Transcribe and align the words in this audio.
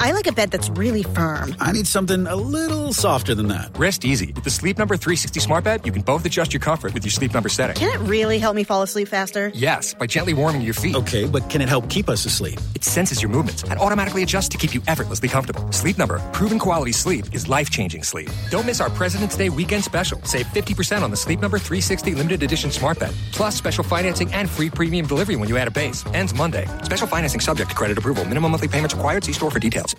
I 0.00 0.12
like 0.12 0.26
a 0.26 0.32
bed 0.32 0.50
that's 0.50 0.70
really 0.70 1.02
firm. 1.02 1.54
I 1.60 1.72
need 1.72 1.86
something 1.86 2.26
a 2.26 2.34
little 2.34 2.94
softer 2.94 3.34
than 3.34 3.48
that. 3.48 3.76
Rest 3.78 4.02
easy. 4.02 4.32
With 4.32 4.44
the 4.44 4.50
Sleep 4.50 4.78
Number 4.78 4.96
360 4.96 5.40
smart 5.40 5.62
bed, 5.62 5.84
you 5.84 5.92
can 5.92 6.00
both 6.00 6.24
adjust 6.24 6.54
your 6.54 6.60
comfort 6.60 6.94
with 6.94 7.04
your 7.04 7.10
sleep 7.10 7.34
number 7.34 7.50
setting. 7.50 7.76
Can 7.76 7.94
it 7.94 8.02
really 8.08 8.38
help 8.38 8.56
me 8.56 8.64
fall 8.64 8.80
asleep 8.80 9.08
faster? 9.08 9.50
Yes, 9.54 9.92
by 9.92 10.06
gently 10.06 10.32
warming 10.32 10.62
your 10.62 10.72
feet. 10.72 10.96
Okay, 10.96 11.26
but 11.26 11.50
can 11.50 11.60
it 11.60 11.68
help 11.68 11.90
keep 11.90 12.08
us 12.08 12.24
asleep? 12.24 12.58
It 12.74 12.82
senses 12.82 13.20
your 13.20 13.30
movements 13.30 13.62
and 13.64 13.78
automatically 13.78 14.22
adjusts 14.22 14.48
to 14.48 14.56
keep 14.56 14.74
you 14.74 14.80
effortlessly 14.88 15.28
comfortable. 15.28 15.70
Sleep 15.70 15.98
Number, 15.98 16.18
proven 16.32 16.58
quality 16.58 16.92
sleep 16.92 17.26
is 17.34 17.46
life 17.46 17.68
changing 17.68 18.02
sleep. 18.02 18.30
Don't 18.48 18.64
miss 18.64 18.80
our 18.80 18.88
President's 18.88 19.36
Day 19.36 19.50
weekend 19.50 19.84
special. 19.84 20.22
Save 20.22 20.46
50% 20.46 21.02
on 21.02 21.10
the 21.10 21.16
Sleep 21.16 21.40
Number 21.40 21.58
360 21.58 22.14
limited 22.14 22.42
edition 22.42 22.70
smart 22.70 22.98
bed, 22.98 23.14
plus 23.32 23.54
special 23.54 23.84
financing 23.84 24.32
and 24.32 24.48
free 24.48 24.70
premium 24.70 25.04
delivery 25.06 25.36
when 25.36 25.50
you 25.50 25.58
add 25.58 25.68
a 25.68 25.70
base. 25.70 26.06
Ends 26.14 26.34
Monday. 26.34 26.66
Special 26.84 27.06
financing 27.06 27.40
subject 27.40 27.68
to 27.68 27.76
credit 27.76 27.98
approval. 27.98 28.24
Minimum 28.24 28.52
monthly 28.52 28.68
payments 28.68 28.94
required. 28.94 29.24
See 29.24 29.34
store 29.34 29.50
for 29.50 29.58
details. 29.58 29.89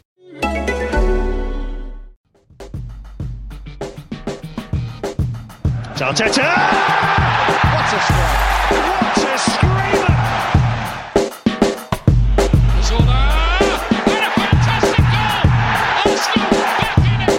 Arteta! 6.02 6.50
What 7.74 7.94
a 7.94 8.00
strike! 8.02 8.42
What 8.74 9.18
a 9.22 9.38
screamer! 9.38 10.18
Zola! 12.82 13.22
What 14.10 14.24
a 14.26 14.32
fantastic 14.34 15.06
goal! 15.14 15.46
Arsenal 16.10 16.50
back 16.50 16.98
in 16.98 17.22
it! 17.22 17.38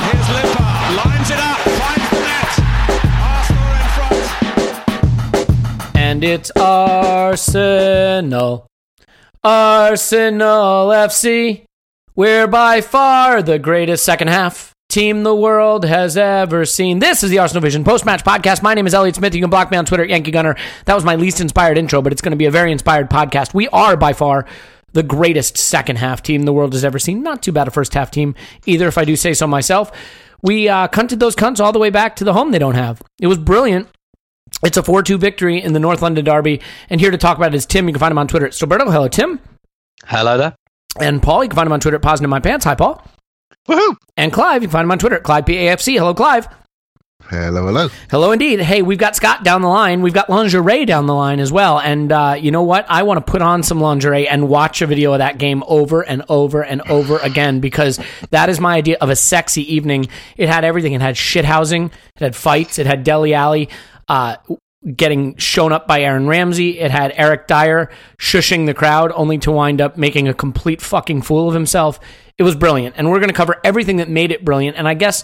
Here's 0.00 0.28
Limpar, 0.32 0.76
lines 0.96 1.28
it 1.28 1.40
up, 1.44 1.60
finds 1.60 2.08
the 2.08 2.20
net. 2.24 2.52
Arsenal 3.20 3.68
in 3.76 3.86
front. 3.96 5.94
And 5.94 6.24
it's 6.24 6.50
Arsenal. 6.56 8.52
Arsenal 9.44 10.88
FC. 10.88 11.66
We're 12.14 12.46
by 12.46 12.80
far 12.80 13.42
the 13.42 13.58
greatest 13.58 14.04
second 14.06 14.28
half 14.28 14.71
team 14.92 15.22
the 15.22 15.34
world 15.34 15.86
has 15.86 16.18
ever 16.18 16.66
seen. 16.66 16.98
This 16.98 17.24
is 17.24 17.30
the 17.30 17.38
Arsenal 17.38 17.62
Vision 17.62 17.82
post 17.82 18.04
match 18.04 18.22
podcast. 18.22 18.62
My 18.62 18.74
name 18.74 18.86
is 18.86 18.92
Elliot 18.92 19.16
Smith. 19.16 19.34
You 19.34 19.40
can 19.40 19.48
block 19.48 19.70
me 19.70 19.78
on 19.78 19.86
Twitter, 19.86 20.04
Yankee 20.04 20.30
Gunner. 20.30 20.54
That 20.84 20.94
was 20.94 21.02
my 21.02 21.16
least 21.16 21.40
inspired 21.40 21.78
intro, 21.78 22.02
but 22.02 22.12
it's 22.12 22.20
going 22.20 22.32
to 22.32 22.36
be 22.36 22.44
a 22.44 22.50
very 22.50 22.70
inspired 22.70 23.08
podcast. 23.08 23.54
We 23.54 23.68
are 23.68 23.96
by 23.96 24.12
far 24.12 24.44
the 24.92 25.02
greatest 25.02 25.56
second 25.56 25.96
half 25.96 26.22
team 26.22 26.42
the 26.42 26.52
world 26.52 26.74
has 26.74 26.84
ever 26.84 26.98
seen. 26.98 27.22
Not 27.22 27.42
too 27.42 27.52
bad 27.52 27.68
a 27.68 27.70
first 27.70 27.94
half 27.94 28.10
team 28.10 28.34
either, 28.66 28.86
if 28.86 28.98
I 28.98 29.06
do 29.06 29.16
say 29.16 29.32
so 29.32 29.46
myself. 29.46 29.90
We 30.42 30.68
uh, 30.68 30.88
cunted 30.88 31.20
those 31.20 31.36
cunts 31.36 31.58
all 31.58 31.72
the 31.72 31.78
way 31.78 31.88
back 31.88 32.14
to 32.16 32.24
the 32.24 32.34
home 32.34 32.50
they 32.50 32.58
don't 32.58 32.74
have. 32.74 33.00
It 33.18 33.28
was 33.28 33.38
brilliant. 33.38 33.88
It's 34.62 34.76
a 34.76 34.82
4 34.82 35.02
2 35.02 35.16
victory 35.16 35.62
in 35.62 35.72
the 35.72 35.80
North 35.80 36.02
London 36.02 36.26
Derby. 36.26 36.60
And 36.90 37.00
here 37.00 37.10
to 37.10 37.16
talk 37.16 37.38
about 37.38 37.54
it 37.54 37.56
is 37.56 37.64
Tim. 37.64 37.88
You 37.88 37.94
can 37.94 38.00
find 38.00 38.12
him 38.12 38.18
on 38.18 38.28
Twitter 38.28 38.44
at 38.44 38.52
stillberto. 38.52 38.92
Hello, 38.92 39.08
Tim. 39.08 39.40
Hello 40.04 40.36
there. 40.36 40.54
And 41.00 41.22
Paul, 41.22 41.44
you 41.44 41.48
can 41.48 41.56
find 41.56 41.66
him 41.66 41.72
on 41.72 41.80
Twitter 41.80 41.96
at 41.96 42.02
Poznan 42.02 42.24
In 42.24 42.30
My 42.30 42.40
Pants. 42.40 42.66
Hi, 42.66 42.74
Paul. 42.74 43.02
Woohoo! 43.68 43.96
And 44.16 44.32
Clive, 44.32 44.62
you 44.62 44.68
can 44.68 44.72
find 44.72 44.84
him 44.84 44.92
on 44.92 44.98
Twitter 44.98 45.16
at 45.16 45.22
Clive 45.22 45.44
PAFC. 45.44 45.94
Hello, 45.94 46.14
Clive. 46.14 46.48
Hello, 47.28 47.66
hello. 47.66 47.88
Hello, 48.10 48.32
indeed. 48.32 48.60
Hey, 48.60 48.82
we've 48.82 48.98
got 48.98 49.16
Scott 49.16 49.44
down 49.44 49.62
the 49.62 49.68
line. 49.68 50.02
We've 50.02 50.12
got 50.12 50.28
lingerie 50.28 50.84
down 50.84 51.06
the 51.06 51.14
line 51.14 51.38
as 51.40 51.52
well. 51.52 51.78
And 51.78 52.10
uh, 52.10 52.36
you 52.38 52.50
know 52.50 52.62
what? 52.62 52.84
I 52.88 53.04
want 53.04 53.24
to 53.24 53.30
put 53.30 53.40
on 53.40 53.62
some 53.62 53.80
lingerie 53.80 54.28
and 54.28 54.48
watch 54.48 54.82
a 54.82 54.86
video 54.86 55.12
of 55.12 55.18
that 55.20 55.38
game 55.38 55.62
over 55.66 56.02
and 56.02 56.24
over 56.28 56.62
and 56.62 56.82
over 56.90 57.18
again 57.18 57.60
because 57.60 57.98
that 58.30 58.48
is 58.48 58.60
my 58.60 58.76
idea 58.76 58.98
of 59.00 59.08
a 59.08 59.16
sexy 59.16 59.74
evening. 59.74 60.08
It 60.36 60.48
had 60.48 60.64
everything. 60.64 60.92
It 60.92 61.00
had 61.00 61.14
shithousing. 61.14 61.86
It 61.86 62.20
had 62.20 62.36
fights. 62.36 62.78
It 62.78 62.86
had 62.86 63.04
Dele 63.04 63.32
Alli. 63.32 63.68
Uh, 64.08 64.36
getting 64.96 65.36
shown 65.36 65.72
up 65.72 65.86
by 65.86 66.02
Aaron 66.02 66.26
Ramsey. 66.26 66.80
It 66.80 66.90
had 66.90 67.12
Eric 67.14 67.46
Dier 67.46 67.90
shushing 68.18 68.66
the 68.66 68.74
crowd 68.74 69.12
only 69.14 69.38
to 69.38 69.52
wind 69.52 69.80
up 69.80 69.96
making 69.96 70.28
a 70.28 70.34
complete 70.34 70.80
fucking 70.80 71.22
fool 71.22 71.48
of 71.48 71.54
himself. 71.54 72.00
It 72.38 72.42
was 72.42 72.56
brilliant. 72.56 72.96
And 72.98 73.10
we're 73.10 73.20
going 73.20 73.28
to 73.28 73.34
cover 73.34 73.60
everything 73.62 73.98
that 73.98 74.08
made 74.08 74.32
it 74.32 74.44
brilliant. 74.44 74.76
And 74.76 74.88
I 74.88 74.94
guess 74.94 75.22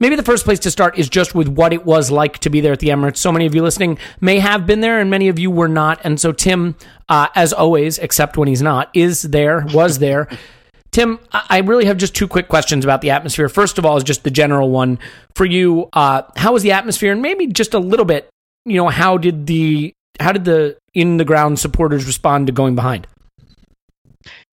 maybe 0.00 0.16
the 0.16 0.24
first 0.24 0.44
place 0.44 0.58
to 0.60 0.70
start 0.70 0.98
is 0.98 1.08
just 1.08 1.34
with 1.34 1.48
what 1.48 1.72
it 1.72 1.86
was 1.86 2.10
like 2.10 2.38
to 2.38 2.50
be 2.50 2.60
there 2.60 2.72
at 2.72 2.80
the 2.80 2.88
Emirates. 2.88 3.18
So 3.18 3.30
many 3.30 3.46
of 3.46 3.54
you 3.54 3.62
listening 3.62 3.98
may 4.20 4.40
have 4.40 4.66
been 4.66 4.80
there 4.80 5.00
and 5.00 5.10
many 5.10 5.28
of 5.28 5.38
you 5.38 5.50
were 5.50 5.68
not. 5.68 6.00
And 6.02 6.20
so 6.20 6.32
Tim, 6.32 6.74
uh, 7.08 7.28
as 7.34 7.52
always, 7.52 7.98
except 7.98 8.36
when 8.36 8.48
he's 8.48 8.62
not, 8.62 8.90
is 8.94 9.22
there, 9.22 9.64
was 9.72 9.98
there. 10.00 10.28
Tim, 10.92 11.20
I 11.32 11.60
really 11.60 11.86
have 11.86 11.96
just 11.96 12.14
two 12.14 12.28
quick 12.28 12.48
questions 12.48 12.84
about 12.84 13.00
the 13.00 13.10
atmosphere. 13.10 13.48
First 13.48 13.78
of 13.78 13.86
all, 13.86 13.96
is 13.96 14.04
just 14.04 14.24
the 14.24 14.30
general 14.30 14.68
one 14.68 14.98
for 15.34 15.46
you. 15.46 15.88
Uh, 15.94 16.22
how 16.36 16.52
was 16.52 16.62
the 16.62 16.72
atmosphere, 16.72 17.12
and 17.12 17.22
maybe 17.22 17.46
just 17.46 17.72
a 17.72 17.78
little 17.78 18.04
bit 18.04 18.28
you 18.64 18.76
know, 18.76 18.88
how 18.88 19.16
did 19.18 19.46
the 19.46 19.94
how 20.20 20.32
did 20.32 20.44
the 20.44 20.76
in 20.94 21.16
the 21.16 21.24
ground 21.24 21.58
supporters 21.58 22.06
respond 22.06 22.46
to 22.46 22.52
going 22.52 22.74
behind? 22.74 23.06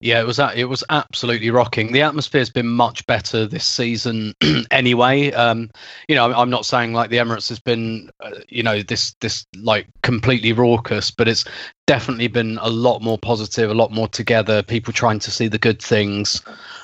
Yeah, 0.02 0.22
it 0.22 0.26
was 0.26 0.40
it 0.56 0.70
was 0.70 0.84
absolutely 0.90 1.52
rocking. 1.52 1.92
The 1.92 2.02
atmosphere's 2.02 2.50
been 2.50 2.68
much 2.68 3.06
better 3.06 3.46
this 3.46 3.66
season, 3.66 4.34
anyway. 4.72 5.32
Um, 5.34 5.70
you 6.08 6.16
know, 6.16 6.34
I'm 6.34 6.50
not 6.50 6.66
saying 6.66 6.94
like 6.94 7.10
the 7.10 7.18
Emirates 7.18 7.50
has 7.50 7.60
been, 7.60 8.10
uh, 8.22 8.32
you 8.48 8.64
know, 8.64 8.82
this 8.82 9.14
this 9.20 9.46
like 9.58 9.88
completely 10.02 10.54
raucous, 10.54 11.12
but 11.12 11.28
it's 11.28 11.44
definitely 11.86 12.30
been 12.30 12.58
a 12.62 12.70
lot 12.70 13.02
more 13.02 13.18
positive, 13.18 13.70
a 13.70 13.74
lot 13.74 13.92
more 13.92 14.08
together. 14.08 14.64
People 14.64 14.94
trying 14.94 15.20
to 15.20 15.32
see 15.32 15.50
the 15.50 15.58
good 15.58 15.82
things, 15.82 16.42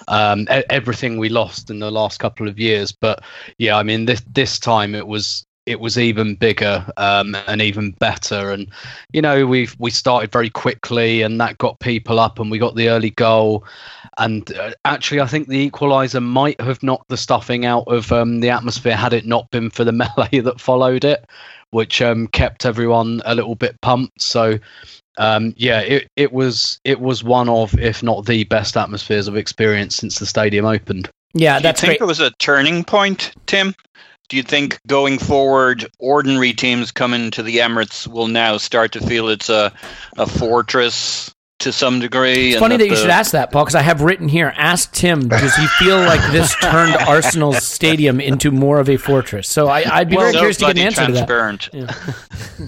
um, 0.10 0.46
everything 0.50 1.18
we 1.18 1.30
lost 1.30 1.70
in 1.70 1.80
the 1.80 1.92
last 1.92 2.20
couple 2.20 2.50
of 2.50 2.60
years. 2.60 2.92
But 2.92 3.24
yeah, 3.58 3.78
I 3.78 3.84
mean, 3.84 4.06
this 4.06 4.24
this 4.34 4.60
time 4.60 4.94
it 4.94 5.08
was 5.08 5.45
it 5.66 5.80
was 5.80 5.98
even 5.98 6.36
bigger 6.36 6.86
um, 6.98 7.36
and 7.48 7.62
even 7.62 7.92
better. 7.92 8.52
And 8.52 8.68
you 9.14 9.22
know, 9.22 9.46
we 9.46 9.68
we 9.80 9.92
started 9.92 10.32
very 10.32 10.50
quickly, 10.50 11.22
and 11.22 11.40
that 11.42 11.58
got 11.58 11.80
people 11.80 12.20
up, 12.20 12.40
and 12.40 12.52
we 12.52 12.58
got 12.58 12.76
the 12.76 12.90
early 12.90 13.12
goal. 13.12 13.66
And 14.18 14.54
uh, 14.56 14.72
actually, 14.86 15.22
I 15.22 15.28
think 15.28 15.48
the 15.48 15.70
equaliser 15.70 16.24
might 16.24 16.60
have 16.62 16.84
knocked 16.84 17.10
the 17.10 17.18
stuffing 17.18 17.66
out 17.66 17.86
of 17.88 18.12
um, 18.12 18.40
the 18.40 18.50
atmosphere 18.50 18.96
had 18.96 19.14
it 19.14 19.26
not 19.26 19.50
been 19.52 19.70
for 19.70 19.84
the 19.84 19.92
melee 20.18 20.40
that 20.40 20.62
followed 20.62 21.04
it, 21.04 21.26
which 21.72 22.02
um, 22.02 22.28
kept 22.28 22.66
everyone 22.66 23.22
a 23.26 23.36
little 23.36 23.56
bit 23.56 23.80
pumped. 23.82 24.22
So 24.22 24.60
um, 25.18 25.54
yeah, 25.58 25.80
it, 25.80 26.08
it 26.16 26.34
was 26.34 26.80
it 26.84 27.00
was 27.00 27.24
one 27.24 27.50
of, 27.50 27.78
if 27.80 28.04
not 28.04 28.26
the 28.26 28.44
best 28.46 28.76
atmospheres 28.78 29.28
I've 29.28 29.38
experienced 29.38 29.98
since 29.98 30.20
the 30.20 30.26
stadium 30.26 30.66
opened. 30.66 31.10
Yeah, 31.34 31.60
Do 31.60 31.64
that's 31.64 31.82
you 31.82 31.88
think 31.88 32.00
great. 32.00 32.06
it 32.06 32.08
was 32.08 32.20
a 32.20 32.32
turning 32.40 32.84
point, 32.84 33.34
Tim? 33.46 33.76
Do 34.30 34.38
you 34.38 34.44
think 34.44 34.80
going 34.88 35.19
forward, 35.19 35.86
ordinary 36.00 36.54
teams 36.54 36.92
coming 36.92 37.30
to 37.31 37.44
the 37.44 37.57
Emirates 37.57 38.07
will 38.07 38.27
now 38.27 38.57
start 38.57 38.92
to 38.94 39.00
feel 39.00 39.30
it's 39.30 39.50
a, 39.50 39.72
a 40.18 40.25
fortress 40.25 41.33
to 41.60 41.72
some 41.72 42.00
degree? 42.00 42.50
It's 42.51 42.60
funny 42.60 42.77
that 42.77 42.86
you 42.86 42.89
the- 42.92 42.95
should 42.95 43.10
ask 43.12 43.31
that, 43.33 43.51
Paul, 43.51 43.63
because 43.66 43.75
I 43.75 43.81
have 43.83 44.01
written 44.01 44.27
here. 44.27 44.51
Ask 44.57 44.92
Tim, 44.94 45.27
does 45.27 45.56
he 45.56 45.68
feel 45.80 45.98
like 46.00 46.22
this 46.31 46.56
turned 46.56 46.95
Arsenal's 47.07 47.63
stadium 47.63 48.19
into 48.19 48.50
more 48.51 48.80
of 48.80 48.89
a 48.89 48.98
fortress? 48.98 49.48
So 49.48 49.68
I, 49.68 49.83
I'd 50.00 50.10
be 50.10 50.16
Well, 50.16 50.25
very 50.25 50.33
so 50.33 50.39
curious 50.39 50.57
to 50.57 50.66
get 50.66 50.77
an 50.77 50.83
answer 50.83 51.06
to 51.06 51.12
that. 51.12 51.27
transparent. 51.27 51.69
Yeah. 51.72 52.68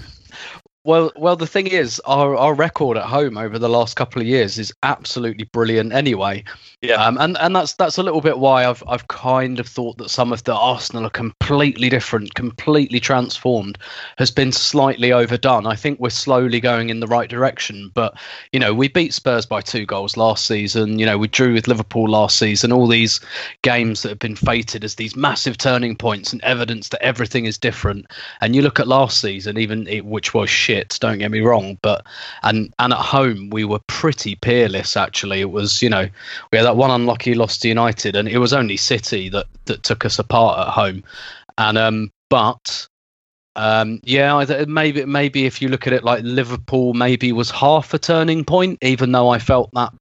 Well, 0.84 1.12
well, 1.16 1.36
the 1.36 1.46
thing 1.46 1.66
is, 1.66 2.00
our, 2.06 2.34
our 2.34 2.54
record 2.54 2.96
at 2.96 3.04
home 3.04 3.36
over 3.36 3.58
the 3.58 3.68
last 3.68 3.96
couple 3.96 4.22
of 4.22 4.28
years 4.28 4.58
is 4.58 4.72
absolutely 4.82 5.44
brilliant. 5.52 5.92
Anyway, 5.92 6.44
Yeah. 6.80 6.94
um, 7.04 7.18
and 7.18 7.36
and 7.38 7.54
that's 7.54 7.74
that's 7.74 7.98
a 7.98 8.02
little 8.02 8.22
bit 8.22 8.38
why 8.38 8.64
I've 8.64 8.82
I've 8.88 9.08
kind 9.08 9.60
of 9.60 9.66
thought 9.66 9.98
that 9.98 10.08
some 10.08 10.32
of 10.32 10.44
the 10.44 10.54
Arsenal 10.54 11.04
are 11.04 11.10
completely 11.10 11.90
different, 11.90 12.34
completely 12.34 13.00
transformed, 13.00 13.76
has 14.16 14.30
been 14.30 14.50
slightly 14.52 15.12
overdone. 15.12 15.66
I 15.66 15.74
think 15.74 15.98
we're 16.00 16.08
slowly 16.10 16.60
going 16.60 16.88
in 16.88 17.00
the 17.00 17.06
right 17.08 17.28
direction, 17.28 17.90
but 17.92 18.14
you 18.52 18.60
know, 18.60 18.72
we 18.72 18.88
beat 18.88 19.12
Spurs 19.12 19.44
by 19.44 19.60
two 19.60 19.84
goals 19.84 20.16
last 20.16 20.46
season. 20.46 20.98
You 20.98 21.04
know, 21.06 21.18
we 21.18 21.28
drew 21.28 21.52
with 21.52 21.68
Liverpool 21.68 22.08
last 22.08 22.38
season. 22.38 22.72
All 22.72 22.86
these 22.86 23.20
games 23.62 24.02
that 24.02 24.10
have 24.10 24.20
been 24.20 24.36
fated 24.36 24.84
as 24.84 24.94
these 24.94 25.16
massive 25.16 25.58
turning 25.58 25.96
points 25.96 26.32
and 26.32 26.40
evidence 26.44 26.88
that 26.90 27.02
everything 27.02 27.44
is 27.44 27.58
different. 27.58 28.06
And 28.40 28.54
you 28.56 28.62
look 28.62 28.80
at 28.80 28.88
last 28.88 29.20
season, 29.20 29.58
even 29.58 29.86
it, 29.88 30.06
which 30.06 30.32
was 30.32 30.48
shit. 30.48 30.77
Don't 30.98 31.18
get 31.18 31.30
me 31.30 31.40
wrong, 31.40 31.78
but 31.82 32.06
and 32.42 32.72
and 32.78 32.92
at 32.92 32.98
home 32.98 33.50
we 33.50 33.64
were 33.64 33.80
pretty 33.86 34.34
peerless. 34.36 34.96
Actually, 34.96 35.40
it 35.40 35.50
was 35.50 35.82
you 35.82 35.90
know 35.90 36.08
we 36.52 36.58
had 36.58 36.64
that 36.64 36.76
one 36.76 36.90
unlucky 36.90 37.34
loss 37.34 37.58
to 37.58 37.68
United, 37.68 38.16
and 38.16 38.28
it 38.28 38.38
was 38.38 38.52
only 38.52 38.76
City 38.76 39.28
that 39.30 39.46
that 39.66 39.82
took 39.82 40.04
us 40.04 40.18
apart 40.18 40.58
at 40.66 40.72
home. 40.72 41.02
And 41.56 41.76
um, 41.76 42.10
but 42.30 42.88
um, 43.56 44.00
yeah, 44.04 44.44
maybe 44.68 45.04
maybe 45.04 45.46
if 45.46 45.60
you 45.60 45.68
look 45.68 45.86
at 45.86 45.92
it 45.92 46.04
like 46.04 46.22
Liverpool, 46.22 46.94
maybe 46.94 47.32
was 47.32 47.50
half 47.50 47.92
a 47.92 47.98
turning 47.98 48.44
point, 48.44 48.78
even 48.82 49.12
though 49.12 49.28
I 49.30 49.38
felt 49.38 49.70
that 49.74 49.92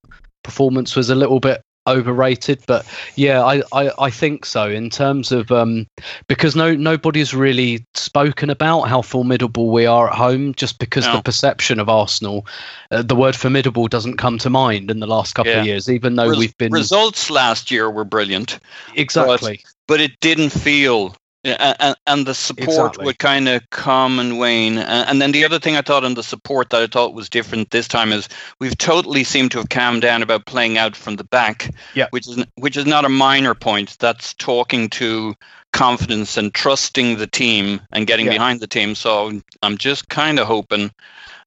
performance 0.44 0.96
was 0.96 1.10
a 1.10 1.16
little 1.16 1.40
bit 1.40 1.62
overrated. 1.88 2.62
But 2.68 2.86
yeah, 3.16 3.44
I, 3.44 3.62
I, 3.72 3.92
I 3.98 4.10
think 4.10 4.46
so 4.46 4.68
in 4.70 4.90
terms 4.90 5.32
of 5.32 5.52
um, 5.52 5.88
because 6.28 6.56
no 6.56 6.76
nobody's 6.76 7.34
really 7.34 7.86
spoken 7.96 8.50
about 8.50 8.82
how 8.84 9.02
formidable 9.02 9.70
we 9.72 9.86
are 9.86 10.10
at 10.10 10.16
home, 10.16 10.54
just 10.56 10.80
because 10.80 11.06
No. 11.06 11.16
the 11.18 11.22
perception 11.24 11.80
of 11.80 11.90
Arsenal, 11.90 12.46
uh, 12.92 13.02
the 13.02 13.16
word 13.16 13.36
formidable 13.36 13.88
doesn't 13.88 14.18
come 14.18 14.38
to 14.40 14.50
mind 14.50 14.92
in 14.92 15.00
the 15.00 15.08
last 15.08 15.34
couple 15.34 15.52
Yeah. 15.54 15.62
of 15.62 15.66
years, 15.66 15.90
even 15.90 16.16
though 16.16 16.28
Res- 16.30 16.38
we've 16.38 16.58
been 16.58 16.72
results 16.74 17.30
last 17.30 17.72
year 17.72 17.90
were 17.90 18.06
brilliant, 18.06 18.60
exactly. 18.96 19.62
but 19.88 20.02
it 20.02 20.20
didn't 20.20 20.50
feel. 20.50 21.16
And, 21.44 21.96
and 22.08 22.26
the 22.26 22.34
support 22.34 22.68
Exactly. 22.68 23.06
would 23.06 23.20
kind 23.20 23.48
of 23.48 23.70
come 23.70 24.20
and 24.20 24.38
wane. 24.38 24.78
And, 24.78 25.10
and 25.10 25.22
then 25.22 25.32
the 25.32 25.46
other 25.46 25.60
thing 25.60 25.78
I 25.78 25.82
thought 25.82 26.04
on 26.04 26.16
the 26.16 26.24
support 26.24 26.72
that 26.72 26.82
I 26.82 26.88
thought 26.88 27.14
was 27.14 27.30
different 27.30 27.70
this 27.72 27.88
time 27.88 28.12
is 28.12 28.28
we've 28.60 28.78
totally 28.78 29.24
seemed 29.24 29.52
to 29.52 29.60
have 29.60 29.70
calmed 29.70 30.02
down 30.02 30.22
about 30.22 30.46
playing 30.46 30.78
out 30.78 30.96
from 30.96 31.16
the 31.16 31.24
back. 31.24 31.74
Yeah. 31.94 32.08
Which 32.10 32.28
is 32.28 32.44
which 32.56 32.76
is 32.76 32.86
not 32.86 33.06
a 33.06 33.10
minor 33.10 33.54
point. 33.54 33.98
That's 34.00 34.34
talking 34.34 34.90
to 34.92 35.36
confidence 35.74 36.38
and 36.38 36.54
trusting 36.54 37.18
the 37.18 37.28
team 37.28 37.82
and 37.92 38.08
getting 38.08 38.26
Yeah. 38.26 38.34
behind 38.34 38.60
the 38.60 38.68
team. 38.68 38.96
So 38.96 39.40
I'm 39.62 39.78
just 39.78 40.10
kind 40.10 40.40
of 40.40 40.48
hoping 40.48 40.92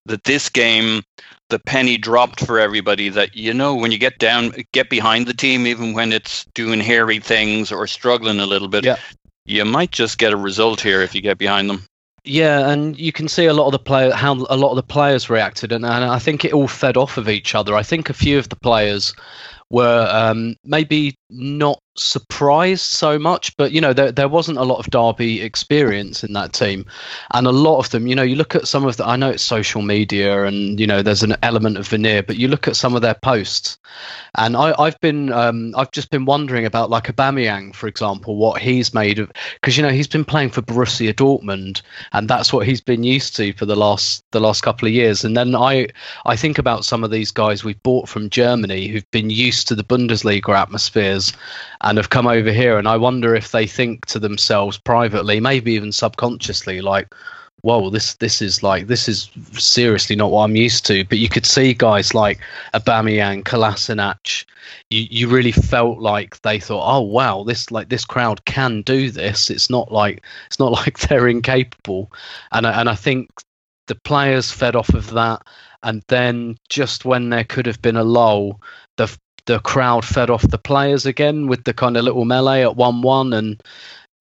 that 0.07 0.25
this 0.25 0.49
game 0.49 1.03
the 1.51 1.59
penny 1.59 1.99
dropped 1.99 2.47
for 2.47 2.61
everybody 2.61 3.09
that 3.09 3.35
you 3.37 3.53
know 3.53 3.75
when 3.75 3.91
you 3.91 3.99
get 3.99 4.19
down 4.19 4.53
get 4.73 4.89
behind 4.89 5.27
the 5.27 5.35
team 5.35 5.67
even 5.67 5.93
when 5.95 6.13
it's 6.13 6.45
doing 6.55 6.79
hairy 6.81 7.19
things 7.19 7.73
or 7.73 7.87
struggling 7.89 8.39
a 8.39 8.47
little 8.47 8.69
bit 8.69 8.85
Yeah. 8.85 8.97
You 9.45 9.65
might 9.65 9.91
just 9.91 10.19
get 10.19 10.33
a 10.33 10.37
result 10.37 10.81
here 10.81 11.03
if 11.03 11.15
you 11.15 11.21
get 11.21 11.39
behind 11.39 11.69
them 11.69 11.85
Yeah, 12.25 12.71
and 12.71 12.99
you 12.99 13.13
can 13.13 13.29
see 13.29 13.47
a 13.47 13.55
lot 13.55 13.67
of 13.67 13.73
the 13.73 13.79
player 13.79 14.13
how 14.13 14.33
a 14.33 14.57
lot 14.57 14.71
of 14.71 14.77
the 14.77 14.83
players 14.83 15.31
reacted, 15.31 15.73
and, 15.73 15.85
and 15.85 16.05
I 16.05 16.19
think 16.19 16.45
it 16.45 16.53
all 16.53 16.69
fed 16.69 16.97
off 16.97 17.17
of 17.17 17.29
each 17.29 17.55
other. 17.55 17.75
I 17.75 17.83
think 17.83 18.11
a 18.11 18.15
few 18.15 18.39
of 18.39 18.49
the 18.49 18.57
players 18.57 19.15
were 19.71 20.09
um, 20.11 20.57
maybe 20.65 21.15
not 21.31 21.79
surprised 22.03 22.85
so 22.85 23.19
much, 23.19 23.57
but 23.57 23.73
you 23.73 23.81
know 23.81 23.93
there 23.93 24.13
there 24.13 24.29
wasn't 24.29 24.59
a 24.59 24.65
lot 24.65 24.79
of 24.79 24.91
Derby 24.91 25.43
experience 25.43 26.25
in 26.25 26.33
that 26.33 26.53
team, 26.53 26.87
and 27.33 27.47
a 27.47 27.53
lot 27.53 27.79
of 27.79 27.91
them, 27.91 28.07
you 28.07 28.15
know, 28.15 28.23
you 28.23 28.37
look 28.37 28.55
at 28.55 28.69
some 28.69 28.85
of 28.85 28.97
the. 28.97 29.07
I 29.07 29.17
know 29.17 29.31
it's 29.31 29.43
social 29.43 29.83
media, 29.83 30.45
and 30.45 30.81
you 30.81 30.87
know 30.87 31.03
there's 31.03 31.23
an 31.23 31.37
element 31.43 31.77
of 31.77 31.89
veneer, 31.89 32.23
but 32.23 32.37
you 32.37 32.49
look 32.49 32.67
at 32.67 32.77
some 32.77 32.97
of 32.97 33.03
their 33.03 33.15
posts, 33.15 33.79
and 34.37 34.57
I, 34.57 34.75
I've 34.79 35.01
been 35.01 35.33
um, 35.33 35.75
I've 35.77 35.91
just 35.91 36.11
been 36.11 36.25
wondering 36.25 36.67
about 36.67 36.91
like 36.91 37.05
Aubameyang, 37.05 37.75
for 37.75 37.87
example, 37.87 38.37
what 38.37 38.61
he's 38.61 38.95
made 38.95 39.19
of 39.19 39.31
because 39.55 39.77
you 39.77 39.83
know 39.83 39.91
he's 39.91 40.09
been 40.09 40.25
playing 40.25 40.51
for 40.51 40.63
Borussia 40.63 41.13
Dortmund, 41.13 41.83
and 42.13 42.29
that's 42.29 42.53
what 42.53 42.67
he's 42.67 42.81
been 42.81 43.05
used 43.05 43.37
to 43.37 43.53
for 43.53 43.67
the 43.67 43.77
last 43.77 44.25
the 44.31 44.41
last 44.41 44.63
couple 44.63 44.89
of 44.89 44.95
years. 44.95 45.25
And 45.25 45.37
then 45.37 45.55
I 45.55 45.89
I 46.27 46.37
think 46.37 46.59
about 46.59 46.85
some 46.85 47.05
of 47.05 47.11
these 47.11 47.31
guys 47.31 47.65
we've 47.65 47.83
bought 47.83 48.09
from 48.09 48.31
Germany 48.31 48.89
who've 48.89 49.11
been 49.11 49.31
used 49.31 49.69
to 49.69 49.75
the 49.75 49.85
Bundesliga 49.85 50.57
atmospheres 50.57 51.33
and 51.91 51.97
have 51.99 52.11
come 52.11 52.29
over 52.29 52.53
here, 52.53 52.79
and 52.79 52.87
I 52.87 52.97
wonder 52.97 53.35
if 53.35 53.51
they 53.51 53.67
think 53.67 54.07
to 54.07 54.21
themselves 54.21 54.79
privately, 54.79 55.41
maybe 55.41 55.73
even 55.73 55.93
subconsciously, 55.93 56.81
like. 56.81 57.13
Whoa, 57.63 57.91
this 57.91 58.15
this 58.15 58.41
is 58.41 58.63
like 58.63 58.87
this 58.87 59.07
is 59.07 59.29
seriously 59.53 60.17
not 60.17 60.31
what 60.31 60.45
I'm 60.45 60.57
used 60.57 60.87
to. 60.87 61.05
But 61.05 61.19
you 61.19 61.29
could 61.29 61.45
see 61.45 61.75
guys 61.75 62.15
like 62.15 62.41
Aubameyang, 62.73 63.43
Kolasinac, 63.43 64.47
you, 64.89 65.07
you 65.11 65.29
really 65.29 65.53
felt 65.53 65.99
like 65.99 66.41
they 66.41 66.59
thought, 66.59 66.91
oh 66.91 67.03
wow, 67.03 67.43
this 67.43 67.71
like 67.71 67.91
this 67.91 68.07
crowd 68.07 68.43
can 68.47 68.81
do 68.81 69.11
this. 69.11 69.51
It's 69.51 69.69
not 69.69 69.93
like 69.93 70.25
it's 70.47 70.59
not 70.59 70.73
like 70.81 71.01
they're 71.01 71.29
incapable, 71.29 72.11
and 72.53 72.65
and 72.65 72.89
I 72.89 72.95
think 72.95 73.29
the 73.89 73.95
players 73.95 74.51
fed 74.51 74.75
off 74.75 74.95
of 74.95 75.11
that, 75.11 75.43
and 75.83 76.03
then 76.09 76.57
just 76.71 77.05
when 77.05 77.29
there 77.29 77.45
could 77.45 77.67
have 77.67 77.83
been 77.83 77.97
a 77.97 78.05
lull, 78.05 78.59
the 78.97 79.15
the 79.51 79.59
crowd 79.59 80.05
fed 80.05 80.31
off 80.31 80.43
the 80.43 80.59
players 80.59 81.07
again 81.07 81.49
with 81.49 81.65
the 81.65 81.75
kind 81.75 81.97
of 81.97 82.05
little 82.05 82.25
melee 82.25 82.63
at 82.63 82.77
one 82.77 83.03
one, 83.03 83.33
and 83.33 83.61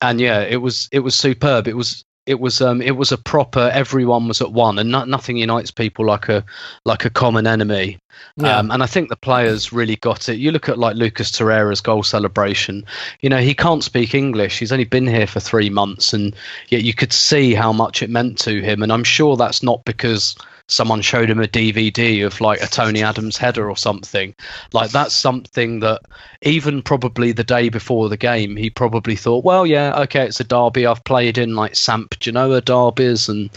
and 0.01 0.19
yeah, 0.19 0.41
it 0.41 0.57
was 0.57 0.89
it 0.91 0.99
was 0.99 1.13
superb. 1.13 1.67
It 1.67 1.77
was 1.77 2.03
it 2.25 2.39
was 2.39 2.61
um 2.61 2.81
it 2.81 2.95
was 2.95 3.11
a 3.11 3.17
proper 3.17 3.71
everyone 3.73 4.27
was 4.27 4.41
at 4.41 4.51
one 4.51 4.77
and 4.77 4.91
no, 4.91 5.03
nothing 5.05 5.37
unites 5.37 5.71
people 5.71 6.05
like 6.05 6.29
a 6.29 6.43
like 6.85 7.03
a 7.05 7.09
common 7.09 7.47
enemy 7.47 7.97
Yeah. 8.35 8.57
um, 8.57 8.69
and 8.71 8.83
I 8.83 8.85
think 8.85 9.09
the 9.09 9.15
players 9.15 9.73
really 9.73 9.95
got 9.95 10.29
it. 10.29 10.37
You 10.37 10.51
look 10.51 10.69
at 10.69 10.77
like 10.77 10.95
Lucas 10.95 11.31
Torreira's 11.31 11.81
goal 11.81 12.03
celebration. 12.03 12.85
You 13.21 13.29
know, 13.29 13.39
he 13.39 13.53
can't 13.55 13.83
speak 13.83 14.13
English. 14.13 14.59
He's 14.59 14.71
only 14.71 14.85
been 14.85 15.07
here 15.07 15.25
for 15.27 15.39
three 15.39 15.69
months, 15.69 16.13
and 16.13 16.35
yet 16.67 16.83
you 16.83 16.93
could 16.93 17.13
see 17.13 17.55
how 17.55 17.73
much 17.73 18.03
it 18.03 18.09
meant 18.09 18.37
to 18.39 18.61
him. 18.61 18.83
And 18.83 18.91
I'm 18.91 19.05
sure 19.05 19.35
that's 19.35 19.63
not 19.63 19.83
because 19.85 20.35
someone 20.69 21.01
showed 21.01 21.29
him 21.29 21.39
a 21.41 21.47
DVD 21.47 22.25
of 22.25 22.39
like 22.41 22.61
a 22.61 22.67
Tony 22.67 23.03
Adams 23.03 23.37
header 23.37 23.69
or 23.69 23.77
something. 23.77 24.33
Like 24.73 24.91
that's 24.91 25.15
something 25.15 25.79
that 25.81 26.01
even 26.41 26.81
probably 26.81 27.31
the 27.31 27.43
day 27.43 27.69
before 27.69 28.09
the 28.09 28.17
game, 28.17 28.55
he 28.55 28.69
probably 28.69 29.15
thought, 29.15 29.43
well, 29.43 29.65
yeah, 29.65 29.99
okay, 30.01 30.25
it's 30.25 30.39
a 30.39 30.43
derby. 30.43 30.85
I've 30.85 31.03
played 31.03 31.37
in 31.37 31.55
like 31.55 31.75
Samp 31.75 32.19
Genoa 32.19 32.61
derbies, 32.61 33.29
and 33.29 33.49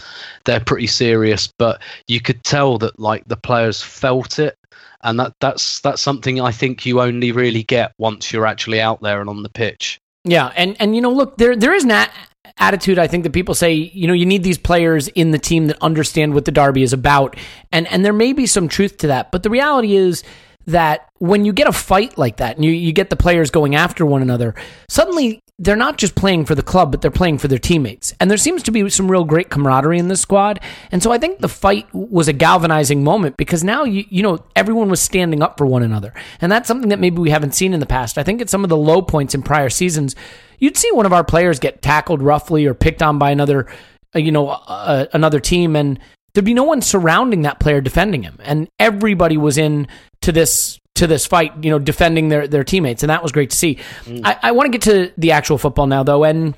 they're 0.45 0.59
pretty 0.59 0.87
serious. 0.87 1.47
But 1.57 1.81
you 2.07 2.19
could 2.19 2.43
tell 2.43 2.77
that 2.79 2.99
like 2.99 3.25
the 3.25 3.37
players 3.37 3.81
felt 3.81 4.39
it 4.39 4.57
and 5.03 5.19
that 5.19 5.33
that's 5.39 5.81
that's 5.81 6.01
something 6.01 6.41
I 6.41 6.51
think 6.51 6.85
you 6.85 7.01
only 7.01 7.31
really 7.31 7.63
get 7.63 7.93
once 7.97 8.31
you're 8.31 8.47
actually 8.47 8.81
out 8.81 9.01
there 9.01 9.21
and 9.21 9.29
on 9.29 9.43
the 9.43 9.49
pitch. 9.49 9.99
Yeah, 10.23 10.51
and 10.55 10.75
and 10.79 10.95
you 10.95 11.01
know, 11.01 11.11
look, 11.11 11.37
there 11.37 11.55
there 11.55 11.73
is 11.73 11.83
an 11.83 11.91
a- 11.91 12.09
attitude 12.57 12.99
I 12.99 13.07
think 13.07 13.23
that 13.23 13.33
people 13.33 13.55
say, 13.55 13.73
you 13.73 14.07
know, 14.07 14.13
you 14.13 14.25
need 14.25 14.43
these 14.43 14.57
players 14.57 15.07
in 15.09 15.31
the 15.31 15.39
team 15.39 15.67
that 15.67 15.77
understand 15.81 16.33
what 16.33 16.45
the 16.45 16.51
derby 16.51 16.83
is 16.83 16.93
about, 16.93 17.35
and 17.71 17.87
and 17.87 18.05
there 18.05 18.13
may 18.13 18.33
be 18.33 18.45
some 18.45 18.67
truth 18.67 18.97
to 18.97 19.07
that, 19.07 19.31
but 19.31 19.43
the 19.43 19.49
reality 19.49 19.95
is 19.95 20.23
that 20.65 21.09
when 21.19 21.45
you 21.45 21.53
get 21.53 21.67
a 21.67 21.73
fight 21.73 22.17
like 22.17 22.37
that 22.37 22.55
and 22.55 22.63
you, 22.63 22.71
you 22.71 22.93
get 22.93 23.09
the 23.09 23.15
players 23.15 23.51
going 23.51 23.75
after 23.75 24.05
one 24.05 24.21
another, 24.21 24.55
suddenly 24.87 25.42
they're 25.59 25.75
not 25.75 25.97
just 25.97 26.15
playing 26.15 26.45
for 26.45 26.55
the 26.55 26.63
club, 26.63 26.91
but 26.91 27.01
they're 27.01 27.11
playing 27.11 27.37
for 27.37 27.47
their 27.47 27.59
teammates. 27.59 28.13
And 28.19 28.29
there 28.29 28.37
seems 28.37 28.63
to 28.63 28.71
be 28.71 28.89
some 28.89 29.09
real 29.09 29.23
great 29.23 29.49
camaraderie 29.49 29.99
in 29.99 30.07
this 30.07 30.21
squad. 30.21 30.59
And 30.91 31.03
so 31.03 31.11
I 31.11 31.19
think 31.19 31.39
the 31.39 31.49
fight 31.49 31.87
was 31.93 32.27
a 32.27 32.33
galvanizing 32.33 33.03
moment 33.03 33.37
because 33.37 33.63
now 33.63 33.83
you 33.83 34.03
you 34.09 34.23
know 34.23 34.39
everyone 34.55 34.89
was 34.89 35.01
standing 35.01 35.43
up 35.43 35.57
for 35.57 35.65
one 35.65 35.83
another. 35.83 36.13
And 36.41 36.51
that's 36.51 36.67
something 36.67 36.89
that 36.89 36.99
maybe 36.99 37.19
we 37.19 37.29
haven't 37.29 37.53
seen 37.53 37.73
in 37.73 37.79
the 37.79 37.85
past. 37.85 38.17
I 38.17 38.23
think 38.23 38.41
at 38.41 38.49
some 38.49 38.63
of 38.63 38.69
the 38.69 38.77
low 38.77 39.01
points 39.01 39.35
in 39.35 39.43
prior 39.43 39.69
seasons, 39.69 40.15
you'd 40.57 40.77
see 40.77 40.91
one 40.91 41.05
of 41.05 41.13
our 41.13 41.23
players 41.23 41.59
get 41.59 41.81
tackled 41.81 42.21
roughly 42.21 42.65
or 42.65 42.73
picked 42.73 43.03
on 43.03 43.19
by 43.19 43.29
another 43.29 43.67
uh, 44.15 44.19
you 44.19 44.31
know 44.31 44.49
uh, 44.49 45.05
another 45.13 45.39
team 45.39 45.75
and 45.75 45.99
there'd 46.33 46.45
be 46.45 46.53
no 46.53 46.63
one 46.63 46.81
surrounding 46.81 47.43
that 47.43 47.59
player 47.59 47.79
defending 47.79 48.23
him 48.23 48.37
and 48.43 48.67
everybody 48.79 49.37
was 49.37 49.57
in 49.57 49.87
to 50.21 50.31
this 50.31 50.79
to 50.95 51.07
this 51.07 51.25
fight 51.25 51.51
you 51.63 51.69
know 51.69 51.79
defending 51.79 52.29
their 52.29 52.47
their 52.47 52.63
teammates 52.63 53.03
and 53.03 53.09
that 53.09 53.23
was 53.23 53.31
great 53.31 53.49
to 53.49 53.55
see 53.55 53.77
mm. 54.03 54.21
i, 54.23 54.37
I 54.41 54.51
want 54.51 54.71
to 54.71 54.77
get 54.77 54.81
to 54.83 55.11
the 55.17 55.31
actual 55.31 55.57
football 55.57 55.87
now 55.87 56.03
though 56.03 56.23
and 56.23 56.55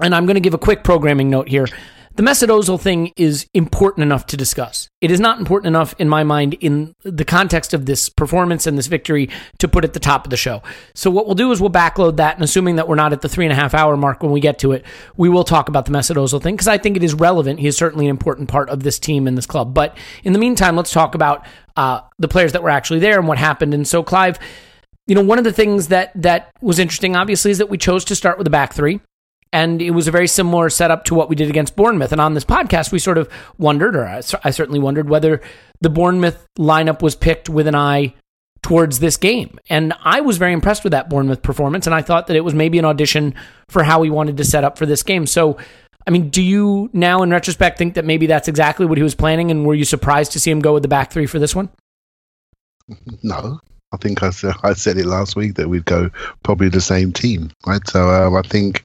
and 0.00 0.14
i'm 0.14 0.26
going 0.26 0.34
to 0.34 0.40
give 0.40 0.54
a 0.54 0.58
quick 0.58 0.84
programming 0.84 1.30
note 1.30 1.48
here 1.48 1.66
the 2.14 2.22
Mesut 2.22 2.48
Ozil 2.48 2.78
thing 2.78 3.10
is 3.16 3.46
important 3.54 4.02
enough 4.02 4.26
to 4.26 4.36
discuss. 4.36 4.90
It 5.00 5.10
is 5.10 5.18
not 5.18 5.38
important 5.38 5.68
enough 5.68 5.94
in 5.98 6.10
my 6.10 6.24
mind 6.24 6.52
in 6.60 6.94
the 7.04 7.24
context 7.24 7.72
of 7.72 7.86
this 7.86 8.10
performance 8.10 8.66
and 8.66 8.76
this 8.76 8.86
victory 8.86 9.30
to 9.58 9.66
put 9.66 9.82
at 9.82 9.94
the 9.94 10.00
top 10.00 10.26
of 10.26 10.30
the 10.30 10.36
show. 10.36 10.62
So 10.94 11.10
what 11.10 11.24
we'll 11.24 11.34
do 11.34 11.52
is 11.52 11.60
we'll 11.60 11.70
backload 11.70 12.16
that, 12.16 12.34
and 12.34 12.44
assuming 12.44 12.76
that 12.76 12.86
we're 12.86 12.96
not 12.96 13.14
at 13.14 13.22
the 13.22 13.30
three 13.30 13.46
and 13.46 13.52
a 13.52 13.56
half 13.56 13.72
hour 13.72 13.96
mark 13.96 14.22
when 14.22 14.30
we 14.30 14.40
get 14.40 14.58
to 14.58 14.72
it, 14.72 14.84
we 15.16 15.30
will 15.30 15.44
talk 15.44 15.70
about 15.70 15.86
the 15.86 15.90
Mesut 15.90 16.16
Ozil 16.16 16.42
thing 16.42 16.54
because 16.54 16.68
I 16.68 16.76
think 16.76 16.98
it 16.98 17.02
is 17.02 17.14
relevant. 17.14 17.60
He 17.60 17.66
is 17.66 17.78
certainly 17.78 18.04
an 18.06 18.10
important 18.10 18.50
part 18.50 18.68
of 18.68 18.82
this 18.82 18.98
team 18.98 19.26
and 19.26 19.38
this 19.38 19.46
club. 19.46 19.72
But 19.72 19.96
in 20.22 20.34
the 20.34 20.38
meantime, 20.38 20.76
let's 20.76 20.92
talk 20.92 21.14
about 21.14 21.46
uh, 21.76 22.00
the 22.18 22.28
players 22.28 22.52
that 22.52 22.62
were 22.62 22.70
actually 22.70 23.00
there 23.00 23.18
and 23.18 23.28
what 23.28 23.38
happened. 23.38 23.74
And 23.74 23.86
so, 23.86 24.02
Clive, 24.02 24.38
you 25.06 25.14
know, 25.14 25.24
one 25.24 25.38
of 25.38 25.44
the 25.44 25.52
things 25.52 25.88
that 25.88 26.12
that 26.14 26.50
was 26.60 26.78
interesting, 26.78 27.16
obviously, 27.16 27.50
is 27.50 27.58
that 27.58 27.70
we 27.70 27.78
chose 27.78 28.04
to 28.06 28.16
start 28.16 28.38
with 28.38 28.44
the 28.44 28.50
back 28.50 28.72
three 28.72 29.00
and 29.52 29.82
it 29.82 29.90
was 29.90 30.08
a 30.08 30.10
very 30.10 30.26
similar 30.26 30.70
setup 30.70 31.04
to 31.04 31.14
what 31.14 31.28
we 31.28 31.36
did 31.36 31.50
against 31.50 31.76
Bournemouth. 31.76 32.10
And 32.10 32.20
on 32.20 32.34
this 32.34 32.44
podcast, 32.44 32.90
we 32.90 32.98
sort 32.98 33.18
of 33.18 33.28
wondered, 33.58 33.94
or 33.94 34.06
I, 34.06 34.22
I 34.42 34.50
certainly 34.50 34.80
wondered, 34.80 35.08
whether 35.08 35.42
the 35.80 35.90
Bournemouth 35.90 36.46
lineup 36.58 37.02
was 37.02 37.14
picked 37.14 37.50
with 37.50 37.66
an 37.66 37.74
eye 37.74 38.14
towards 38.62 39.00
this 39.00 39.16
game. 39.16 39.58
And 39.68 39.92
I 40.04 40.22
was 40.22 40.38
very 40.38 40.52
impressed 40.52 40.84
with 40.84 40.92
that 40.92 41.10
Bournemouth 41.10 41.42
performance, 41.42 41.86
and 41.86 41.94
I 41.94 42.00
thought 42.00 42.28
that 42.28 42.36
it 42.36 42.44
was 42.44 42.54
maybe 42.54 42.78
an 42.78 42.84
audition 42.84 43.34
for 43.68 43.82
how 43.82 44.02
he 44.02 44.10
wanted 44.10 44.38
to 44.38 44.44
set 44.44 44.64
up 44.64 44.78
for 44.78 44.86
this 44.86 45.02
game. 45.02 45.26
So, 45.26 45.58
I 46.06 46.10
mean, 46.10 46.30
do 46.30 46.42
you 46.42 46.90
now, 46.92 47.22
in 47.22 47.30
retrospect, 47.30 47.78
think 47.78 47.94
that 47.94 48.04
maybe 48.04 48.26
that's 48.26 48.48
exactly 48.48 48.86
what 48.86 48.98
he 48.98 49.04
was 49.04 49.14
planning? 49.14 49.50
And 49.50 49.66
were 49.66 49.74
you 49.74 49.84
surprised 49.84 50.32
to 50.32 50.40
see 50.40 50.50
him 50.50 50.60
go 50.60 50.74
with 50.74 50.82
the 50.82 50.88
back 50.88 51.12
three 51.12 51.26
for 51.26 51.38
this 51.38 51.54
one? 51.54 51.68
No, 53.22 53.60
I 53.92 53.96
think 53.98 54.22
I 54.22 54.30
said, 54.30 54.54
I 54.62 54.72
said 54.72 54.98
it 54.98 55.06
last 55.06 55.36
week 55.36 55.54
that 55.54 55.68
we'd 55.68 55.84
go 55.84 56.10
probably 56.42 56.68
the 56.68 56.80
same 56.80 57.12
team, 57.12 57.50
right? 57.66 57.86
So 57.88 58.08
um, 58.08 58.34
I 58.34 58.42
think 58.42 58.84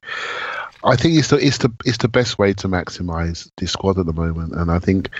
I 0.84 0.96
think 0.96 1.18
it's 1.18 1.28
the 1.28 1.36
it's 1.36 1.58
the 1.58 1.72
it's 1.84 1.98
the 1.98 2.08
best 2.08 2.38
way 2.38 2.52
to 2.54 2.68
maximise 2.68 3.50
the 3.56 3.66
squad 3.66 3.98
at 3.98 4.06
the 4.06 4.12
moment, 4.12 4.54
and 4.54 4.70
I 4.70 4.78
think 4.78 5.10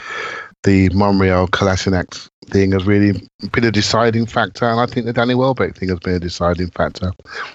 the 0.62 0.88
Monreal 0.90 1.48
Kolasinac 1.48 2.28
thing 2.48 2.72
has 2.72 2.84
really 2.84 3.28
been 3.52 3.64
a 3.64 3.70
deciding 3.70 4.26
factor, 4.26 4.64
and 4.64 4.80
I 4.80 4.86
think 4.86 5.06
the 5.06 5.12
Danny 5.12 5.34
Welbeck 5.34 5.76
thing 5.76 5.88
has 5.88 5.98
been 6.00 6.14
a 6.14 6.20
deciding 6.20 6.70
factor. 6.70 7.12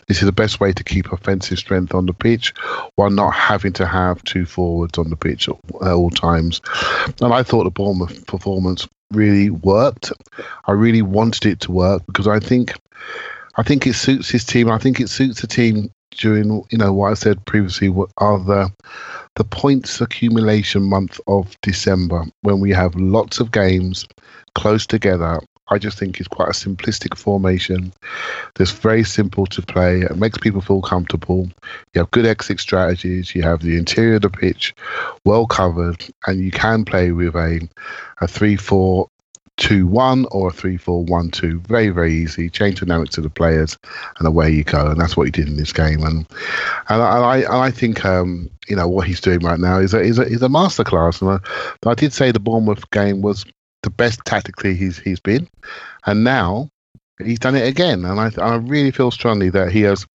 This 0.07 0.17
is 0.17 0.25
the 0.25 0.31
best 0.31 0.59
way 0.59 0.71
to 0.71 0.83
keep 0.83 1.11
offensive 1.11 1.59
strength 1.59 1.93
on 1.93 2.05
the 2.05 2.13
pitch 2.13 2.53
while 2.95 3.09
not 3.09 3.33
having 3.33 3.73
to 3.73 3.85
have 3.85 4.23
two 4.23 4.45
forwards 4.45 4.97
on 4.97 5.09
the 5.09 5.15
pitch 5.15 5.49
at, 5.49 5.55
all 5.81 6.09
times. 6.09 6.61
And 7.21 7.33
I 7.33 7.43
thought 7.43 7.65
the 7.65 7.71
Bournemouth 7.71 8.25
performance 8.27 8.87
really 9.11 9.49
worked. 9.49 10.11
I 10.65 10.71
really 10.71 11.01
wanted 11.01 11.45
it 11.45 11.59
to 11.61 11.71
work 11.71 12.05
because 12.05 12.27
I 12.27 12.39
think 12.39 12.73
I 13.55 13.63
think 13.63 13.85
it 13.85 13.93
suits 13.93 14.29
his 14.29 14.43
team. 14.43 14.69
I 14.69 14.79
think 14.79 14.99
it 14.99 15.09
suits 15.09 15.41
the 15.41 15.47
team 15.47 15.91
during 16.11 16.63
you 16.69 16.77
know 16.77 16.93
what 16.93 17.11
I 17.11 17.13
said 17.15 17.45
previously 17.45 17.89
are 18.17 18.39
the 18.39 18.71
the 19.35 19.43
points 19.43 19.99
accumulation 20.01 20.83
month 20.83 21.19
of 21.27 21.59
December 21.61 22.25
when 22.41 22.59
we 22.59 22.71
have 22.71 22.95
lots 22.95 23.39
of 23.39 23.51
games 23.51 24.07
close 24.55 24.85
together. 24.85 25.39
I 25.69 25.77
just 25.77 25.97
think 25.97 26.19
it's 26.19 26.27
quite 26.27 26.49
a 26.49 26.51
simplistic 26.51 27.17
formation. 27.17 27.93
That's 28.55 28.71
very 28.71 29.03
simple 29.03 29.45
to 29.47 29.61
play. 29.61 30.01
It 30.01 30.17
makes 30.17 30.37
people 30.37 30.61
feel 30.61 30.81
comfortable. 30.81 31.49
You 31.93 32.01
have 32.01 32.11
good 32.11 32.25
exit 32.25 32.59
strategies. 32.59 33.33
You 33.33 33.43
have 33.43 33.61
the 33.61 33.77
interior 33.77 34.15
of 34.15 34.23
the 34.23 34.29
pitch 34.29 34.75
well 35.25 35.47
covered, 35.47 36.05
and 36.27 36.39
you 36.39 36.51
can 36.51 36.83
play 36.85 37.11
with 37.11 37.35
a 37.35 37.67
a 38.19 38.27
three 38.27 38.57
four 38.57 39.07
two 39.57 39.85
one 39.85 40.25
or 40.31 40.49
a 40.49 40.51
three 40.51 40.77
four 40.77 41.03
one 41.05 41.29
two. 41.29 41.59
Very 41.61 41.89
very 41.89 42.13
easy. 42.13 42.49
Change 42.49 42.79
dynamics 42.79 43.15
to 43.15 43.21
the 43.21 43.29
players, 43.29 43.77
and 44.17 44.27
away 44.27 44.51
you 44.51 44.63
go. 44.63 44.87
And 44.87 44.99
that's 44.99 45.15
what 45.15 45.25
he 45.25 45.31
did 45.31 45.47
in 45.47 45.57
this 45.57 45.73
game. 45.73 46.03
And 46.03 46.25
and 46.89 47.01
I 47.01 47.37
and 47.37 47.53
I 47.53 47.71
think 47.71 48.03
um, 48.05 48.49
you 48.67 48.75
know 48.75 48.87
what 48.87 49.07
he's 49.07 49.21
doing 49.21 49.39
right 49.39 49.59
now 49.59 49.77
is 49.77 49.93
a 49.93 50.01
is 50.01 50.19
a, 50.19 50.23
is 50.23 50.41
a 50.41 50.47
masterclass. 50.47 51.21
And 51.21 51.39
I, 51.85 51.89
I 51.89 51.93
did 51.93 52.13
say 52.13 52.31
the 52.31 52.39
Bournemouth 52.39 52.89
game 52.91 53.21
was 53.21 53.45
the 53.83 53.89
best 53.89 54.19
tactically 54.25 54.75
he's 54.75 54.99
he's 54.99 55.19
been, 55.19 55.47
and 56.05 56.23
now 56.23 56.69
he's 57.23 57.39
done 57.39 57.55
it 57.55 57.67
again. 57.67 58.05
And 58.05 58.19
I 58.19 58.31
I 58.41 58.55
really 58.55 58.91
feel 58.91 59.11
strongly 59.11 59.49
that 59.49 59.71
he 59.71 59.81
has 59.81 60.05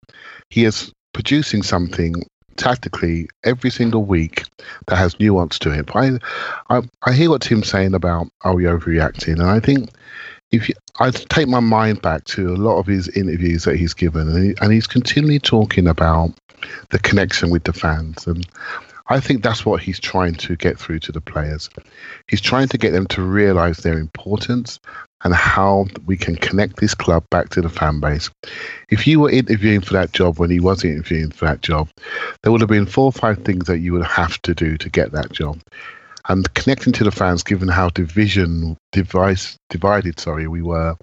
he 0.49 0.65
is 0.65 0.91
producing 1.13 1.63
something 1.63 2.23
tactically 2.59 3.27
every 3.43 3.71
single 3.71 4.03
week 4.03 4.43
that 4.87 4.97
has 4.97 5.19
nuance 5.19 5.57
to 5.59 5.71
it. 5.71 5.89
I, 5.95 6.19
I, 6.69 6.81
I 7.03 7.13
hear 7.13 7.31
what 7.31 7.41
Tim's 7.41 7.69
saying 7.69 7.95
about 7.95 8.27
are 8.41 8.53
we 8.53 8.63
overreacting, 8.63 9.39
and 9.39 9.49
I 9.49 9.59
think 9.59 9.89
if 10.51 10.69
you, 10.69 10.75
I 10.99 11.09
take 11.11 11.47
my 11.47 11.61
mind 11.61 12.01
back 12.01 12.25
to 12.25 12.49
a 12.53 12.57
lot 12.57 12.77
of 12.77 12.85
his 12.85 13.07
interviews 13.09 13.63
that 13.63 13.77
he's 13.77 13.93
given, 13.93 14.27
and, 14.27 14.43
he, 14.43 14.55
and 14.61 14.71
he's 14.71 14.87
continually 14.87 15.39
talking 15.39 15.87
about 15.87 16.31
the 16.89 16.99
connection 16.99 17.49
with 17.49 17.63
the 17.63 17.73
fans, 17.73 18.27
and 18.27 18.45
I 19.07 19.19
think 19.19 19.41
that's 19.41 19.65
what 19.65 19.81
he's 19.81 19.99
trying 19.99 20.35
to 20.35 20.55
get 20.55 20.77
through 20.77 20.99
to 20.99 21.11
the 21.11 21.21
players. 21.21 21.69
He's 22.29 22.41
trying 22.41 22.67
to 22.67 22.77
get 22.77 22.91
them 22.91 23.07
to 23.07 23.23
realize 23.23 23.77
their 23.79 23.97
importance 23.97 24.79
and 25.23 25.33
how 25.33 25.85
we 26.05 26.15
can 26.15 26.35
connect 26.35 26.77
this 26.77 26.95
club 26.95 27.23
back 27.29 27.49
to 27.49 27.61
the 27.61 27.69
fan 27.69 27.99
base. 27.99 28.29
If 28.89 29.05
you 29.05 29.19
were 29.19 29.29
interviewing 29.29 29.81
for 29.81 29.93
that 29.93 30.13
job 30.13 30.39
when 30.39 30.49
he 30.49 30.59
was 30.59 30.83
interviewing 30.83 31.31
for 31.31 31.45
that 31.45 31.61
job, 31.61 31.89
there 32.41 32.51
would 32.51 32.61
have 32.61 32.69
been 32.69 32.85
four 32.85 33.05
or 33.05 33.11
five 33.11 33.39
things 33.43 33.67
that 33.67 33.79
you 33.79 33.93
would 33.93 34.05
have 34.05 34.41
to 34.43 34.53
do 34.53 34.77
to 34.77 34.89
get 34.89 35.11
that 35.11 35.31
job. 35.31 35.59
And 36.29 36.53
connecting 36.53 36.93
to 36.93 37.03
the 37.03 37.11
fans, 37.11 37.43
given 37.43 37.67
how 37.67 37.89
division 37.89 38.77
device, 38.91 39.57
divided, 39.69 40.19
sorry, 40.19 40.47
we 40.47 40.61
were 40.61 40.95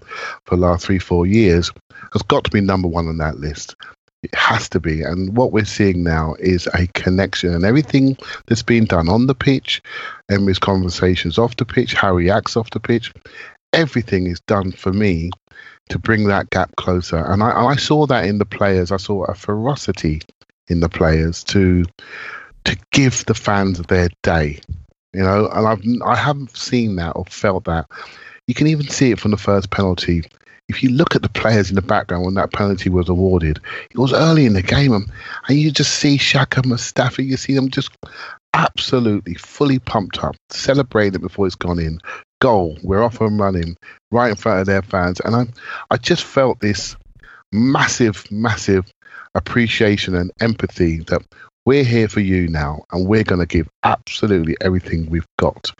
for 0.45 0.55
the 0.55 0.61
last 0.61 0.85
three, 0.85 0.99
four 0.99 1.25
years, 1.25 1.71
has 2.13 2.21
got 2.23 2.45
to 2.45 2.51
be 2.51 2.61
number 2.61 2.87
one 2.87 3.07
on 3.07 3.17
that 3.17 3.39
list. 3.39 3.75
It 4.23 4.33
has 4.33 4.69
to 4.69 4.79
be. 4.79 5.03
And 5.03 5.35
what 5.35 5.51
we're 5.51 5.65
seeing 5.65 6.03
now 6.03 6.35
is 6.39 6.67
a 6.73 6.87
connection. 6.87 7.53
And 7.53 7.65
everything 7.65 8.17
that's 8.47 8.63
been 8.63 8.85
done 8.85 9.09
on 9.09 9.27
the 9.27 9.35
pitch, 9.35 9.81
Emery's 10.29 10.59
conversations 10.59 11.37
off 11.37 11.57
the 11.57 11.65
pitch, 11.65 11.93
how 11.93 12.17
he 12.17 12.29
acts 12.29 12.57
off 12.57 12.69
the 12.71 12.79
pitch, 12.79 13.13
everything 13.73 14.27
is 14.27 14.39
done 14.41 14.71
for 14.71 14.93
me 14.93 15.31
to 15.89 15.99
bring 15.99 16.27
that 16.27 16.49
gap 16.49 16.75
closer. 16.75 17.17
And 17.17 17.43
I, 17.43 17.67
I 17.67 17.75
saw 17.75 18.05
that 18.07 18.25
in 18.25 18.37
the 18.37 18.45
players. 18.45 18.91
I 18.91 18.97
saw 18.97 19.23
a 19.25 19.35
ferocity 19.35 20.21
in 20.67 20.79
the 20.79 20.89
players 20.89 21.43
to 21.45 21.85
to 22.65 22.77
give 22.91 23.25
the 23.25 23.33
fans 23.33 23.79
their 23.83 24.09
day. 24.23 24.59
You 25.13 25.23
know, 25.23 25.49
and 25.51 25.67
I've 25.67 25.83
I 26.05 26.15
haven't 26.15 26.55
seen 26.55 26.95
that 26.97 27.13
or 27.15 27.25
felt 27.25 27.65
that. 27.65 27.87
You 28.47 28.53
can 28.53 28.67
even 28.67 28.87
see 28.87 29.11
it 29.11 29.19
from 29.19 29.31
the 29.31 29.37
first 29.37 29.69
penalty. 29.69 30.23
If 30.69 30.83
you 30.83 30.89
look 30.89 31.15
at 31.15 31.21
the 31.21 31.29
players 31.29 31.69
in 31.69 31.75
the 31.75 31.81
background 31.81 32.25
when 32.25 32.33
that 32.33 32.51
penalty 32.51 32.89
was 32.89 33.07
awarded, 33.07 33.61
it 33.89 33.97
was 33.97 34.11
early 34.11 34.45
in 34.45 34.53
the 34.53 34.61
game, 34.61 34.91
and, 34.93 35.09
and 35.47 35.57
you 35.57 35.71
just 35.71 35.93
see 35.93 36.17
Xhaka 36.17 36.63
Mustafi. 36.63 37.25
You 37.25 37.37
see 37.37 37.53
them 37.53 37.69
just 37.69 37.89
absolutely 38.53 39.35
fully 39.35 39.79
pumped 39.79 40.21
up, 40.23 40.35
celebrating 40.49 41.15
it 41.15 41.21
before 41.21 41.47
it's 41.47 41.55
gone 41.55 41.79
in, 41.79 42.01
goal. 42.39 42.77
We're 42.83 43.03
off 43.03 43.21
and 43.21 43.39
running 43.39 43.75
right 44.11 44.29
in 44.29 44.35
front 44.35 44.61
of 44.61 44.65
their 44.67 44.81
fans. 44.81 45.19
And 45.21 45.35
I, 45.35 45.45
I 45.91 45.97
just 45.97 46.23
felt 46.23 46.59
this 46.59 46.95
massive, 47.51 48.29
massive 48.31 48.91
appreciation 49.35 50.15
and 50.15 50.31
empathy 50.39 50.99
that 51.07 51.21
we're 51.65 51.83
here 51.83 52.07
for 52.07 52.21
you 52.21 52.47
now 52.47 52.83
and 52.91 53.07
we're 53.07 53.23
going 53.23 53.39
to 53.39 53.45
give 53.45 53.67
absolutely 53.83 54.55
everything 54.61 55.09
we've 55.09 55.27
got. 55.37 55.71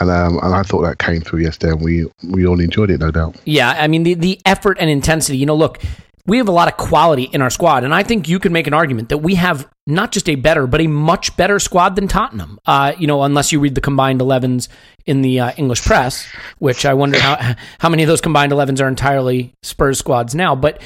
And, 0.00 0.10
um, 0.10 0.38
and 0.42 0.54
I 0.54 0.62
thought 0.62 0.82
that 0.82 0.98
came 0.98 1.20
through 1.20 1.40
yesterday 1.40 1.72
and 1.72 1.82
we, 1.82 2.06
we 2.24 2.46
all 2.46 2.60
enjoyed 2.60 2.90
it, 2.90 3.00
no 3.00 3.10
doubt. 3.10 3.36
Yeah, 3.44 3.70
I 3.70 3.86
mean, 3.86 4.02
the, 4.02 4.14
the 4.14 4.40
effort 4.44 4.78
and 4.80 4.90
intensity, 4.90 5.38
you 5.38 5.46
know, 5.46 5.54
look, 5.54 5.78
we 6.28 6.36
have 6.36 6.46
a 6.46 6.52
lot 6.52 6.68
of 6.68 6.76
quality 6.76 7.24
in 7.24 7.40
our 7.40 7.48
squad, 7.48 7.84
and 7.84 7.94
I 7.94 8.02
think 8.02 8.28
you 8.28 8.38
can 8.38 8.52
make 8.52 8.66
an 8.66 8.74
argument 8.74 9.08
that 9.08 9.18
we 9.18 9.36
have 9.36 9.66
not 9.86 10.12
just 10.12 10.28
a 10.28 10.34
better, 10.34 10.66
but 10.66 10.82
a 10.82 10.86
much 10.86 11.34
better 11.38 11.58
squad 11.58 11.96
than 11.96 12.06
Tottenham. 12.06 12.60
Uh, 12.66 12.92
you 12.98 13.06
know, 13.06 13.22
unless 13.22 13.50
you 13.50 13.58
read 13.58 13.74
the 13.74 13.80
combined 13.80 14.20
11s 14.20 14.68
in 15.06 15.22
the 15.22 15.40
uh, 15.40 15.52
English 15.56 15.82
press, 15.82 16.30
which 16.58 16.84
I 16.84 16.92
wonder 16.92 17.18
how 17.18 17.54
how 17.78 17.88
many 17.88 18.02
of 18.02 18.08
those 18.08 18.20
combined 18.20 18.52
11s 18.52 18.80
are 18.80 18.88
entirely 18.88 19.54
Spurs 19.62 19.98
squads 19.98 20.34
now. 20.34 20.54
But 20.54 20.82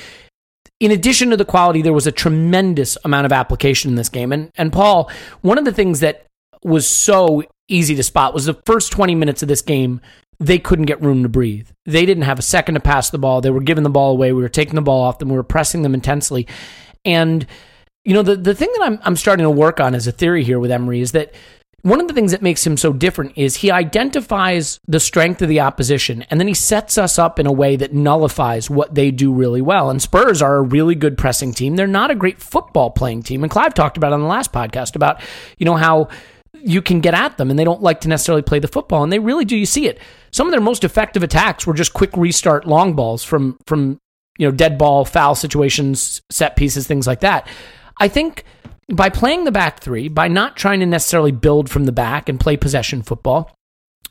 in 0.79 0.93
addition 0.93 1.31
to 1.31 1.37
the 1.37 1.45
quality, 1.45 1.83
there 1.83 1.93
was 1.93 2.07
a 2.07 2.13
tremendous 2.13 2.97
amount 3.05 3.27
of 3.27 3.33
application 3.33 3.91
in 3.91 3.97
this 3.97 4.09
game. 4.09 4.31
And 4.31 4.51
and 4.55 4.73
Paul, 4.73 5.11
one 5.41 5.59
of 5.59 5.65
the 5.65 5.73
things 5.73 5.99
that 6.01 6.25
was 6.63 6.89
so 6.89 7.43
easy 7.69 7.97
to 7.97 8.03
spot 8.05 8.33
was 8.33 8.45
the 8.45 8.55
first 8.65 8.93
20 8.93 9.17
minutes 9.17 9.43
of 9.43 9.49
this 9.49 9.63
game 9.63 10.01
they 10.43 10.59
couldn't 10.59 10.87
get 10.87 11.01
room 11.01 11.23
to 11.23 11.29
breathe. 11.29 11.69
They 11.85 12.05
didn't 12.05 12.25
have 12.25 12.39
a 12.39 12.43
second 12.43 12.75
to 12.75 12.81
pass 12.81 13.11
the 13.11 13.19
ball. 13.19 13.41
They 13.41 13.51
were 13.51 13.61
giving 13.61 13.85
the 13.85 13.91
ball 13.91 14.13
away. 14.13 14.33
We 14.33 14.43
were 14.43 14.49
taking 14.49 14.75
the 14.75 14.83
ball 14.83 15.03
off 15.03 15.19
them. 15.19 15.29
We 15.29 15.37
were 15.37 15.43
pressing 15.43 15.83
them 15.83 15.95
intensely. 15.95 16.49
And, 17.05 17.47
you 18.05 18.15
know, 18.15 18.23
the, 18.23 18.37
the 18.37 18.55
thing 18.55 18.71
that 18.77 18.85
I'm, 18.85 18.99
I'm 19.03 19.17
starting 19.17 19.45
to 19.45 19.51
work 19.51 19.79
on 19.79 19.95
as 19.95 20.07
a 20.07 20.13
theory 20.13 20.43
here 20.43 20.59
with 20.59 20.71
Emery 20.71 21.01
is 21.01 21.13
that 21.13 21.33
one 21.83 22.01
of 22.01 22.07
the 22.07 22.15
things 22.15 22.31
that 22.31 22.43
makes 22.43 22.65
him 22.65 22.77
so 22.77 22.93
different 22.93 23.33
is 23.37 23.57
he 23.57 23.71
identifies 23.71 24.79
the 24.87 25.01
strength 25.01 25.43
of 25.43 25.49
the 25.49 25.61
opposition 25.61 26.23
and 26.31 26.39
then 26.39 26.47
he 26.47 26.55
sets 26.55 26.97
us 26.97 27.19
up 27.19 27.41
in 27.41 27.47
a 27.47 27.53
way 27.53 27.75
that 27.75 27.93
nullifies 27.93 28.71
what 28.71 28.95
they 28.95 29.11
do 29.11 29.33
really 29.33 29.61
well. 29.61 29.91
And 29.91 30.01
Spurs 30.01 30.41
are 30.41 30.57
a 30.57 30.63
really 30.63 30.95
good 30.95 31.19
pressing 31.19 31.53
team. 31.53 31.75
They're 31.75 31.89
not 31.89 32.13
a 32.13 32.17
great 32.17 32.41
football 32.41 32.91
playing 32.91 33.25
team. 33.25 33.43
And 33.43 33.51
Clive 33.51 33.75
talked 33.75 33.97
about 33.97 34.13
on 34.13 34.21
the 34.21 34.27
last 34.27 34.53
podcast 34.53 34.95
about, 34.95 35.21
you 35.59 35.67
know, 35.67 35.77
how 35.77 36.09
you 36.55 36.83
can 36.83 37.01
get 37.01 37.15
at 37.15 37.39
them 37.39 37.51
and 37.51 37.59
they 37.59 37.65
don't 37.65 37.83
like 37.83 38.01
to 38.03 38.09
necessarily 38.09 38.43
play 38.43 38.59
the 38.59 38.69
football. 38.69 39.03
And 39.03 39.13
they 39.13 39.19
really 39.19 39.45
do. 39.45 39.57
You 39.57 39.67
see 39.67 39.87
it. 39.87 39.99
Some 40.33 40.47
of 40.47 40.53
their 40.53 40.61
most 40.61 40.85
effective 40.85 41.23
attacks 41.23 41.67
were 41.67 41.75
just 41.75 41.95
quick 41.95 42.17
restart 42.17 42.67
long 42.67 42.95
balls 42.95 43.25
from, 43.25 43.59
from, 43.67 43.99
you 44.39 44.47
know, 44.47 44.53
dead 44.53 44.79
ball, 44.79 45.05
foul 45.05 45.35
situations, 45.35 46.23
set 46.31 46.57
pieces, 46.57 46.87
things 46.87 47.07
like 47.07 47.21
that. 47.21 47.47
I 47.99 48.09
think 48.09 48.45
by 48.93 49.09
playing 49.09 49.45
the 49.45 49.53
back 49.53 49.81
three, 49.81 50.09
by 50.09 50.29
not 50.29 50.57
trying 50.57 50.81
to 50.81 50.87
necessarily 50.87 51.33
build 51.33 51.71
from 51.71 51.85
the 51.85 51.93
back 51.93 52.29
and 52.29 52.41
play 52.41 52.57
possession 52.57 53.03
football, 53.03 53.55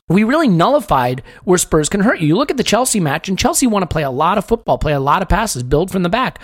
we 0.08 0.24
really 0.24 0.48
nullified 0.48 1.22
where 1.44 1.58
Spurs 1.58 1.88
can 1.88 2.00
hurt 2.00 2.20
you. 2.20 2.28
You 2.28 2.36
look 2.36 2.50
at 2.50 2.56
the 2.56 2.64
Chelsea 2.64 3.00
match, 3.00 3.28
and 3.28 3.38
Chelsea 3.38 3.66
want 3.66 3.82
to 3.82 3.92
play 3.92 4.02
a 4.02 4.10
lot 4.10 4.38
of 4.38 4.44
football, 4.44 4.78
play 4.78 4.92
a 4.92 5.00
lot 5.00 5.22
of 5.22 5.28
passes, 5.28 5.62
build 5.62 5.90
from 5.90 6.02
the 6.02 6.08
back. 6.08 6.40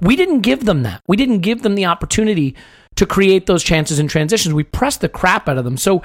We 0.00 0.16
didn't 0.16 0.40
give 0.40 0.64
them 0.64 0.82
that. 0.82 1.02
We 1.06 1.16
didn't 1.16 1.40
give 1.40 1.62
them 1.62 1.74
the 1.74 1.86
opportunity 1.86 2.56
to 3.02 3.06
create 3.06 3.46
those 3.46 3.64
chances 3.64 3.98
and 3.98 4.08
transitions. 4.08 4.54
We 4.54 4.62
pressed 4.62 5.00
the 5.00 5.08
crap 5.08 5.48
out 5.48 5.58
of 5.58 5.64
them. 5.64 5.76
So, 5.76 6.02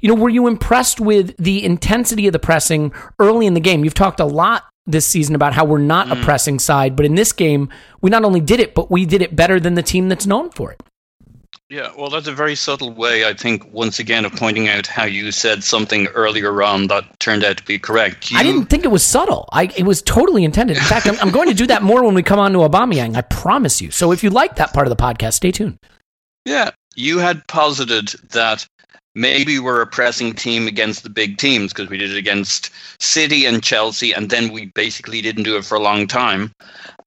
you 0.00 0.08
know, 0.08 0.20
were 0.20 0.28
you 0.28 0.48
impressed 0.48 0.98
with 0.98 1.36
the 1.36 1.64
intensity 1.64 2.26
of 2.26 2.32
the 2.32 2.40
pressing 2.40 2.92
early 3.20 3.46
in 3.46 3.54
the 3.54 3.60
game? 3.60 3.84
You've 3.84 3.94
talked 3.94 4.18
a 4.18 4.24
lot 4.24 4.64
this 4.84 5.06
season 5.06 5.36
about 5.36 5.52
how 5.52 5.64
we're 5.64 5.78
not 5.78 6.08
mm. 6.08 6.20
a 6.20 6.24
pressing 6.24 6.58
side, 6.58 6.96
but 6.96 7.06
in 7.06 7.14
this 7.14 7.32
game, 7.32 7.68
we 8.00 8.10
not 8.10 8.24
only 8.24 8.40
did 8.40 8.58
it, 8.58 8.74
but 8.74 8.90
we 8.90 9.06
did 9.06 9.22
it 9.22 9.36
better 9.36 9.60
than 9.60 9.74
the 9.74 9.82
team 9.82 10.08
that's 10.08 10.26
known 10.26 10.50
for 10.50 10.72
it. 10.72 10.82
Yeah, 11.68 11.92
well, 11.96 12.10
that's 12.10 12.26
a 12.26 12.32
very 12.32 12.56
subtle 12.56 12.90
way, 12.90 13.24
I 13.24 13.32
think, 13.32 13.72
once 13.72 14.00
again, 14.00 14.24
of 14.24 14.32
pointing 14.32 14.68
out 14.68 14.88
how 14.88 15.04
you 15.04 15.30
said 15.30 15.62
something 15.62 16.08
earlier 16.08 16.64
on 16.64 16.88
that 16.88 17.20
turned 17.20 17.44
out 17.44 17.58
to 17.58 17.64
be 17.64 17.78
correct. 17.78 18.32
You... 18.32 18.38
I 18.38 18.42
didn't 18.42 18.66
think 18.66 18.84
it 18.84 18.90
was 18.90 19.04
subtle. 19.04 19.48
I, 19.52 19.66
it 19.76 19.84
was 19.84 20.02
totally 20.02 20.42
intended. 20.42 20.78
In 20.78 20.82
fact, 20.82 21.06
I'm, 21.06 21.16
I'm 21.20 21.30
going 21.30 21.48
to 21.48 21.54
do 21.54 21.68
that 21.68 21.84
more 21.84 22.02
when 22.02 22.16
we 22.16 22.24
come 22.24 22.40
on 22.40 22.52
to 22.54 22.58
Aubameyang. 22.58 23.14
I 23.14 23.20
promise 23.20 23.80
you. 23.80 23.92
So 23.92 24.10
if 24.10 24.24
you 24.24 24.30
like 24.30 24.56
that 24.56 24.72
part 24.72 24.88
of 24.88 24.90
the 24.90 25.00
podcast, 25.00 25.34
stay 25.34 25.52
tuned. 25.52 25.78
Yeah, 26.44 26.70
you 26.94 27.18
had 27.18 27.46
posited 27.46 28.08
that 28.30 28.66
maybe 29.14 29.58
we're 29.58 29.82
a 29.82 29.86
pressing 29.86 30.34
team 30.34 30.66
against 30.66 31.02
the 31.02 31.10
big 31.10 31.36
teams 31.38 31.72
because 31.72 31.90
we 31.90 31.98
did 31.98 32.10
it 32.10 32.16
against 32.16 32.70
City 32.98 33.44
and 33.44 33.62
Chelsea, 33.62 34.12
and 34.12 34.30
then 34.30 34.52
we 34.52 34.66
basically 34.66 35.20
didn't 35.20 35.42
do 35.42 35.56
it 35.56 35.64
for 35.64 35.74
a 35.74 35.82
long 35.82 36.06
time. 36.06 36.52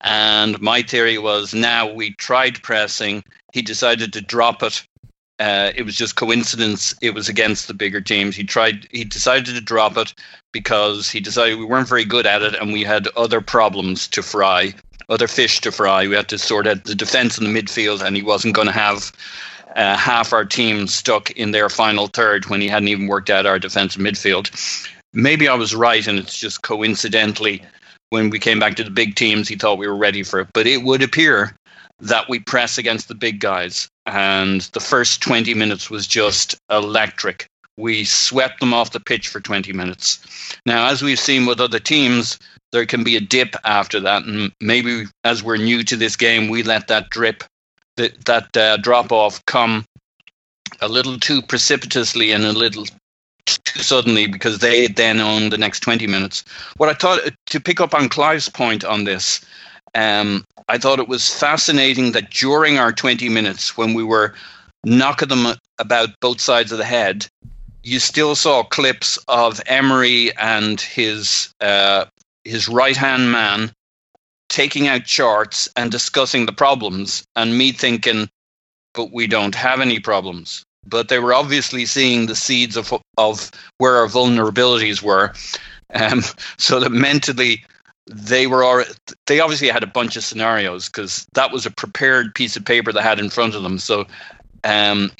And 0.02 0.60
my 0.62 0.82
theory 0.82 1.18
was 1.18 1.54
now 1.54 1.92
we 1.92 2.14
tried 2.16 2.62
pressing, 2.62 3.24
he 3.54 3.62
decided 3.62 4.12
to 4.14 4.22
drop 4.22 4.64
it. 4.64 4.86
Uh, 5.40 5.72
it 5.76 5.84
was 5.84 5.96
just 5.96 6.16
coincidence. 6.16 6.94
It 7.02 7.14
was 7.14 7.30
against 7.30 7.68
the 7.68 7.74
bigger 7.74 8.02
teams. 8.02 8.36
He 8.36 8.44
tried. 8.44 8.88
He 8.92 9.04
decided 9.04 9.56
to 9.56 9.62
drop 9.62 9.98
it 9.98 10.14
because 10.52 11.10
he 11.10 11.20
decided 11.20 11.58
we 11.58 11.66
weren't 11.66 11.90
very 11.90 12.06
good 12.06 12.28
at 12.28 12.44
it, 12.44 12.54
and 12.56 12.72
we 12.72 12.84
had 12.84 13.08
other 13.16 13.42
problems 13.42 14.08
to 14.10 14.22
fry, 14.22 14.74
other 15.10 15.28
fish 15.28 15.62
to 15.62 15.72
fry. 15.72 16.08
We 16.08 16.16
had 16.16 16.30
to 16.30 16.38
sort 16.38 16.68
out 16.68 16.84
the 16.84 16.96
defense 16.96 17.38
and 17.38 17.48
the 17.48 17.62
midfield, 17.62 18.02
and 18.02 18.16
he 18.16 18.22
wasn't 18.22 18.56
going 18.56 18.68
to 18.68 18.74
have 18.74 19.12
uh, 19.76 19.96
half 19.98 20.34
our 20.34 20.46
team 20.46 20.88
stuck 20.88 21.32
in 21.32 21.52
their 21.52 21.70
final 21.70 22.08
third 22.08 22.46
when 22.48 22.62
he 22.62 22.68
hadn't 22.68 22.90
even 22.90 23.08
worked 23.08 23.30
out 23.30 23.46
our 23.46 23.60
defensive 23.60 24.02
midfield. 24.02 24.50
Maybe 25.14 25.48
I 25.48 25.56
was 25.56 25.76
right, 25.76 26.06
and 26.08 26.20
it's 26.20 26.38
just 26.38 26.62
coincidentally 26.62 27.62
when 28.14 28.30
we 28.30 28.38
came 28.38 28.60
back 28.60 28.76
to 28.76 28.84
the 28.84 28.92
big 28.92 29.16
teams, 29.16 29.48
he 29.48 29.56
thought 29.56 29.80
we 29.80 29.88
were 29.88 29.96
ready 29.96 30.22
for 30.22 30.42
it. 30.42 30.48
But 30.54 30.68
it 30.68 30.84
would 30.84 31.02
appear 31.02 31.56
that 32.00 32.30
we 32.30 32.40
press 32.40 32.78
against 32.78 33.08
the 33.08 33.16
big 33.16 33.40
guys. 33.40 33.88
And 34.06 34.62
the 34.74 34.80
first 34.80 35.22
20 35.22 35.54
minutes 35.56 35.90
was 35.90 36.06
just 36.06 36.56
electric. 36.70 37.48
We 37.78 38.04
swept 38.04 38.60
them 38.60 38.74
off 38.74 38.92
the 38.92 39.00
pitch 39.00 39.30
for 39.30 39.40
20 39.40 39.74
minutes. 39.74 40.20
Now, 40.66 40.90
as 40.90 41.02
we've 41.02 41.20
seen 41.20 41.48
with 41.48 41.60
other 41.60 41.80
teams, 41.80 42.38
there 42.74 42.86
can 42.86 43.04
be 43.04 43.16
a 43.16 43.22
dip 43.22 43.56
after 43.64 44.02
that. 44.02 44.26
And 44.26 44.52
maybe 44.60 45.06
as 45.24 45.42
we're 45.42 45.58
new 45.58 45.84
to 45.84 45.96
this 45.96 46.18
game, 46.18 46.50
we 46.50 46.64
let 46.64 46.88
that 46.88 47.10
drip, 47.10 47.44
that, 47.96 48.26
that 48.26 48.58
uh, 48.58 48.78
drop 48.78 49.12
off 49.12 49.46
come 49.46 49.86
a 50.82 50.90
little 50.90 51.18
too 51.18 51.42
precipitously 51.42 52.32
and 52.32 52.44
a 52.44 52.52
little 52.52 52.86
too 53.46 53.84
suddenly 53.84 54.26
because 54.26 54.60
they 54.60 54.88
then 54.88 55.20
own 55.20 55.50
the 55.50 55.58
next 55.58 55.82
20 55.82 56.08
minutes. 56.08 56.44
What 56.78 56.90
I 56.90 56.94
thought, 56.94 57.20
to 57.46 57.60
pick 57.60 57.80
up 57.80 57.94
on 57.94 58.10
Clive's 58.10 58.50
point 58.50 58.84
on 58.84 59.04
this, 59.04 59.46
um, 59.96 60.44
I 60.68 60.78
thought 60.80 61.00
it 61.00 61.08
was 61.08 61.30
fascinating 61.30 62.14
that 62.14 62.32
during 62.32 62.80
our 62.80 62.92
20 62.92 63.30
minutes, 63.30 63.78
when 63.78 63.94
we 63.94 64.04
were 64.04 64.34
knocking 64.84 65.30
them 65.30 65.56
about 65.78 66.10
both 66.22 66.42
sides 66.42 66.72
of 66.72 66.80
the 66.80 66.86
head, 66.86 67.28
you 67.84 68.00
still 68.00 68.34
saw 68.34 68.64
clips 68.64 69.20
of 69.28 69.62
Emery 69.68 70.36
and 70.38 70.80
his 70.80 71.54
uh, 71.62 72.06
his 72.46 72.68
right 72.68 72.98
hand 72.98 73.32
man 73.32 73.72
taking 74.50 74.88
out 74.88 75.06
charts 75.06 75.68
and 75.76 75.92
discussing 75.92 76.46
the 76.46 76.54
problems, 76.54 77.24
and 77.36 77.58
me 77.58 77.72
thinking, 77.72 78.30
but 78.94 79.12
we 79.12 79.28
don't 79.28 79.56
have 79.56 79.82
any 79.82 80.00
problems 80.00 80.64
but 80.86 81.10
they 81.10 81.20
were 81.20 81.34
obviously 81.34 81.86
seeing 81.86 82.26
the 82.26 82.36
seeds 82.36 82.78
of 82.78 82.94
of 83.18 83.52
where 83.78 83.98
our 83.98 84.08
vulnerabilities 84.08 85.02
were. 85.02 85.34
Um, 85.94 86.24
so 86.58 86.80
that 86.80 86.92
mentally, 86.92 87.64
they 88.08 88.48
were 88.48 88.64
all, 88.64 88.84
they 89.28 89.40
obviously 89.40 89.70
had 89.70 89.84
a 89.84 89.88
bunch 89.88 90.16
of 90.16 90.24
scenarios 90.24 90.90
because 90.90 91.26
that 91.34 91.52
was 91.52 91.66
a 91.66 91.72
prepared 91.72 92.36
piece 92.36 92.56
of 92.56 92.66
paper 92.66 92.92
they 92.92 93.02
had 93.02 93.20
in 93.20 93.30
front 93.30 93.56
of 93.56 93.64
them. 93.64 93.80
So 93.80 94.06
um, 94.64 95.12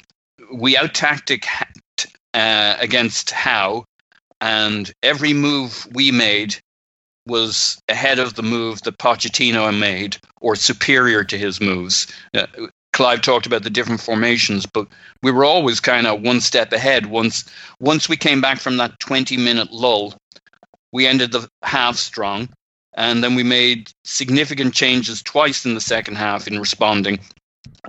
we 0.52 0.76
out 0.76 0.94
tactic 0.94 1.46
uh, 2.34 2.76
against 2.80 3.30
how, 3.30 3.84
and 4.40 4.92
every 5.02 5.32
move 5.32 5.86
we 5.92 6.10
made 6.10 6.56
was 7.26 7.78
ahead 7.88 8.18
of 8.18 8.34
the 8.34 8.42
move 8.42 8.82
that 8.82 8.98
Pochettino 8.98 9.76
made 9.76 10.16
or 10.40 10.56
superior 10.56 11.24
to 11.24 11.38
his 11.38 11.60
moves. 11.60 12.06
Uh, 12.34 12.46
Clive 12.92 13.22
talked 13.22 13.46
about 13.46 13.64
the 13.64 13.70
different 13.70 14.00
formations, 14.00 14.66
but 14.66 14.86
we 15.22 15.32
were 15.32 15.44
always 15.44 15.80
kind 15.80 16.06
of 16.06 16.22
one 16.22 16.40
step 16.40 16.72
ahead. 16.72 17.06
Once 17.06 17.44
once 17.80 18.08
we 18.08 18.16
came 18.16 18.40
back 18.40 18.60
from 18.60 18.76
that 18.76 19.00
20 19.00 19.36
minute 19.36 19.72
lull, 19.72 20.14
we 20.92 21.06
ended 21.06 21.32
the 21.32 21.48
half 21.64 21.96
strong, 21.96 22.48
and 22.96 23.24
then 23.24 23.34
we 23.34 23.42
made 23.42 23.90
significant 24.04 24.74
changes 24.74 25.22
twice 25.22 25.64
in 25.64 25.74
the 25.74 25.80
second 25.80 26.14
half 26.16 26.46
in 26.46 26.60
responding 26.60 27.18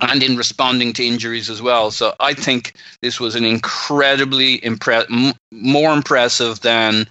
and 0.02 0.24
in 0.24 0.38
responding 0.38 0.94
to 0.94 1.06
injuries 1.06 1.50
as 1.50 1.62
well. 1.62 1.92
So 1.92 2.16
I 2.20 2.34
think 2.34 2.74
this 3.02 3.20
was 3.20 3.36
an 3.36 3.46
incredibly 3.46 4.60
impre- 4.60 5.06
m- 5.12 5.34
more 5.52 5.94
impressive 5.94 6.62
than 6.62 7.08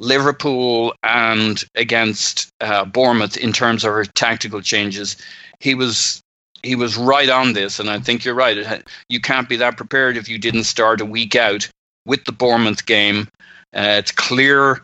Liverpool 0.00 0.94
and 1.02 1.62
against 1.74 2.50
uh, 2.60 2.84
Bournemouth 2.84 3.36
in 3.36 3.52
terms 3.52 3.84
of 3.84 3.92
our 3.92 4.04
tactical 4.04 4.60
changes. 4.60 5.16
He 5.60 5.74
was 5.74 6.20
he 6.62 6.74
was 6.74 6.96
right 6.96 7.28
on 7.28 7.52
this, 7.52 7.78
and 7.78 7.88
I 7.88 8.00
think 8.00 8.24
you're 8.24 8.34
right. 8.34 8.82
You 9.08 9.20
can't 9.20 9.48
be 9.48 9.56
that 9.56 9.76
prepared 9.76 10.16
if 10.16 10.28
you 10.28 10.38
didn't 10.38 10.64
start 10.64 11.00
a 11.00 11.06
week 11.06 11.34
out 11.34 11.68
with 12.04 12.24
the 12.24 12.32
Bournemouth 12.32 12.84
game. 12.84 13.28
Uh, 13.74 13.96
it's 13.98 14.12
clear 14.12 14.82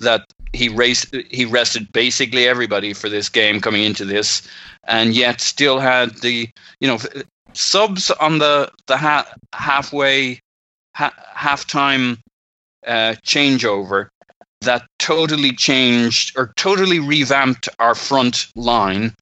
that 0.00 0.24
he 0.52 0.68
raced, 0.68 1.14
he 1.30 1.44
rested 1.44 1.92
basically 1.92 2.46
everybody 2.46 2.92
for 2.92 3.08
this 3.08 3.28
game 3.28 3.60
coming 3.60 3.84
into 3.84 4.04
this, 4.04 4.42
and 4.86 5.14
yet 5.14 5.40
still 5.40 5.78
had 5.78 6.10
the 6.20 6.48
you 6.80 6.88
know 6.88 6.98
subs 7.52 8.10
on 8.10 8.38
the 8.38 8.70
the 8.86 8.96
ha- 8.96 9.32
halfway 9.52 10.40
ha- 10.94 11.14
halftime 11.36 12.18
uh, 12.86 13.14
changeover 13.24 14.08
that 14.64 14.86
totally 14.98 15.52
changed 15.52 16.36
or 16.36 16.52
totally 16.56 16.98
revamped 16.98 17.68
our 17.78 17.94
front 17.94 18.48
line 18.54 19.14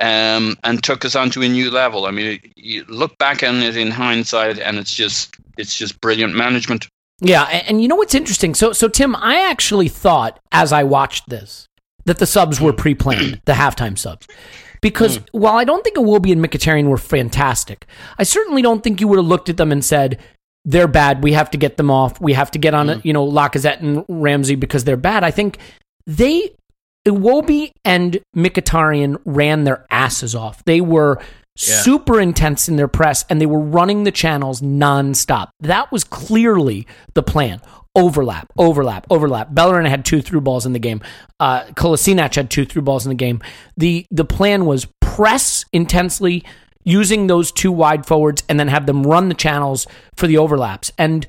um, 0.00 0.56
and 0.64 0.82
took 0.82 1.04
us 1.04 1.16
onto 1.16 1.42
a 1.42 1.48
new 1.48 1.70
level. 1.70 2.06
I 2.06 2.10
mean, 2.10 2.40
you 2.56 2.84
look 2.88 3.16
back 3.18 3.42
on 3.42 3.56
it 3.56 3.76
in 3.76 3.90
hindsight, 3.90 4.58
and 4.58 4.78
it's 4.78 4.94
just 4.94 5.36
it's 5.56 5.76
just 5.76 6.00
brilliant 6.00 6.34
management. 6.34 6.88
Yeah, 7.20 7.44
and 7.44 7.80
you 7.80 7.88
know 7.88 7.96
what's 7.96 8.14
interesting? 8.14 8.54
So, 8.54 8.72
so 8.72 8.88
Tim, 8.88 9.16
I 9.16 9.40
actually 9.40 9.88
thought 9.88 10.38
as 10.52 10.72
I 10.72 10.82
watched 10.82 11.28
this 11.28 11.66
that 12.04 12.18
the 12.18 12.26
subs 12.26 12.60
were 12.60 12.72
pre-planned, 12.72 13.40
the 13.46 13.52
halftime 13.52 13.98
subs. 13.98 14.26
Because 14.80 15.18
mm. 15.18 15.26
while 15.32 15.56
I 15.56 15.64
don't 15.64 15.82
think 15.82 15.96
Iwobi 15.96 16.30
and 16.30 16.44
Mkhitaryan 16.44 16.88
were 16.88 16.98
fantastic, 16.98 17.86
I 18.18 18.22
certainly 18.22 18.62
don't 18.62 18.84
think 18.84 19.00
you 19.00 19.08
would 19.08 19.18
have 19.18 19.26
looked 19.26 19.48
at 19.48 19.56
them 19.56 19.72
and 19.72 19.84
said, 19.84 20.18
they're 20.66 20.88
bad. 20.88 21.22
We 21.22 21.32
have 21.32 21.50
to 21.52 21.58
get 21.58 21.76
them 21.76 21.90
off. 21.90 22.20
We 22.20 22.32
have 22.34 22.50
to 22.50 22.58
get 22.58 22.74
on, 22.74 22.88
mm. 22.88 23.04
you 23.04 23.12
know, 23.12 23.26
Lacazette 23.26 23.80
and 23.80 24.04
Ramsey 24.08 24.56
because 24.56 24.84
they're 24.84 24.96
bad. 24.96 25.22
I 25.24 25.30
think 25.30 25.58
they 26.06 26.50
Iwobi 27.06 27.70
and 27.84 28.20
Mkhitaryan 28.36 29.20
ran 29.24 29.62
their 29.62 29.86
asses 29.90 30.34
off. 30.34 30.64
They 30.64 30.80
were 30.80 31.18
yeah. 31.20 31.22
super 31.54 32.20
intense 32.20 32.68
in 32.68 32.74
their 32.74 32.88
press 32.88 33.24
and 33.30 33.40
they 33.40 33.46
were 33.46 33.60
running 33.60 34.02
the 34.02 34.10
channels 34.10 34.60
nonstop. 34.60 35.50
That 35.60 35.92
was 35.92 36.02
clearly 36.02 36.86
the 37.14 37.22
plan. 37.22 37.60
Overlap, 37.94 38.52
overlap, 38.58 39.06
overlap. 39.08 39.54
Bellerin 39.54 39.86
had 39.86 40.04
two 40.04 40.20
through 40.20 40.42
balls 40.42 40.66
in 40.66 40.74
the 40.74 40.78
game. 40.78 41.00
Uh, 41.40 41.64
Kolasinac 41.68 42.34
had 42.34 42.50
two 42.50 42.66
through 42.66 42.82
balls 42.82 43.06
in 43.06 43.08
the 43.08 43.14
game. 43.14 43.40
The 43.78 44.04
the 44.10 44.26
plan 44.26 44.66
was 44.66 44.86
press 45.00 45.64
intensely 45.72 46.44
using 46.86 47.26
those 47.26 47.52
two 47.52 47.72
wide 47.72 48.06
forwards 48.06 48.42
and 48.48 48.58
then 48.58 48.68
have 48.68 48.86
them 48.86 49.02
run 49.02 49.28
the 49.28 49.34
channels 49.34 49.86
for 50.16 50.26
the 50.26 50.38
overlaps. 50.38 50.90
And 50.96 51.26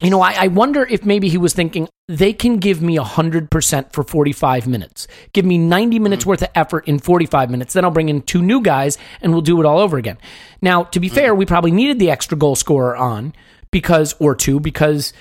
you 0.00 0.10
know, 0.10 0.20
I, 0.20 0.44
I, 0.44 0.46
wonder 0.46 0.84
if 0.84 1.04
maybe 1.04 1.28
he 1.28 1.38
was 1.38 1.54
thinking 1.54 1.88
they 2.06 2.32
can 2.32 2.58
give 2.58 2.80
me 2.80 2.96
100% 2.96 3.92
for 3.92 4.04
45 4.04 4.68
minutes. 4.68 5.08
Give 5.32 5.44
me 5.44 5.58
90 5.58 5.98
minutes 5.98 6.24
mm 6.24 6.28
worth 6.28 6.42
of 6.42 6.50
effort 6.54 6.86
in 6.86 7.00
45 7.00 7.50
minutes. 7.50 7.74
Then 7.74 7.84
I'll 7.84 7.90
bring 7.90 8.08
in 8.08 8.22
two 8.22 8.40
new 8.40 8.60
guys 8.60 8.96
and 9.20 9.32
we'll 9.32 9.42
do 9.42 9.58
it 9.58 9.66
all 9.66 9.80
over 9.80 9.98
again. 9.98 10.18
Now, 10.62 10.84
to 10.84 11.00
be 11.00 11.10
mm 11.10 11.14
fair, 11.14 11.34
we 11.34 11.46
probably 11.46 11.72
needed 11.72 11.98
the 11.98 12.10
extra 12.12 12.38
goal 12.38 12.54
scorer 12.54 12.96
on 12.96 13.32
because, 13.72 14.14
or 14.20 14.36
two, 14.36 14.60
because 14.60 15.12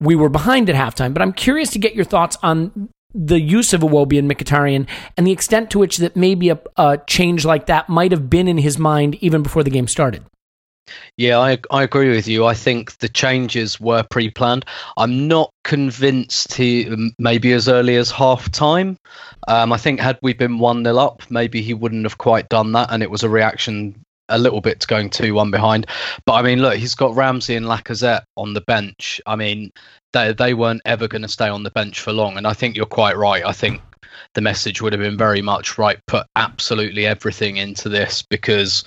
we 0.00 0.14
were 0.14 0.28
behind 0.28 0.68
at 0.68 0.76
halftime. 0.76 1.14
But 1.14 1.22
I'm 1.22 1.32
curious 1.32 1.70
to 1.70 1.78
get 1.78 1.94
your 1.94 2.04
thoughts 2.04 2.36
on 2.42 2.90
the 3.16 3.40
use 3.40 3.72
of 3.72 3.80
Iwobi 3.80 4.18
and 4.18 4.30
Mkhitaryan 4.30 4.86
and 5.16 5.26
the 5.26 5.32
extent 5.32 5.70
to 5.70 5.78
which 5.78 5.96
that 5.98 6.16
maybe 6.16 6.50
a, 6.50 6.60
a 6.76 6.98
change 7.06 7.44
like 7.44 7.66
that 7.66 7.88
might 7.88 8.12
have 8.12 8.28
been 8.28 8.46
in 8.46 8.58
his 8.58 8.78
mind 8.78 9.14
even 9.16 9.42
before 9.42 9.64
the 9.64 9.70
game 9.70 9.88
started. 9.88 10.22
Yeah, 11.16 11.38
I 11.38 11.58
I 11.70 11.82
agree 11.82 12.10
with 12.10 12.28
you. 12.28 12.46
I 12.46 12.54
think 12.54 12.98
the 12.98 13.08
changes 13.08 13.80
were 13.80 14.04
pre-planned. 14.04 14.64
I'm 14.96 15.26
not 15.26 15.50
convinced 15.64 16.54
he 16.54 16.88
maybe 17.18 17.52
as 17.52 17.68
early 17.68 17.96
as 17.96 18.10
half 18.10 18.50
time. 18.52 18.96
Um, 19.48 19.72
I 19.72 19.78
think 19.78 19.98
had 19.98 20.18
we 20.22 20.32
been 20.32 20.58
one 20.58 20.84
0 20.84 20.96
up, 20.96 21.22
maybe 21.28 21.60
he 21.60 21.74
wouldn't 21.74 22.04
have 22.04 22.18
quite 22.18 22.48
done 22.48 22.72
that, 22.72 22.88
and 22.92 23.02
it 23.02 23.10
was 23.10 23.24
a 23.24 23.28
reaction 23.28 24.00
a 24.28 24.38
little 24.38 24.60
bit 24.60 24.80
to 24.80 24.86
going 24.86 25.10
two 25.10 25.34
one 25.34 25.50
behind. 25.50 25.86
But 26.24 26.34
I 26.34 26.42
mean, 26.42 26.60
look, 26.60 26.76
he's 26.76 26.94
got 26.94 27.14
Ramsey 27.14 27.54
and 27.56 27.66
Lacazette 27.66 28.24
on 28.36 28.54
the 28.54 28.60
bench. 28.60 29.20
I 29.26 29.36
mean, 29.36 29.72
they 30.12 30.32
they 30.32 30.54
weren't 30.54 30.82
ever 30.84 31.08
going 31.08 31.22
to 31.22 31.28
stay 31.28 31.48
on 31.48 31.62
the 31.62 31.70
bench 31.70 32.00
for 32.00 32.12
long, 32.12 32.36
and 32.36 32.46
I 32.46 32.52
think 32.52 32.76
you're 32.76 32.86
quite 32.86 33.16
right. 33.16 33.44
I 33.44 33.52
think 33.52 33.80
the 34.34 34.40
message 34.40 34.82
would 34.82 34.92
have 34.92 35.02
been 35.02 35.18
very 35.18 35.42
much 35.42 35.78
right. 35.78 35.98
Put 36.06 36.26
absolutely 36.36 37.06
everything 37.06 37.56
into 37.56 37.88
this 37.88 38.22
because 38.22 38.84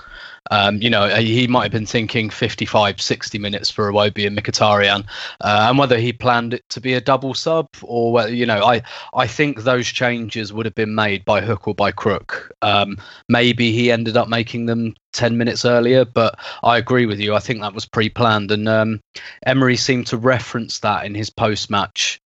um, 0.51 0.81
you 0.81 0.89
know, 0.89 1.07
he 1.15 1.47
might 1.47 1.63
have 1.63 1.71
been 1.71 1.85
thinking 1.85 2.29
55, 2.29 2.99
60 2.99 3.37
minutes 3.37 3.69
for 3.69 3.91
Iwobi 3.91 4.25
and 4.25 4.37
Mkhitaryan, 4.37 5.05
uh, 5.41 5.67
and 5.69 5.77
whether 5.77 5.97
he 5.97 6.11
planned 6.11 6.53
it 6.53 6.67
to 6.69 6.81
be 6.81 6.93
a 6.93 7.01
double 7.01 7.33
sub 7.33 7.69
or 7.83 8.11
whether, 8.11 8.33
you 8.33 8.45
know, 8.45 8.63
I, 8.63 8.81
I 9.13 9.27
think 9.27 9.61
those 9.61 9.87
changes 9.87 10.51
would 10.51 10.65
have 10.65 10.75
been 10.75 10.95
made 10.95 11.23
by 11.23 11.41
hook 11.41 11.67
or 11.67 11.75
by 11.75 11.91
crook. 11.91 12.51
Um, 12.61 12.97
maybe 13.27 13.71
he 13.71 13.91
ended 13.91 14.17
up 14.17 14.27
making 14.27 14.65
them 14.65 14.95
10 15.13 15.37
minutes 15.37 15.65
earlier, 15.65 16.05
but 16.05 16.39
I 16.63 16.77
agree 16.77 17.05
with 17.05 17.19
you. 17.19 17.35
I 17.35 17.39
think 17.39 17.61
that 17.61 17.73
was 17.73 17.85
pre 17.85 18.09
planned. 18.09 18.51
And 18.51 18.67
um, 18.67 19.01
Emery 19.45 19.77
seemed 19.77 20.07
to 20.07 20.17
reference 20.17 20.79
that 20.79 21.05
in 21.05 21.13
his 21.13 21.29
post 21.29 21.69
match. 21.69 22.19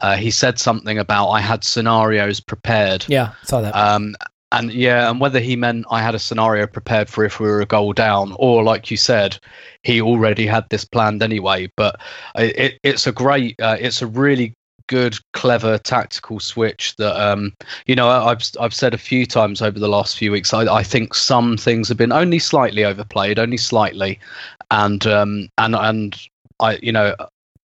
Uh, 0.00 0.16
he 0.16 0.30
said 0.30 0.58
something 0.58 0.98
about 0.98 1.30
I 1.30 1.40
had 1.40 1.64
scenarios 1.64 2.40
prepared. 2.40 3.04
Yeah, 3.08 3.32
saw 3.44 3.60
that. 3.60 3.74
Um, 3.74 4.14
and 4.52 4.72
yeah, 4.72 5.08
and 5.08 5.20
whether 5.20 5.38
he 5.38 5.54
meant 5.54 5.86
I 5.90 6.02
had 6.02 6.14
a 6.14 6.18
scenario 6.18 6.66
prepared 6.66 7.08
for 7.08 7.24
if 7.24 7.38
we 7.38 7.46
were 7.46 7.60
a 7.60 7.66
goal 7.66 7.92
down, 7.92 8.34
or 8.38 8.64
like 8.64 8.90
you 8.90 8.96
said, 8.96 9.38
he 9.84 10.00
already 10.00 10.46
had 10.46 10.68
this 10.70 10.84
planned 10.84 11.22
anyway. 11.22 11.70
But 11.76 12.00
it, 12.34 12.78
it's 12.82 13.06
a 13.06 13.12
great, 13.12 13.60
uh, 13.60 13.76
it's 13.78 14.02
a 14.02 14.08
really 14.08 14.54
good, 14.88 15.16
clever 15.34 15.78
tactical 15.78 16.40
switch 16.40 16.96
that 16.96 17.14
um, 17.16 17.52
you 17.86 17.94
know 17.94 18.08
I've 18.08 18.42
I've 18.58 18.74
said 18.74 18.92
a 18.92 18.98
few 18.98 19.24
times 19.24 19.62
over 19.62 19.78
the 19.78 19.88
last 19.88 20.18
few 20.18 20.32
weeks. 20.32 20.52
I, 20.52 20.62
I 20.62 20.82
think 20.82 21.14
some 21.14 21.56
things 21.56 21.88
have 21.88 21.96
been 21.96 22.12
only 22.12 22.40
slightly 22.40 22.84
overplayed, 22.84 23.38
only 23.38 23.56
slightly, 23.56 24.18
and 24.72 25.06
um, 25.06 25.48
and 25.58 25.76
and 25.76 26.20
I 26.58 26.80
you 26.82 26.90
know 26.90 27.14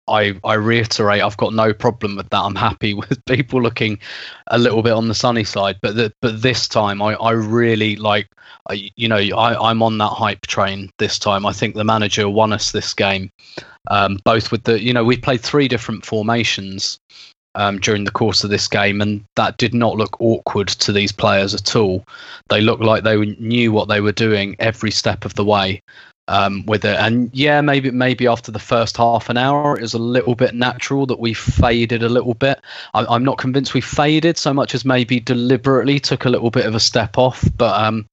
I, 0.09 0.39
I 0.45 0.55
reiterate, 0.55 1.23
I've 1.23 1.37
got 1.37 1.55
no 1.55 1.73
problem 1.73 2.17
with 2.17 2.29
that. 2.31 2.41
I'm 2.41 2.55
happy 2.55 2.95
with 2.95 3.25
people 3.27 3.63
looking 3.63 3.99
a 4.49 4.59
little 4.59 4.83
bit 4.83 4.93
on 4.93 5.09
the 5.09 5.15
sunny 5.15 5.45
side, 5.45 5.79
but 5.81 5.97
the, 5.97 6.13
but 6.21 6.43
this 6.43 6.69
time 6.69 7.01
I, 7.01 7.15
I 7.15 7.33
really 7.33 7.97
like, 7.97 8.29
I, 8.69 8.91
you 8.97 9.09
know, 9.09 9.17
I, 9.17 9.71
I'm 9.71 9.83
on 9.83 9.99
that 9.99 10.09
hype 10.09 10.47
train 10.47 10.91
this 10.99 11.19
time. 11.19 11.47
I 11.47 11.53
think 11.53 11.75
the 11.75 11.85
manager 11.85 12.29
won 12.29 12.53
us 12.53 12.73
this 12.73 12.95
game, 12.95 13.31
um, 13.91 14.19
both 14.25 14.51
with 14.51 14.65
the, 14.65 14.81
you 14.81 14.93
know, 14.93 15.05
we 15.05 15.17
played 15.17 15.41
three 15.41 15.69
different 15.69 16.05
formations 16.05 16.99
um, 17.55 17.79
during 17.79 18.05
the 18.05 18.11
course 18.11 18.45
of 18.45 18.51
this 18.51 18.67
game, 18.67 19.01
and 19.01 19.25
that 19.37 19.59
did 19.59 19.75
not 19.75 19.97
look 19.97 20.21
awkward 20.21 20.69
to 20.69 20.93
these 20.93 21.13
players 21.13 21.55
at 21.55 21.77
all. 21.77 22.05
They 22.49 22.61
looked 22.61 22.83
like 22.83 23.05
they 23.05 23.17
knew 23.17 23.73
what 23.73 23.89
they 23.89 24.01
were 24.01 24.13
doing 24.13 24.57
every 24.59 24.91
step 24.91 25.25
of 25.25 25.35
the 25.35 25.45
way 25.45 25.83
um, 26.33 26.65
with 26.65 26.85
it. 26.87 26.97
And 26.99 27.31
yeah, 27.35 27.61
maybe 27.61 27.91
maybe 27.91 28.27
after 28.27 28.51
the 28.51 28.59
first 28.59 28.97
half 28.97 29.29
an 29.29 29.37
hour, 29.37 29.77
it 29.77 29.83
was 29.83 29.93
a 29.93 29.99
little 29.99 30.35
bit 30.35 30.55
natural 30.55 31.05
that 31.07 31.21
we 31.21 31.35
faded 31.35 32.03
a 32.03 32.09
little 32.09 32.33
bit. 32.33 32.61
I, 32.95 33.15
am 33.15 33.23
not 33.23 33.37
convinced 33.37 33.75
we 33.75 33.83
faded 33.83 34.39
so 34.39 34.55
much 34.55 34.75
as 34.75 34.85
maybe 34.85 35.21
deliberately 35.21 36.01
took 36.01 36.25
a 36.25 36.31
little 36.31 36.51
bit 36.51 36.65
of 36.65 36.75
a 36.75 36.81
step 36.81 37.19
off. 37.19 37.45
But 37.59 37.79
um, 37.79 38.07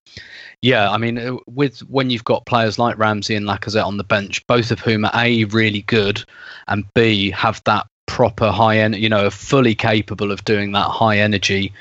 yeah, 0.61 0.91
I 0.91 0.97
mean, 0.97 1.17
uh, 1.17 1.37
with 1.47 1.79
when 1.89 2.09
you've 2.09 2.25
got 2.25 2.45
players 2.45 2.77
like 2.77 2.97
Ramsey 2.97 3.35
and 3.35 3.47
Lacazette 3.47 3.85
on 3.85 3.95
the 3.95 4.03
bench, 4.03 4.45
both 4.47 4.69
of 4.71 4.81
whom 4.81 5.05
are 5.05 5.11
a 5.15 5.45
really 5.45 5.83
good, 5.83 6.21
and 6.67 6.83
b 6.93 7.31
have 7.31 7.63
that 7.63 7.87
proper 8.05 8.51
high 8.51 8.79
end, 8.79 8.97
you 8.97 9.07
know, 9.07 9.29
fully 9.29 9.75
capable 9.75 10.29
of 10.31 10.43
doing 10.43 10.73
that 10.73 10.89
high 10.89 11.19
energy 11.19 11.71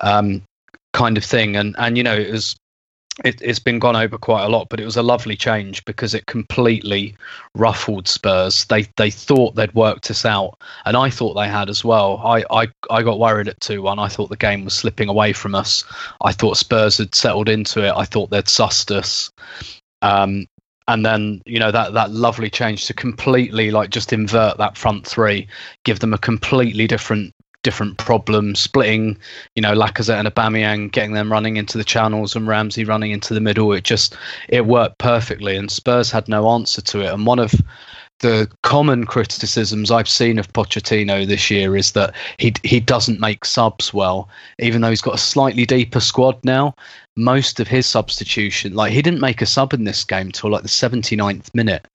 um, 0.00 0.40
kind 0.94 1.18
of 1.18 1.24
thing. 1.24 1.54
And 1.54 1.76
and 1.78 1.98
you 1.98 2.02
know, 2.02 2.16
it 2.16 2.30
was 2.30 2.56
it, 3.24 3.40
has 3.40 3.58
been 3.58 3.78
gone 3.78 3.96
over 3.96 4.18
quite 4.18 4.44
a 4.44 4.48
lot, 4.48 4.68
but 4.68 4.80
it 4.80 4.84
was 4.84 4.96
a 4.96 5.02
lovely 5.02 5.36
change 5.36 5.84
because 5.84 6.14
it 6.14 6.26
completely 6.26 7.14
ruffled 7.54 8.08
Spurs. 8.08 8.64
They 8.66 8.86
they 8.96 9.10
thought 9.10 9.54
they'd 9.54 9.74
worked 9.74 10.10
us 10.10 10.24
out, 10.24 10.58
and 10.84 10.96
I 10.96 11.10
thought 11.10 11.34
they 11.34 11.48
had 11.48 11.68
as 11.68 11.84
well. 11.84 12.20
I 12.24 12.44
I, 12.50 12.68
I 12.90 13.02
got 13.02 13.18
worried 13.18 13.48
at 13.48 13.60
two 13.60 13.82
one. 13.82 13.98
I 13.98 14.08
thought 14.08 14.30
the 14.30 14.36
game 14.36 14.64
was 14.64 14.74
slipping 14.74 15.08
away 15.08 15.32
from 15.32 15.54
us. 15.54 15.84
I 16.20 16.32
thought 16.32 16.56
Spurs 16.56 16.98
had 16.98 17.14
settled 17.14 17.48
into 17.48 17.84
it. 17.86 17.92
I 17.96 18.04
thought 18.04 18.30
they'd 18.30 18.44
sussed 18.44 18.90
us. 18.94 19.30
Um, 20.02 20.46
and 20.88 21.06
then 21.06 21.40
you 21.46 21.58
know 21.58 21.70
that 21.70 21.94
that 21.94 22.10
lovely 22.10 22.50
change 22.50 22.86
to 22.86 22.94
completely 22.94 23.70
like 23.70 23.90
just 23.90 24.12
invert 24.12 24.58
that 24.58 24.76
front 24.76 25.06
three, 25.06 25.46
give 25.84 26.00
them 26.00 26.12
a 26.12 26.18
completely 26.18 26.86
different 26.86 27.32
different 27.62 27.98
problems, 27.98 28.60
splitting, 28.60 29.16
you 29.54 29.62
know, 29.62 29.74
Lacazette 29.74 30.18
and 30.18 30.28
Aubameyang, 30.28 30.92
getting 30.92 31.12
them 31.12 31.30
running 31.30 31.56
into 31.56 31.78
the 31.78 31.84
channels 31.84 32.36
and 32.36 32.46
Ramsey 32.46 32.84
running 32.84 33.10
into 33.10 33.34
the 33.34 33.40
middle. 33.40 33.72
It 33.72 33.84
just 33.84 34.16
it 34.48 34.66
worked 34.66 34.98
perfectly, 34.98 35.56
and 35.56 35.70
Spurs 35.70 36.10
had 36.10 36.28
no 36.28 36.48
answer 36.50 36.82
to 36.82 37.00
it. 37.00 37.12
And 37.12 37.26
one 37.26 37.38
of 37.38 37.54
the 38.22 38.48
common 38.62 39.04
criticisms 39.04 39.90
I've 39.90 40.08
seen 40.08 40.38
of 40.38 40.52
Pochettino 40.52 41.26
this 41.26 41.50
year 41.50 41.76
is 41.76 41.92
that 41.92 42.14
he 42.38 42.52
he 42.62 42.80
doesn't 42.80 43.20
make 43.20 43.44
subs 43.44 43.92
well, 43.92 44.28
even 44.58 44.80
though 44.80 44.90
he's 44.90 45.02
got 45.02 45.14
a 45.14 45.18
slightly 45.18 45.66
deeper 45.66 46.00
squad 46.00 46.42
now. 46.44 46.74
Most 47.16 47.60
of 47.60 47.68
his 47.68 47.84
substitution, 47.84 48.74
like 48.74 48.92
he 48.92 49.02
didn't 49.02 49.20
make 49.20 49.42
a 49.42 49.46
sub 49.46 49.74
in 49.74 49.84
this 49.84 50.02
game 50.04 50.32
till 50.32 50.50
like 50.50 50.62
the 50.62 50.68
79th 50.68 51.54
minute 51.54 51.86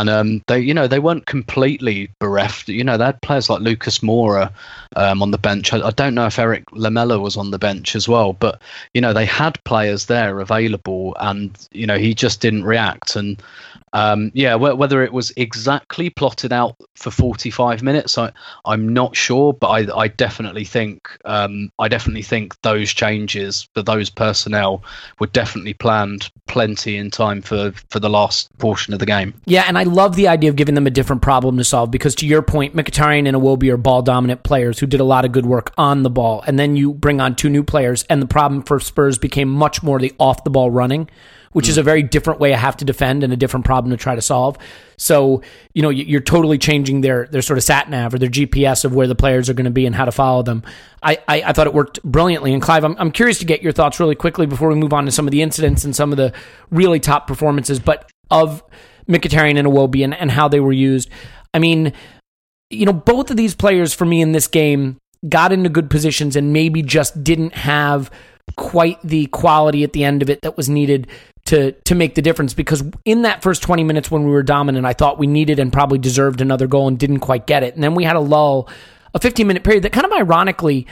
and 0.00 0.10
um, 0.10 0.42
they 0.46 0.58
you 0.58 0.74
know 0.74 0.86
they 0.86 0.98
weren't 0.98 1.26
completely 1.26 2.10
bereft. 2.18 2.68
You 2.68 2.84
know 2.84 2.96
they 2.96 3.04
had 3.04 3.22
players 3.22 3.48
like 3.48 3.60
Lucas 3.60 4.00
Moura 4.00 4.52
um, 4.96 5.22
on 5.22 5.30
the 5.30 5.38
bench. 5.38 5.72
I, 5.72 5.86
I, 5.86 5.90
don't 5.90 6.14
know 6.14 6.26
if 6.26 6.38
Eric 6.38 6.64
Lamela 6.72 7.20
was 7.20 7.36
on 7.36 7.50
the 7.50 7.58
bench 7.58 7.94
as 7.94 8.08
well, 8.08 8.32
but 8.32 8.60
you 8.92 9.00
know 9.00 9.12
they 9.12 9.26
had 9.26 9.62
players 9.64 10.06
there 10.06 10.40
available, 10.40 11.16
and 11.20 11.56
you 11.72 11.86
know 11.86 11.98
he 11.98 12.14
just 12.14 12.40
didn't 12.40 12.64
react. 12.64 13.16
And 13.16 13.40
um, 13.94 14.32
yeah, 14.34 14.56
whether 14.56 15.04
it 15.04 15.12
was 15.12 15.32
exactly 15.36 16.10
plotted 16.10 16.52
out 16.52 16.74
for 16.96 17.12
45 17.12 17.80
minutes, 17.80 18.18
I, 18.18 18.32
I'm 18.64 18.92
not 18.92 19.14
sure, 19.14 19.52
but 19.52 19.68
I, 19.68 19.96
I 19.96 20.08
definitely 20.08 20.64
think 20.64 21.08
um, 21.24 21.70
I 21.78 21.86
definitely 21.86 22.22
think 22.22 22.60
those 22.62 22.92
changes 22.92 23.68
for 23.72 23.82
those 23.82 24.10
personnel 24.10 24.82
were 25.20 25.28
definitely 25.28 25.74
planned 25.74 26.28
plenty 26.48 26.96
in 26.96 27.12
time 27.12 27.40
for 27.40 27.72
for 27.88 28.00
the 28.00 28.10
last 28.10 28.50
portion 28.58 28.92
of 28.94 28.98
the 28.98 29.06
game. 29.06 29.32
Yeah, 29.46 29.64
and 29.68 29.78
I 29.78 29.84
love 29.84 30.16
the 30.16 30.26
idea 30.26 30.50
of 30.50 30.56
giving 30.56 30.74
them 30.74 30.88
a 30.88 30.90
different 30.90 31.22
problem 31.22 31.56
to 31.58 31.64
solve 31.64 31.92
because 31.92 32.16
to 32.16 32.26
your 32.26 32.42
point, 32.42 32.74
Mkhitaryan 32.74 33.28
and 33.28 33.36
Iwobi 33.36 33.70
are 33.70 33.76
ball 33.76 34.02
dominant 34.02 34.42
players 34.42 34.80
who 34.80 34.86
did 34.86 34.98
a 34.98 35.04
lot 35.04 35.24
of 35.24 35.30
good 35.30 35.46
work 35.46 35.72
on 35.78 36.02
the 36.02 36.10
ball, 36.10 36.42
and 36.48 36.58
then 36.58 36.74
you 36.74 36.94
bring 36.94 37.20
on 37.20 37.36
two 37.36 37.48
new 37.48 37.62
players, 37.62 38.02
and 38.10 38.20
the 38.20 38.26
problem 38.26 38.64
for 38.64 38.80
Spurs 38.80 39.18
became 39.18 39.48
much 39.48 39.84
more 39.84 40.00
the 40.00 40.12
off 40.18 40.42
the 40.42 40.50
ball 40.50 40.72
running 40.72 41.08
which 41.54 41.66
mm. 41.66 41.70
is 41.70 41.78
a 41.78 41.82
very 41.82 42.02
different 42.02 42.40
way 42.40 42.52
I 42.52 42.58
have 42.58 42.76
to 42.78 42.84
defend 42.84 43.24
and 43.24 43.32
a 43.32 43.36
different 43.36 43.64
problem 43.64 43.90
to 43.92 43.96
try 43.96 44.14
to 44.14 44.20
solve. 44.20 44.58
So, 44.98 45.42
you 45.72 45.82
know, 45.82 45.88
you're 45.88 46.20
totally 46.20 46.58
changing 46.58 47.00
their 47.00 47.26
their 47.26 47.42
sort 47.42 47.56
of 47.56 47.64
sat 47.64 47.88
nav 47.88 48.12
or 48.12 48.18
their 48.18 48.28
GPS 48.28 48.84
of 48.84 48.94
where 48.94 49.06
the 49.06 49.14
players 49.14 49.48
are 49.48 49.54
going 49.54 49.64
to 49.64 49.70
be 49.70 49.86
and 49.86 49.94
how 49.94 50.04
to 50.04 50.12
follow 50.12 50.42
them. 50.42 50.62
I, 51.02 51.18
I, 51.26 51.42
I 51.42 51.52
thought 51.52 51.66
it 51.66 51.74
worked 51.74 52.02
brilliantly. 52.02 52.52
And 52.52 52.60
Clive, 52.60 52.84
I'm, 52.84 52.96
I'm 52.98 53.10
curious 53.10 53.38
to 53.38 53.44
get 53.44 53.62
your 53.62 53.72
thoughts 53.72 53.98
really 53.98 54.14
quickly 54.14 54.46
before 54.46 54.68
we 54.68 54.74
move 54.74 54.92
on 54.92 55.06
to 55.06 55.10
some 55.10 55.26
of 55.26 55.32
the 55.32 55.42
incidents 55.42 55.84
and 55.84 55.96
some 55.96 56.12
of 56.12 56.18
the 56.18 56.32
really 56.70 57.00
top 57.00 57.26
performances, 57.26 57.78
but 57.78 58.10
of 58.30 58.62
Mkhitaryan 59.08 59.58
and 59.58 59.68
Iwobi 59.68 60.04
and, 60.04 60.14
and 60.14 60.30
how 60.30 60.48
they 60.48 60.60
were 60.60 60.72
used. 60.72 61.08
I 61.52 61.58
mean, 61.58 61.92
you 62.70 62.86
know, 62.86 62.92
both 62.92 63.30
of 63.30 63.36
these 63.36 63.54
players 63.54 63.94
for 63.94 64.04
me 64.04 64.20
in 64.20 64.32
this 64.32 64.46
game 64.46 64.98
got 65.28 65.52
into 65.52 65.68
good 65.68 65.88
positions 65.88 66.36
and 66.36 66.52
maybe 66.52 66.82
just 66.82 67.22
didn't 67.22 67.54
have 67.54 68.10
quite 68.56 69.00
the 69.02 69.26
quality 69.26 69.84
at 69.84 69.92
the 69.92 70.04
end 70.04 70.22
of 70.22 70.30
it 70.30 70.42
that 70.42 70.56
was 70.56 70.68
needed 70.68 71.06
to 71.46 71.72
to 71.72 71.94
make 71.94 72.14
the 72.14 72.22
difference 72.22 72.54
because 72.54 72.82
in 73.04 73.22
that 73.22 73.42
first 73.42 73.62
20 73.62 73.84
minutes 73.84 74.10
when 74.10 74.24
we 74.24 74.30
were 74.30 74.42
dominant 74.42 74.86
I 74.86 74.92
thought 74.92 75.18
we 75.18 75.26
needed 75.26 75.58
and 75.58 75.72
probably 75.72 75.98
deserved 75.98 76.40
another 76.40 76.66
goal 76.66 76.88
and 76.88 76.98
didn't 76.98 77.20
quite 77.20 77.46
get 77.46 77.62
it. 77.62 77.74
And 77.74 77.82
then 77.82 77.94
we 77.94 78.04
had 78.04 78.16
a 78.16 78.20
lull 78.20 78.68
a 79.12 79.20
15 79.20 79.46
minute 79.46 79.64
period 79.64 79.84
that 79.84 79.92
kind 79.92 80.06
of 80.06 80.12
ironically 80.12 80.86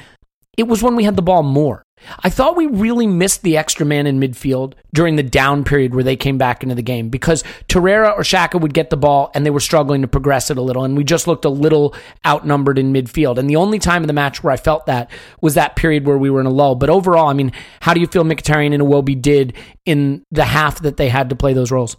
it 0.56 0.64
was 0.64 0.82
when 0.82 0.96
we 0.96 1.04
had 1.04 1.16
the 1.16 1.22
ball 1.22 1.42
more 1.42 1.82
I 2.20 2.30
thought 2.30 2.56
we 2.56 2.66
really 2.66 3.06
missed 3.06 3.42
the 3.42 3.56
extra 3.56 3.86
man 3.86 4.06
in 4.06 4.20
midfield 4.20 4.74
during 4.92 5.16
the 5.16 5.22
down 5.22 5.64
period 5.64 5.94
where 5.94 6.04
they 6.04 6.16
came 6.16 6.38
back 6.38 6.62
into 6.62 6.74
the 6.74 6.82
game 6.82 7.08
because 7.08 7.42
Torreira 7.68 8.16
or 8.16 8.22
Xhaka 8.22 8.60
would 8.60 8.74
get 8.74 8.90
the 8.90 8.96
ball 8.96 9.30
and 9.34 9.46
they 9.46 9.50
were 9.50 9.60
struggling 9.60 10.02
to 10.02 10.08
progress 10.08 10.50
it 10.50 10.58
a 10.58 10.62
little. 10.62 10.84
And 10.84 10.96
we 10.96 11.04
just 11.04 11.26
looked 11.26 11.44
a 11.44 11.50
little 11.50 11.94
outnumbered 12.26 12.78
in 12.78 12.92
midfield. 12.92 13.38
And 13.38 13.48
the 13.48 13.56
only 13.56 13.78
time 13.78 14.02
in 14.02 14.06
the 14.06 14.12
match 14.12 14.42
where 14.42 14.52
I 14.52 14.56
felt 14.56 14.86
that 14.86 15.10
was 15.40 15.54
that 15.54 15.76
period 15.76 16.06
where 16.06 16.18
we 16.18 16.30
were 16.30 16.40
in 16.40 16.46
a 16.46 16.50
lull. 16.50 16.74
But 16.74 16.90
overall, 16.90 17.28
I 17.28 17.32
mean, 17.32 17.52
how 17.80 17.94
do 17.94 18.00
you 18.00 18.06
feel 18.06 18.24
Mkhitaryan 18.24 18.74
and 18.74 18.82
Iwobi 18.82 19.20
did 19.20 19.54
in 19.84 20.24
the 20.30 20.44
half 20.44 20.80
that 20.80 20.96
they 20.96 21.08
had 21.08 21.30
to 21.30 21.36
play 21.36 21.52
those 21.54 21.70
roles? 21.70 21.96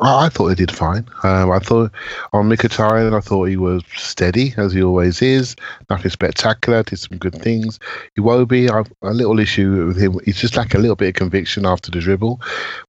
I 0.00 0.24
I 0.24 0.28
thought 0.28 0.48
he 0.48 0.54
did 0.54 0.70
fine. 0.70 1.06
Um, 1.22 1.50
I 1.50 1.58
thought 1.58 1.92
on 2.32 2.48
Mkhitaryan, 2.48 3.14
I 3.14 3.20
thought 3.20 3.44
he 3.44 3.56
was 3.56 3.82
steady 3.94 4.54
as 4.56 4.72
he 4.72 4.82
always 4.82 5.20
is. 5.22 5.54
Nothing 5.90 6.10
spectacular. 6.10 6.82
Did 6.82 6.98
some 6.98 7.18
good 7.18 7.34
things. 7.34 7.78
Iwobi, 8.18 8.70
I've 8.70 8.92
a 9.02 9.12
little 9.12 9.38
issue 9.38 9.86
with 9.86 10.00
him. 10.00 10.18
He's 10.24 10.38
just 10.40 10.56
like 10.56 10.74
a 10.74 10.78
little 10.78 10.96
bit 10.96 11.08
of 11.08 11.14
conviction 11.14 11.66
after 11.66 11.90
the 11.90 12.00
dribble. 12.00 12.40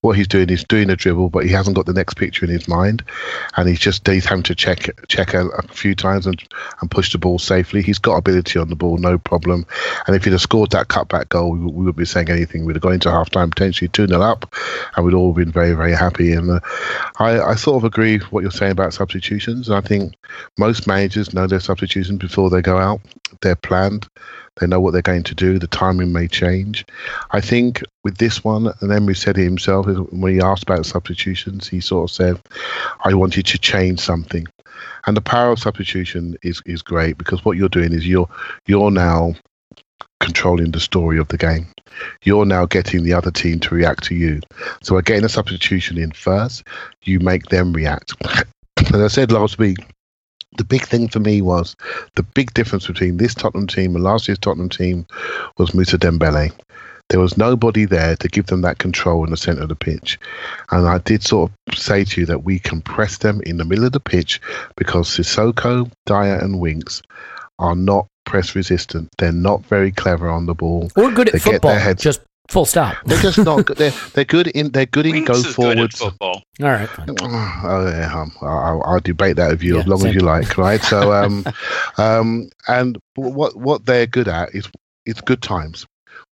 What 0.01 0.17
he's 0.17 0.27
doing 0.27 0.49
is 0.49 0.63
doing 0.63 0.89
a 0.89 0.95
dribble, 0.95 1.29
but 1.29 1.45
he 1.45 1.51
hasn't 1.51 1.75
got 1.75 1.85
the 1.85 1.93
next 1.93 2.15
picture 2.15 2.45
in 2.45 2.51
his 2.51 2.67
mind, 2.67 3.03
and 3.57 3.67
he's 3.67 3.79
just 3.79 4.07
he's 4.07 4.25
having 4.25 4.43
to 4.43 4.55
check 4.55 4.89
check 5.07 5.33
a, 5.33 5.47
a 5.47 5.67
few 5.67 5.95
times 5.95 6.25
and 6.25 6.41
and 6.81 6.91
push 6.91 7.11
the 7.11 7.17
ball 7.17 7.39
safely. 7.39 7.81
He's 7.81 7.99
got 7.99 8.15
ability 8.15 8.59
on 8.59 8.69
the 8.69 8.75
ball, 8.75 8.97
no 8.97 9.17
problem. 9.17 9.65
And 10.07 10.15
if 10.15 10.23
he'd 10.23 10.31
have 10.31 10.41
scored 10.41 10.71
that 10.71 10.87
cutback 10.87 11.29
goal, 11.29 11.51
we, 11.51 11.59
we 11.59 11.71
wouldn't 11.71 11.97
be 11.97 12.05
saying 12.05 12.29
anything. 12.29 12.65
We'd 12.65 12.75
have 12.75 12.83
gone 12.83 12.93
into 12.93 13.11
half 13.11 13.29
time 13.29 13.49
potentially 13.49 13.89
2 13.89 14.07
0 14.07 14.21
up, 14.21 14.53
and 14.95 15.05
we'd 15.05 15.13
all 15.13 15.33
been 15.33 15.51
very, 15.51 15.73
very 15.73 15.93
happy. 15.93 16.31
And 16.31 16.49
uh, 16.49 16.59
I, 17.19 17.39
I 17.39 17.55
sort 17.55 17.77
of 17.77 17.83
agree 17.83 18.17
with 18.17 18.31
what 18.31 18.41
you're 18.41 18.51
saying 18.51 18.73
about 18.73 18.93
substitutions. 18.93 19.69
I 19.69 19.81
think 19.81 20.15
most 20.57 20.87
managers 20.87 21.33
know 21.33 21.47
their 21.47 21.59
substitutions 21.59 22.19
before 22.19 22.49
they 22.49 22.61
go 22.61 22.77
out. 22.77 23.01
They're 23.41 23.55
planned. 23.55 24.07
They 24.59 24.67
know 24.67 24.79
what 24.79 24.91
they're 24.91 25.01
going 25.01 25.23
to 25.23 25.35
do. 25.35 25.59
The 25.59 25.67
timing 25.67 26.13
may 26.13 26.27
change. 26.27 26.85
I 27.31 27.41
think 27.41 27.83
with 28.03 28.17
this 28.17 28.43
one, 28.43 28.71
and 28.79 28.91
Emery 28.91 29.15
said 29.15 29.37
it 29.37 29.43
himself 29.43 29.85
when 29.85 30.33
he 30.33 30.41
asked 30.41 30.63
about 30.63 30.85
substitutions, 30.85 31.67
he 31.67 31.81
sort 31.81 32.09
of 32.09 32.15
said, 32.15 32.39
I 33.03 33.13
wanted 33.13 33.45
to 33.47 33.57
change 33.57 33.99
something. 33.99 34.47
And 35.07 35.15
the 35.15 35.21
power 35.21 35.51
of 35.51 35.59
substitution 35.59 36.37
is, 36.41 36.61
is 36.65 36.81
great 36.81 37.17
because 37.17 37.43
what 37.43 37.57
you're 37.57 37.69
doing 37.69 37.93
is 37.93 38.07
you're 38.07 38.29
you're 38.65 38.91
now 38.91 39.35
controlling 40.19 40.71
the 40.71 40.79
story 40.79 41.17
of 41.19 41.27
the 41.27 41.37
game. 41.37 41.67
You're 42.23 42.45
now 42.45 42.65
getting 42.65 43.03
the 43.03 43.13
other 43.13 43.31
team 43.31 43.59
to 43.61 43.75
react 43.75 44.03
to 44.05 44.15
you. 44.15 44.41
So 44.81 44.99
getting 45.01 45.25
a 45.25 45.29
substitution 45.29 45.97
in 45.97 46.11
first, 46.11 46.63
you 47.03 47.19
make 47.19 47.45
them 47.47 47.73
react. 47.73 48.13
As 48.93 49.01
I 49.01 49.07
said 49.07 49.31
last 49.31 49.57
week, 49.57 49.77
the 50.57 50.63
big 50.63 50.83
thing 50.83 51.07
for 51.07 51.19
me 51.19 51.41
was 51.41 51.75
the 52.15 52.23
big 52.23 52.53
difference 52.53 52.87
between 52.87 53.17
this 53.17 53.33
Tottenham 53.33 53.67
team 53.67 53.95
and 53.95 54.03
last 54.03 54.27
year's 54.27 54.39
Tottenham 54.39 54.69
team 54.69 55.05
was 55.57 55.73
Musa 55.73 55.97
Dembele. 55.97 56.51
There 57.09 57.19
was 57.19 57.37
nobody 57.37 57.85
there 57.85 58.15
to 58.15 58.27
give 58.27 58.47
them 58.47 58.61
that 58.61 58.79
control 58.79 59.23
in 59.25 59.31
the 59.31 59.37
centre 59.37 59.63
of 59.63 59.69
the 59.69 59.75
pitch. 59.75 60.17
And 60.71 60.87
I 60.87 60.97
did 60.99 61.23
sort 61.23 61.51
of 61.67 61.77
say 61.77 62.03
to 62.03 62.21
you 62.21 62.25
that 62.27 62.43
we 62.43 62.57
can 62.57 62.81
press 62.81 63.19
them 63.19 63.41
in 63.45 63.57
the 63.57 63.65
middle 63.65 63.85
of 63.85 63.91
the 63.91 63.99
pitch 63.99 64.41
because 64.75 65.07
Sissoko, 65.07 65.91
Dier, 66.05 66.39
and 66.39 66.59
Winks 66.59 67.01
are 67.59 67.75
not 67.75 68.07
press 68.25 68.55
resistant. 68.55 69.09
They're 69.17 69.31
not 69.31 69.65
very 69.65 69.91
clever 69.91 70.29
on 70.29 70.45
the 70.45 70.53
ball. 70.55 70.89
Or 70.95 71.11
good 71.11 71.27
at 71.29 71.33
They 71.33 71.39
get 71.39 71.53
football. 71.53 71.71
their 71.71 71.79
heads- 71.79 72.03
Just 72.03 72.21
full 72.49 72.65
stop. 72.65 72.95
They're 73.05 73.21
just 73.21 73.37
not 73.39 73.65
good. 73.65 73.77
They're, 73.77 73.93
they're 74.13 74.23
good 74.25 74.47
in 74.47 74.69
they're 74.71 74.85
good 74.85 75.05
in 75.07 75.13
Winks 75.13 75.27
go 75.29 75.33
is 75.35 75.41
good 75.43 75.49
at 75.49 75.55
forwards. 75.55 75.99
football. 75.99 76.43
All 76.61 76.67
right. 76.69 76.89
fine. 76.89 77.07
Oh, 77.21 77.87
yeah, 77.87 78.13
um, 78.21 78.31
I'll, 78.41 78.83
I'll 78.85 78.99
debate 78.99 79.35
that 79.37 79.49
with 79.51 79.63
you 79.63 79.75
Yeah, 79.75 79.81
as 79.81 79.87
long 79.87 79.99
same. 79.99 80.09
as 80.09 80.13
you 80.15 80.21
like, 80.21 80.57
right? 80.57 80.81
So, 80.81 81.11
um, 81.13 81.43
um, 81.97 82.49
and 82.67 82.97
what 83.15 83.55
what 83.55 83.85
they're 83.85 84.05
good 84.07 84.27
at 84.27 84.53
is 84.53 84.69
it's 85.07 85.21
good 85.21 85.41
times 85.41 85.85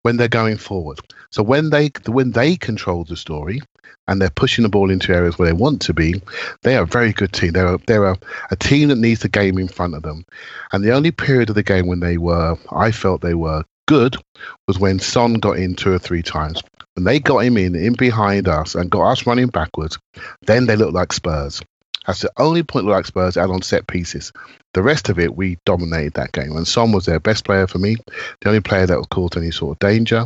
when 0.04 0.18
they're 0.18 0.28
going 0.28 0.58
forward. 0.58 1.00
So 1.32 1.44
when 1.44 1.72
they 1.72 1.92
when 2.06 2.32
they 2.32 2.56
control 2.56 3.04
the 3.04 3.18
story 3.18 3.60
and 4.08 4.22
they're 4.22 4.30
pushing 4.30 4.64
the 4.64 4.70
ball 4.70 4.92
into 4.92 5.14
areas 5.14 5.38
where 5.38 5.48
they 5.48 5.54
want 5.54 5.82
to 5.82 5.94
be, 5.94 6.22
they 6.62 6.78
are 6.78 6.84
a 6.84 6.88
very 6.88 7.14
good 7.14 7.34
team. 7.34 7.54
They're 7.54 7.76
a, 7.76 7.80
they're 7.88 8.06
a, 8.06 8.18
a 8.52 8.56
team 8.56 8.90
that 8.90 8.98
needs 8.98 9.22
the 9.22 9.30
game 9.30 9.58
in 9.58 9.68
front 9.68 9.96
of 9.96 10.04
them. 10.04 10.26
And 10.72 10.84
the 10.84 10.94
only 10.94 11.12
period 11.12 11.50
of 11.50 11.56
the 11.56 11.64
game 11.64 11.88
when 11.88 12.02
they 12.02 12.18
were, 12.18 12.58
I 12.72 12.92
felt 12.92 13.22
they 13.22 13.34
were 13.34 13.64
good, 13.88 14.18
was 14.68 14.78
when 14.78 15.00
Son 15.00 15.36
got 15.36 15.58
in 15.58 15.76
two 15.76 15.94
or 15.94 16.00
three 16.00 16.22
times. 16.22 16.62
When 16.96 17.06
they 17.06 17.20
got 17.20 17.40
him 17.40 17.58
in, 17.58 17.76
in 17.76 17.94
behind 17.94 18.48
us, 18.48 18.76
and 18.76 18.92
got 18.92 19.10
us 19.12 19.26
running 19.26 19.48
backwards, 19.48 19.98
then 20.44 20.68
they 20.68 20.76
looked 20.76 20.94
like 20.94 21.12
Spurs. 21.14 21.62
That's 22.06 22.22
the 22.22 22.32
only 22.38 22.64
point 22.64 22.86
we 22.86 22.92
like 22.92 23.06
Spurs 23.06 23.36
had 23.36 23.50
on 23.50 23.62
set 23.62 23.88
pieces. 23.88 24.32
The 24.74 24.84
rest 24.84 25.10
of 25.10 25.20
it, 25.20 25.36
we 25.36 25.58
dominated 25.66 26.14
that 26.14 26.32
game. 26.32 26.56
And 26.56 26.68
Son 26.68 26.92
was 26.92 27.06
their 27.06 27.20
best 27.20 27.46
player 27.46 27.68
for 27.68 27.78
me, 27.78 27.96
the 28.42 28.50
only 28.50 28.62
player 28.62 28.86
that 28.86 29.10
caused 29.12 29.38
any 29.38 29.52
sort 29.52 29.76
of 29.76 29.80
danger. 29.80 30.26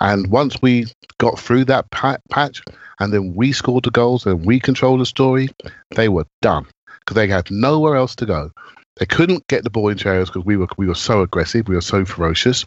And 0.00 0.28
once 0.28 0.60
we 0.62 0.86
got 1.18 1.38
through 1.38 1.66
that 1.66 1.90
patch, 1.90 2.62
and 3.00 3.12
then 3.12 3.34
we 3.34 3.52
scored 3.52 3.84
the 3.84 3.90
goals 3.90 4.26
and 4.26 4.46
we 4.46 4.60
controlled 4.60 5.00
the 5.00 5.06
story, 5.06 5.48
they 5.96 6.08
were 6.08 6.26
done 6.40 6.66
because 7.00 7.16
they 7.16 7.26
had 7.26 7.50
nowhere 7.50 7.96
else 7.96 8.14
to 8.16 8.26
go. 8.26 8.52
They 8.96 9.06
couldn't 9.06 9.46
get 9.48 9.64
the 9.64 9.70
ball 9.70 9.88
into 9.88 10.08
areas 10.08 10.28
because 10.28 10.44
we 10.44 10.56
were 10.56 10.68
we 10.76 10.86
were 10.86 10.94
so 10.94 11.22
aggressive, 11.22 11.66
we 11.66 11.74
were 11.74 11.80
so 11.80 12.04
ferocious. 12.04 12.64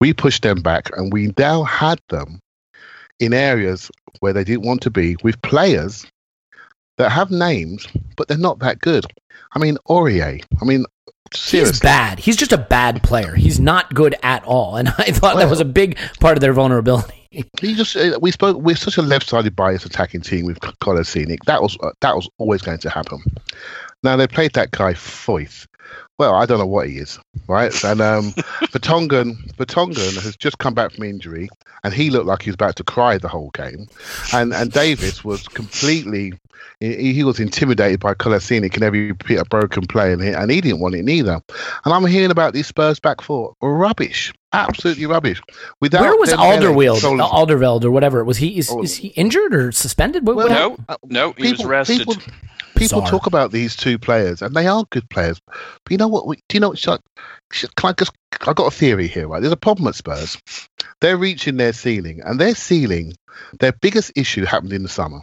We 0.00 0.12
pushed 0.12 0.42
them 0.42 0.62
back, 0.62 0.90
and 0.96 1.12
we 1.12 1.32
now 1.38 1.62
had 1.64 2.00
them 2.08 2.40
in 3.20 3.32
areas 3.32 3.90
where 4.20 4.32
they 4.32 4.44
didn't 4.44 4.66
want 4.66 4.80
to 4.82 4.90
be 4.90 5.16
with 5.22 5.40
players 5.42 6.06
that 6.96 7.10
have 7.10 7.30
names, 7.30 7.86
but 8.16 8.28
they're 8.28 8.38
not 8.38 8.58
that 8.60 8.80
good. 8.80 9.06
I 9.52 9.58
mean, 9.58 9.78
Aurier. 9.88 10.42
I 10.60 10.64
mean, 10.64 10.84
seriously. 11.34 11.72
He's 11.72 11.80
bad. 11.80 12.18
He's 12.18 12.36
just 12.36 12.52
a 12.52 12.58
bad 12.58 13.02
player. 13.02 13.34
He's 13.34 13.60
not 13.60 13.94
good 13.94 14.14
at 14.22 14.44
all. 14.44 14.76
And 14.76 14.88
I 14.98 15.12
thought 15.12 15.36
that 15.36 15.50
was 15.50 15.60
a 15.60 15.64
big 15.64 15.98
part 16.20 16.36
of 16.36 16.40
their 16.40 16.52
vulnerability. 16.52 17.12
He 17.60 17.74
just 17.74 17.94
uh, 17.94 18.18
we 18.22 18.30
spoke. 18.30 18.56
We're 18.56 18.76
such 18.76 18.96
a 18.96 19.02
left-sided 19.02 19.54
bias 19.54 19.84
attacking 19.84 20.22
team 20.22 20.46
with 20.46 20.58
Kolasinac. 20.60 21.44
That 21.44 21.60
was 21.60 21.76
uh, 21.82 21.90
that 22.00 22.16
was 22.16 22.30
always 22.38 22.62
going 22.62 22.78
to 22.78 22.88
happen. 22.88 23.22
Now 24.02 24.16
they 24.16 24.26
played 24.26 24.54
that 24.54 24.70
guy 24.70 24.94
Foyth. 24.94 25.66
Well, 26.18 26.34
I 26.34 26.46
don't 26.46 26.58
know 26.58 26.66
what 26.66 26.88
he 26.88 26.96
is, 26.96 27.18
right? 27.46 27.72
And 27.84 28.00
um, 28.00 28.32
Vertonghen, 28.72 29.52
Vertonghen 29.56 30.22
has 30.22 30.34
just 30.36 30.58
come 30.58 30.72
back 30.72 30.92
from 30.92 31.04
injury, 31.04 31.50
and 31.84 31.92
he 31.92 32.08
looked 32.08 32.26
like 32.26 32.42
he 32.42 32.48
was 32.48 32.54
about 32.54 32.76
to 32.76 32.84
cry 32.84 33.18
the 33.18 33.28
whole 33.28 33.50
game. 33.50 33.86
And 34.32 34.54
and 34.54 34.72
Davies 34.72 35.22
was 35.22 35.46
completely, 35.46 36.32
he, 36.80 37.12
he 37.12 37.24
was 37.24 37.40
intimidated 37.40 38.00
by 38.00 38.14
Kolasinac 38.14 38.76
in 38.76 38.82
every 38.82 39.12
bit 39.12 39.38
of 39.40 39.48
broken 39.48 39.86
play, 39.86 40.12
and 40.12 40.22
he, 40.22 40.30
and 40.30 40.50
he 40.50 40.60
didn't 40.60 40.80
want 40.80 40.94
it 40.94 41.04
neither. 41.04 41.40
And 41.84 41.94
I'm 41.94 42.04
hearing 42.06 42.30
about 42.30 42.52
these 42.54 42.66
Spurs 42.66 43.00
back 43.00 43.20
four, 43.20 43.54
rubbish, 43.62 44.32
absolutely 44.52 45.06
rubbish. 45.06 45.40
Without 45.80 46.02
Where 46.02 46.16
was 46.16 46.30
Dembele 46.30 46.58
Alderweireld, 46.60 46.92
controlling- 47.00 47.20
uh, 47.20 47.28
Alderweireld, 47.28 47.84
or 47.84 47.90
whatever? 47.90 48.24
Was 48.24 48.36
he 48.38 48.58
is, 48.58 48.70
Oh. 48.70 48.82
is 48.82 48.96
he 48.96 49.08
injured 49.08 49.54
or 49.54 49.72
suspended? 49.72 50.26
What, 50.26 50.36
what 50.36 50.48
Well, 50.50 50.70
happened? 50.70 50.86
No, 51.10 51.28
no, 51.28 51.32
he 51.36 51.52
was 51.52 51.62
arrested. 51.64 51.98
People, 51.98 52.14
people 52.14 53.00
Bizarre. 53.00 53.06
talk 53.10 53.26
about 53.26 53.52
these 53.52 53.74
two 53.76 53.98
players, 53.98 54.42
and 54.42 54.54
they 54.54 54.66
are 54.66 54.84
good 54.90 55.08
players. 55.10 55.40
But 55.46 55.90
you 55.90 55.96
know 55.98 56.08
what? 56.08 56.26
we- 56.26 56.36
Do 56.48 56.56
you 56.56 56.60
know 56.60 56.70
what? 56.70 56.78
Shut, 56.78 57.00
shut- 57.52 57.74
can 57.76 57.90
I 57.90 57.92
just? 57.92 58.12
I 58.46 58.52
got 58.52 58.66
a 58.66 58.70
theory 58.70 59.08
here, 59.08 59.28
right? 59.28 59.40
There's 59.40 59.52
a 59.52 59.56
problem 59.56 59.88
at 59.88 59.94
Spurs. 59.94 60.36
They're 61.00 61.16
reaching 61.16 61.56
their 61.56 61.72
ceiling, 61.72 62.20
and 62.24 62.38
their 62.38 62.54
ceiling, 62.54 63.14
their 63.60 63.72
biggest 63.72 64.12
issue 64.14 64.44
happened 64.44 64.72
in 64.74 64.82
the 64.82 64.88
summer, 64.90 65.20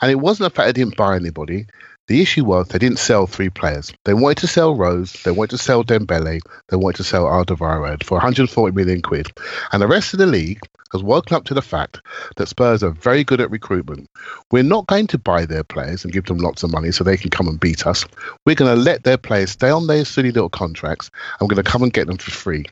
and 0.00 0.10
it 0.10 0.16
wasn't 0.16 0.50
the 0.50 0.54
fact 0.54 0.68
I 0.68 0.72
didn't 0.72 0.96
buy 0.96 1.16
anybody. 1.16 1.66
The 2.06 2.20
issue 2.20 2.44
was 2.44 2.68
they 2.68 2.78
didn't 2.78 2.98
sell 2.98 3.26
three 3.26 3.48
players. 3.48 3.92
They 4.04 4.12
wanted 4.12 4.38
to 4.38 4.46
sell 4.46 4.74
Rose, 4.74 5.12
they 5.24 5.30
wanted 5.30 5.56
to 5.56 5.62
sell 5.62 5.82
Dembele, 5.82 6.40
they 6.68 6.76
wanted 6.76 6.98
to 6.98 7.04
sell 7.04 7.24
Alderweireld 7.24 8.04
for 8.04 8.16
140 8.16 8.76
million 8.76 9.00
quid, 9.00 9.32
and 9.72 9.80
the 9.80 9.88
rest 9.88 10.12
of 10.12 10.18
the 10.18 10.26
league 10.26 10.60
has 10.92 11.02
woken 11.02 11.34
up 11.34 11.44
to 11.44 11.54
the 11.54 11.62
fact 11.62 12.00
that 12.36 12.48
Spurs 12.48 12.82
are 12.82 12.90
very 12.90 13.24
good 13.24 13.40
at 13.40 13.50
recruitment. 13.50 14.08
We're 14.52 14.62
not 14.62 14.86
going 14.86 15.08
to 15.08 15.18
buy 15.18 15.44
their 15.44 15.64
players 15.64 16.04
and 16.04 16.12
give 16.12 16.26
them 16.26 16.38
lots 16.38 16.62
of 16.62 16.70
money 16.70 16.92
so 16.92 17.02
they 17.02 17.16
can 17.16 17.30
come 17.30 17.48
and 17.48 17.58
beat 17.58 17.86
us. 17.86 18.04
We're 18.46 18.54
going 18.54 18.74
to 18.74 18.80
let 18.80 19.02
their 19.02 19.18
players 19.18 19.50
stay 19.50 19.70
on 19.70 19.86
their 19.86 20.04
silly 20.04 20.30
little 20.30 20.48
contracts 20.48 21.10
and 21.40 21.48
we're 21.48 21.54
going 21.54 21.64
to 21.64 21.70
come 21.70 21.82
and 21.82 21.92
get 21.92 22.06
them 22.06 22.18
for 22.18 22.30
free. 22.30 22.66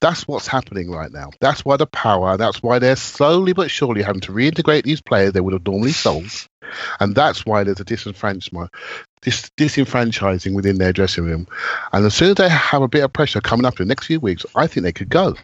That's 0.00 0.28
what's 0.28 0.46
happening 0.46 0.90
right 0.90 1.10
now. 1.10 1.30
That's 1.40 1.64
why 1.64 1.78
the 1.78 1.86
power, 1.86 2.36
that's 2.36 2.62
why 2.62 2.78
they're 2.78 2.96
slowly 2.96 3.54
but 3.54 3.70
surely 3.70 4.02
having 4.02 4.20
to 4.22 4.32
reintegrate 4.32 4.82
these 4.82 5.00
players 5.00 5.32
they 5.32 5.40
would 5.40 5.54
have 5.54 5.66
normally 5.66 5.92
sold. 5.92 6.48
And 7.00 7.14
that's 7.14 7.44
why 7.46 7.64
there's 7.64 7.80
a 7.80 7.84
disenfranchisement, 7.84 8.68
dis- 9.22 9.50
disenfranchising 9.56 10.54
within 10.54 10.78
their 10.78 10.92
dressing 10.92 11.24
room. 11.24 11.46
And 11.92 12.04
as 12.04 12.14
soon 12.14 12.30
as 12.30 12.34
they 12.36 12.48
have 12.48 12.82
a 12.82 12.88
bit 12.88 13.04
of 13.04 13.12
pressure 13.12 13.40
coming 13.40 13.64
up 13.66 13.80
in 13.80 13.86
the 13.86 13.90
next 13.90 14.06
few 14.06 14.20
weeks, 14.20 14.44
I 14.54 14.66
think 14.66 14.84
they 14.84 14.92
could 14.92 15.08
go. 15.08 15.34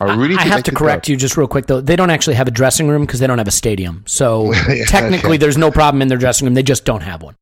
I 0.00 0.14
really 0.16 0.34
I 0.34 0.38
think 0.38 0.52
have 0.52 0.62
to 0.64 0.72
correct 0.72 1.06
go. 1.06 1.12
you 1.12 1.16
just 1.16 1.36
real 1.36 1.46
quick 1.46 1.66
though. 1.66 1.80
They 1.80 1.94
don't 1.94 2.10
actually 2.10 2.34
have 2.34 2.48
a 2.48 2.50
dressing 2.50 2.88
room 2.88 3.02
because 3.06 3.20
they 3.20 3.28
don't 3.28 3.38
have 3.38 3.46
a 3.46 3.52
stadium. 3.52 4.02
So 4.06 4.52
Yeah, 4.68 4.84
technically, 4.86 5.30
okay. 5.30 5.36
there's 5.38 5.56
no 5.56 5.70
problem 5.70 6.02
in 6.02 6.08
their 6.08 6.18
dressing 6.18 6.46
room. 6.46 6.54
They 6.54 6.64
just 6.64 6.84
don't 6.84 7.02
have 7.02 7.22
one. 7.22 7.36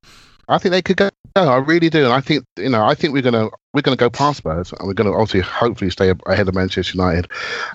I 0.48 0.58
think 0.58 0.72
they 0.72 0.82
could 0.82 0.98
go. 0.98 1.08
I 1.36 1.56
really 1.56 1.88
do, 1.88 2.04
and 2.04 2.12
I 2.12 2.20
think 2.20 2.44
you 2.58 2.68
know. 2.68 2.84
I 2.84 2.94
think 2.94 3.12
we're 3.14 3.22
gonna 3.22 3.48
we're 3.72 3.80
gonna 3.82 3.96
go 3.96 4.10
past 4.10 4.38
Spurs, 4.38 4.72
and 4.72 4.86
we're 4.86 4.94
gonna 4.94 5.12
obviously 5.12 5.40
hopefully 5.40 5.90
stay 5.90 6.12
ahead 6.26 6.48
of 6.48 6.54
Manchester 6.54 6.96
United, 6.96 7.28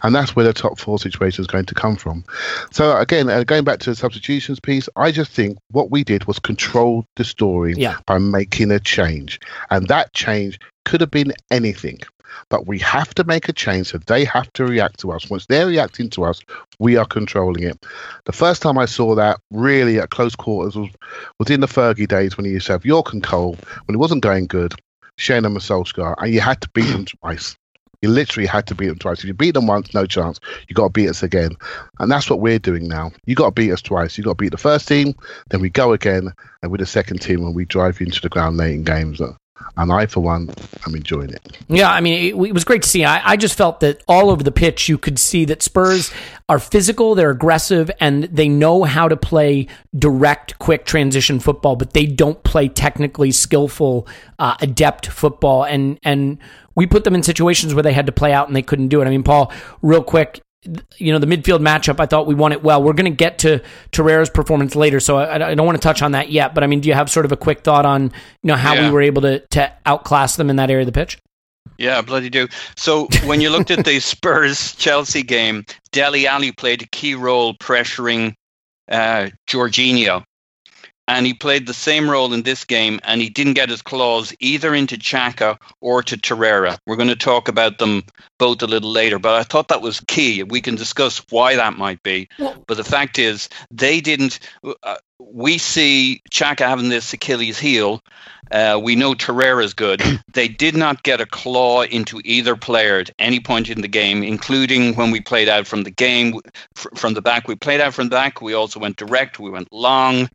and 0.03 0.13
that's 0.13 0.35
where 0.35 0.45
the 0.45 0.53
top 0.53 0.79
four 0.79 0.99
situation 0.99 1.41
is 1.41 1.47
going 1.47 1.65
to 1.65 1.73
come 1.75 1.95
from. 1.95 2.23
So 2.71 2.95
again, 2.97 3.29
uh, 3.29 3.43
going 3.43 3.63
back 3.63 3.79
to 3.79 3.89
the 3.89 3.95
substitutions 3.95 4.59
piece, 4.59 4.89
I 4.95 5.11
just 5.11 5.31
think 5.31 5.57
what 5.71 5.89
we 5.89 6.03
did 6.03 6.25
was 6.25 6.39
control 6.39 7.05
the 7.15 7.23
story 7.23 7.73
Yeah. 7.75 7.97
by 8.05 8.19
making 8.19 8.71
a 8.71 8.79
change, 8.79 9.39
and 9.71 9.87
that 9.87 10.13
change 10.13 10.59
could 10.85 11.01
have 11.01 11.11
been 11.11 11.33
anything. 11.51 11.99
But 12.49 12.67
we 12.67 12.79
have 12.79 13.13
to 13.15 13.23
make 13.23 13.49
a 13.49 13.53
change, 13.53 13.87
so 13.87 13.97
they 13.97 14.25
have 14.25 14.51
to 14.53 14.65
react 14.65 14.99
to 15.01 15.11
us. 15.11 15.29
Once 15.29 15.45
they're 15.45 15.67
reacting 15.67 16.09
to 16.11 16.23
us, 16.23 16.41
we 16.79 16.97
are 16.97 17.05
controlling 17.05 17.63
it. 17.63 17.85
The 18.25 18.31
first 18.31 18.61
time 18.61 18.77
I 18.77 18.85
saw 18.85 19.15
that 19.15 19.39
really 19.51 19.99
at 19.99 20.09
close 20.09 20.35
quarters 20.35 20.75
was 20.75 20.89
was 21.39 21.49
in 21.49 21.61
the 21.61 21.67
Fergie 21.67 22.07
days 22.07 22.37
when 22.37 22.45
he 22.45 22.51
used 22.51 22.67
to 22.67 22.73
have 22.73 22.85
Yorke 22.85 23.13
and 23.13 23.23
Cole 23.23 23.57
when 23.85 23.95
it 23.95 23.99
wasn't 23.99 24.23
going 24.23 24.47
good, 24.47 24.73
Shane 25.17 25.45
and 25.45 25.57
Solskjaer, 25.57 26.15
and 26.19 26.33
you 26.33 26.41
had 26.41 26.61
to 26.61 26.69
beat 26.69 26.91
them 26.91 27.05
twice. 27.05 27.55
You 28.01 28.09
literally 28.09 28.45
had 28.45 28.67
to 28.67 28.75
beat 28.75 28.87
them 28.89 28.99
twice. 28.99 29.19
If 29.19 29.25
you 29.25 29.33
beat 29.33 29.55
them 29.55 29.65
once, 29.65 29.91
no 29.93 30.05
chance. 30.05 30.39
You 30.67 30.75
got 30.75 30.83
to 30.83 30.89
beat 30.91 31.09
us 31.09 31.23
again, 31.23 31.55
and 31.99 32.11
that's 32.11 32.29
what 32.29 32.39
we're 32.39 32.59
doing 32.59 32.87
now. 32.87 33.11
You 33.25 33.33
got 33.33 33.45
to 33.45 33.51
beat 33.51 33.71
us 33.71 33.81
twice. 33.81 34.17
You 34.17 34.23
got 34.23 34.37
to 34.37 34.43
beat 34.43 34.51
the 34.51 34.57
first 34.57 34.87
team, 34.87 35.15
then 35.49 35.61
we 35.61 35.69
go 35.69 35.93
again, 35.93 36.31
and 36.61 36.71
with 36.71 36.79
the 36.79 36.85
second 36.85 37.21
team, 37.21 37.43
and 37.43 37.55
we 37.55 37.65
drive 37.65 37.99
you 37.99 38.05
into 38.05 38.21
the 38.21 38.29
ground 38.29 38.57
late 38.57 38.75
in 38.75 38.83
games. 38.83 39.19
And 39.77 39.91
I, 39.91 40.07
for 40.07 40.21
one, 40.21 40.49
am 40.87 40.95
enjoying 40.95 41.29
it. 41.29 41.57
Yeah, 41.67 41.91
I 41.91 42.01
mean, 42.01 42.13
it, 42.13 42.47
it 42.47 42.53
was 42.53 42.63
great 42.63 42.81
to 42.81 42.89
see. 42.89 43.05
I, 43.05 43.31
I, 43.31 43.37
just 43.37 43.55
felt 43.55 43.79
that 43.81 44.03
all 44.07 44.31
over 44.31 44.41
the 44.41 44.51
pitch, 44.51 44.89
you 44.89 44.97
could 44.97 45.19
see 45.19 45.45
that 45.45 45.61
Spurs 45.61 46.11
are 46.49 46.57
physical, 46.57 47.13
they're 47.13 47.29
aggressive, 47.29 47.91
and 47.99 48.23
they 48.23 48.49
know 48.49 48.83
how 48.83 49.07
to 49.07 49.15
play 49.15 49.67
direct, 49.97 50.57
quick 50.57 50.85
transition 50.85 51.39
football, 51.39 51.75
but 51.75 51.93
they 51.93 52.07
don't 52.07 52.43
play 52.43 52.67
technically 52.67 53.31
skillful, 53.31 54.07
uh, 54.39 54.55
adept 54.61 55.07
football. 55.07 55.63
And 55.63 55.99
and 56.01 56.39
we 56.73 56.87
put 56.87 57.03
them 57.03 57.15
in 57.15 57.23
situations 57.23 57.73
where 57.73 57.83
they 57.83 57.93
had 57.93 58.05
to 58.07 58.11
play 58.11 58.33
out 58.33 58.47
and 58.47 58.55
they 58.55 58.61
couldn't 58.61 58.87
do 58.87 59.01
it. 59.01 59.05
I 59.05 59.09
mean, 59.09 59.23
Paul, 59.23 59.51
real 59.81 60.03
quick, 60.03 60.41
you 60.97 61.11
know 61.11 61.19
the 61.19 61.27
midfield 61.27 61.59
matchup. 61.59 61.99
I 61.99 62.05
thought 62.05 62.27
we 62.27 62.35
won 62.35 62.51
it 62.51 62.63
well. 62.63 62.81
We're 62.81 62.93
going 62.93 63.11
to 63.11 63.15
get 63.15 63.39
to 63.39 63.61
Torreira's 63.91 64.29
performance 64.29 64.75
later, 64.75 64.99
so 64.99 65.17
I, 65.17 65.51
I, 65.51 65.55
don't 65.55 65.65
want 65.65 65.77
to 65.77 65.81
touch 65.81 66.01
on 66.01 66.11
that 66.11 66.29
yet. 66.29 66.53
But 66.53 66.63
I 66.63 66.67
mean, 66.67 66.81
do 66.81 66.89
you 66.89 66.95
have 66.95 67.09
sort 67.09 67.25
of 67.25 67.31
a 67.31 67.37
quick 67.37 67.61
thought 67.61 67.85
on 67.85 68.03
you 68.03 68.11
know 68.43 68.55
how 68.55 68.73
yeah. 68.73 68.87
we 68.87 68.91
were 68.91 69.01
able 69.01 69.21
to 69.23 69.39
to 69.39 69.71
outclass 69.85 70.35
them 70.35 70.49
in 70.49 70.55
that 70.57 70.69
area 70.69 70.81
of 70.81 70.87
the 70.87 70.91
pitch? 70.91 71.19
Yeah, 71.77 72.01
bloody 72.01 72.29
do. 72.29 72.47
So 72.75 73.07
when 73.25 73.41
you 73.41 73.49
looked 73.49 73.71
at 73.71 73.85
the 73.85 73.99
Spurs 74.01 74.75
Chelsea 74.75 75.23
game, 75.23 75.65
Dele 75.91 76.25
Alli 76.25 76.51
played 76.51 76.81
a 76.81 76.87
key 76.87 77.13
role 77.15 77.53
pressuring 77.55 78.33
uh, 78.89 79.29
Jorginho 79.47 80.23
and 81.07 81.25
he 81.25 81.33
played 81.33 81.65
the 81.65 81.73
same 81.73 82.09
role 82.09 82.33
in 82.33 82.43
this 82.43 82.65
game, 82.65 82.99
and 83.03 83.21
he 83.21 83.29
didn't 83.29 83.53
get 83.53 83.69
his 83.69 83.81
claws 83.81 84.33
either 84.39 84.73
into 84.75 84.97
Xhaka 84.97 85.57
or 85.81 86.03
to 86.03 86.17
Torreira. 86.17 86.77
We're 86.85 86.97
going 86.97 87.07
to 87.09 87.15
talk 87.15 87.47
about 87.47 87.77
them 87.77 88.03
both 88.37 88.61
a 88.61 88.67
little 88.67 88.91
later, 88.91 89.19
but 89.19 89.35
I 89.35 89.43
thought 89.43 89.69
that 89.69 89.81
was 89.81 90.01
key. 90.01 90.43
We 90.43 90.61
can 90.61 90.75
discuss 90.75 91.23
why 91.29 91.55
that 91.55 91.77
might 91.77 92.03
be. 92.03 92.27
But 92.37 92.77
the 92.77 92.83
fact 92.83 93.19
is, 93.19 93.49
they 93.71 94.01
didn't. 94.01 94.39
Uh, 94.83 94.97
we 95.19 95.57
see 95.57 96.21
Xhaka 96.31 96.67
having 96.67 96.89
this 96.89 97.11
Achilles 97.13 97.57
heel. 97.57 98.01
Uh, 98.51 98.79
we 98.81 98.95
know 98.95 99.13
Torreira's 99.13 99.73
good. 99.73 100.01
They 100.33 100.47
did 100.47 100.75
not 100.75 101.01
get 101.01 101.19
a 101.19 101.25
claw 101.25 101.81
into 101.81 102.21
either 102.23 102.55
player 102.55 102.99
at 102.99 103.09
any 103.17 103.39
point 103.39 103.71
in 103.71 103.81
the 103.81 103.87
game, 103.87 104.21
including 104.21 104.93
when 104.93 105.09
we 105.09 105.19
played 105.19 105.49
out 105.49 105.65
from 105.65 105.81
the 105.81 105.89
game, 105.89 106.41
from 106.75 107.15
the 107.15 107.23
back. 107.23 107.47
We 107.47 107.55
played 107.55 107.81
out 107.81 107.95
from 107.95 108.09
the 108.09 108.15
back. 108.15 108.39
We 108.39 108.53
also 108.53 108.79
went 108.79 108.97
direct. 108.97 109.39
We 109.39 109.49
went 109.49 109.73
long. 109.73 110.29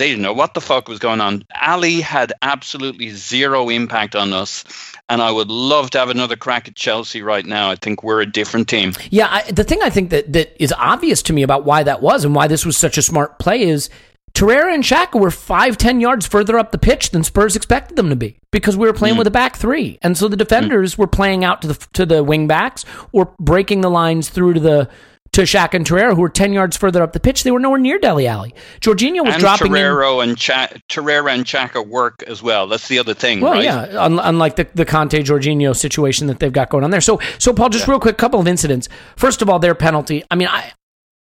They 0.00 0.08
didn't 0.08 0.22
know 0.22 0.32
what 0.32 0.54
the 0.54 0.62
fuck 0.62 0.88
was 0.88 0.98
going 0.98 1.20
on. 1.20 1.44
Alli 1.54 2.00
had 2.00 2.32
absolutely 2.40 3.10
zero 3.10 3.68
impact 3.68 4.16
on 4.16 4.32
us. 4.32 4.64
And 5.10 5.20
I 5.20 5.30
would 5.30 5.48
love 5.48 5.90
to 5.90 5.98
have 5.98 6.08
another 6.08 6.36
crack 6.36 6.68
at 6.68 6.74
Chelsea 6.74 7.20
right 7.20 7.44
now. 7.44 7.70
I 7.70 7.76
think 7.76 8.02
we're 8.02 8.22
a 8.22 8.26
different 8.26 8.66
team. 8.66 8.94
Yeah, 9.10 9.28
I, 9.30 9.50
the 9.50 9.62
thing 9.62 9.82
I 9.82 9.90
think 9.90 10.08
that, 10.08 10.32
that 10.32 10.56
is 10.58 10.72
obvious 10.72 11.20
to 11.24 11.34
me 11.34 11.42
about 11.42 11.66
why 11.66 11.82
that 11.82 12.00
was 12.00 12.24
and 12.24 12.34
why 12.34 12.46
this 12.46 12.64
was 12.64 12.78
such 12.78 12.96
a 12.96 13.02
smart 13.02 13.38
play 13.38 13.60
is 13.60 13.90
Torreira 14.32 14.72
and 14.72 14.82
Xhaka 14.82 15.20
were 15.20 15.30
five, 15.30 15.76
ten 15.76 16.00
yards 16.00 16.26
further 16.26 16.58
up 16.58 16.72
the 16.72 16.78
pitch 16.78 17.10
than 17.10 17.22
Spurs 17.22 17.54
expected 17.54 17.96
them 17.98 18.08
to 18.08 18.16
be 18.16 18.40
because 18.52 18.78
we 18.78 18.86
were 18.86 18.94
playing 18.94 19.16
mm. 19.16 19.18
with 19.18 19.26
a 19.26 19.30
back 19.30 19.56
three, 19.56 19.98
and 20.00 20.16
so 20.16 20.28
the 20.28 20.36
defenders 20.36 20.94
mm. 20.94 20.98
were 20.98 21.08
playing 21.08 21.44
out 21.44 21.60
to 21.62 21.68
the 21.68 21.86
to 21.92 22.06
the 22.06 22.22
wing 22.22 22.46
backs 22.46 22.84
or 23.12 23.34
breaking 23.38 23.80
the 23.80 23.90
lines 23.90 24.30
through 24.30 24.54
to 24.54 24.60
the 24.60 24.88
to 25.32 25.42
Xhaka 25.42 25.74
and 25.74 25.86
Torreira, 25.86 26.14
who 26.14 26.20
were 26.20 26.28
10 26.28 26.52
yards 26.52 26.76
further 26.76 27.02
up 27.02 27.12
the 27.12 27.20
pitch. 27.20 27.44
They 27.44 27.50
were 27.50 27.60
nowhere 27.60 27.78
near 27.78 27.98
Dele 27.98 28.26
Alli. 28.26 28.54
Jorginho 28.80 29.24
was 29.24 29.34
and 29.34 29.40
dropping 29.40 29.72
Torreira 29.72 30.22
in. 30.22 30.30
And 30.30 30.38
Cha- 30.38 30.70
Torreira 30.88 31.32
and 31.32 31.44
Xhaka 31.44 31.86
work 31.86 32.22
as 32.26 32.42
well. 32.42 32.66
That's 32.66 32.88
the 32.88 32.98
other 32.98 33.14
thing, 33.14 33.40
well, 33.40 33.52
right? 33.52 33.64
yeah, 33.64 33.82
un- 34.04 34.18
unlike 34.18 34.56
the, 34.56 34.66
the 34.74 34.84
Kanté 34.84 35.20
Jorginho 35.20 35.76
situation 35.76 36.26
that 36.26 36.40
they've 36.40 36.52
got 36.52 36.68
going 36.68 36.84
on 36.84 36.90
there. 36.90 37.00
So, 37.00 37.20
so 37.38 37.52
Paul, 37.52 37.68
just 37.68 37.86
yeah. 37.86 37.92
real 37.92 38.00
quick, 38.00 38.18
couple 38.18 38.40
of 38.40 38.48
incidents. 38.48 38.88
First 39.16 39.40
of 39.40 39.48
all, 39.48 39.58
their 39.60 39.74
penalty. 39.74 40.24
I 40.30 40.34
mean, 40.34 40.48
I, 40.48 40.72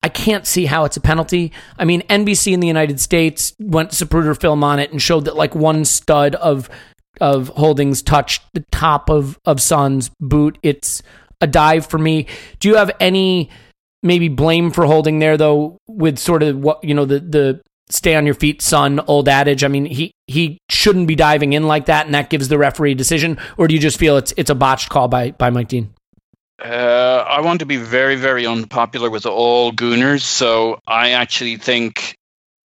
I 0.04 0.10
can't 0.10 0.48
see 0.48 0.65
how 0.65 0.86
it's 0.86 0.96
a 0.96 1.02
penalty. 1.02 1.52
I 1.78 1.84
mean, 1.84 2.02
NBC 2.04 2.54
in 2.54 2.62
the 2.62 2.67
United 2.67 3.00
States 3.02 3.54
went 3.60 3.91
Zapruder 3.91 4.39
film 4.39 4.63
on 4.63 4.80
it 4.80 4.91
and 4.91 5.02
showed 5.02 5.26
that 5.26 5.36
like 5.36 5.54
one 5.54 5.86
stud 5.86 6.36
of 6.36 6.70
of 7.20 7.48
Holding's 7.50 8.04
touched 8.04 8.43
the 8.54 8.63
top 8.72 9.10
of 9.10 9.39
of 9.46 9.60
Son's 9.60 10.12
boot. 10.20 10.60
It's 10.62 11.02
a 11.41 11.48
dive 11.48 11.88
for 11.88 11.98
me. 11.98 12.28
Do 12.60 12.70
you 12.70 12.76
have 12.76 12.91
any 13.00 13.50
maybe 14.03 14.29
blame 14.29 14.71
for 14.71 14.86
holding 14.86 15.19
there 15.19 15.38
though 15.38 15.77
with 15.88 16.17
sort 16.17 16.43
of 16.43 16.57
what 16.57 16.83
you 16.83 16.93
know 16.93 17.05
the 17.05 17.19
the 17.19 17.62
stay 17.89 18.15
on 18.15 18.25
your 18.25 18.36
feet 18.36 18.62
son 18.62 18.99
old 19.07 19.29
adage 19.29 19.63
i 19.63 19.67
mean 19.67 19.86
he 19.86 20.12
he 20.27 20.57
shouldn't 20.69 21.07
be 21.07 21.15
diving 21.15 21.53
in 21.53 21.67
like 21.67 21.86
that 21.86 22.05
and 22.05 22.13
that 22.13 22.29
gives 22.29 22.49
the 22.49 22.57
referee 22.57 22.91
a 22.91 22.95
decision 22.95 23.38
or 23.57 23.67
do 23.67 23.73
you 23.73 23.79
just 23.79 23.97
feel 23.97 24.17
it's 24.17 24.33
it's 24.38 24.49
a 24.49 24.55
botched 24.55 24.89
call 24.89 25.07
by 25.07 25.31
by 25.31 25.49
mike 25.49 25.67
dean 25.67 25.93
uh, 26.60 27.23
I 27.27 27.41
want 27.41 27.60
to 27.60 27.67
be 27.67 27.77
very, 27.77 28.15
very 28.15 28.47
unpopular 28.47 29.12
with 29.12 29.27
all 29.27 29.71
Gooners, 29.71 30.23
so 30.23 30.79
I 30.88 31.12
actually 31.12 31.57
think 31.57 32.17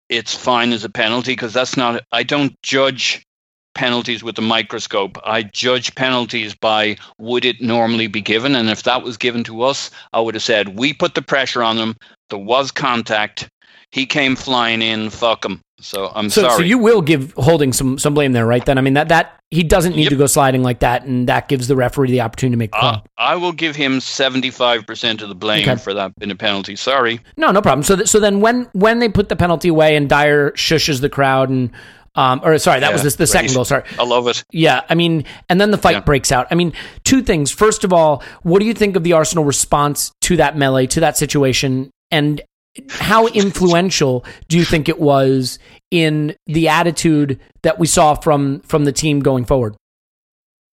it's 0.08 0.34
fine 0.34 0.72
as 0.72 0.86
a 0.86 0.89
penalty 0.89 1.34
because 1.34 1.52
that's 1.52 1.76
not. 1.76 2.04
I 2.12 2.24
don't 2.24 2.56
judge 2.62 3.26
penalties 3.74 4.24
with 4.24 4.36
the 4.36 4.42
microscope. 4.42 5.18
I 5.24 5.44
judge 5.44 5.96
penalties 5.96 6.56
by 6.56 6.98
would 7.18 7.46
it 7.46 7.62
normally 7.62 8.08
be 8.08 8.22
given, 8.22 8.56
and 8.56 8.70
if 8.70 8.84
that 8.84 9.04
was 9.04 9.18
given 9.18 9.44
to 9.46 9.64
us, 9.64 9.92
I 10.14 10.20
would 10.20 10.36
have 10.36 10.44
said 10.44 10.78
we 10.78 10.94
put 10.94 11.16
the 11.16 11.22
pressure 11.22 11.64
on 11.64 11.78
them. 11.78 11.96
There 12.30 12.40
was 12.40 12.72
contact. 12.72 13.50
He 13.92 14.06
came 14.06 14.36
flying 14.36 14.82
in. 14.82 15.10
Fuck 15.10 15.44
him. 15.44 15.62
So 15.82 16.12
I'm 16.14 16.30
so, 16.30 16.44
sorry. 16.44 16.58
So 16.58 16.64
you 16.64 16.78
will 16.78 17.02
give 17.02 17.34
holding 17.34 17.74
some 17.74 17.98
some 17.98 18.14
blame 18.14 18.32
there, 18.32 18.46
right? 18.46 18.64
Then 18.64 18.78
I 18.78 18.82
mean 18.82 18.94
that 18.94 19.10
that 19.10 19.40
he 19.50 19.64
doesn't 19.64 19.96
need 19.96 20.04
yep. 20.04 20.12
to 20.12 20.16
go 20.16 20.28
sliding 20.28 20.64
like 20.64 20.80
that, 20.80 21.04
and 21.04 21.28
that 21.28 21.50
gives 21.50 21.68
the 21.68 21.76
referee 21.76 22.12
the 22.12 22.22
opportunity 22.22 22.54
to 22.54 22.58
make. 22.58 22.70
Uh, 22.74 23.02
I 23.18 23.36
will 23.36 23.52
give 23.52 23.76
him 23.76 24.00
seventy 24.00 24.52
five 24.52 24.86
percent 24.86 25.22
of 25.22 25.30
the 25.30 25.36
blame 25.36 25.68
okay. 25.68 25.76
for 25.82 25.94
that 25.94 26.16
being 26.16 26.32
a 26.32 26.36
penalty. 26.36 26.76
Sorry. 26.76 27.20
No, 27.36 27.52
no 27.52 27.62
problem. 27.62 27.84
So 27.84 27.96
th- 27.98 28.08
so 28.08 28.20
then 28.20 28.40
when 28.40 28.70
when 28.74 29.00
they 29.00 29.10
put 29.10 29.30
the 29.30 29.36
penalty 29.36 29.68
away 29.68 29.96
and 29.96 30.08
Dier 30.08 30.52
shushes 30.52 31.02
the 31.02 31.10
crowd 31.10 31.50
and 31.50 31.72
um, 32.15 32.41
or 32.43 32.58
sorry, 32.58 32.82
that 32.82 32.88
yeah, 32.88 32.93
was 32.93 33.04
the, 33.04 33.17
the 33.19 33.28
second 33.28 33.54
goal. 33.54 33.63
Sorry, 33.63 33.84
I 33.97 34.04
love 34.04 34.28
it. 34.28 34.43
Yeah, 34.52 34.82
I 34.89 34.95
mean, 34.95 35.24
and 35.50 35.62
then 35.62 35.71
the 35.71 35.78
fight 35.78 35.93
yeah. 35.93 36.00
breaks 36.02 36.32
out. 36.32 36.47
I 36.52 36.56
mean, 36.56 36.74
two 37.04 37.21
things. 37.21 37.52
First 37.52 37.84
of 37.84 37.93
all, 37.93 38.21
what 38.43 38.60
do 38.60 38.65
you 38.65 38.74
think 38.74 38.95
of 38.95 39.04
the 39.04 39.13
Arsenal 39.13 39.45
response 39.45 40.12
to 40.21 40.38
that 40.38 40.58
melee, 40.58 40.88
to 40.88 41.00
that 41.00 41.15
situation, 41.15 41.89
and 42.10 42.41
how 42.89 43.28
influential 43.28 44.26
do 44.50 44.58
you 44.58 44.65
think 44.65 44.89
it 44.89 45.00
was 45.00 45.58
in 45.89 46.36
the 46.47 46.67
attitude 46.67 47.39
that 47.63 47.80
we 47.80 47.88
saw 47.88 48.15
from 48.15 48.60
from 48.62 48.84
the 48.84 48.91
team 48.91 49.21
going 49.21 49.45
forward? 49.45 49.76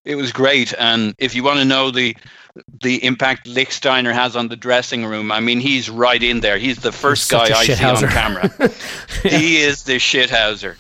It 0.05 0.17
was 0.17 0.33
great, 0.33 0.75
and 0.77 1.15
if 1.19 1.37
you 1.37 1.45
want 1.45 1.61
to 1.61 1.65
know 1.65 1.93
the 1.93 2.17
the 2.83 3.05
impact 3.05 3.47
Lichtsteiner 3.47 4.13
has 4.13 4.35
on 4.35 4.49
the 4.49 4.57
dressing 4.57 5.05
room, 5.05 5.31
I 5.31 5.39
mean, 5.39 5.61
he's 5.61 5.89
right 5.89 6.21
in 6.21 6.41
there. 6.41 6.59
He's 6.59 6.79
the 6.79 6.91
first 6.91 7.31
he's 7.31 7.39
guy 7.39 7.57
I 7.57 7.65
see 7.65 7.85
on 7.85 7.97
camera. 8.09 8.51
yeah. 9.25 9.39
He 9.39 9.59
is 9.59 9.85
the 9.85 9.99
shithouser 9.99 10.77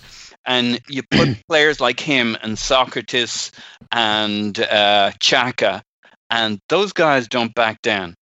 and 0.48 0.80
you 0.88 1.02
put 1.08 1.36
players 1.48 1.78
like 1.78 2.00
him 2.00 2.36
and 2.42 2.56
Sokratis 2.56 3.52
and 3.92 4.58
uh, 4.58 5.12
Xhaka, 5.20 5.82
and 6.30 6.58
those 6.68 6.92
guys 6.92 7.28
don't 7.28 7.54
back 7.54 7.80
down. 7.82 8.14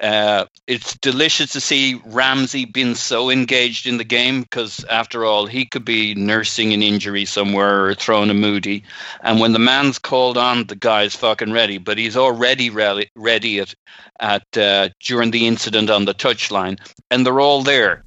Uh, 0.00 0.46
it's 0.66 0.96
delicious 0.98 1.52
to 1.52 1.60
see 1.60 2.00
Ramsey 2.06 2.64
being 2.64 2.96
so 2.96 3.30
engaged 3.30 3.86
in 3.86 3.98
the 3.98 4.04
game 4.04 4.42
because, 4.42 4.84
after 4.84 5.24
all, 5.24 5.46
he 5.46 5.64
could 5.64 5.84
be 5.84 6.14
nursing 6.14 6.72
an 6.72 6.82
injury 6.82 7.24
somewhere 7.24 7.86
or 7.86 7.94
throwing 7.94 8.30
a 8.30 8.34
moody. 8.34 8.82
And 9.22 9.38
when 9.38 9.52
the 9.52 9.60
man's 9.60 10.00
called 10.00 10.36
on, 10.36 10.64
the 10.64 10.74
guy's 10.74 11.14
fucking 11.14 11.52
ready. 11.52 11.78
But 11.78 11.98
he's 11.98 12.16
already 12.16 12.68
ready, 12.68 13.10
ready 13.14 13.60
at, 13.60 13.74
at 14.18 14.56
uh, 14.56 14.88
during 14.98 15.30
the 15.30 15.46
incident 15.46 15.88
on 15.88 16.04
the 16.04 16.14
touchline, 16.14 16.80
and 17.12 17.24
they're 17.24 17.40
all 17.40 17.62
there. 17.62 18.02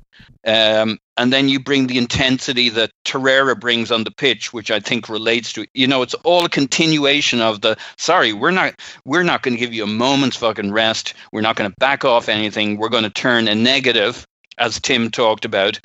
Um, 0.46 1.00
and 1.18 1.34
then 1.34 1.50
you 1.50 1.60
bring 1.60 1.88
the 1.88 1.98
intensity 1.98 2.70
that 2.70 2.92
Torreira 3.04 3.60
brings 3.60 3.92
on 3.92 4.04
the 4.04 4.12
pitch, 4.12 4.54
which 4.54 4.70
I 4.70 4.80
think 4.80 5.10
relates 5.10 5.52
to 5.54 5.66
you 5.74 5.88
know 5.88 6.02
it's 6.02 6.14
all 6.24 6.46
a 6.46 6.50
continuation 6.50 7.42
of 7.42 7.62
the 7.62 7.78
sorry 7.98 8.32
we're 8.34 8.52
not 8.52 8.76
we're 9.06 9.24
not 9.24 9.42
going 9.42 9.56
to 9.56 9.60
give 9.60 9.74
you 9.74 9.84
a 9.84 9.88
moment's 9.88 10.38
fucking 10.38 10.72
rest. 10.72 11.14
We're 11.32 11.42
not 11.42 11.56
going 11.56 11.72
to 11.72 11.76
back 11.80 12.06
off 12.06 12.30
anything. 12.30 12.78
We're 12.78 12.90
going 12.90 13.04
to 13.04 13.10
turn 13.10 13.48
a 13.48 13.56
negative 13.56 14.26
as 14.58 14.80
Tim 14.80 15.10
talked 15.10 15.46
about 15.46 15.80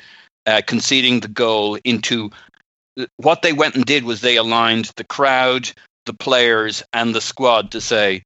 uh, 0.45 0.61
conceding 0.67 1.21
the 1.21 1.27
goal 1.27 1.77
into 1.83 2.29
what 3.17 3.41
they 3.41 3.53
went 3.53 3.75
and 3.75 3.85
did 3.85 4.03
was 4.03 4.21
they 4.21 4.37
aligned 4.37 4.91
the 4.95 5.03
crowd 5.03 5.71
the 6.05 6.13
players 6.13 6.83
and 6.93 7.15
the 7.15 7.21
squad 7.21 7.71
to 7.71 7.81
say 7.81 8.23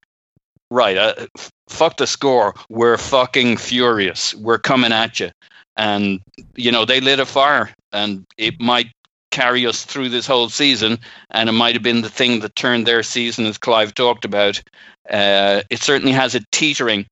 right 0.69 0.98
uh, 0.98 1.28
fuck 1.69 1.95
the 1.95 2.08
score. 2.08 2.56
We're 2.69 2.98
fucking 2.98 3.58
furious. 3.58 4.36
We're 4.36 4.60
coming 4.60 4.91
at 4.91 5.19
you 5.19 5.32
and 5.78 6.21
you 6.55 6.71
know 6.71 6.86
they 6.86 7.01
lit 7.01 7.19
a 7.19 7.26
fire 7.26 7.69
and 7.91 8.26
it 8.38 8.59
might 8.59 8.91
carry 9.32 9.67
us 9.67 9.84
through 9.84 10.09
this 10.09 10.28
whole 10.28 10.49
season 10.49 10.97
and 11.32 11.49
it 11.49 11.53
might 11.53 11.76
have 11.76 11.84
been 11.84 12.01
the 12.01 12.09
thing 12.09 12.39
that 12.39 12.55
turned 12.55 12.86
their 12.86 13.03
season 13.03 13.45
as 13.45 13.57
clive 13.57 13.93
talked 13.93 14.23
about 14.23 14.61
uh, 15.09 15.61
it 15.69 15.82
certainly 15.82 16.13
has 16.13 16.36
a 16.36 16.41
teetering 16.51 17.05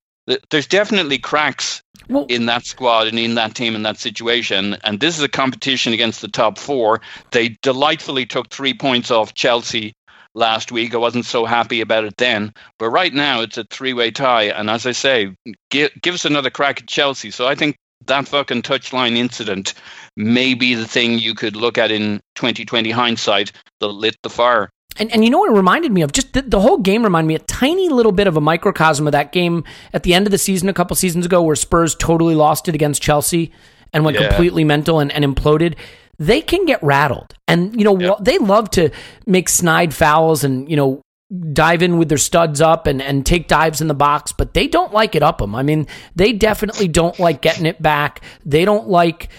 there's 0.50 0.68
definitely 0.68 1.18
cracks 1.18 1.82
well, 2.08 2.26
in 2.30 2.46
that 2.46 2.66
squad 2.66 3.08
and 3.08 3.20
in 3.20 3.36
that 3.36 3.56
team 3.56 3.76
in 3.76 3.84
that 3.84 3.98
situation 3.98 4.78
and 4.84 5.02
this 5.02 5.18
is 5.18 5.24
a 5.24 5.30
competition 5.30 5.92
against 5.92 6.22
the 6.22 6.30
top 6.30 6.58
four 6.58 7.02
they 7.32 7.58
delightfully 7.62 8.26
took 8.26 8.50
three 8.50 8.74
points 8.74 9.12
off 9.12 9.34
chelsea 9.34 9.94
last 10.36 10.72
week. 10.72 10.94
I 10.94 10.98
wasn't 10.98 11.26
so 11.26 11.46
happy 11.46 11.82
about 11.82 12.06
it 12.06 12.18
then, 12.18 12.54
but 12.80 12.90
right 12.90 13.14
now 13.14 13.42
it's 13.42 13.58
a 13.58 13.64
three-way 13.66 14.12
tie, 14.12 14.46
and 14.46 14.70
as 14.70 14.86
I 14.86 14.92
say, 14.92 15.36
give, 15.70 15.92
give 16.02 16.16
us 16.16 16.26
another 16.26 16.50
crack 16.50 16.82
at 16.82 16.88
Chelsea. 16.88 17.32
So 17.32 17.48
I 17.48 17.56
think 17.56 17.78
that 18.08 18.28
fucking 18.28 18.62
touchline 18.62 19.16
incident 19.16 19.74
may 20.16 20.54
be 20.54 20.76
the 20.76 20.88
thing 20.88 21.20
you 21.20 21.34
could 21.34 21.56
look 21.56 21.78
at 21.78 21.92
in 21.92 22.22
2020 22.36 22.92
hindsight 22.92 23.52
that 23.80 23.88
lit 23.88 24.16
the 24.24 24.30
fire. 24.30 24.70
And, 24.98 25.12
and 25.12 25.24
you 25.24 25.32
know 25.32 25.40
what 25.40 25.50
it 25.50 25.56
reminded 25.56 25.92
me 25.92 26.04
of? 26.04 26.12
Just 26.12 26.34
the, 26.34 26.44
the, 26.44 26.60
whole 26.60 26.78
game 26.78 27.04
reminded 27.04 27.28
me 27.28 27.36
a 27.36 27.40
tiny 27.40 27.90
little 27.90 28.12
bit 28.12 28.28
of 28.28 28.38
a 28.38 28.42
microcosm 28.42 29.08
of 29.08 29.12
that 29.14 29.32
game 29.32 29.64
at 29.92 30.04
the 30.04 30.14
end 30.14 30.28
of 30.28 30.32
the 30.32 30.38
season 30.38 30.70
a 30.70 30.74
couple 30.74 30.96
seasons 30.96 31.26
ago 31.26 31.42
where 31.42 31.56
Spurs 31.56 31.96
totally 31.96 32.36
lost 32.36 32.68
it 32.68 32.76
against 32.76 33.02
Chelsea 33.02 33.52
and 33.92 34.06
went 34.06 34.20
yeah. 34.20 34.28
completely 34.28 34.64
mental 34.64 35.00
and, 35.00 35.12
and 35.12 35.26
imploded 35.26 35.76
they 36.20 36.42
can 36.42 36.66
get 36.66 36.82
rattled. 36.84 37.34
And, 37.48 37.78
you 37.78 37.84
know, 37.84 38.00
yep. 38.00 38.18
they 38.22 38.38
love 38.38 38.70
to 38.72 38.90
make 39.26 39.50
snide 39.50 39.94
fouls 39.94 40.44
and, 40.44 40.70
you 40.70 40.76
know, 40.76 41.02
dive 41.52 41.82
in 41.82 41.98
with 41.98 42.10
their 42.10 42.18
studs 42.18 42.62
up 42.62 42.86
and, 42.86 43.02
and 43.02 43.26
take 43.26 43.48
dives 43.48 43.82
in 43.82 43.88
the 43.88 43.94
box, 43.94 44.32
but 44.32 44.54
they 44.54 44.68
don't 44.68 44.94
like 44.94 45.16
it 45.16 45.24
up 45.24 45.40
them. 45.40 45.56
I 45.56 45.64
mean, 45.64 45.88
they 46.16 46.34
definitely 46.34 46.88
don't 46.88 47.20
like 47.20 47.42
getting 47.42 47.66
it 47.66 47.82
back. 47.82 48.22
They 48.46 48.66
don't 48.66 48.88
like 48.88 49.30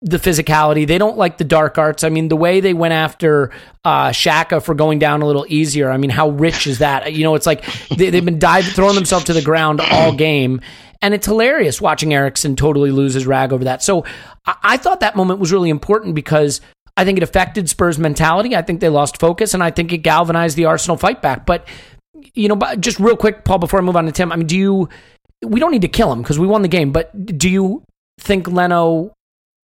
the 0.00 0.16
physicality. 0.16 0.86
They 0.86 0.98
don't 0.98 1.16
like 1.16 1.38
the 1.38 1.44
dark 1.44 1.78
arts. 1.78 2.02
I 2.02 2.08
mean, 2.08 2.28
the 2.28 2.36
way 2.36 2.60
they 2.60 2.74
went 2.74 2.92
after 2.92 3.52
uh, 3.84 4.08
Xhaka 4.08 4.62
for 4.62 4.74
going 4.74 4.98
down 4.98 5.22
a 5.22 5.26
little 5.26 5.46
easier. 5.48 5.90
I 5.90 5.96
mean, 5.96 6.10
how 6.10 6.30
rich 6.30 6.66
is 6.66 6.78
that? 6.78 7.12
You 7.12 7.22
know, 7.22 7.34
it's 7.34 7.46
like 7.46 7.64
they, 7.96 8.10
have 8.10 8.24
been 8.24 8.38
diving, 8.38 8.72
throwing 8.72 8.96
themselves 8.96 9.26
to 9.26 9.32
the 9.32 9.42
ground 9.42 9.80
all 9.80 10.12
game. 10.12 10.60
And 11.02 11.14
it's 11.14 11.26
hilarious 11.26 11.80
watching 11.80 12.14
Eriksen 12.14 12.56
totally 12.56 12.90
lose 12.90 13.14
his 13.14 13.26
rag 13.26 13.52
over 13.52 13.64
that. 13.64 13.82
So 13.82 14.04
I, 14.46 14.56
I 14.62 14.76
thought 14.76 15.00
that 15.00 15.16
moment 15.16 15.38
was 15.40 15.52
really 15.52 15.70
important 15.70 16.14
because 16.14 16.60
I 16.96 17.04
think 17.04 17.16
it 17.16 17.22
affected 17.22 17.68
Spurs' 17.68 17.98
mentality. 17.98 18.54
I 18.54 18.62
think 18.62 18.80
they 18.80 18.88
lost 18.88 19.18
focus, 19.18 19.54
and 19.54 19.62
I 19.62 19.70
think 19.70 19.92
it 19.92 19.98
galvanized 19.98 20.56
the 20.56 20.66
Arsenal 20.66 20.96
fight 20.96 21.22
back. 21.22 21.46
But 21.46 21.66
you 22.34 22.48
know, 22.48 22.58
just 22.76 23.00
real 23.00 23.16
quick, 23.16 23.44
Paul, 23.44 23.58
before 23.58 23.80
I 23.80 23.82
move 23.82 23.96
on 23.96 24.06
to 24.06 24.12
Tim, 24.12 24.32
I 24.32 24.36
mean, 24.36 24.46
do 24.46 24.56
you? 24.56 24.88
We 25.44 25.58
don't 25.58 25.72
need 25.72 25.82
to 25.82 25.88
kill 25.88 26.12
him 26.12 26.22
because 26.22 26.38
we 26.38 26.46
won 26.46 26.62
the 26.62 26.68
game, 26.68 26.92
but 26.92 27.10
do 27.26 27.48
you 27.48 27.82
think 28.20 28.46
Leno 28.46 29.12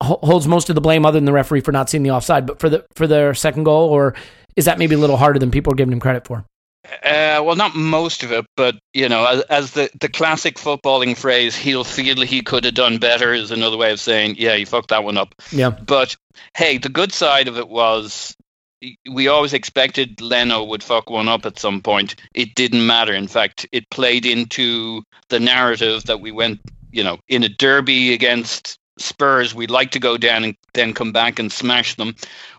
holds 0.00 0.46
most 0.46 0.68
of 0.68 0.74
the 0.74 0.80
blame, 0.80 1.04
other 1.04 1.16
than 1.16 1.24
the 1.24 1.32
referee 1.32 1.60
for 1.60 1.72
not 1.72 1.88
seeing 1.90 2.02
the 2.02 2.10
offside, 2.10 2.46
but 2.46 2.60
for 2.60 2.68
the 2.68 2.84
for 2.94 3.06
their 3.06 3.34
second 3.34 3.64
goal, 3.64 3.88
or 3.88 4.14
is 4.56 4.66
that 4.66 4.78
maybe 4.78 4.94
a 4.94 4.98
little 4.98 5.16
harder 5.16 5.38
than 5.38 5.50
people 5.50 5.72
are 5.72 5.76
giving 5.76 5.92
him 5.92 6.00
credit 6.00 6.26
for? 6.26 6.44
Uh, 7.02 7.40
well, 7.42 7.56
not 7.56 7.74
most 7.74 8.22
of 8.22 8.32
it, 8.32 8.44
but 8.56 8.76
you 8.92 9.08
know, 9.08 9.24
as, 9.26 9.40
as, 9.42 9.70
the 9.72 9.90
the 10.00 10.08
classic 10.08 10.56
footballing 10.56 11.16
phrase, 11.16 11.56
"He'll 11.56 11.84
feel 11.84 12.20
he 12.20 12.42
could 12.42 12.64
have 12.64 12.74
done 12.74 12.98
better," 12.98 13.32
is 13.32 13.50
another 13.50 13.78
way 13.78 13.90
of 13.90 14.00
saying, 14.00 14.36
"Yeah, 14.38 14.54
he 14.56 14.66
fucked 14.66 14.90
that 14.90 15.02
one 15.02 15.16
up." 15.16 15.34
Yeah. 15.50 15.70
But 15.70 16.14
hey, 16.56 16.76
the 16.76 16.90
good 16.90 17.12
side 17.12 17.48
of 17.48 17.56
it 17.56 17.68
was 17.68 18.36
we 19.10 19.28
always 19.28 19.54
expected 19.54 20.20
Leno 20.20 20.62
would 20.62 20.82
fuck 20.82 21.08
one 21.08 21.28
up 21.28 21.46
at 21.46 21.58
some 21.58 21.80
point. 21.80 22.16
It 22.34 22.54
didn't 22.54 22.86
matter. 22.86 23.14
In 23.14 23.28
fact, 23.28 23.66
it 23.72 23.88
played 23.90 24.26
into 24.26 25.02
the 25.28 25.40
narrative 25.40 26.04
that 26.04 26.20
we 26.20 26.32
went, 26.32 26.60
you 26.92 27.02
know, 27.02 27.18
in 27.28 27.44
a 27.44 27.48
derby 27.48 28.12
against 28.12 28.78
Spurs, 28.98 29.54
we'd 29.54 29.70
like 29.70 29.90
to 29.92 29.98
go 29.98 30.16
down 30.16 30.44
and 30.44 30.56
then 30.72 30.94
come 30.94 31.12
back 31.12 31.38
and 31.38 31.50
smash 31.50 31.96
them. 31.96 32.14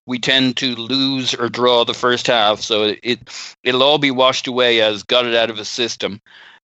We 0.08 0.20
tend 0.20 0.58
to 0.58 0.76
lose 0.76 1.34
or 1.34 1.50
draw 1.50 1.84
the 1.84 1.94
first 1.94 2.28
half, 2.28 2.62
so 2.62 2.96
it 3.02 3.30
it'll 3.64 3.84
all 3.84 3.98
be 3.98 4.12
washed 4.12 4.48
away 4.48 4.82
as 4.82 5.04
got 5.04 5.26
it 5.26 5.36
out 5.36 5.50
of 5.50 5.58
his 5.58 5.70
system. 5.70 6.22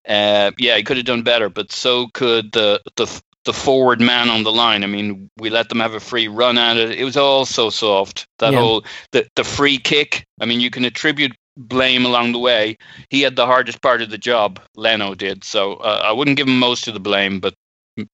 Uh, 0.07 0.51
yeah, 0.57 0.77
he 0.77 0.83
could 0.83 0.97
have 0.97 1.05
done 1.05 1.23
better, 1.23 1.49
but 1.49 1.71
so 1.71 2.07
could 2.13 2.51
the 2.51 2.81
the 2.95 3.21
the 3.45 3.53
forward 3.53 3.99
man 3.99 4.29
on 4.29 4.43
the 4.43 4.51
line. 4.51 4.83
I 4.83 4.87
mean, 4.87 5.29
we 5.37 5.49
let 5.49 5.69
them 5.69 5.79
have 5.79 5.93
a 5.93 5.99
free 5.99 6.27
run 6.27 6.57
at 6.57 6.77
it. 6.77 6.91
It 6.91 7.03
was 7.03 7.17
all 7.17 7.45
so 7.45 7.69
soft. 7.69 8.27
That 8.39 8.53
yeah. 8.53 8.59
whole 8.59 8.85
the 9.11 9.27
the 9.35 9.43
free 9.43 9.77
kick. 9.77 10.25
I 10.39 10.45
mean, 10.45 10.59
you 10.59 10.69
can 10.69 10.85
attribute 10.85 11.35
blame 11.57 12.05
along 12.05 12.31
the 12.31 12.39
way. 12.39 12.77
He 13.09 13.21
had 13.21 13.35
the 13.35 13.45
hardest 13.45 13.81
part 13.81 14.01
of 14.01 14.09
the 14.09 14.17
job. 14.17 14.59
Leno 14.75 15.15
did. 15.15 15.43
So 15.43 15.75
uh, 15.75 16.01
I 16.03 16.11
wouldn't 16.11 16.37
give 16.37 16.47
him 16.47 16.59
most 16.59 16.87
of 16.87 16.93
the 16.93 16.99
blame, 16.99 17.39
but 17.39 17.53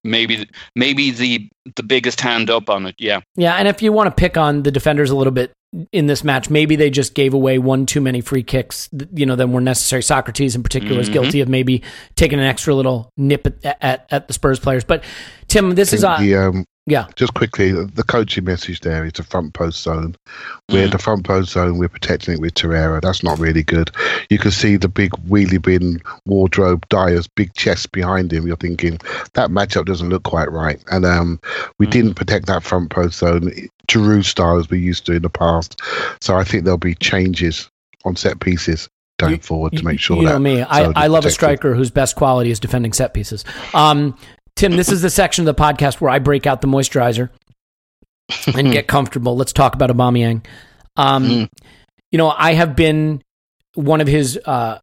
maybe 0.04 0.48
maybe 0.74 1.10
the 1.10 1.48
the 1.76 1.82
biggest 1.82 2.20
hand 2.20 2.50
up 2.50 2.70
on 2.70 2.86
it. 2.86 2.94
Yeah. 2.98 3.20
Yeah, 3.36 3.54
and 3.54 3.68
if 3.68 3.82
you 3.82 3.92
want 3.92 4.08
to 4.08 4.20
pick 4.20 4.36
on 4.36 4.62
the 4.62 4.70
defenders 4.70 5.10
a 5.10 5.16
little 5.16 5.32
bit 5.32 5.52
in 5.92 6.06
this 6.06 6.24
match, 6.24 6.48
maybe 6.48 6.76
they 6.76 6.90
just 6.90 7.14
gave 7.14 7.34
away 7.34 7.58
one 7.58 7.86
too 7.86 8.00
many 8.00 8.20
free 8.20 8.42
kicks. 8.42 8.88
You 9.12 9.26
know, 9.26 9.36
than 9.36 9.52
were 9.52 9.60
necessary. 9.60 10.02
Sokratis 10.02 10.54
in 10.54 10.62
particular 10.62 10.94
mm-hmm. 10.94 11.02
is 11.02 11.08
guilty 11.08 11.40
of 11.40 11.48
maybe 11.48 11.82
taking 12.16 12.38
an 12.38 12.46
extra 12.46 12.74
little 12.74 13.10
nip 13.16 13.46
at, 13.46 13.78
at, 13.82 14.06
at 14.10 14.28
the 14.28 14.34
Spurs 14.34 14.58
players. 14.58 14.84
But 14.84 15.04
Tim, 15.48 15.74
this 15.74 15.92
is 15.92 16.04
uh, 16.04 16.18
the, 16.18 16.34
um, 16.34 16.64
yeah. 16.88 17.06
Just 17.16 17.34
quickly, 17.34 17.72
the 17.72 18.02
coaching 18.02 18.44
message 18.44 18.80
there 18.80 19.04
is 19.04 19.12
the 19.12 19.22
front 19.22 19.52
post 19.54 19.82
zone. 19.82 20.16
We're 20.70 20.88
mm. 20.88 20.92
the 20.92 20.98
front 20.98 21.24
post 21.24 21.52
zone. 21.52 21.78
We're 21.78 21.88
protecting 21.88 22.34
it 22.34 22.40
with 22.40 22.54
Torreira. 22.54 23.00
That's 23.00 23.22
not 23.22 23.38
really 23.38 23.62
good. 23.62 23.90
You 24.30 24.38
can 24.38 24.50
see 24.50 24.76
the 24.76 24.88
big 24.88 25.12
wheelie 25.28 25.60
bin 25.60 26.00
wardrobe 26.26 26.88
Dier's 26.88 27.26
big 27.26 27.52
chest 27.54 27.92
behind 27.92 28.32
him. 28.32 28.46
You're 28.46 28.56
thinking 28.56 28.98
that 29.34 29.50
matchup 29.50 29.84
doesn't 29.84 30.08
look 30.08 30.24
quite 30.24 30.50
right. 30.50 30.82
And 30.90 31.04
um, 31.04 31.40
we 31.78 31.86
mm. 31.86 31.90
didn't 31.90 32.14
protect 32.14 32.46
that 32.46 32.62
front 32.62 32.90
post 32.90 33.18
zone 33.18 33.52
Giroud 33.88 34.24
style 34.24 34.58
as 34.58 34.70
we 34.70 34.78
used 34.78 35.06
to 35.06 35.12
in 35.12 35.22
the 35.22 35.30
past. 35.30 35.80
So 36.20 36.36
I 36.36 36.44
think 36.44 36.64
there'll 36.64 36.78
be 36.78 36.94
changes 36.94 37.70
on 38.04 38.16
set 38.16 38.40
pieces 38.40 38.88
going 39.18 39.40
forward 39.40 39.72
to 39.72 39.84
make 39.84 39.98
sure 39.98 40.16
you 40.16 40.26
that. 40.26 40.34
know 40.34 40.38
me, 40.38 40.62
I, 40.62 40.84
I 40.92 41.06
love 41.08 41.26
a 41.26 41.30
striker 41.30 41.74
whose 41.74 41.90
best 41.90 42.16
quality 42.16 42.50
is 42.50 42.60
defending 42.60 42.92
set 42.92 43.12
pieces. 43.12 43.44
Um, 43.74 44.16
Tim, 44.58 44.72
this 44.72 44.90
is 44.90 45.02
the 45.02 45.10
section 45.10 45.46
of 45.46 45.56
the 45.56 45.62
podcast 45.62 46.00
where 46.00 46.10
I 46.10 46.18
break 46.18 46.44
out 46.44 46.62
the 46.62 46.66
moisturizer 46.66 47.30
and 48.52 48.72
get 48.72 48.88
comfortable. 48.88 49.36
Let's 49.36 49.52
talk 49.52 49.76
about 49.76 49.88
Aubameyang. 49.88 50.44
Um, 50.96 51.28
mm. 51.28 51.48
You 52.10 52.18
know, 52.18 52.28
I 52.28 52.54
have 52.54 52.74
been 52.74 53.22
one 53.74 54.00
of 54.00 54.08
his 54.08 54.36
uh, 54.44 54.80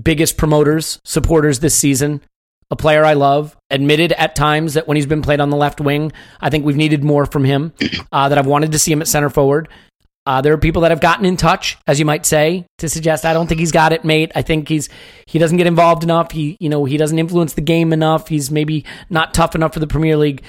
biggest 0.00 0.36
promoters, 0.36 1.00
supporters 1.04 1.58
this 1.58 1.74
season. 1.74 2.20
A 2.70 2.76
player 2.76 3.04
I 3.04 3.14
love, 3.14 3.56
admitted 3.68 4.12
at 4.12 4.36
times 4.36 4.74
that 4.74 4.86
when 4.86 4.96
he's 4.96 5.06
been 5.06 5.22
played 5.22 5.40
on 5.40 5.50
the 5.50 5.56
left 5.56 5.80
wing, 5.80 6.12
I 6.40 6.48
think 6.48 6.64
we've 6.64 6.76
needed 6.76 7.02
more 7.02 7.26
from 7.26 7.44
him. 7.44 7.72
Uh, 8.12 8.28
that 8.28 8.38
I've 8.38 8.46
wanted 8.46 8.72
to 8.72 8.78
see 8.78 8.92
him 8.92 9.02
at 9.02 9.08
center 9.08 9.28
forward. 9.28 9.68
Uh, 10.26 10.40
there 10.40 10.52
are 10.52 10.58
people 10.58 10.82
that 10.82 10.90
have 10.90 11.00
gotten 11.00 11.24
in 11.24 11.36
touch, 11.36 11.78
as 11.86 11.98
you 12.00 12.04
might 12.04 12.26
say, 12.26 12.66
to 12.78 12.88
suggest 12.88 13.24
I 13.24 13.32
don't 13.32 13.46
think 13.46 13.60
he's 13.60 13.72
got 13.72 13.92
it, 13.92 14.04
mate. 14.04 14.32
I 14.34 14.42
think 14.42 14.68
he's 14.68 14.88
he 15.26 15.38
doesn't 15.38 15.56
get 15.56 15.68
involved 15.68 16.02
enough. 16.02 16.32
He 16.32 16.56
you 16.58 16.68
know 16.68 16.84
he 16.84 16.96
doesn't 16.96 17.18
influence 17.18 17.54
the 17.54 17.60
game 17.60 17.92
enough. 17.92 18.28
He's 18.28 18.50
maybe 18.50 18.84
not 19.08 19.34
tough 19.34 19.54
enough 19.54 19.72
for 19.72 19.80
the 19.80 19.86
Premier 19.86 20.16
League. 20.16 20.42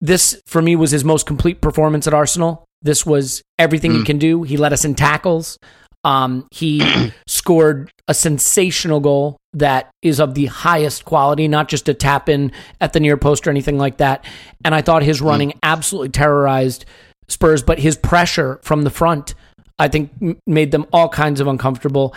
This 0.00 0.40
for 0.46 0.60
me 0.60 0.74
was 0.74 0.90
his 0.90 1.04
most 1.04 1.26
complete 1.26 1.60
performance 1.60 2.06
at 2.06 2.14
Arsenal. 2.14 2.64
This 2.82 3.06
was 3.06 3.42
everything 3.58 3.92
mm. 3.92 3.98
he 3.98 4.04
can 4.04 4.18
do. 4.18 4.42
He 4.42 4.56
led 4.56 4.72
us 4.72 4.84
in 4.84 4.94
tackles. 4.94 5.58
Um, 6.02 6.46
he 6.50 6.82
scored 7.26 7.90
a 8.08 8.14
sensational 8.14 9.00
goal 9.00 9.38
that 9.54 9.90
is 10.02 10.20
of 10.20 10.34
the 10.34 10.46
highest 10.46 11.04
quality, 11.04 11.48
not 11.48 11.68
just 11.68 11.88
a 11.88 11.94
tap 11.94 12.28
in 12.28 12.52
at 12.80 12.92
the 12.92 13.00
near 13.00 13.16
post 13.16 13.46
or 13.46 13.50
anything 13.50 13.78
like 13.78 13.98
that. 13.98 14.24
And 14.64 14.74
I 14.74 14.82
thought 14.82 15.02
his 15.02 15.20
mm. 15.20 15.26
running 15.26 15.54
absolutely 15.62 16.10
terrorized 16.10 16.84
Spurs, 17.28 17.62
but 17.62 17.78
his 17.78 17.96
pressure 17.96 18.60
from 18.62 18.82
the 18.82 18.90
front, 18.90 19.34
I 19.78 19.88
think, 19.88 20.10
made 20.46 20.70
them 20.70 20.86
all 20.92 21.08
kinds 21.08 21.40
of 21.40 21.46
uncomfortable. 21.46 22.14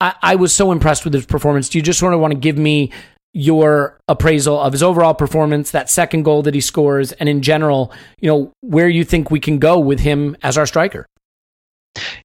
I, 0.00 0.14
I 0.22 0.34
was 0.36 0.54
so 0.54 0.72
impressed 0.72 1.04
with 1.04 1.14
his 1.14 1.26
performance. 1.26 1.68
Do 1.68 1.78
you 1.78 1.82
just 1.82 1.98
sort 1.98 2.14
of 2.14 2.20
want 2.20 2.32
to 2.32 2.38
give 2.38 2.58
me 2.58 2.90
your 3.32 3.98
appraisal 4.06 4.58
of 4.60 4.72
his 4.72 4.82
overall 4.82 5.14
performance, 5.14 5.72
that 5.72 5.90
second 5.90 6.22
goal 6.22 6.42
that 6.42 6.54
he 6.54 6.60
scores, 6.60 7.12
and 7.12 7.28
in 7.28 7.42
general, 7.42 7.92
you 8.20 8.30
know, 8.30 8.52
where 8.60 8.88
you 8.88 9.04
think 9.04 9.30
we 9.30 9.40
can 9.40 9.58
go 9.58 9.78
with 9.78 10.00
him 10.00 10.36
as 10.42 10.56
our 10.56 10.66
striker? 10.66 11.06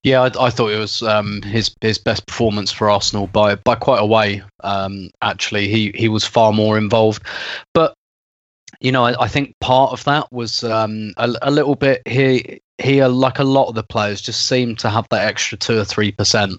Yeah, 0.04 0.22
I, 0.22 0.48
I, 0.48 0.50
thought 0.50 0.72
it 0.72 0.80
was 0.80 1.04
um, 1.04 1.42
his 1.44 1.76
his 1.82 1.98
best 1.98 2.26
performance 2.26 2.72
for 2.72 2.90
Arsenal 2.90 3.28
by 3.28 3.56
by 3.56 3.76
quite 3.76 4.00
a 4.02 4.06
way. 4.06 4.42
Um, 4.64 5.10
actually, 5.22 5.68
he 5.68 5.92
he 5.94 6.10
was 6.10 6.26
far 6.26 6.54
more 6.54 6.78
involved, 6.78 7.24
but 7.74 7.94
you 8.80 8.92
know, 8.92 9.06
I, 9.06 9.24
I, 9.24 9.28
think 9.28 9.56
part 9.60 9.92
of 9.92 10.04
that 10.06 10.32
was 10.32 10.64
um, 10.64 11.14
a, 11.18 11.34
a, 11.42 11.52
little 11.52 11.76
bit 11.76 12.08
here. 12.08 12.42
Here, 12.82 13.10
like 13.10 13.40
a 13.40 13.44
lot 13.44 13.68
of 13.68 13.76
the 13.76 13.84
players, 13.84 14.22
just 14.22 14.48
seem 14.48 14.78
to 14.78 14.90
have 14.90 15.06
that 15.10 15.28
extra 15.28 15.58
two 15.58 15.78
or 15.78 15.84
three 15.84 16.14
percent 16.14 16.54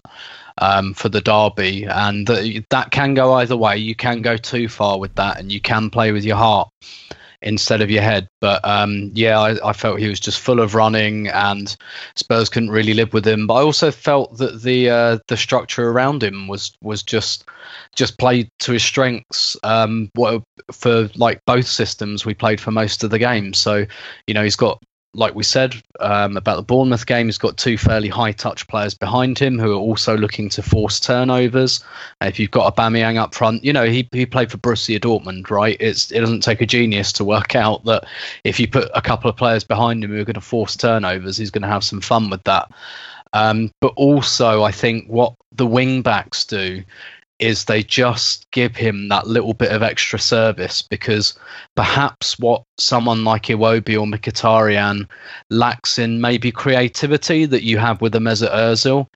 um, 0.59 0.93
for 0.93 1.09
the 1.09 1.23
derby, 1.23 1.87
and 1.87 2.27
the, 2.27 2.63
that 2.69 2.91
can 2.91 3.15
go 3.15 3.33
either 3.35 3.57
way. 3.57 3.79
You 3.79 3.95
can 3.95 4.21
go 4.21 4.37
too 4.37 4.69
far 4.69 4.99
with 4.99 5.15
that, 5.15 5.41
and 5.41 5.51
you 5.51 5.63
can 5.63 5.89
play 5.89 6.13
with 6.13 6.25
your 6.25 6.37
heart 6.37 6.71
instead 7.43 7.81
of 7.81 7.91
your 7.91 8.03
head. 8.03 8.29
But 8.41 8.65
um, 8.65 9.11
yeah, 9.15 9.39
I, 9.39 9.71
I, 9.71 9.73
felt 9.73 9.99
he 9.99 10.09
was 10.09 10.21
just 10.21 10.41
full 10.41 10.61
of 10.61 10.75
running, 10.75 11.29
and 11.29 11.75
Spurs 12.17 12.49
couldn't 12.49 12.71
really 12.71 12.95
live 12.95 13.13
with 13.13 13.27
him. 13.27 13.47
But 13.47 13.55
I 13.55 13.63
also 13.63 13.91
felt 13.91 14.37
that 14.39 14.63
the 14.63 14.91
uh, 14.91 15.19
the 15.29 15.37
structure 15.37 15.89
around 15.89 16.23
him 16.23 16.49
was 16.49 16.73
was 16.83 17.03
just 17.03 17.45
just 17.95 18.19
played 18.19 18.51
to 18.61 18.73
his 18.73 18.83
strengths. 18.83 19.57
Um, 19.63 20.11
what 20.15 20.43
for 20.73 21.09
like 21.17 21.41
both 21.47 21.67
systems, 21.67 22.25
we 22.25 22.35
played 22.35 22.61
for 22.61 22.71
most 22.71 23.05
of 23.05 23.11
the 23.11 23.19
game. 23.19 23.55
So 23.55 23.87
you 24.27 24.35
know 24.35 24.45
he's 24.45 24.57
got 24.57 24.83
like 25.13 25.35
we 25.35 25.43
said 25.43 25.75
um, 25.99 26.37
about 26.37 26.57
the 26.57 26.63
Bournemouth 26.63 27.07
game, 27.07 27.27
he's 27.27 27.39
got 27.39 27.57
two 27.57 27.77
fairly 27.77 28.09
high 28.09 28.33
touch 28.33 28.67
players 28.69 28.95
behind 28.95 29.39
him 29.39 29.59
who 29.59 29.73
are 29.73 29.81
also 29.81 30.17
looking 30.17 30.49
to 30.51 30.63
force 30.63 31.01
turnovers. 31.01 31.83
If 32.21 32.39
you've 32.39 32.53
got 32.53 32.75
Aubameyang 32.75 33.17
up 33.17 33.35
front, 33.35 33.65
you 33.65 33.73
know 33.73 33.87
he 33.87 34.09
he 34.13 34.25
played 34.25 34.51
for 34.51 34.59
Borussia 34.59 35.01
Dortmund, 35.01 35.51
right? 35.51 35.77
It's 35.81 36.13
it 36.13 36.21
doesn't 36.21 36.43
take 36.43 36.61
a 36.61 36.67
genius 36.67 37.13
to 37.15 37.25
work 37.25 37.57
out 37.57 37.85
that 37.87 38.05
if 38.45 38.61
you 38.61 38.69
put 38.69 38.91
a 38.95 39.03
couple 39.03 39.29
of 39.29 39.37
players 39.37 39.65
behind 39.65 40.05
him 40.05 40.11
who 40.11 40.21
are 40.21 40.25
going 40.25 40.35
to 40.35 40.41
force 40.41 40.77
turnovers, 40.77 41.37
he's 41.37 41.51
going 41.51 41.63
to 41.63 41.69
have 41.69 41.85
some 41.85 42.01
fun 42.01 42.31
with 42.31 42.45
that. 42.45 42.71
Um, 43.33 43.73
but 43.81 43.93
also, 43.97 44.63
I 44.63 44.73
think 44.73 45.07
what 45.09 45.35
the 45.53 45.67
wing 45.67 46.03
backs 46.03 46.45
do 46.45 46.83
is 47.41 47.65
they 47.65 47.83
just 47.83 48.49
give 48.51 48.77
him 48.77 49.09
that 49.09 49.27
little 49.27 49.55
bit 49.55 49.73
of 49.73 49.83
extra 49.83 50.19
service 50.19 50.83
because 50.83 51.35
perhaps 51.75 52.39
what 52.39 52.63
someone 52.79 53.25
like 53.25 53.45
Iwobi 53.45 53.99
or 53.99 54.07
Mkhitaryan 54.07 55.09
lacks 55.49 55.99
in 55.99 56.21
maybe 56.21 56.53
creativity 56.53 57.47
that 57.47 57.65
you 57.65 57.79
have 57.79 58.01
with 58.01 58.15
a 58.15 58.19
Mesut 58.19 58.53
Ozil, 58.53 59.07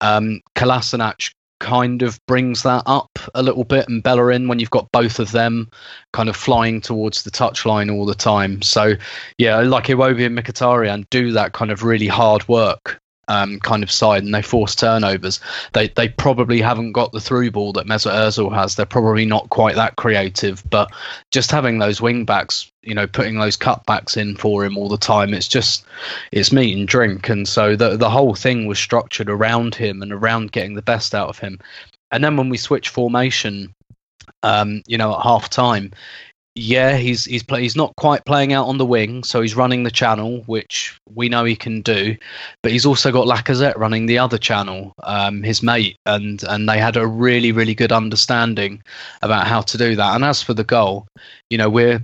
um, 0.00 0.40
Kolasinac 0.54 1.32
kind 1.60 2.02
of 2.02 2.18
brings 2.26 2.62
that 2.62 2.82
up 2.86 3.10
a 3.34 3.42
little 3.42 3.64
bit 3.64 3.88
and 3.88 4.02
Bellerin 4.02 4.48
when 4.48 4.58
you've 4.58 4.70
got 4.70 4.90
both 4.92 5.18
of 5.18 5.32
them 5.32 5.68
kind 6.12 6.28
of 6.28 6.36
flying 6.36 6.80
towards 6.80 7.22
the 7.22 7.30
touchline 7.30 7.92
all 7.92 8.04
the 8.04 8.14
time. 8.14 8.60
So 8.62 8.94
yeah, 9.38 9.58
like 9.60 9.84
Iwobi 9.86 10.26
and 10.26 10.38
Mkhitaryan 10.38 11.06
do 11.10 11.32
that 11.32 11.54
kind 11.54 11.70
of 11.70 11.82
really 11.82 12.06
hard 12.06 12.46
work 12.48 13.00
um, 13.28 13.60
kind 13.60 13.82
of 13.82 13.90
side 13.90 14.22
and 14.22 14.34
they 14.34 14.42
force 14.42 14.74
turnovers. 14.74 15.40
They 15.72 15.88
they 15.88 16.08
probably 16.08 16.60
haven't 16.60 16.92
got 16.92 17.12
the 17.12 17.20
through 17.20 17.50
ball 17.50 17.72
that 17.72 17.86
Mesut 17.86 18.12
Ozil 18.12 18.54
has. 18.54 18.74
They're 18.74 18.86
probably 18.86 19.24
not 19.24 19.50
quite 19.50 19.76
that 19.76 19.96
creative, 19.96 20.62
but 20.70 20.92
just 21.30 21.50
having 21.50 21.78
those 21.78 22.00
wing 22.00 22.24
backs, 22.24 22.70
you 22.82 22.94
know, 22.94 23.06
putting 23.06 23.38
those 23.38 23.56
cutbacks 23.56 24.16
in 24.16 24.36
for 24.36 24.64
him 24.64 24.76
all 24.76 24.88
the 24.88 24.98
time, 24.98 25.34
it's 25.34 25.48
just 25.48 25.84
it's 26.32 26.52
meat 26.52 26.76
and 26.76 26.88
drink. 26.88 27.28
And 27.28 27.48
so 27.48 27.76
the 27.76 27.96
the 27.96 28.10
whole 28.10 28.34
thing 28.34 28.66
was 28.66 28.78
structured 28.78 29.28
around 29.28 29.74
him 29.74 30.02
and 30.02 30.12
around 30.12 30.52
getting 30.52 30.74
the 30.74 30.82
best 30.82 31.14
out 31.14 31.28
of 31.28 31.38
him. 31.38 31.58
And 32.10 32.22
then 32.22 32.36
when 32.36 32.48
we 32.48 32.58
switch 32.58 32.90
formation, 32.90 33.74
um, 34.44 34.82
you 34.86 34.98
know, 34.98 35.14
at 35.14 35.22
half 35.22 35.50
time, 35.50 35.90
yeah, 36.56 36.96
he's 36.96 37.24
he's 37.24 37.42
play, 37.42 37.62
he's 37.62 37.74
not 37.76 37.94
quite 37.96 38.24
playing 38.24 38.52
out 38.52 38.66
on 38.66 38.78
the 38.78 38.86
wing, 38.86 39.24
so 39.24 39.40
he's 39.40 39.56
running 39.56 39.82
the 39.82 39.90
channel, 39.90 40.42
which 40.46 40.98
we 41.14 41.28
know 41.28 41.44
he 41.44 41.56
can 41.56 41.80
do. 41.82 42.16
But 42.62 42.70
he's 42.72 42.86
also 42.86 43.10
got 43.10 43.26
Lacazette 43.26 43.76
running 43.76 44.06
the 44.06 44.18
other 44.18 44.38
channel, 44.38 44.92
um, 45.02 45.42
his 45.42 45.62
mate, 45.62 45.96
and 46.06 46.42
and 46.44 46.68
they 46.68 46.78
had 46.78 46.96
a 46.96 47.06
really 47.06 47.50
really 47.52 47.74
good 47.74 47.90
understanding 47.92 48.82
about 49.22 49.46
how 49.46 49.62
to 49.62 49.76
do 49.78 49.96
that. 49.96 50.14
And 50.14 50.24
as 50.24 50.42
for 50.42 50.54
the 50.54 50.64
goal, 50.64 51.06
you 51.50 51.58
know, 51.58 51.68
we're 51.68 52.02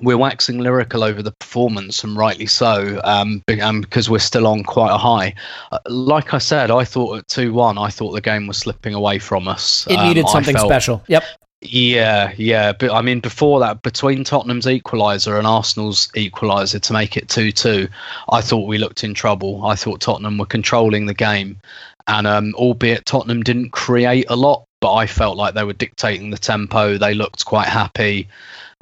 we're 0.00 0.18
waxing 0.18 0.58
lyrical 0.58 1.04
over 1.04 1.22
the 1.22 1.30
performance, 1.38 2.02
and 2.02 2.16
rightly 2.16 2.46
so, 2.46 3.00
um, 3.04 3.40
because 3.46 4.10
we're 4.10 4.18
still 4.18 4.48
on 4.48 4.64
quite 4.64 4.90
a 4.92 4.98
high. 4.98 5.32
Uh, 5.70 5.78
like 5.86 6.34
I 6.34 6.38
said, 6.38 6.72
I 6.72 6.82
thought 6.84 7.18
at 7.18 7.28
two 7.28 7.52
one, 7.52 7.78
I 7.78 7.90
thought 7.90 8.10
the 8.10 8.20
game 8.20 8.48
was 8.48 8.58
slipping 8.58 8.94
away 8.94 9.20
from 9.20 9.46
us. 9.46 9.86
It 9.88 10.02
needed 10.02 10.22
Um, 10.24 10.26
I 10.26 10.32
something 10.32 10.56
felt- 10.56 10.68
special. 10.68 11.04
Yep. 11.06 11.22
Yeah, 11.64 12.32
yeah, 12.36 12.72
but 12.72 12.92
I 12.92 13.00
mean, 13.00 13.20
before 13.20 13.58
that, 13.60 13.82
between 13.82 14.22
Tottenham's 14.22 14.66
equaliser 14.66 15.38
and 15.38 15.46
Arsenal's 15.46 16.08
equaliser 16.08 16.80
to 16.80 16.92
make 16.92 17.16
it 17.16 17.28
two-two, 17.28 17.88
I 18.30 18.40
thought 18.40 18.68
we 18.68 18.78
looked 18.78 19.02
in 19.02 19.14
trouble. 19.14 19.64
I 19.64 19.74
thought 19.74 20.00
Tottenham 20.00 20.38
were 20.38 20.46
controlling 20.46 21.06
the 21.06 21.14
game, 21.14 21.58
and 22.06 22.26
um, 22.26 22.54
albeit 22.56 23.06
Tottenham 23.06 23.42
didn't 23.42 23.70
create 23.70 24.26
a 24.28 24.36
lot, 24.36 24.66
but 24.80 24.94
I 24.94 25.06
felt 25.06 25.38
like 25.38 25.54
they 25.54 25.64
were 25.64 25.72
dictating 25.72 26.30
the 26.30 26.38
tempo. 26.38 26.98
They 26.98 27.14
looked 27.14 27.46
quite 27.46 27.68
happy. 27.68 28.28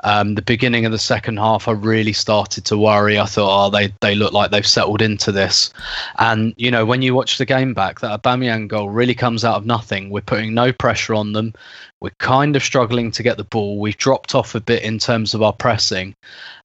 Um, 0.04 0.34
the 0.34 0.42
beginning 0.42 0.84
of 0.84 0.90
the 0.90 0.98
second 0.98 1.36
half, 1.36 1.68
I 1.68 1.72
really 1.72 2.12
started 2.12 2.64
to 2.64 2.76
worry. 2.76 3.20
I 3.20 3.26
thought, 3.26 3.66
oh, 3.66 3.70
they 3.70 3.94
they 4.00 4.16
look 4.16 4.32
like 4.32 4.50
they've 4.50 4.66
settled 4.66 5.00
into 5.00 5.30
this. 5.30 5.72
And 6.18 6.54
you 6.56 6.72
know, 6.72 6.84
when 6.84 7.02
you 7.02 7.14
watch 7.14 7.38
the 7.38 7.46
game 7.46 7.72
back, 7.72 8.00
that 8.00 8.20
Aubameyang 8.20 8.66
goal 8.66 8.90
really 8.90 9.14
comes 9.14 9.44
out 9.44 9.54
of 9.54 9.66
nothing. 9.66 10.10
We're 10.10 10.22
putting 10.22 10.54
no 10.54 10.72
pressure 10.72 11.14
on 11.14 11.32
them. 11.32 11.54
We're 12.02 12.10
kind 12.18 12.56
of 12.56 12.64
struggling 12.64 13.12
to 13.12 13.22
get 13.22 13.36
the 13.36 13.44
ball. 13.44 13.78
We've 13.78 13.96
dropped 13.96 14.34
off 14.34 14.56
a 14.56 14.60
bit 14.60 14.82
in 14.82 14.98
terms 14.98 15.34
of 15.34 15.42
our 15.42 15.52
pressing, 15.52 16.16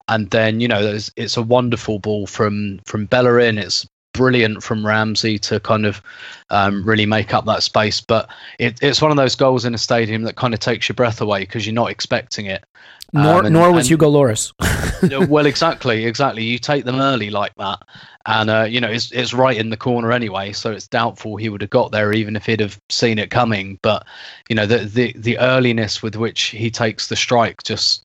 and 0.08 0.32
then 0.32 0.60
you 0.60 0.68
know, 0.68 0.98
it's 1.16 1.38
a 1.38 1.44
wonderful 1.44 2.00
ball 2.00 2.26
from 2.26 2.80
from 2.88 3.06
Bellerin. 3.06 3.60
It's 3.60 3.88
brilliant 4.14 4.64
from 4.64 4.84
Ramsey 4.84 5.38
to 5.38 5.60
kind 5.60 5.86
of 5.86 6.02
um, 6.50 6.84
really 6.84 7.06
make 7.06 7.36
up 7.36 7.46
that 7.46 7.62
space. 7.62 8.02
But 8.02 8.32
it, 8.58 8.80
it's 8.82 9.00
one 9.00 9.12
of 9.12 9.18
those 9.18 9.36
goals 9.36 9.64
in 9.64 9.76
a 9.76 9.78
stadium 9.78 10.24
that 10.24 10.38
kind 10.38 10.56
of 10.56 10.60
takes 10.60 10.90
your 10.90 10.96
breath 10.96 11.22
away 11.22 11.42
because 11.42 11.68
you're 11.68 11.74
not 11.74 11.92
expecting 11.92 12.48
it. 12.48 12.66
Nor 13.14 13.40
Um, 13.40 13.46
and- 13.46 13.54
nor 13.54 13.72
was 13.72 13.86
and- 13.86 13.92
Hugo 13.92 14.10
Lloris. 14.12 14.52
well, 15.30 15.46
exactly, 15.46 16.06
exactly. 16.06 16.44
You 16.44 16.60
take 16.60 16.84
them 16.86 17.00
early 17.00 17.30
like 17.30 17.54
that, 17.56 17.80
and 18.26 18.50
uh, 18.50 18.64
you 18.68 18.82
know 18.82 18.90
it's 18.90 19.12
it's 19.12 19.34
right 19.34 19.56
in 19.56 19.70
the 19.70 19.78
corner 19.78 20.12
anyway, 20.12 20.52
so 20.52 20.72
it's 20.72 20.88
doubtful 20.88 21.38
he 21.38 21.50
would 21.50 21.62
have 21.62 21.70
got 21.70 21.92
there 21.92 22.12
even 22.12 22.36
if 22.36 22.46
he'd 22.46 22.60
have 22.60 22.80
seen 22.90 23.18
it 23.20 23.30
coming. 23.30 23.80
But 23.82 24.06
you 24.50 24.56
know 24.56 24.66
the 24.66 24.80
the 24.80 25.14
the 25.16 25.38
earliness 25.40 26.02
with 26.04 26.16
which 26.16 26.42
he 26.48 26.70
takes 26.72 27.08
the 27.08 27.16
strike 27.16 27.64
just. 27.64 28.04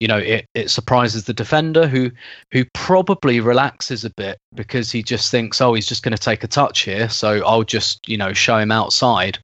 You 0.00 0.08
know, 0.08 0.18
it, 0.18 0.46
it 0.54 0.70
surprises 0.70 1.24
the 1.24 1.34
defender 1.34 1.86
who 1.86 2.10
who 2.52 2.64
probably 2.72 3.40
relaxes 3.40 4.04
a 4.04 4.10
bit 4.10 4.38
because 4.54 4.90
he 4.90 5.02
just 5.02 5.30
thinks, 5.30 5.60
oh, 5.60 5.74
he's 5.74 5.86
just 5.86 6.02
going 6.02 6.16
to 6.16 6.22
take 6.22 6.44
a 6.44 6.48
touch 6.48 6.80
here, 6.80 7.08
so 7.08 7.44
I'll 7.44 7.64
just 7.64 8.08
you 8.08 8.16
know 8.16 8.32
show 8.32 8.58
him 8.58 8.72
outside. 8.72 9.38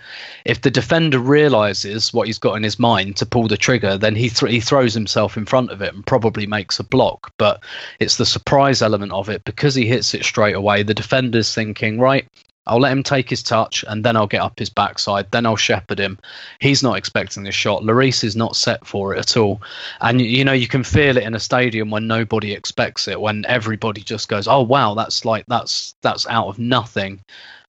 If 0.45 0.63
the 0.63 0.71
defender 0.71 1.19
realizes 1.19 2.13
what 2.13 2.27
he's 2.27 2.39
got 2.39 2.57
in 2.57 2.63
his 2.63 2.79
mind 2.79 3.17
to 3.17 3.27
pull 3.27 3.49
the 3.49 3.57
trigger, 3.57 3.97
then 3.99 4.15
he 4.15 4.29
th- 4.29 4.53
he 4.53 4.61
throws 4.61 4.95
himself 4.95 5.37
in 5.37 5.47
front 5.47 5.71
of 5.71 5.83
it 5.83 5.95
and 5.95 6.07
probably 6.07 6.47
makes 6.47 6.79
a 6.79 6.85
block. 6.85 7.33
But 7.39 7.63
it's 8.01 8.17
the 8.17 8.27
surprise 8.27 8.83
element 8.83 9.13
of 9.13 9.29
it 9.29 9.45
because 9.45 9.75
he 9.75 9.87
hits 9.87 10.15
it 10.15 10.25
straight 10.25 10.55
away. 10.55 10.83
The 10.83 10.95
defender's 10.95 11.55
thinking, 11.55 11.99
right, 11.99 12.27
I'll 12.67 12.81
let 12.81 12.93
him 12.93 13.03
take 13.03 13.29
his 13.29 13.43
touch 13.43 13.85
and 13.89 14.05
then 14.05 14.17
I'll 14.17 14.27
get 14.27 14.41
up 14.41 14.59
his 14.59 14.71
backside. 14.71 15.31
Then 15.31 15.47
I'll 15.47 15.57
shepherd 15.57 15.99
him. 15.99 16.19
He's 16.61 16.83
not 16.83 16.97
expecting 16.97 17.45
the 17.45 17.53
shot. 17.53 17.83
Lloris 17.83 18.25
is 18.25 18.37
not 18.37 18.57
set 18.57 18.87
for 18.87 19.15
it 19.15 19.19
at 19.19 19.37
all. 19.37 19.61
And, 20.01 20.21
you 20.21 20.45
know, 20.45 20.53
you 20.53 20.69
can 20.69 20.85
feel 20.85 21.17
it 21.17 21.25
in 21.25 21.35
a 21.35 21.41
stadium 21.41 21.91
when 21.91 22.07
nobody 22.07 22.53
expects 22.53 23.07
it, 23.09 23.21
when 23.21 23.45
everybody 23.47 24.01
just 24.01 24.29
goes, 24.29 24.49
oh, 24.49 24.63
wow, 24.63 24.95
that's 24.95 25.25
like, 25.25 25.45
that's, 25.47 25.95
that's 26.03 26.27
out 26.29 26.49
of 26.49 26.59
nothing. 26.59 27.21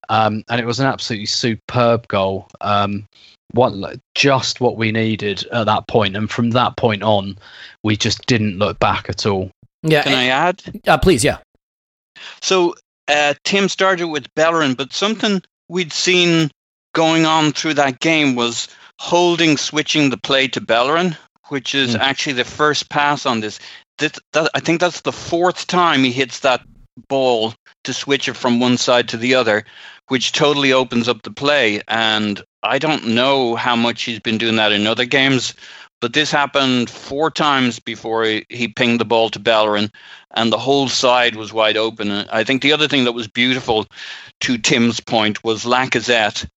Um, 0.09 0.43
and 0.49 0.61
it 0.61 0.65
was 0.65 0.79
an 0.79 0.85
absolutely 0.85 1.25
superb 1.25 2.07
goal. 2.07 2.47
Um, 2.61 3.07
what 3.51 3.73
just 4.15 4.59
what 4.59 4.77
we 4.77 4.91
needed 4.91 5.45
at 5.51 5.65
that 5.65 5.87
point, 5.87 6.15
and 6.15 6.29
from 6.29 6.51
that 6.51 6.77
point 6.77 7.03
on, 7.03 7.37
we 7.83 7.95
just 7.95 8.25
didn't 8.25 8.57
look 8.57 8.79
back 8.79 9.09
at 9.09 9.25
all. 9.25 9.49
Yeah. 9.83 10.03
Can 10.03 10.13
I 10.13 10.25
add? 10.25 10.61
Uh, 10.87 10.97
please, 10.97 11.23
yeah. 11.23 11.37
So 12.41 12.75
uh, 13.07 13.33
Tim 13.43 13.69
started 13.69 14.07
with 14.07 14.33
Bellerin, 14.35 14.73
but 14.73 14.93
something 14.93 15.41
we'd 15.69 15.93
seen 15.93 16.49
going 16.93 17.25
on 17.25 17.51
through 17.51 17.75
that 17.75 17.99
game 17.99 18.35
was 18.35 18.67
holding, 18.99 19.57
switching 19.57 20.09
the 20.09 20.17
play 20.17 20.47
to 20.49 20.61
Bellerin, 20.61 21.17
which 21.49 21.75
is 21.75 21.95
Mm. 21.95 21.99
actually 21.99 22.33
the 22.33 22.45
first 22.45 22.89
pass 22.89 23.25
on 23.25 23.41
this. 23.41 23.59
That, 23.97 24.17
that, 24.33 24.49
I 24.53 24.59
think 24.59 24.79
that's 24.79 25.01
the 25.01 25.11
fourth 25.11 25.67
time 25.67 26.03
he 26.03 26.11
hits 26.11 26.39
that 26.41 26.61
ball 27.09 27.53
to 27.83 27.93
switch 27.93 28.27
it 28.27 28.35
from 28.35 28.59
one 28.59 28.77
side 28.77 29.09
to 29.09 29.17
the 29.17 29.35
other, 29.35 29.63
which 30.07 30.31
totally 30.31 30.73
opens 30.73 31.07
up 31.09 31.21
the 31.23 31.31
play. 31.31 31.81
And 31.87 32.41
I 32.63 32.79
don't 32.79 33.07
know 33.07 33.55
how 33.55 33.75
much 33.75 34.03
he's 34.03 34.19
been 34.19 34.37
doing 34.37 34.55
that 34.55 34.71
in 34.71 34.87
other 34.87 35.05
games, 35.05 35.53
but 36.05 36.13
this 36.13 36.29
happened 36.29 36.87
four 36.87 37.31
times 37.31 37.79
before 37.79 38.25
he, 38.25 38.45
he 38.49 38.67
pinged 38.67 38.99
the 38.99 39.05
ball 39.05 39.27
to 39.31 39.39
Bellerin, 39.39 39.89
and 40.35 40.53
the 40.53 40.57
whole 40.59 40.87
side 40.87 41.35
was 41.35 41.51
wide 41.51 41.77
open. 41.77 42.11
And 42.11 42.29
I 42.29 42.43
think 42.43 42.61
the 42.61 42.73
other 42.73 42.87
thing 42.87 43.05
that 43.05 43.13
was 43.13 43.27
beautiful, 43.27 43.87
to 44.41 44.59
Tim's 44.59 44.99
point, 44.99 45.43
was 45.43 45.65
Lacazette 45.65 46.47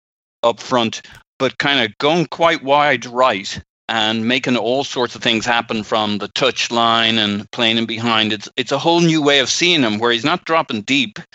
up 0.42 0.60
front, 0.60 1.00
but 1.38 1.56
kind 1.56 1.80
of 1.80 1.96
going 1.96 2.26
quite 2.26 2.62
wide 2.62 3.06
right 3.06 3.58
and 3.88 4.28
making 4.28 4.58
all 4.58 4.84
sorts 4.84 5.14
of 5.14 5.22
things 5.22 5.46
happen 5.46 5.82
from 5.82 6.18
the 6.18 6.28
touch 6.28 6.70
line 6.70 7.16
and 7.16 7.50
playing 7.50 7.78
him 7.78 7.86
behind. 7.86 8.34
It's 8.34 8.50
it's 8.58 8.72
a 8.72 8.78
whole 8.78 9.00
new 9.00 9.22
way 9.22 9.38
of 9.38 9.48
seeing 9.48 9.80
him 9.80 9.98
where 9.98 10.12
he's 10.12 10.26
not 10.26 10.44
dropping 10.44 10.82
deep. 10.82 11.18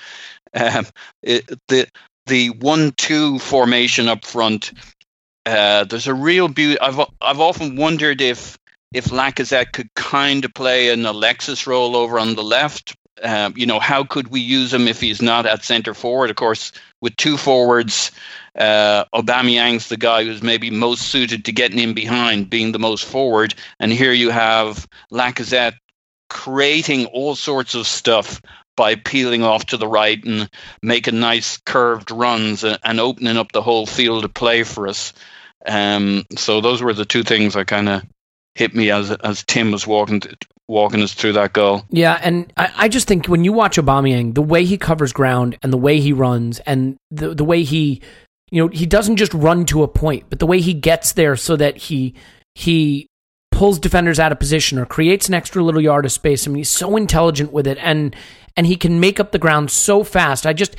Um, 0.55 0.86
it, 1.24 1.47
the 1.68 1.88
the 2.28 2.51
one-two 2.51 3.39
formation 3.39 4.07
up 4.07 4.24
front. 4.24 4.72
Uh, 5.45 5.83
there's 5.85 6.07
a 6.07 6.13
real 6.13 6.47
beauty. 6.47 6.79
I've 6.79 6.99
I've 7.21 7.39
often 7.39 7.75
wondered 7.75 8.21
if 8.21 8.57
if 8.93 9.05
Lacazette 9.05 9.73
could 9.73 9.93
kind 9.95 10.45
of 10.45 10.53
play 10.53 10.89
an 10.89 11.05
Alexis 11.05 11.67
role 11.67 11.95
over 11.95 12.19
on 12.19 12.35
the 12.35 12.43
left. 12.43 12.95
Um, 13.21 13.53
you 13.55 13.65
know, 13.65 13.79
how 13.79 14.03
could 14.03 14.29
we 14.29 14.39
use 14.39 14.73
him 14.73 14.87
if 14.87 14.99
he's 14.99 15.21
not 15.21 15.45
at 15.45 15.63
centre 15.63 15.93
forward? 15.93 16.29
Of 16.29 16.35
course, 16.35 16.71
with 17.01 17.15
two 17.15 17.37
forwards, 17.37 18.11
uh, 18.57 19.05
Aubameyang's 19.13 19.87
the 19.87 19.97
guy 19.97 20.23
who's 20.23 20.43
maybe 20.43 20.69
most 20.71 21.03
suited 21.03 21.45
to 21.45 21.51
getting 21.51 21.79
in 21.79 21.93
behind, 21.93 22.49
being 22.49 22.71
the 22.71 22.79
most 22.79 23.05
forward. 23.05 23.53
And 23.79 23.91
here 23.91 24.13
you 24.13 24.29
have 24.29 24.87
Lacazette 25.11 25.75
creating 26.29 27.05
all 27.07 27.35
sorts 27.35 27.75
of 27.75 27.87
stuff 27.87 28.41
by 28.75 28.95
peeling 28.95 29.43
off 29.43 29.67
to 29.67 29.77
the 29.77 29.87
right 29.87 30.23
and 30.25 30.49
making 30.81 31.19
nice 31.19 31.57
curved 31.57 32.11
runs 32.11 32.63
and, 32.63 32.79
and 32.83 32.99
opening 32.99 33.37
up 33.37 33.51
the 33.51 33.61
whole 33.61 33.85
field 33.85 34.25
of 34.25 34.33
play 34.33 34.63
for 34.63 34.87
us. 34.87 35.13
Um, 35.66 36.26
so 36.36 36.61
those 36.61 36.82
were 36.82 36.93
the 36.93 37.05
two 37.05 37.24
things 37.24 37.53
that 37.53 37.68
kind 37.68 37.89
of 37.89 38.03
hit 38.55 38.76
me 38.76 38.91
as 38.91 39.11
as 39.11 39.43
Tim 39.43 39.72
was 39.72 39.88
walking 39.88 40.22
walking 40.68 41.01
us 41.01 41.14
through 41.14 41.34
that 41.34 41.53
goal. 41.53 41.84
Yeah, 41.89 42.20
and 42.22 42.51
I, 42.57 42.72
I 42.76 42.88
just 42.88 43.07
think 43.07 43.28
when 43.28 43.43
you 43.43 43.53
watch 43.53 43.78
Aubameyang, 43.78 44.36
the 44.36 44.41
way 44.41 44.66
he 44.66 44.78
covers 44.78 45.14
ground 45.14 45.57
and 45.61 45.74
the 45.74 45.78
way 45.78 45.99
he 45.99 46.14
runs 46.14 46.59
and 46.61 46.97
the 47.11 47.34
the 47.34 47.45
way 47.45 47.64
he, 47.64 48.01
you 48.51 48.64
know, 48.64 48.68
he 48.70 48.86
doesn't 48.86 49.18
just 49.18 49.34
run 49.34 49.66
to 49.66 49.84
a 49.84 49.88
point, 49.88 50.26
but 50.30 50.39
the 50.39 50.47
way 50.47 50.61
he 50.61 50.74
gets 50.74 51.14
there 51.14 51.36
so 51.36 51.55
that 51.55 51.78
he 51.78 52.16
he 52.55 53.07
pulls 53.51 53.80
defenders 53.80 54.20
out 54.20 54.32
of 54.32 54.39
position 54.39 54.80
or 54.80 54.86
creates 54.86 55.28
an 55.28 55.34
extra 55.34 55.64
little 55.64 55.82
yard 55.82 56.05
of 56.05 56.11
space. 56.11 56.47
I 56.47 56.49
mean, 56.49 56.57
he's 56.57 56.70
so 56.70 56.95
intelligent 56.97 57.51
with 57.51 57.68
it, 57.68 57.78
and 57.82 58.16
and 58.55 58.68
he 58.68 58.76
can 58.76 58.99
make 58.99 59.20
up 59.20 59.32
the 59.32 59.39
ground 59.39 59.72
so 59.72 60.03
fast. 60.03 60.45
I 60.45 60.53
just 60.53 60.76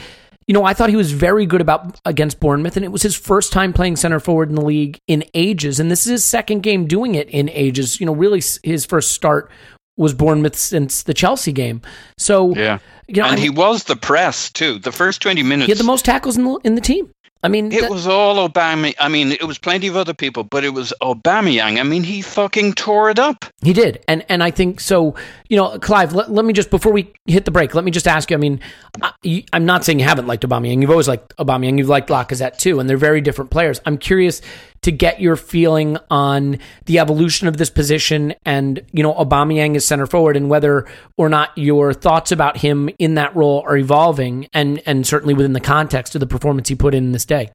you 0.47 0.55
know, 0.55 0.64
I 0.64 0.74
thought 0.74 0.90
he 0.90 0.97
was 0.97 1.12
very 1.12 1.47
good 1.47 1.61
about 1.61 2.01
against 2.05 2.40
Bournemouth, 2.40 2.76
and 2.76 2.84
it 2.84 2.92
was 2.92 3.03
his 3.03 3.16
first 3.16 3.53
time 3.53 3.72
playing 3.72 3.97
center 3.97 4.20
forward 4.20 4.49
in 4.49 4.55
the 4.55 4.64
league 4.64 4.99
in 5.07 5.24
ages, 5.34 5.80
and 5.80 5.90
this 5.90 6.07
is 6.07 6.11
his 6.11 6.24
second 6.24 6.62
game 6.62 6.86
doing 6.86 7.14
it 7.14 7.28
in 7.30 7.49
ages. 7.51 8.01
You 8.01 8.07
know, 8.07 8.14
really, 8.14 8.42
his 8.62 8.84
first 8.84 9.12
start 9.12 9.51
was 9.97 10.12
Bournemouth 10.12 10.57
since 10.57 11.05
the 11.05 11.14
Chelsea 11.14 11.53
game. 11.53 11.80
So 12.18 12.55
yeah, 12.55 12.78
you 13.09 13.22
know, 13.22 13.28
and 13.28 13.38
I 13.38 13.40
he 13.40 13.51
was 13.51 13.84
the 13.84 13.97
press 13.97 14.51
too. 14.51 14.78
The 14.78 14.92
first 14.92 15.22
twenty 15.22 15.42
minutes, 15.42 15.66
he 15.66 15.72
had 15.72 15.78
the 15.78 15.84
most 15.84 16.05
tackles 16.05 16.36
in 16.36 16.45
the, 16.45 16.61
in 16.64 16.74
the 16.74 16.80
team. 16.80 17.11
I 17.45 17.49
mean, 17.49 17.70
It 17.70 17.82
that- 17.82 17.90
was 17.90 18.07
all 18.07 18.49
Obama. 18.49 18.95
I 18.99 19.09
mean, 19.09 19.30
it 19.30 19.45
was 19.45 19.59
plenty 19.59 19.86
of 19.86 19.97
other 19.97 20.14
people, 20.14 20.45
but 20.45 20.64
it 20.64 20.70
was 20.70 20.95
Aubameyang. 21.03 21.78
I 21.78 21.82
mean, 21.82 22.03
he 22.03 22.22
fucking 22.22 22.72
tore 22.72 23.11
it 23.11 23.18
up. 23.18 23.45
He 23.62 23.72
did, 23.74 24.03
and 24.09 24.24
and 24.30 24.42
I 24.42 24.51
think 24.51 24.80
so. 24.80 25.14
You 25.51 25.59
know, 25.59 25.78
Clive. 25.78 26.14
Let, 26.14 26.32
let 26.32 26.47
me 26.47 26.55
just 26.55 26.70
before 26.70 26.90
we 26.90 27.12
hit 27.26 27.45
the 27.45 27.51
break, 27.51 27.74
let 27.74 27.84
me 27.84 27.90
just 27.90 28.09
ask 28.09 28.30
you. 28.30 28.36
I 28.36 28.40
mean, 28.40 28.61
I, 29.03 29.45
I'm 29.53 29.66
not 29.66 29.84
saying 29.84 29.99
you 30.01 30.07
haven't 30.07 30.26
liked 30.26 30.42
Aubameyang. 30.49 30.80
You've 30.80 30.90
always 30.90 31.07
liked 31.07 31.36
Aubameyang. 31.36 31.76
You've 31.78 31.88
liked 31.90 32.09
Lacazette 32.09 32.57
too, 32.57 32.80
and 32.80 32.88
they're 32.88 32.97
very 32.97 33.20
different 33.20 33.51
players. 33.51 33.78
I'm 33.84 33.99
curious 33.99 34.40
to 34.85 34.93
get 34.93 35.18
your 35.20 35.37
feeling 35.37 35.97
on 36.11 36.59
the 36.85 36.99
evolution 36.99 37.49
of 37.49 37.57
this 37.57 37.70
position, 37.70 38.35
and 38.45 38.82
you 38.93 39.03
know, 39.03 39.14
Aubameyang 39.14 39.74
is 39.74 39.87
center 39.87 40.07
forward, 40.07 40.37
and 40.37 40.51
whether 40.51 40.87
or 41.16 41.28
not 41.28 41.57
your 41.57 41.95
thoughts 41.95 42.30
about 42.32 42.59
him 42.59 42.91
in 42.99 43.14
that 43.14 43.35
role 43.35 43.64
are 43.66 43.76
evolving, 43.76 44.47
and 44.53 44.82
and 44.87 45.07
certainly 45.07 45.35
within 45.35 45.55
the 45.55 45.61
context 45.61 46.14
of 46.14 46.20
the 46.20 46.26
performance 46.26 46.68
he 46.68 46.74
put 46.74 46.95
in 46.95 47.12
this 47.12 47.24
day. 47.24 47.51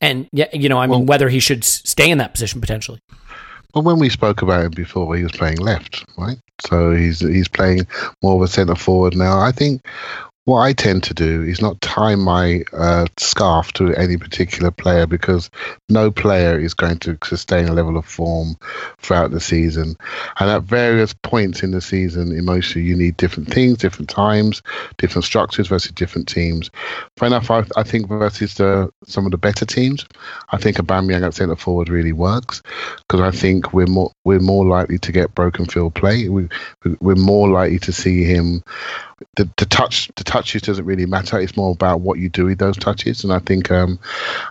And 0.00 0.28
yeah, 0.32 0.48
you 0.52 0.68
know, 0.68 0.78
I 0.78 0.86
mean, 0.86 1.06
whether 1.06 1.28
he 1.28 1.38
should 1.38 1.62
stay 1.62 2.10
in 2.10 2.18
that 2.18 2.32
position 2.32 2.60
potentially. 2.60 2.98
Well, 3.74 3.84
when 3.84 3.98
we 3.98 4.08
spoke 4.08 4.42
about 4.42 4.64
him 4.64 4.72
before, 4.72 5.14
he 5.16 5.22
was 5.22 5.32
playing 5.32 5.58
left, 5.58 6.04
right? 6.16 6.38
So 6.66 6.92
he's 6.92 7.20
he's 7.20 7.48
playing 7.48 7.86
more 8.22 8.36
of 8.36 8.42
a 8.42 8.48
centre 8.48 8.74
forward 8.74 9.14
now. 9.14 9.40
I 9.40 9.52
think 9.52 9.86
what 10.44 10.60
I 10.60 10.72
tend 10.72 11.04
to 11.04 11.14
do 11.14 11.42
is 11.42 11.62
not 11.62 11.80
tie 11.80 12.16
my 12.16 12.64
uh, 12.72 13.06
scarf 13.16 13.72
to 13.74 13.94
any 13.94 14.16
particular 14.16 14.72
player 14.72 15.06
because 15.06 15.50
no 15.88 16.10
player 16.10 16.58
is 16.58 16.74
going 16.74 16.98
to 17.00 17.16
sustain 17.22 17.68
a 17.68 17.72
level 17.72 17.96
of 17.96 18.04
form 18.04 18.56
throughout 18.98 19.30
the 19.30 19.38
season. 19.38 19.94
And 20.40 20.50
at 20.50 20.64
various 20.64 21.14
points 21.14 21.62
in 21.62 21.70
the 21.70 21.80
season, 21.80 22.36
emotionally, 22.36 22.88
you 22.88 22.96
need 22.96 23.16
different 23.18 23.50
things, 23.50 23.78
different 23.78 24.10
times, 24.10 24.62
different 24.98 25.24
structures 25.24 25.68
versus 25.68 25.92
different 25.92 26.26
teams. 26.26 26.70
Fair 27.16 27.28
enough, 27.28 27.48
I, 27.48 27.64
I 27.76 27.84
think 27.84 28.08
versus 28.08 28.54
the, 28.54 28.92
some 29.06 29.24
of 29.26 29.30
the 29.30 29.38
better 29.38 29.64
teams, 29.64 30.04
I 30.50 30.56
think 30.56 30.78
Aubameyang 30.78 31.24
at 31.24 31.34
centre 31.34 31.54
forward 31.54 31.88
really 31.88 32.12
works 32.12 32.62
because 32.96 33.20
I 33.20 33.30
think 33.30 33.72
we're 33.72 33.86
more 33.86 34.10
we're 34.24 34.40
more 34.40 34.66
likely 34.66 34.98
to 34.98 35.12
get 35.12 35.34
broken 35.34 35.66
field 35.66 35.94
play. 35.94 36.28
We, 36.28 36.48
we're 37.00 37.16
more 37.16 37.48
likely 37.48 37.78
to 37.80 37.92
see 37.92 38.24
him 38.24 38.62
the, 39.36 39.48
the 39.56 39.66
touch 39.66 40.10
the 40.16 40.24
touches 40.24 40.62
doesn't 40.62 40.84
really 40.84 41.06
matter. 41.06 41.38
It's 41.38 41.56
more 41.56 41.72
about 41.72 42.00
what 42.00 42.18
you 42.18 42.28
do 42.28 42.46
with 42.46 42.58
those 42.58 42.76
touches. 42.76 43.24
And 43.24 43.32
I 43.32 43.38
think 43.38 43.70
um, 43.70 43.98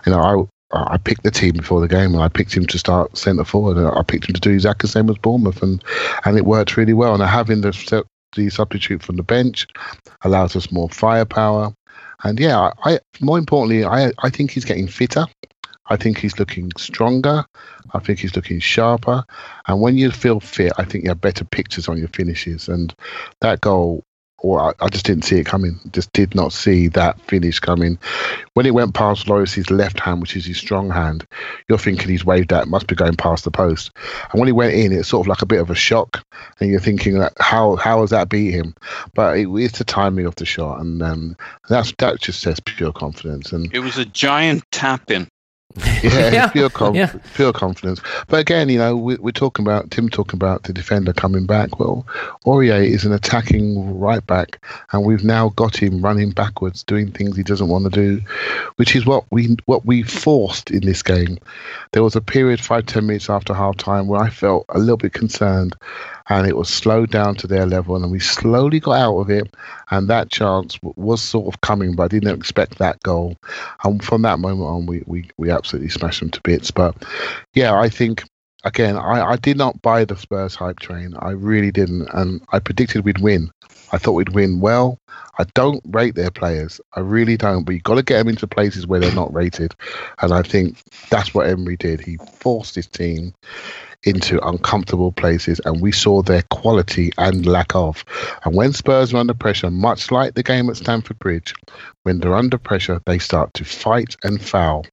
you 0.06 0.12
know 0.12 0.48
I 0.72 0.94
I 0.94 0.96
picked 0.96 1.22
the 1.22 1.30
team 1.30 1.54
before 1.54 1.80
the 1.80 1.88
game 1.88 2.14
and 2.14 2.22
I 2.22 2.28
picked 2.28 2.54
him 2.54 2.66
to 2.66 2.78
start 2.78 3.16
centre 3.16 3.44
forward. 3.44 3.76
And 3.76 3.86
I 3.86 4.02
picked 4.02 4.28
him 4.28 4.34
to 4.34 4.40
do 4.40 4.50
exactly 4.50 4.86
the 4.86 4.92
same 4.92 5.10
as 5.10 5.18
Bournemouth 5.18 5.62
and 5.62 5.82
and 6.24 6.36
it 6.36 6.44
worked 6.44 6.76
really 6.76 6.94
well. 6.94 7.14
And 7.14 7.22
having 7.22 7.60
the 7.60 8.04
the 8.34 8.50
substitute 8.50 9.02
from 9.02 9.16
the 9.16 9.22
bench 9.22 9.66
allows 10.22 10.56
us 10.56 10.72
more 10.72 10.88
firepower. 10.88 11.74
And 12.24 12.38
yeah, 12.38 12.58
I, 12.84 12.94
I 12.94 12.98
more 13.20 13.38
importantly, 13.38 13.84
I 13.84 14.12
I 14.22 14.30
think 14.30 14.50
he's 14.50 14.64
getting 14.64 14.88
fitter. 14.88 15.26
I 15.86 15.96
think 15.96 16.18
he's 16.18 16.38
looking 16.38 16.70
stronger. 16.78 17.44
I 17.92 17.98
think 17.98 18.20
he's 18.20 18.36
looking 18.36 18.60
sharper. 18.60 19.24
And 19.66 19.80
when 19.80 19.98
you 19.98 20.10
feel 20.10 20.40
fit, 20.40 20.72
I 20.78 20.84
think 20.84 21.04
you 21.04 21.10
have 21.10 21.20
better 21.20 21.44
pictures 21.44 21.88
on 21.88 21.98
your 21.98 22.08
finishes. 22.08 22.68
And 22.68 22.94
that 23.40 23.60
goal, 23.60 24.04
or 24.42 24.60
I, 24.60 24.72
I 24.84 24.88
just 24.88 25.06
didn't 25.06 25.24
see 25.24 25.38
it 25.38 25.46
coming. 25.46 25.78
Just 25.92 26.12
did 26.12 26.34
not 26.34 26.52
see 26.52 26.88
that 26.88 27.20
finish 27.22 27.60
coming. 27.60 27.98
When 28.54 28.66
it 28.66 28.74
went 28.74 28.92
past 28.92 29.28
Lloris's 29.28 29.70
left 29.70 30.00
hand, 30.00 30.20
which 30.20 30.36
is 30.36 30.44
his 30.44 30.58
strong 30.58 30.90
hand, 30.90 31.26
you're 31.68 31.78
thinking 31.78 32.08
he's 32.08 32.24
waved 32.24 32.50
that, 32.50 32.68
must 32.68 32.88
be 32.88 32.96
going 32.96 33.16
past 33.16 33.44
the 33.44 33.50
post. 33.50 33.92
And 34.32 34.40
when 34.40 34.48
he 34.48 34.52
went 34.52 34.74
in, 34.74 34.92
it's 34.92 35.08
sort 35.08 35.24
of 35.24 35.28
like 35.28 35.42
a 35.42 35.46
bit 35.46 35.60
of 35.60 35.70
a 35.70 35.74
shock. 35.74 36.24
And 36.60 36.70
you're 36.70 36.80
thinking, 36.80 37.18
that, 37.20 37.32
how 37.38 37.76
how 37.76 38.00
has 38.00 38.10
that 38.10 38.28
beat 38.28 38.50
him? 38.50 38.74
But 39.14 39.38
it, 39.38 39.48
it's 39.48 39.78
the 39.78 39.84
timing 39.84 40.26
of 40.26 40.34
the 40.34 40.44
shot. 40.44 40.80
And 40.80 41.02
um, 41.02 41.36
that's 41.68 41.92
that 41.98 42.20
just 42.20 42.40
says 42.40 42.60
pure 42.60 42.92
confidence. 42.92 43.52
And 43.52 43.72
It 43.72 43.80
was 43.80 43.96
a 43.96 44.04
giant 44.04 44.64
tap 44.72 45.10
in. 45.10 45.28
yeah, 46.02 46.30
Yeah, 46.30 46.48
pure, 46.48 46.70
conf- 46.70 46.96
yeah. 46.96 47.12
pure 47.34 47.52
confidence. 47.52 48.00
But 48.28 48.40
again, 48.40 48.68
you 48.68 48.78
know, 48.78 48.96
we, 48.96 49.16
we're 49.16 49.30
talking 49.32 49.64
about 49.64 49.90
Tim 49.90 50.08
talking 50.08 50.36
about 50.36 50.64
the 50.64 50.72
defender 50.72 51.12
coming 51.12 51.46
back. 51.46 51.78
Well, 51.78 52.06
Aurier 52.44 52.84
is 52.84 53.04
an 53.04 53.12
attacking 53.12 53.98
right 53.98 54.24
back, 54.26 54.64
and 54.92 55.04
we've 55.04 55.24
now 55.24 55.50
got 55.50 55.76
him 55.76 56.02
running 56.02 56.30
backwards, 56.30 56.82
doing 56.84 57.10
things 57.10 57.36
he 57.36 57.42
doesn't 57.42 57.68
want 57.68 57.84
to 57.84 57.90
do, 57.90 58.20
which 58.76 58.94
is 58.96 59.06
what 59.06 59.24
we 59.30 59.56
what 59.66 59.86
we 59.86 60.02
forced 60.02 60.70
in 60.70 60.80
this 60.84 61.02
game. 61.02 61.38
There 61.92 62.02
was 62.02 62.16
a 62.16 62.20
period, 62.20 62.60
five 62.60 62.86
ten 62.86 63.06
minutes 63.06 63.30
after 63.30 63.54
half 63.54 63.76
time, 63.76 64.06
where 64.08 64.20
I 64.20 64.30
felt 64.30 64.66
a 64.68 64.78
little 64.78 64.96
bit 64.96 65.12
concerned, 65.12 65.74
and 66.38 66.48
it 66.48 66.56
was 66.56 66.68
slowed 66.68 67.10
down 67.10 67.34
to 67.36 67.46
their 67.46 67.66
level, 67.66 67.94
and 67.96 68.10
we 68.10 68.18
slowly 68.18 68.80
got 68.80 68.98
out 68.98 69.18
of 69.18 69.30
it, 69.30 69.54
and 69.90 70.08
that 70.08 70.30
chance 70.30 70.78
was 70.82 71.20
sort 71.20 71.52
of 71.52 71.60
coming, 71.60 71.94
but 71.94 72.04
I 72.04 72.08
didn't 72.08 72.34
expect 72.34 72.78
that 72.78 73.00
goal. 73.02 73.36
And 73.84 74.02
from 74.02 74.22
that 74.22 74.38
moment 74.38 74.68
on, 74.68 74.86
we 74.86 75.02
we, 75.06 75.28
we 75.36 75.50
absolutely 75.50 75.90
smashed 75.90 76.20
them 76.20 76.30
to 76.30 76.40
bits. 76.42 76.70
But 76.70 76.96
yeah, 77.54 77.78
I 77.78 77.88
think 77.88 78.24
again, 78.64 78.96
I, 78.96 79.32
I 79.32 79.36
did 79.36 79.58
not 79.58 79.82
buy 79.82 80.04
the 80.04 80.16
Spurs 80.16 80.54
hype 80.54 80.80
train. 80.80 81.14
I 81.18 81.30
really 81.32 81.70
didn't, 81.70 82.08
and 82.14 82.40
I 82.50 82.60
predicted 82.60 83.04
we'd 83.04 83.18
win. 83.18 83.50
I 83.92 83.98
thought 83.98 84.12
we'd 84.12 84.30
win 84.30 84.60
well. 84.60 84.98
I 85.38 85.44
don't 85.54 85.82
rate 85.90 86.14
their 86.14 86.30
players. 86.30 86.80
I 86.94 87.00
really 87.00 87.36
don't. 87.36 87.64
But 87.64 87.72
you've 87.74 87.82
got 87.82 87.96
to 87.96 88.02
get 88.02 88.18
them 88.18 88.28
into 88.28 88.46
places 88.46 88.86
where 88.86 89.00
they're 89.00 89.14
not 89.14 89.34
rated, 89.34 89.74
and 90.22 90.32
I 90.32 90.42
think 90.42 90.78
that's 91.10 91.34
what 91.34 91.46
Emery 91.46 91.76
did. 91.76 92.00
He 92.00 92.16
forced 92.40 92.74
his 92.74 92.86
team 92.86 93.34
into 94.04 94.44
uncomfortable 94.46 95.12
places, 95.12 95.60
and 95.64 95.80
we 95.80 95.92
saw 95.92 96.22
their 96.22 96.42
quality 96.50 97.12
and 97.18 97.46
lack 97.46 97.74
of. 97.74 98.04
And 98.44 98.54
when 98.54 98.72
Spurs 98.72 99.14
are 99.14 99.18
under 99.18 99.34
pressure, 99.34 99.70
much 99.70 100.10
like 100.10 100.34
the 100.34 100.42
game 100.42 100.68
at 100.68 100.76
Stamford 100.76 101.18
Bridge, 101.18 101.54
when 102.02 102.18
they're 102.18 102.36
under 102.36 102.58
pressure, 102.58 103.00
they 103.06 103.18
start 103.18 103.54
to 103.54 103.64
fight 103.64 104.16
and 104.22 104.42
foul 104.42 104.84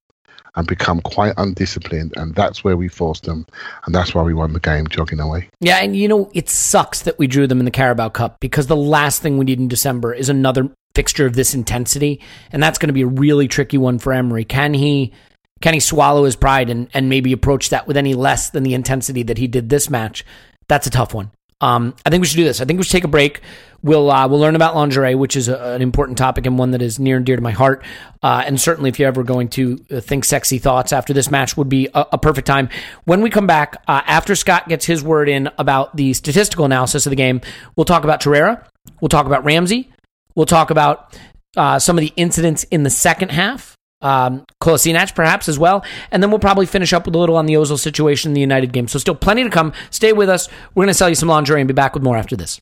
and 0.55 0.67
become 0.67 0.99
quite 1.01 1.33
undisciplined, 1.37 2.13
and 2.17 2.35
that's 2.35 2.63
where 2.63 2.75
we 2.75 2.87
forced 2.87 3.23
them, 3.23 3.45
and 3.85 3.93
that's 3.93 4.13
why 4.13 4.23
we 4.23 4.33
won 4.33 4.53
the 4.53 4.59
game, 4.59 4.87
jogging 4.87 5.19
away. 5.19 5.49
Yeah, 5.59 5.77
and 5.77 5.95
you 5.95 6.07
know, 6.07 6.29
it 6.33 6.49
sucks 6.49 7.03
that 7.03 7.19
we 7.19 7.27
drew 7.27 7.47
them 7.47 7.59
in 7.59 7.65
the 7.65 7.71
Carabao 7.71 8.09
Cup 8.09 8.39
because 8.39 8.67
the 8.67 8.75
last 8.75 9.21
thing 9.21 9.37
we 9.37 9.45
need 9.45 9.59
in 9.59 9.67
December 9.67 10.13
is 10.13 10.27
another 10.27 10.69
fixture 10.95 11.25
of 11.25 11.33
this 11.33 11.53
intensity, 11.53 12.19
and 12.51 12.61
that's 12.61 12.77
going 12.77 12.87
to 12.87 12.93
be 12.93 13.03
a 13.03 13.07
really 13.07 13.47
tricky 13.47 13.77
one 13.77 13.99
for 13.99 14.11
Emery. 14.11 14.43
Can 14.43 14.73
he 14.73 15.13
can 15.61 15.73
he 15.73 15.79
swallow 15.79 16.23
his 16.23 16.35
pride 16.35 16.69
and, 16.69 16.89
and 16.93 17.09
maybe 17.09 17.31
approach 17.31 17.69
that 17.69 17.87
with 17.87 17.97
any 17.97 18.13
less 18.13 18.49
than 18.49 18.63
the 18.63 18.73
intensity 18.73 19.23
that 19.23 19.37
he 19.37 19.47
did 19.47 19.69
this 19.69 19.89
match? 19.89 20.25
That's 20.67 20.87
a 20.87 20.91
tough 20.91 21.13
one. 21.13 21.31
Um, 21.61 21.93
I 22.05 22.09
think 22.09 22.21
we 22.21 22.27
should 22.27 22.37
do 22.37 22.45
this. 22.45 22.61
I 22.61 22.65
think 22.65 22.77
we 22.77 22.83
should 22.83 22.93
take 22.93 23.03
a 23.03 23.09
break. 23.09 23.41
We'll 23.81 24.09
uh, 24.11 24.27
we'll 24.27 24.39
learn 24.39 24.55
about 24.55 24.75
lingerie, 24.75 25.15
which 25.15 25.35
is 25.35 25.49
a, 25.49 25.73
an 25.73 25.81
important 25.81 26.17
topic 26.17 26.45
and 26.45 26.57
one 26.57 26.71
that 26.71 26.81
is 26.81 26.99
near 26.99 27.17
and 27.17 27.25
dear 27.25 27.35
to 27.35 27.41
my 27.41 27.51
heart. 27.51 27.83
Uh, 28.23 28.43
and 28.45 28.59
certainly, 28.59 28.89
if 28.89 28.99
you're 28.99 29.07
ever 29.07 29.23
going 29.23 29.49
to 29.49 29.83
uh, 29.91 29.99
think 29.99 30.25
sexy 30.25 30.57
thoughts 30.57 30.93
after 30.93 31.13
this 31.13 31.29
match, 31.31 31.57
would 31.57 31.69
be 31.69 31.87
a, 31.93 32.05
a 32.13 32.17
perfect 32.17 32.47
time. 32.47 32.69
When 33.05 33.21
we 33.21 33.29
come 33.29 33.47
back 33.47 33.75
uh, 33.87 34.01
after 34.05 34.35
Scott 34.35 34.69
gets 34.69 34.85
his 34.85 35.03
word 35.03 35.27
in 35.27 35.49
about 35.57 35.95
the 35.95 36.13
statistical 36.13 36.65
analysis 36.65 37.05
of 37.05 37.09
the 37.09 37.17
game, 37.17 37.41
we'll 37.75 37.85
talk 37.85 38.03
about 38.03 38.21
Torreira. 38.21 38.65
We'll 39.01 39.09
talk 39.09 39.25
about 39.25 39.43
Ramsey. 39.43 39.89
We'll 40.35 40.45
talk 40.45 40.71
about 40.71 41.17
uh, 41.57 41.79
some 41.79 41.97
of 41.97 42.01
the 42.01 42.13
incidents 42.15 42.63
in 42.65 42.83
the 42.83 42.89
second 42.89 43.31
half. 43.31 43.77
Um, 44.01 44.45
Kolasinac 44.61 45.13
perhaps 45.13 45.49
as 45.49 45.59
well, 45.59 45.83
and 46.11 46.23
then 46.23 46.29
we'll 46.29 46.39
probably 46.39 46.65
finish 46.65 46.93
up 46.93 47.05
with 47.05 47.15
a 47.15 47.17
little 47.17 47.35
on 47.35 47.45
the 47.45 47.55
Ozil 47.55 47.77
situation 47.77 48.29
in 48.29 48.33
the 48.33 48.41
United 48.41 48.71
game. 48.71 48.87
So 48.87 48.97
still 48.97 49.15
plenty 49.15 49.43
to 49.43 49.49
come. 49.49 49.73
Stay 49.89 50.13
with 50.13 50.29
us. 50.29 50.47
We're 50.73 50.83
going 50.83 50.87
to 50.87 50.93
sell 50.93 51.09
you 51.09 51.15
some 51.15 51.29
lingerie 51.29 51.59
and 51.59 51.67
be 51.67 51.73
back 51.73 51.93
with 51.93 52.03
more 52.03 52.15
after 52.15 52.35
this. 52.35 52.61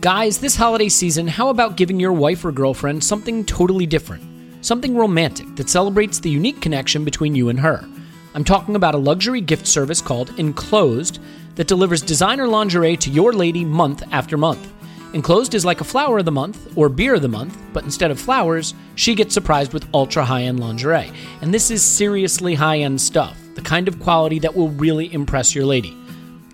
Guys, 0.00 0.38
this 0.38 0.56
holiday 0.56 0.88
season, 0.88 1.26
how 1.26 1.48
about 1.48 1.76
giving 1.76 1.98
your 1.98 2.12
wife 2.12 2.44
or 2.44 2.52
girlfriend 2.52 3.02
something 3.02 3.44
totally 3.44 3.86
different? 3.86 4.22
Something 4.62 4.96
romantic 4.96 5.54
that 5.56 5.70
celebrates 5.70 6.18
the 6.18 6.30
unique 6.30 6.60
connection 6.60 7.04
between 7.04 7.34
you 7.34 7.48
and 7.48 7.60
her. 7.60 7.88
I'm 8.34 8.44
talking 8.44 8.76
about 8.76 8.94
a 8.94 8.98
luxury 8.98 9.40
gift 9.40 9.66
service 9.66 10.00
called 10.00 10.38
Enclosed 10.38 11.20
that 11.54 11.68
delivers 11.68 12.02
designer 12.02 12.48
lingerie 12.48 12.96
to 12.96 13.10
your 13.10 13.32
lady 13.32 13.64
month 13.64 14.02
after 14.10 14.36
month. 14.36 14.73
Enclosed 15.14 15.54
is 15.54 15.64
like 15.64 15.80
a 15.80 15.84
flower 15.84 16.18
of 16.18 16.24
the 16.24 16.32
month 16.32 16.76
or 16.76 16.88
beer 16.88 17.14
of 17.14 17.22
the 17.22 17.28
month, 17.28 17.56
but 17.72 17.84
instead 17.84 18.10
of 18.10 18.18
flowers, 18.18 18.74
she 18.96 19.14
gets 19.14 19.32
surprised 19.32 19.72
with 19.72 19.86
ultra 19.94 20.24
high 20.24 20.42
end 20.42 20.58
lingerie. 20.58 21.12
And 21.40 21.54
this 21.54 21.70
is 21.70 21.84
seriously 21.84 22.56
high 22.56 22.80
end 22.80 23.00
stuff, 23.00 23.38
the 23.54 23.62
kind 23.62 23.86
of 23.86 24.00
quality 24.00 24.40
that 24.40 24.56
will 24.56 24.70
really 24.70 25.14
impress 25.14 25.54
your 25.54 25.66
lady. 25.66 25.96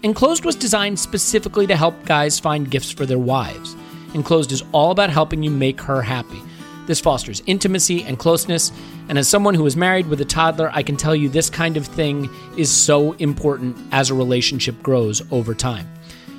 Enclosed 0.03 0.45
was 0.45 0.57
designed 0.57 0.99
specifically 0.99 1.67
to 1.69 1.75
help 1.75 2.05
guys 2.05 2.39
find 2.39 2.71
gifts 2.71 2.91
for 2.91 3.07
their 3.07 3.19
wives. 3.19 3.75
Enclosed 4.13 4.53
is 4.53 4.63
all 4.73 4.91
about 4.91 5.09
helping 5.09 5.43
you 5.43 5.51
make 5.51 5.81
her 5.81 6.03
happy. 6.03 6.43
This 6.87 7.01
fosters 7.01 7.43
intimacy 7.47 8.03
and 8.03 8.19
closeness, 8.19 8.73
and 9.09 9.17
as 9.17 9.27
someone 9.27 9.55
who 9.55 9.65
is 9.65 9.75
married 9.75 10.07
with 10.07 10.21
a 10.21 10.27
toddler, 10.27 10.71
I 10.75 10.83
can 10.83 10.99
tell 10.99 11.17
you 11.17 11.31
this 11.31 11.49
kind 11.49 11.79
of 11.79 11.87
thing 11.87 12.29
is 12.59 12.71
so 12.71 13.13
important 13.13 13.75
as 13.91 14.11
a 14.11 14.15
relationship 14.15 14.83
grows 14.83 15.23
over 15.33 15.55
time. 15.55 15.89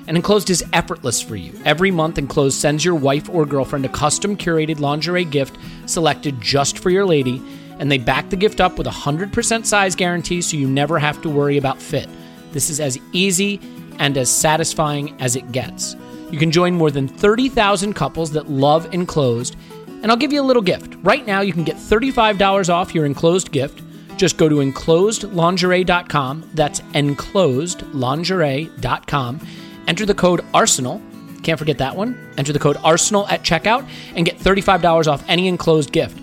And 0.07 0.17
Enclosed 0.17 0.49
is 0.49 0.63
effortless 0.73 1.21
for 1.21 1.35
you. 1.35 1.53
Every 1.63 1.91
month, 1.91 2.17
Enclosed 2.17 2.59
sends 2.59 2.83
your 2.83 2.95
wife 2.95 3.29
or 3.29 3.45
girlfriend 3.45 3.85
a 3.85 3.89
custom 3.89 4.35
curated 4.35 4.79
lingerie 4.79 5.25
gift 5.25 5.57
selected 5.85 6.41
just 6.41 6.79
for 6.79 6.89
your 6.89 7.05
lady, 7.05 7.41
and 7.79 7.91
they 7.91 7.97
back 7.97 8.29
the 8.29 8.35
gift 8.35 8.59
up 8.59 8.77
with 8.77 8.87
a 8.87 8.91
100% 8.91 9.65
size 9.65 9.95
guarantee 9.95 10.41
so 10.41 10.57
you 10.57 10.67
never 10.67 10.99
have 10.99 11.21
to 11.21 11.29
worry 11.29 11.57
about 11.57 11.81
fit. 11.81 12.09
This 12.51 12.69
is 12.69 12.79
as 12.79 12.99
easy 13.11 13.59
and 13.99 14.17
as 14.17 14.29
satisfying 14.29 15.19
as 15.21 15.35
it 15.35 15.51
gets. 15.51 15.95
You 16.31 16.39
can 16.39 16.51
join 16.51 16.75
more 16.75 16.91
than 16.91 17.07
30,000 17.07 17.93
couples 17.93 18.31
that 18.31 18.49
love 18.49 18.91
Enclosed, 18.93 19.55
and 19.87 20.11
I'll 20.11 20.17
give 20.17 20.33
you 20.33 20.41
a 20.41 20.43
little 20.43 20.63
gift. 20.63 20.95
Right 21.03 21.27
now, 21.27 21.41
you 21.41 21.53
can 21.53 21.63
get 21.63 21.75
$35 21.75 22.73
off 22.73 22.95
your 22.95 23.05
Enclosed 23.05 23.51
gift. 23.51 23.83
Just 24.17 24.37
go 24.37 24.49
to 24.49 24.55
enclosedlingerie.com. 24.55 26.49
That's 26.53 26.81
enclosedlingerie.com. 26.81 29.47
Enter 29.87 30.05
the 30.05 30.13
code 30.13 30.43
ARSENAL. 30.53 31.01
Can't 31.43 31.59
forget 31.59 31.77
that 31.79 31.95
one. 31.95 32.17
Enter 32.37 32.53
the 32.53 32.59
code 32.59 32.77
ARSENAL 32.77 33.27
at 33.29 33.43
checkout 33.43 33.87
and 34.15 34.25
get 34.25 34.37
$35 34.37 35.07
off 35.07 35.23
any 35.27 35.47
enclosed 35.47 35.91
gift. 35.91 36.17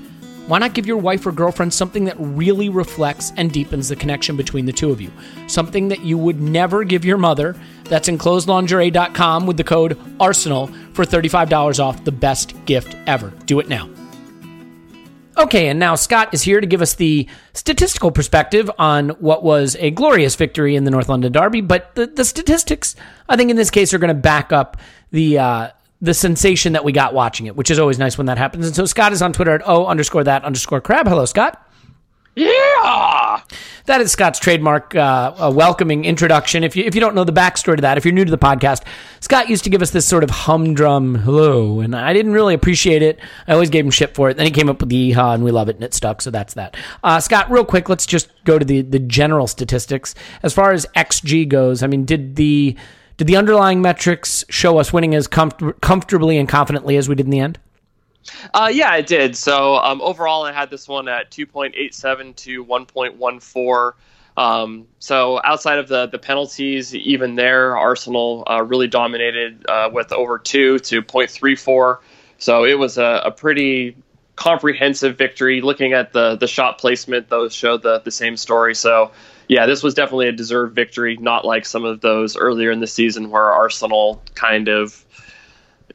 Why 0.46 0.58
not 0.58 0.72
give 0.72 0.86
your 0.86 0.96
wife 0.96 1.26
or 1.26 1.32
girlfriend 1.32 1.74
something 1.74 2.06
that 2.06 2.16
really 2.18 2.70
reflects 2.70 3.34
and 3.36 3.52
deepens 3.52 3.90
the 3.90 3.96
connection 3.96 4.34
between 4.34 4.64
the 4.64 4.72
two 4.72 4.90
of 4.90 5.00
you? 5.00 5.12
Something 5.46 5.88
that 5.88 6.00
you 6.00 6.16
would 6.16 6.40
never 6.40 6.84
give 6.84 7.04
your 7.04 7.18
mother. 7.18 7.54
That's 7.84 8.08
enclosedlingerie.com 8.08 9.46
with 9.46 9.58
the 9.58 9.64
code 9.64 9.98
ARSENAL 10.18 10.94
for 10.94 11.04
$35 11.04 11.84
off 11.84 12.04
the 12.04 12.12
best 12.12 12.54
gift 12.64 12.96
ever. 13.06 13.30
Do 13.44 13.60
it 13.60 13.68
now. 13.68 13.90
Okay, 15.38 15.68
and 15.68 15.78
now 15.78 15.94
Scott 15.94 16.34
is 16.34 16.42
here 16.42 16.60
to 16.60 16.66
give 16.66 16.82
us 16.82 16.94
the 16.94 17.28
statistical 17.52 18.10
perspective 18.10 18.68
on 18.76 19.10
what 19.20 19.44
was 19.44 19.76
a 19.78 19.92
glorious 19.92 20.34
victory 20.34 20.74
in 20.74 20.82
the 20.82 20.90
North 20.90 21.08
London 21.08 21.30
Derby. 21.30 21.60
But 21.60 21.94
the, 21.94 22.08
the 22.08 22.24
statistics, 22.24 22.96
I 23.28 23.36
think, 23.36 23.48
in 23.48 23.56
this 23.56 23.70
case, 23.70 23.94
are 23.94 23.98
going 23.98 24.08
to 24.08 24.14
back 24.14 24.52
up 24.52 24.78
the 25.12 25.38
uh, 25.38 25.68
the 26.00 26.14
sensation 26.14 26.72
that 26.72 26.84
we 26.84 26.90
got 26.90 27.14
watching 27.14 27.46
it, 27.46 27.54
which 27.54 27.70
is 27.70 27.78
always 27.78 27.98
nice 27.98 28.18
when 28.18 28.26
that 28.26 28.38
happens. 28.38 28.66
And 28.66 28.74
so 28.74 28.84
Scott 28.84 29.12
is 29.12 29.22
on 29.22 29.32
Twitter 29.32 29.52
at 29.52 29.66
o 29.66 29.86
underscore 29.86 30.24
that 30.24 30.44
underscore 30.44 30.80
crab. 30.80 31.06
Hello, 31.06 31.24
Scott. 31.24 31.67
Yeah, 32.34 33.40
that 33.86 34.00
is 34.00 34.12
Scott's 34.12 34.38
trademark 34.38 34.94
uh, 34.94 35.50
welcoming 35.52 36.04
introduction. 36.04 36.62
If 36.62 36.76
you 36.76 36.84
if 36.84 36.94
you 36.94 37.00
don't 37.00 37.16
know 37.16 37.24
the 37.24 37.32
backstory 37.32 37.76
to 37.76 37.82
that, 37.82 37.98
if 37.98 38.04
you're 38.04 38.14
new 38.14 38.24
to 38.24 38.30
the 38.30 38.38
podcast, 38.38 38.84
Scott 39.18 39.48
used 39.48 39.64
to 39.64 39.70
give 39.70 39.82
us 39.82 39.90
this 39.90 40.06
sort 40.06 40.22
of 40.22 40.30
humdrum 40.30 41.16
hello, 41.16 41.80
and 41.80 41.96
I 41.96 42.12
didn't 42.12 42.32
really 42.32 42.54
appreciate 42.54 43.02
it. 43.02 43.18
I 43.48 43.54
always 43.54 43.70
gave 43.70 43.84
him 43.84 43.90
shit 43.90 44.14
for 44.14 44.30
it. 44.30 44.36
Then 44.36 44.46
he 44.46 44.52
came 44.52 44.68
up 44.68 44.78
with 44.80 44.88
the 44.88 45.12
yeehaw, 45.12 45.34
and 45.34 45.42
we 45.42 45.50
love 45.50 45.68
it, 45.68 45.76
and 45.76 45.84
it 45.84 45.94
stuck. 45.94 46.22
So 46.22 46.30
that's 46.30 46.54
that. 46.54 46.76
Uh, 47.02 47.18
Scott, 47.18 47.50
real 47.50 47.64
quick, 47.64 47.88
let's 47.88 48.06
just 48.06 48.30
go 48.44 48.56
to 48.56 48.64
the 48.64 48.82
the 48.82 49.00
general 49.00 49.48
statistics 49.48 50.14
as 50.44 50.52
far 50.54 50.70
as 50.72 50.86
XG 50.94 51.48
goes. 51.48 51.82
I 51.82 51.88
mean, 51.88 52.04
did 52.04 52.36
the 52.36 52.76
did 53.16 53.26
the 53.26 53.36
underlying 53.36 53.82
metrics 53.82 54.44
show 54.48 54.78
us 54.78 54.92
winning 54.92 55.12
as 55.16 55.26
comfort- 55.26 55.80
comfortably 55.80 56.38
and 56.38 56.48
confidently 56.48 56.96
as 56.96 57.08
we 57.08 57.16
did 57.16 57.26
in 57.26 57.30
the 57.30 57.40
end? 57.40 57.58
Uh, 58.54 58.70
yeah, 58.72 58.94
it 58.96 59.06
did. 59.06 59.36
So 59.36 59.76
um, 59.76 60.00
overall, 60.00 60.44
I 60.44 60.52
had 60.52 60.70
this 60.70 60.88
one 60.88 61.08
at 61.08 61.30
2.87 61.30 62.36
to 62.36 62.64
1.14. 62.64 63.92
Um, 64.38 64.86
so 65.00 65.40
outside 65.42 65.78
of 65.80 65.88
the 65.88 66.06
the 66.06 66.18
penalties, 66.20 66.94
even 66.94 67.34
there, 67.34 67.76
Arsenal 67.76 68.44
uh, 68.48 68.62
really 68.62 68.86
dominated 68.86 69.66
uh, 69.68 69.90
with 69.92 70.12
over 70.12 70.38
two 70.38 70.78
to 70.78 71.02
0.34. 71.02 71.98
So 72.38 72.64
it 72.64 72.78
was 72.78 72.98
a, 72.98 73.22
a, 73.24 73.30
pretty 73.32 73.96
comprehensive 74.36 75.18
victory. 75.18 75.60
Looking 75.60 75.92
at 75.92 76.12
the 76.12 76.36
the 76.36 76.46
shot 76.46 76.78
placement, 76.78 77.28
those 77.28 77.52
showed 77.52 77.82
the 77.82 77.98
the 77.98 78.12
same 78.12 78.36
story. 78.36 78.76
So 78.76 79.10
yeah, 79.48 79.66
this 79.66 79.82
was 79.82 79.94
definitely 79.94 80.28
a 80.28 80.32
deserved 80.32 80.72
victory, 80.72 81.16
not 81.16 81.44
like 81.44 81.66
some 81.66 81.84
of 81.84 82.00
those 82.00 82.36
earlier 82.36 82.70
in 82.70 82.78
the 82.78 82.86
season 82.86 83.30
where 83.30 83.50
Arsenal 83.50 84.22
kind 84.36 84.68
of 84.68 85.04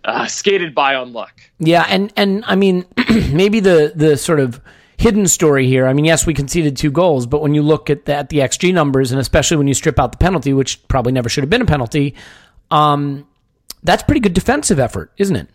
uh, 0.05 0.25
skated 0.27 0.75
by 0.75 0.95
on 0.95 1.13
luck. 1.13 1.41
Yeah, 1.59 1.85
and 1.87 2.11
and 2.15 2.43
I 2.45 2.55
mean, 2.55 2.85
maybe 3.31 3.59
the 3.59 3.93
the 3.95 4.17
sort 4.17 4.39
of 4.39 4.61
hidden 4.97 5.27
story 5.27 5.67
here. 5.67 5.87
I 5.87 5.93
mean, 5.93 6.05
yes, 6.05 6.25
we 6.25 6.33
conceded 6.33 6.77
two 6.77 6.91
goals, 6.91 7.25
but 7.25 7.41
when 7.41 7.53
you 7.53 7.61
look 7.61 7.89
at 7.89 8.05
the, 8.05 8.15
at 8.15 8.29
the 8.29 8.37
xG 8.39 8.73
numbers, 8.73 9.11
and 9.11 9.19
especially 9.19 9.57
when 9.57 9.67
you 9.67 9.73
strip 9.73 9.99
out 9.99 10.11
the 10.11 10.17
penalty, 10.17 10.53
which 10.53 10.87
probably 10.87 11.11
never 11.11 11.29
should 11.29 11.43
have 11.43 11.49
been 11.49 11.61
a 11.61 11.65
penalty, 11.65 12.15
um, 12.71 13.27
that's 13.83 14.03
pretty 14.03 14.21
good 14.21 14.33
defensive 14.33 14.79
effort, 14.79 15.11
isn't 15.17 15.35
it? 15.35 15.49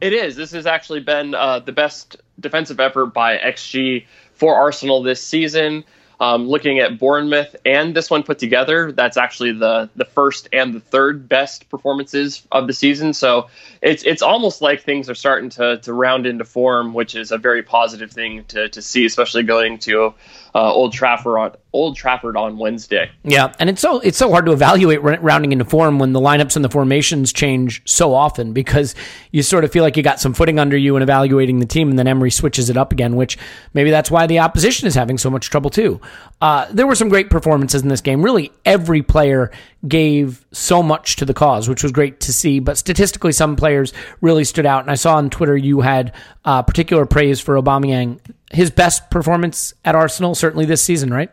It 0.00 0.12
is. 0.12 0.34
This 0.34 0.50
has 0.52 0.66
actually 0.66 1.00
been 1.00 1.34
uh, 1.34 1.60
the 1.60 1.72
best 1.72 2.16
defensive 2.40 2.80
effort 2.80 3.06
by 3.06 3.38
xG 3.38 4.06
for 4.32 4.54
Arsenal 4.56 5.02
this 5.02 5.24
season. 5.24 5.84
Um, 6.20 6.48
looking 6.48 6.78
at 6.78 6.98
Bournemouth 6.98 7.56
and 7.64 7.94
this 7.94 8.08
one 8.08 8.22
put 8.22 8.38
together, 8.38 8.92
that's 8.92 9.16
actually 9.16 9.52
the 9.52 9.90
the 9.96 10.04
first 10.04 10.48
and 10.52 10.72
the 10.72 10.80
third 10.80 11.28
best 11.28 11.68
performances 11.68 12.46
of 12.52 12.66
the 12.66 12.72
season. 12.72 13.12
So 13.12 13.48
it's 13.82 14.04
it's 14.04 14.22
almost 14.22 14.62
like 14.62 14.82
things 14.82 15.10
are 15.10 15.14
starting 15.14 15.50
to 15.50 15.78
to 15.78 15.92
round 15.92 16.26
into 16.26 16.44
form, 16.44 16.94
which 16.94 17.16
is 17.16 17.32
a 17.32 17.38
very 17.38 17.62
positive 17.62 18.12
thing 18.12 18.44
to 18.48 18.68
to 18.68 18.80
see, 18.80 19.04
especially 19.04 19.42
going 19.42 19.78
to 19.78 20.14
uh, 20.54 20.72
Old 20.72 20.92
Trafford 20.92 21.38
on 21.38 21.52
Old 21.72 21.96
Trafford 21.96 22.36
on 22.36 22.56
Wednesday. 22.56 23.10
Yeah, 23.24 23.52
and 23.58 23.68
it's 23.68 23.80
so 23.80 23.98
it's 23.98 24.16
so 24.16 24.30
hard 24.30 24.46
to 24.46 24.52
evaluate 24.52 25.02
rounding 25.02 25.50
into 25.50 25.64
form 25.64 25.98
when 25.98 26.12
the 26.12 26.20
lineups 26.20 26.54
and 26.54 26.64
the 26.64 26.68
formations 26.68 27.32
change 27.32 27.82
so 27.84 28.14
often 28.14 28.52
because 28.52 28.94
you 29.32 29.42
sort 29.42 29.64
of 29.64 29.72
feel 29.72 29.82
like 29.82 29.96
you 29.96 30.04
got 30.04 30.20
some 30.20 30.32
footing 30.32 30.60
under 30.60 30.76
you 30.76 30.96
in 30.96 31.02
evaluating 31.02 31.58
the 31.58 31.66
team, 31.66 31.90
and 31.90 31.98
then 31.98 32.06
Emery 32.06 32.30
switches 32.30 32.70
it 32.70 32.76
up 32.76 32.92
again, 32.92 33.16
which 33.16 33.36
maybe 33.72 33.90
that's 33.90 34.10
why 34.10 34.26
the 34.28 34.38
opposition 34.38 34.86
is 34.86 34.94
having 34.94 35.18
so 35.18 35.28
much 35.28 35.50
trouble 35.50 35.70
too. 35.70 36.00
Uh, 36.40 36.66
there 36.70 36.86
were 36.86 36.94
some 36.94 37.08
great 37.08 37.30
performances 37.30 37.82
in 37.82 37.88
this 37.88 38.00
game. 38.00 38.22
Really, 38.22 38.52
every 38.64 39.02
player 39.02 39.50
gave 39.86 40.44
so 40.52 40.82
much 40.82 41.16
to 41.16 41.24
the 41.24 41.34
cause, 41.34 41.68
which 41.68 41.82
was 41.82 41.92
great 41.92 42.20
to 42.20 42.32
see. 42.32 42.58
But 42.58 42.78
statistically, 42.78 43.32
some 43.32 43.56
players 43.56 43.92
really 44.20 44.44
stood 44.44 44.66
out. 44.66 44.82
And 44.82 44.90
I 44.90 44.94
saw 44.94 45.16
on 45.16 45.30
Twitter 45.30 45.56
you 45.56 45.80
had 45.80 46.12
uh, 46.44 46.62
particular 46.62 47.06
praise 47.06 47.40
for 47.40 47.60
Aubameyang. 47.60 48.20
His 48.50 48.70
best 48.70 49.10
performance 49.10 49.74
at 49.84 49.94
Arsenal, 49.94 50.34
certainly 50.34 50.64
this 50.64 50.82
season, 50.82 51.12
right? 51.12 51.30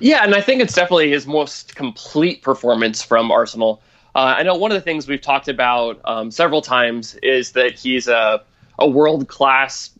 Yeah, 0.00 0.22
and 0.22 0.34
I 0.34 0.40
think 0.40 0.60
it's 0.60 0.74
definitely 0.74 1.10
his 1.10 1.26
most 1.26 1.76
complete 1.76 2.42
performance 2.42 3.02
from 3.02 3.30
Arsenal. 3.30 3.80
Uh, 4.14 4.34
I 4.38 4.42
know 4.42 4.54
one 4.54 4.70
of 4.70 4.74
the 4.74 4.82
things 4.82 5.06
we've 5.06 5.20
talked 5.20 5.48
about 5.48 6.00
um, 6.04 6.30
several 6.30 6.60
times 6.60 7.14
is 7.22 7.52
that 7.52 7.78
he's 7.78 8.08
a, 8.08 8.42
a 8.78 8.88
world 8.88 9.28
class 9.28 9.90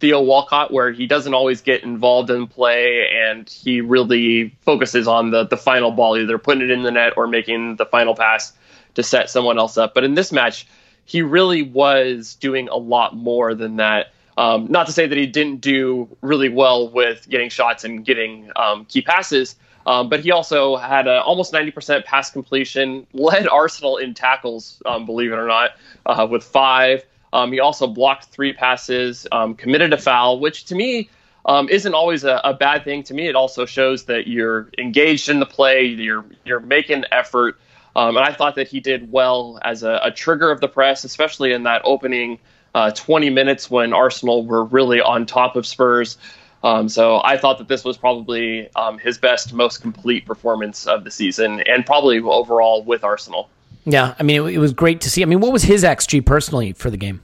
Theo 0.00 0.20
Walcott, 0.20 0.72
where 0.72 0.90
he 0.90 1.06
doesn't 1.06 1.34
always 1.34 1.60
get 1.60 1.84
involved 1.84 2.30
in 2.30 2.46
play 2.46 3.08
and 3.12 3.48
he 3.48 3.80
really 3.80 4.56
focuses 4.62 5.06
on 5.06 5.30
the, 5.30 5.44
the 5.44 5.56
final 5.56 5.90
ball, 5.92 6.16
either 6.16 6.38
putting 6.38 6.62
it 6.62 6.70
in 6.70 6.82
the 6.82 6.90
net 6.90 7.12
or 7.16 7.26
making 7.26 7.76
the 7.76 7.86
final 7.86 8.14
pass 8.14 8.52
to 8.94 9.02
set 9.02 9.30
someone 9.30 9.58
else 9.58 9.78
up. 9.78 9.94
But 9.94 10.04
in 10.04 10.14
this 10.14 10.32
match, 10.32 10.66
he 11.04 11.22
really 11.22 11.62
was 11.62 12.34
doing 12.34 12.68
a 12.68 12.76
lot 12.76 13.16
more 13.16 13.54
than 13.54 13.76
that. 13.76 14.12
Um, 14.36 14.66
not 14.68 14.86
to 14.86 14.92
say 14.92 15.06
that 15.06 15.18
he 15.18 15.26
didn't 15.26 15.60
do 15.60 16.08
really 16.20 16.48
well 16.48 16.90
with 16.90 17.28
getting 17.28 17.48
shots 17.48 17.84
and 17.84 18.04
getting 18.04 18.50
um, 18.56 18.84
key 18.84 19.02
passes, 19.02 19.56
um, 19.86 20.08
but 20.08 20.20
he 20.20 20.30
also 20.30 20.76
had 20.76 21.06
a 21.06 21.22
almost 21.22 21.52
90% 21.52 22.04
pass 22.04 22.30
completion, 22.30 23.06
led 23.14 23.48
Arsenal 23.48 23.96
in 23.96 24.12
tackles, 24.14 24.82
um, 24.84 25.06
believe 25.06 25.32
it 25.32 25.36
or 25.36 25.46
not, 25.46 25.70
uh, 26.04 26.26
with 26.30 26.44
five. 26.44 27.04
Um, 27.32 27.52
he 27.52 27.60
also 27.60 27.86
blocked 27.86 28.26
three 28.26 28.52
passes, 28.52 29.26
um, 29.32 29.54
committed 29.54 29.92
a 29.92 29.98
foul, 29.98 30.40
which 30.40 30.64
to 30.66 30.74
me 30.74 31.10
um, 31.44 31.68
isn't 31.68 31.94
always 31.94 32.24
a, 32.24 32.40
a, 32.44 32.54
bad 32.54 32.84
thing. 32.84 33.02
To 33.04 33.14
me, 33.14 33.28
it 33.28 33.36
also 33.36 33.66
shows 33.66 34.04
that 34.04 34.26
you're 34.26 34.70
engaged 34.78 35.28
in 35.28 35.40
the 35.40 35.46
play, 35.46 35.86
you're 35.86 36.24
you're 36.44 36.60
making 36.60 37.04
effort. 37.12 37.58
Um, 37.96 38.16
and 38.16 38.24
I 38.24 38.32
thought 38.32 38.54
that 38.56 38.68
he 38.68 38.80
did 38.80 39.10
well 39.10 39.58
as 39.62 39.82
a, 39.82 40.00
a 40.04 40.10
trigger 40.10 40.50
of 40.50 40.60
the 40.60 40.68
press, 40.68 41.04
especially 41.04 41.52
in 41.52 41.64
that 41.64 41.82
opening 41.84 42.38
uh, 42.74 42.90
20 42.92 43.30
minutes 43.30 43.70
when 43.70 43.92
Arsenal 43.92 44.46
were 44.46 44.64
really 44.64 45.00
on 45.00 45.26
top 45.26 45.56
of 45.56 45.66
Spurs. 45.66 46.18
Um, 46.62 46.88
so 46.88 47.20
I 47.22 47.36
thought 47.36 47.58
that 47.58 47.68
this 47.68 47.84
was 47.84 47.96
probably 47.96 48.72
um, 48.74 48.98
his 48.98 49.18
best, 49.18 49.52
most 49.52 49.80
complete 49.80 50.26
performance 50.26 50.86
of 50.86 51.04
the 51.04 51.10
season, 51.10 51.60
and 51.60 51.86
probably 51.86 52.18
overall 52.20 52.82
with 52.82 53.04
Arsenal. 53.04 53.48
Yeah, 53.84 54.14
I 54.18 54.22
mean, 54.22 54.42
it, 54.42 54.54
it, 54.54 54.58
was 54.58 54.72
great 54.72 55.00
to 55.02 55.10
see. 55.10 55.22
I 55.22 55.26
mean, 55.26 55.40
what 55.40 55.52
was 55.52 55.62
his 55.62 55.84
xG 55.84 56.24
personally 56.24 56.72
for 56.72 56.90
the 56.90 56.96
game? 56.96 57.22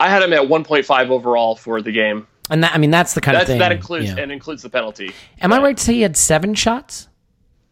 I 0.00 0.08
had 0.08 0.22
him 0.22 0.32
at 0.32 0.42
1.5 0.42 1.10
overall 1.10 1.56
for 1.56 1.82
the 1.82 1.92
game. 1.92 2.26
And 2.50 2.64
that, 2.64 2.74
I 2.74 2.78
mean, 2.78 2.90
that's 2.90 3.14
the 3.14 3.20
kind 3.20 3.34
that's, 3.34 3.44
of 3.44 3.48
thing 3.48 3.58
that 3.58 3.72
includes 3.72 4.06
yeah. 4.06 4.18
and 4.18 4.32
includes 4.32 4.62
the 4.62 4.70
penalty. 4.70 5.12
Am 5.40 5.52
I 5.52 5.60
right 5.60 5.76
to 5.76 5.82
say 5.82 5.94
he 5.94 6.02
had 6.02 6.16
seven 6.16 6.54
shots? 6.54 7.08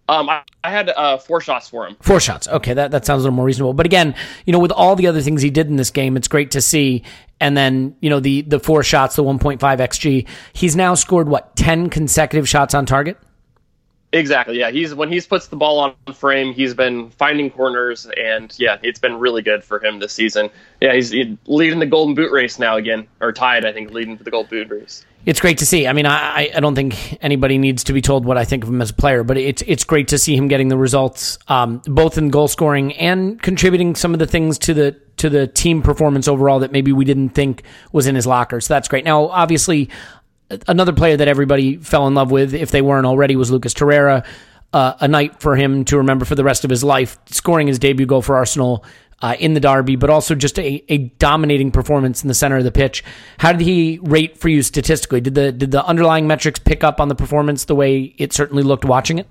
Um, 0.09 0.29
I, 0.29 0.43
I 0.63 0.71
had 0.71 0.91
uh, 0.91 1.19
four 1.19 1.41
shots 1.41 1.69
for 1.69 1.87
him. 1.87 1.97
Four 2.01 2.21
shots. 2.21 2.47
Okay, 2.47 2.75
that 2.75 2.93
that 2.93 3.05
sounds 3.05 3.23
a 3.23 3.25
little 3.25 3.35
more 3.35 3.45
reasonable. 3.45 3.73
But 3.73 3.87
again, 3.87 4.15
you 4.45 4.53
know, 4.53 4.59
with 4.59 4.71
all 4.71 4.95
the 4.95 5.09
other 5.09 5.21
things 5.21 5.43
he 5.43 5.51
did 5.51 5.67
in 5.67 5.77
this 5.77 5.91
game, 5.91 6.17
it's 6.17 6.29
great 6.29 6.53
to 6.53 6.61
see. 6.61 7.03
And 7.41 7.57
then, 7.57 7.97
you 8.01 8.09
know, 8.09 8.21
the 8.21 8.43
the 8.43 8.61
four 8.61 8.83
shots, 8.83 9.17
the 9.17 9.25
1.5 9.25 9.59
xG. 9.59 10.29
He's 10.53 10.77
now 10.77 10.95
scored 10.95 11.29
what 11.29 11.57
ten 11.57 11.91
consecutive 11.91 12.49
shots 12.49 12.73
on 12.73 12.87
target. 12.87 13.19
Exactly. 14.13 14.59
Yeah, 14.59 14.71
he's 14.71 14.95
when 14.95 15.11
he's 15.11 15.27
puts 15.27 15.49
the 15.49 15.57
ball 15.57 15.79
on 15.81 16.15
frame, 16.15 16.55
he's 16.55 16.75
been 16.75 17.11
finding 17.11 17.51
corners, 17.51 18.07
and 18.17 18.55
yeah, 18.59 18.79
it's 18.83 19.01
been 19.01 19.19
really 19.19 19.43
good 19.43 19.65
for 19.65 19.85
him 19.85 19.99
this 19.99 20.13
season. 20.13 20.49
Yeah, 20.81 20.95
he's, 20.95 21.13
leading 21.47 21.81
the 21.81 21.87
Golden 21.87 22.15
Boot 22.15 22.31
race 22.31 22.59
now 22.59 22.77
again, 22.77 23.09
or 23.21 23.33
tied, 23.33 23.65
I 23.65 23.73
think, 23.73 23.91
leading 23.91 24.17
for 24.17 24.25
the 24.25 24.31
Golden 24.31 24.51
Boot 24.51 24.71
race. 24.71 25.05
It's 25.27 25.41
great 25.41 25.59
to 25.59 25.67
see. 25.67 25.89
I 25.89 25.93
mean, 25.93 26.07
I, 26.07 26.51
I 26.55 26.61
don't 26.61 26.77
think 26.77 27.19
anybody 27.21 27.59
needs 27.59 27.83
to 27.85 27.93
be 27.93 28.01
told 28.01 28.25
what 28.25 28.39
I 28.39 28.45
think 28.45 28.63
of 28.63 28.69
him 28.69 28.81
as 28.81 28.91
a 28.91 28.95
player, 28.95 29.25
but 29.25 29.37
it's 29.37 29.63
it's 29.67 29.83
great 29.83 30.09
to 30.09 30.19
see 30.19 30.37
him 30.37 30.47
getting 30.47 30.69
the 30.69 30.79
results, 30.79 31.39
um, 31.49 31.83
both 31.85 32.17
in 32.17 32.31
goal 32.31 32.47
scoring 32.47 32.95
and 32.95 33.43
contributing 33.43 33.97
some 33.97 34.13
of 34.13 34.21
the 34.21 34.27
things 34.27 34.57
to 34.61 34.75
the 34.75 34.97
to 35.17 35.29
the 35.29 35.49
team 35.49 35.83
performance 35.83 36.29
overall 36.29 36.61
that 36.61 36.71
maybe 36.71 36.93
we 36.93 37.05
didn't 37.05 37.31
think 37.31 37.65
was 37.91 38.07
in 38.07 38.15
his 38.15 38.27
locker. 38.27 38.61
So 38.61 38.73
that's 38.75 38.87
great. 38.87 39.05
Now, 39.05 39.27
obviously, 39.27 39.91
another 40.67 40.93
player 40.93 41.17
that 41.17 41.29
everybody 41.29 41.77
fell 41.77 42.07
in 42.07 42.15
love 42.15 42.31
with, 42.31 42.55
if 42.55 42.71
they 42.71 42.83
weren't 42.83 43.07
already, 43.07 43.37
was 43.37 43.51
Lucas 43.51 43.75
Torreira. 43.75 44.25
Uh, 44.73 44.95
a 45.01 45.09
night 45.09 45.41
for 45.41 45.57
him 45.57 45.85
to 45.87 45.97
remember 45.97 46.25
for 46.25 46.35
the 46.35 46.45
rest 46.45 46.65
of 46.65 46.71
his 46.71 46.85
life, 46.85 47.17
scoring 47.27 47.67
his 47.67 47.79
debut 47.79 48.05
goal 48.05 48.21
for 48.21 48.37
Arsenal 48.37 48.85
uh, 49.23 49.35
in 49.39 49.55
the 49.55 49.61
derby, 49.61 49.97
but 49.97 50.11
also 50.11 50.35
just 50.35 50.59
a, 50.59 50.85
a 50.89 50.99
dominating 50.99 51.71
performance 51.71 52.23
in 52.23 52.29
the 52.29 52.35
center 52.35 52.57
of 52.57 52.65
the 52.65 52.73
pitch. 52.73 53.03
How 53.39 53.53
did 53.53 53.63
he 53.63 53.99
rate 54.03 54.37
for 54.39 54.49
you 54.49 54.63
statistically? 54.63 55.21
Did 55.21 55.35
the 55.35 55.53
did 55.53 55.71
the 55.71 55.85
underlying 55.85 56.27
metrics 56.27 56.59
pick 56.59 56.85
up 56.85 57.01
on 57.01 57.09
the 57.09 57.15
performance 57.15 57.65
the 57.65 57.75
way 57.75 58.15
it 58.19 58.33
certainly 58.33 58.63
looked 58.63 58.85
watching 58.85 59.19
it? 59.19 59.27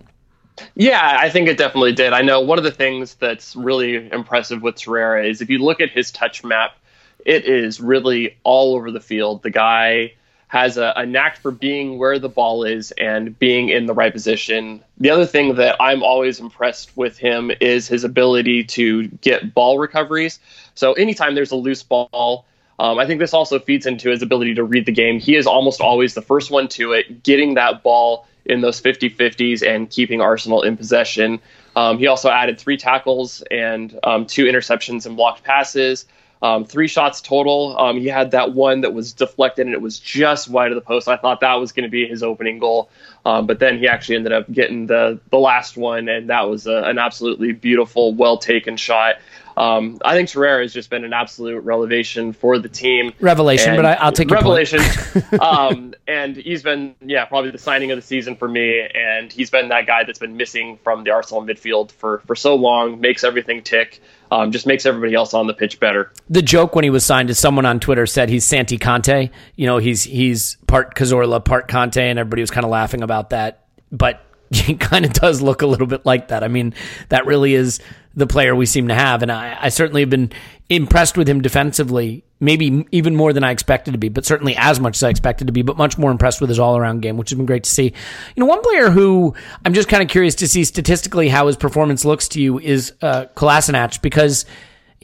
Yeah, 0.73 1.17
I 1.19 1.29
think 1.29 1.47
it 1.49 1.57
definitely 1.57 1.91
did. 1.91 2.13
I 2.13 2.21
know 2.21 2.39
one 2.39 2.57
of 2.57 2.63
the 2.63 2.71
things 2.71 3.15
that's 3.15 3.55
really 3.55 4.09
impressive 4.11 4.61
with 4.61 4.75
Torreira 4.75 5.29
is 5.29 5.41
if 5.41 5.49
you 5.49 5.59
look 5.59 5.81
at 5.81 5.91
his 5.91 6.11
touch 6.11 6.43
map, 6.43 6.77
it 7.25 7.45
is 7.45 7.81
really 7.81 8.37
all 8.43 8.75
over 8.75 8.89
the 8.89 9.01
field. 9.01 9.43
The 9.43 9.49
guy 9.49 10.13
has 10.55 10.77
a, 10.77 10.93
a, 10.95 11.05
knack 11.05 11.35
for 11.35 11.51
being 11.51 11.97
where 11.97 12.17
the 12.17 12.29
ball 12.29 12.63
is 12.63 12.91
and 12.91 13.37
being 13.37 13.67
in 13.67 13.87
the 13.87 13.93
right 13.93 14.13
position. 14.13 14.81
The 14.97 15.09
other 15.09 15.25
thing 15.25 15.55
that 15.55 15.75
I'm 15.81 16.01
always 16.01 16.39
impressed 16.39 16.95
with 16.95 17.17
him 17.17 17.51
is 17.59 17.89
his 17.89 18.05
ability 18.05 18.63
to 18.63 19.09
get 19.09 19.53
ball 19.53 19.79
recoveries. 19.79 20.39
So 20.73 20.93
anytime 20.93 21.35
there's 21.35 21.51
a 21.51 21.57
loose 21.57 21.83
ball, 21.83 22.45
um, 22.79 22.99
I 22.99 23.05
think 23.05 23.19
this 23.19 23.33
also 23.33 23.59
feeds 23.59 23.85
into 23.85 24.09
his 24.09 24.21
ability 24.21 24.55
to 24.55 24.63
read 24.63 24.85
the 24.85 24.93
game. 24.93 25.19
He 25.19 25.35
is 25.35 25.45
almost 25.45 25.81
always 25.81 26.13
the 26.13 26.21
first 26.21 26.51
one 26.51 26.69
to 26.69 26.93
it, 26.93 27.21
getting 27.21 27.55
that 27.55 27.83
ball 27.83 28.25
in 28.45 28.61
those 28.61 28.79
50 28.79 29.09
50s 29.09 29.61
and 29.61 29.89
keeping 29.89 30.21
Arsenal 30.21 30.61
in 30.61 30.77
possession. 30.77 31.41
Um, 31.75 31.97
he 31.97 32.07
also 32.07 32.29
added 32.29 32.57
three 32.57 32.77
tackles 32.77 33.43
and 33.51 33.99
um, 34.05 34.25
two 34.25 34.45
interceptions 34.45 35.05
and 35.05 35.17
blocked 35.17 35.43
passes. 35.43 36.05
Um, 36.41 36.65
three 36.65 36.87
shots 36.87 37.21
total. 37.21 37.77
Um, 37.77 37.97
he 37.97 38.07
had 38.07 38.31
that 38.31 38.53
one 38.53 38.81
that 38.81 38.93
was 38.93 39.13
deflected 39.13 39.65
and 39.65 39.73
it 39.73 39.81
was 39.81 39.99
just 39.99 40.49
wide 40.49 40.71
of 40.71 40.75
the 40.75 40.81
post. 40.81 41.07
I 41.07 41.17
thought 41.17 41.39
that 41.41 41.53
was 41.55 41.71
going 41.71 41.83
to 41.83 41.89
be 41.89 42.05
his 42.07 42.23
opening 42.23 42.59
goal, 42.59 42.89
um, 43.25 43.47
but 43.47 43.59
then 43.59 43.79
he 43.79 43.87
actually 43.87 44.17
ended 44.17 44.33
up 44.33 44.51
getting 44.51 44.85
the 44.85 45.19
the 45.31 45.39
last 45.39 45.77
one, 45.77 46.09
and 46.09 46.29
that 46.29 46.49
was 46.49 46.67
a, 46.67 46.83
an 46.83 46.99
absolutely 46.99 47.53
beautiful, 47.53 48.13
well 48.13 48.37
taken 48.37 48.77
shot. 48.77 49.15
Um, 49.57 49.99
I 50.03 50.15
think 50.15 50.29
Torreira 50.29 50.61
has 50.61 50.73
just 50.73 50.89
been 50.89 51.05
an 51.05 51.13
absolute 51.13 51.61
revelation 51.61 52.33
for 52.33 52.59
the 52.59 52.67
team. 52.67 53.13
Revelation, 53.21 53.73
and 53.73 53.81
but 53.81 53.85
I, 53.85 54.05
will 54.05 54.11
take 54.11 54.29
it. 54.29 54.33
revelation. 54.33 54.81
um, 55.39 55.93
and 56.07 56.35
he's 56.35 56.61
been, 56.61 56.95
yeah, 57.01 57.25
probably 57.25 57.51
the 57.51 57.57
signing 57.57 57.91
of 57.91 57.97
the 57.97 58.01
season 58.01 58.35
for 58.35 58.47
me. 58.47 58.81
And 58.81 59.31
he's 59.31 59.49
been 59.49 59.69
that 59.69 59.87
guy 59.87 60.03
that's 60.03 60.19
been 60.19 60.35
missing 60.35 60.77
from 60.83 61.05
the 61.05 61.11
Arsenal 61.11 61.41
midfield 61.43 61.91
for 61.91 62.19
for 62.27 62.35
so 62.35 62.55
long. 62.55 62.99
Makes 62.99 63.23
everything 63.23 63.63
tick 63.63 64.01
um, 64.31 64.51
just 64.51 64.67
makes 64.67 64.85
everybody 64.85 65.13
else 65.13 65.33
on 65.33 65.47
the 65.47 65.53
pitch 65.53 65.79
better. 65.79 66.11
The 66.29 66.41
joke 66.41 66.75
when 66.75 66.83
he 66.83 66.89
was 66.89 67.05
signed 67.05 67.29
is 67.29 67.39
someone 67.39 67.65
on 67.65 67.79
Twitter 67.79 68.05
said 68.05 68.29
he's 68.29 68.45
Santi 68.45 68.77
Kanté. 68.77 69.31
You 69.55 69.65
know, 69.65 69.77
he's 69.77 70.03
he's 70.03 70.57
part 70.67 70.95
Cazorla, 70.95 71.43
part 71.43 71.67
Kanté, 71.67 72.01
and 72.01 72.19
everybody 72.19 72.41
was 72.41 72.51
kind 72.51 72.65
of 72.65 72.71
laughing 72.71 73.01
about 73.01 73.31
that. 73.31 73.65
But 73.91 74.21
he 74.61 74.75
kind 74.75 75.05
of 75.05 75.13
does 75.13 75.41
look 75.41 75.61
a 75.61 75.67
little 75.67 75.87
bit 75.87 76.05
like 76.05 76.29
that. 76.29 76.43
I 76.43 76.47
mean, 76.47 76.73
that 77.09 77.25
really 77.25 77.53
is 77.53 77.79
the 78.15 78.27
player 78.27 78.55
we 78.55 78.65
seem 78.65 78.87
to 78.87 78.95
have, 78.95 79.21
and 79.21 79.31
I, 79.31 79.57
I 79.59 79.69
certainly 79.69 80.01
have 80.01 80.09
been 80.09 80.31
impressed 80.69 81.17
with 81.17 81.27
him 81.27 81.41
defensively 81.41 82.23
maybe 82.39 82.85
even 82.91 83.15
more 83.15 83.33
than 83.33 83.43
I 83.43 83.51
expected 83.51 83.91
to 83.91 83.97
be, 83.97 84.09
but 84.09 84.25
certainly 84.25 84.55
as 84.57 84.79
much 84.79 84.97
as 84.97 85.03
I 85.03 85.09
expected 85.09 85.47
to 85.47 85.53
be, 85.53 85.61
but 85.61 85.77
much 85.77 85.97
more 85.97 86.11
impressed 86.11 86.41
with 86.41 86.49
his 86.49 86.59
all 86.59 86.77
around 86.77 87.01
game, 87.01 87.17
which 87.17 87.29
has 87.29 87.37
been 87.37 87.45
great 87.45 87.63
to 87.63 87.69
see. 87.69 87.85
You 87.85 87.93
know, 88.37 88.45
one 88.45 88.61
player 88.61 88.89
who 88.89 89.33
I'm 89.63 89.73
just 89.73 89.87
kind 89.87 90.03
of 90.03 90.09
curious 90.09 90.35
to 90.35 90.47
see 90.47 90.63
statistically 90.63 91.29
how 91.29 91.47
his 91.47 91.55
performance 91.55 92.03
looks 92.03 92.27
to 92.29 92.41
you 92.41 92.59
is 92.59 92.93
uh, 93.01 93.25
Kolasinac 93.35 94.01
because 94.01 94.45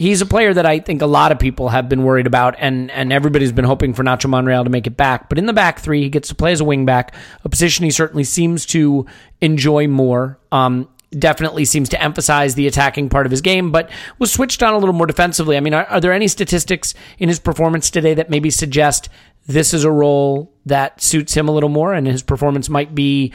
he's 0.02 0.20
a 0.20 0.26
player 0.26 0.52
that 0.52 0.66
I 0.66 0.80
think 0.80 1.04
a 1.04 1.06
lot 1.06 1.32
of 1.32 1.38
people 1.38 1.70
have 1.70 1.88
been 1.88 2.04
worried 2.04 2.26
about, 2.26 2.56
and 2.58 2.90
and 2.92 3.14
everybody's 3.14 3.52
been 3.52 3.66
hoping 3.66 3.94
for 3.94 4.04
Nacho 4.04 4.28
Monreal 4.28 4.64
to 4.64 4.70
make 4.70 4.88
it 4.88 4.98
back. 4.98 5.30
But 5.30 5.38
in 5.38 5.46
the 5.46 5.54
back 5.54 5.80
three, 5.80 6.02
he 6.02 6.10
gets 6.10 6.30
to 6.30 6.36
play 6.36 6.52
as 6.52 6.60
a 6.60 6.66
wing 6.66 6.86
back, 6.86 7.14
a 7.44 7.50
position 7.50 7.86
he 7.86 7.92
certainly 7.92 8.24
seems 8.24 8.66
to 8.68 9.06
enjoy 9.40 9.88
more. 9.88 10.40
Um, 10.52 10.90
definitely 11.12 11.66
seems 11.66 11.90
to 11.90 12.02
emphasize 12.02 12.56
the 12.56 12.68
attacking 12.68 13.10
part 13.10 13.26
of 13.26 13.32
his 13.32 13.42
game, 13.42 13.70
but 13.70 13.90
was 14.18 14.32
switched 14.32 14.64
on 14.64 14.74
a 14.74 14.78
little 14.78 14.94
more 14.94 15.06
defensively. 15.06 15.58
I 15.58 15.60
mean, 15.60 15.74
are, 15.74 15.86
are, 15.86 16.00
there 16.00 16.14
any 16.14 16.30
statistics 16.30 16.94
in 17.20 17.28
his 17.28 17.38
performance 17.38 17.90
today 17.90 18.14
that 18.14 18.30
maybe 18.30 18.50
suggest 18.50 19.10
this 19.46 19.74
is 19.74 19.84
a 19.84 19.92
role 19.92 20.54
that 20.66 21.02
suits 21.02 21.36
him 21.36 21.50
a 21.50 21.52
little 21.52 21.68
more 21.68 21.94
and 21.94 22.08
his 22.08 22.24
performance 22.24 22.70
might 22.70 22.96
be 22.96 23.34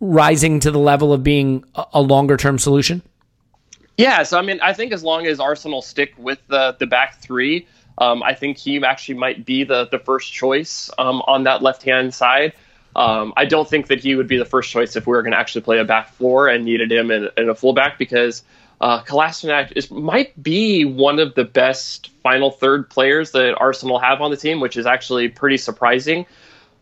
rising 0.00 0.58
to 0.60 0.70
the 0.70 0.78
level 0.78 1.12
of 1.12 1.22
being 1.22 1.64
a, 1.74 1.84
a 1.94 2.00
longer 2.00 2.38
term 2.38 2.58
solution? 2.58 3.02
Yeah, 3.98 4.22
so 4.22 4.38
I 4.38 4.42
mean, 4.42 4.60
I 4.62 4.72
think 4.72 4.92
as 4.92 5.02
long 5.02 5.26
as 5.26 5.40
Arsenal 5.40 5.82
stick 5.82 6.14
with 6.16 6.38
the 6.46 6.76
the 6.78 6.86
back 6.86 7.20
three, 7.20 7.66
um, 7.98 8.22
I 8.22 8.32
think 8.32 8.56
he 8.56 8.82
actually 8.82 9.16
might 9.18 9.44
be 9.44 9.64
the 9.64 9.88
the 9.88 9.98
first 9.98 10.32
choice 10.32 10.88
um, 10.98 11.20
on 11.26 11.42
that 11.44 11.62
left 11.62 11.82
hand 11.82 12.14
side. 12.14 12.52
Um, 12.94 13.34
I 13.36 13.44
don't 13.44 13.68
think 13.68 13.88
that 13.88 14.00
he 14.00 14.14
would 14.14 14.28
be 14.28 14.38
the 14.38 14.44
first 14.44 14.70
choice 14.70 14.96
if 14.96 15.06
we 15.06 15.10
were 15.10 15.22
going 15.22 15.32
to 15.32 15.38
actually 15.38 15.60
play 15.62 15.78
a 15.78 15.84
back 15.84 16.12
four 16.12 16.48
and 16.48 16.64
needed 16.64 16.90
him 16.90 17.10
in, 17.10 17.28
in 17.36 17.48
a 17.48 17.54
fullback 17.54 17.98
because 17.98 18.42
uh, 18.80 19.02
Kolasinac 19.02 19.72
is 19.74 19.90
might 19.90 20.40
be 20.40 20.84
one 20.84 21.18
of 21.18 21.34
the 21.34 21.44
best 21.44 22.10
final 22.22 22.52
third 22.52 22.88
players 22.88 23.32
that 23.32 23.56
Arsenal 23.58 23.98
have 23.98 24.20
on 24.20 24.30
the 24.30 24.36
team, 24.36 24.60
which 24.60 24.76
is 24.76 24.86
actually 24.86 25.28
pretty 25.28 25.56
surprising. 25.56 26.24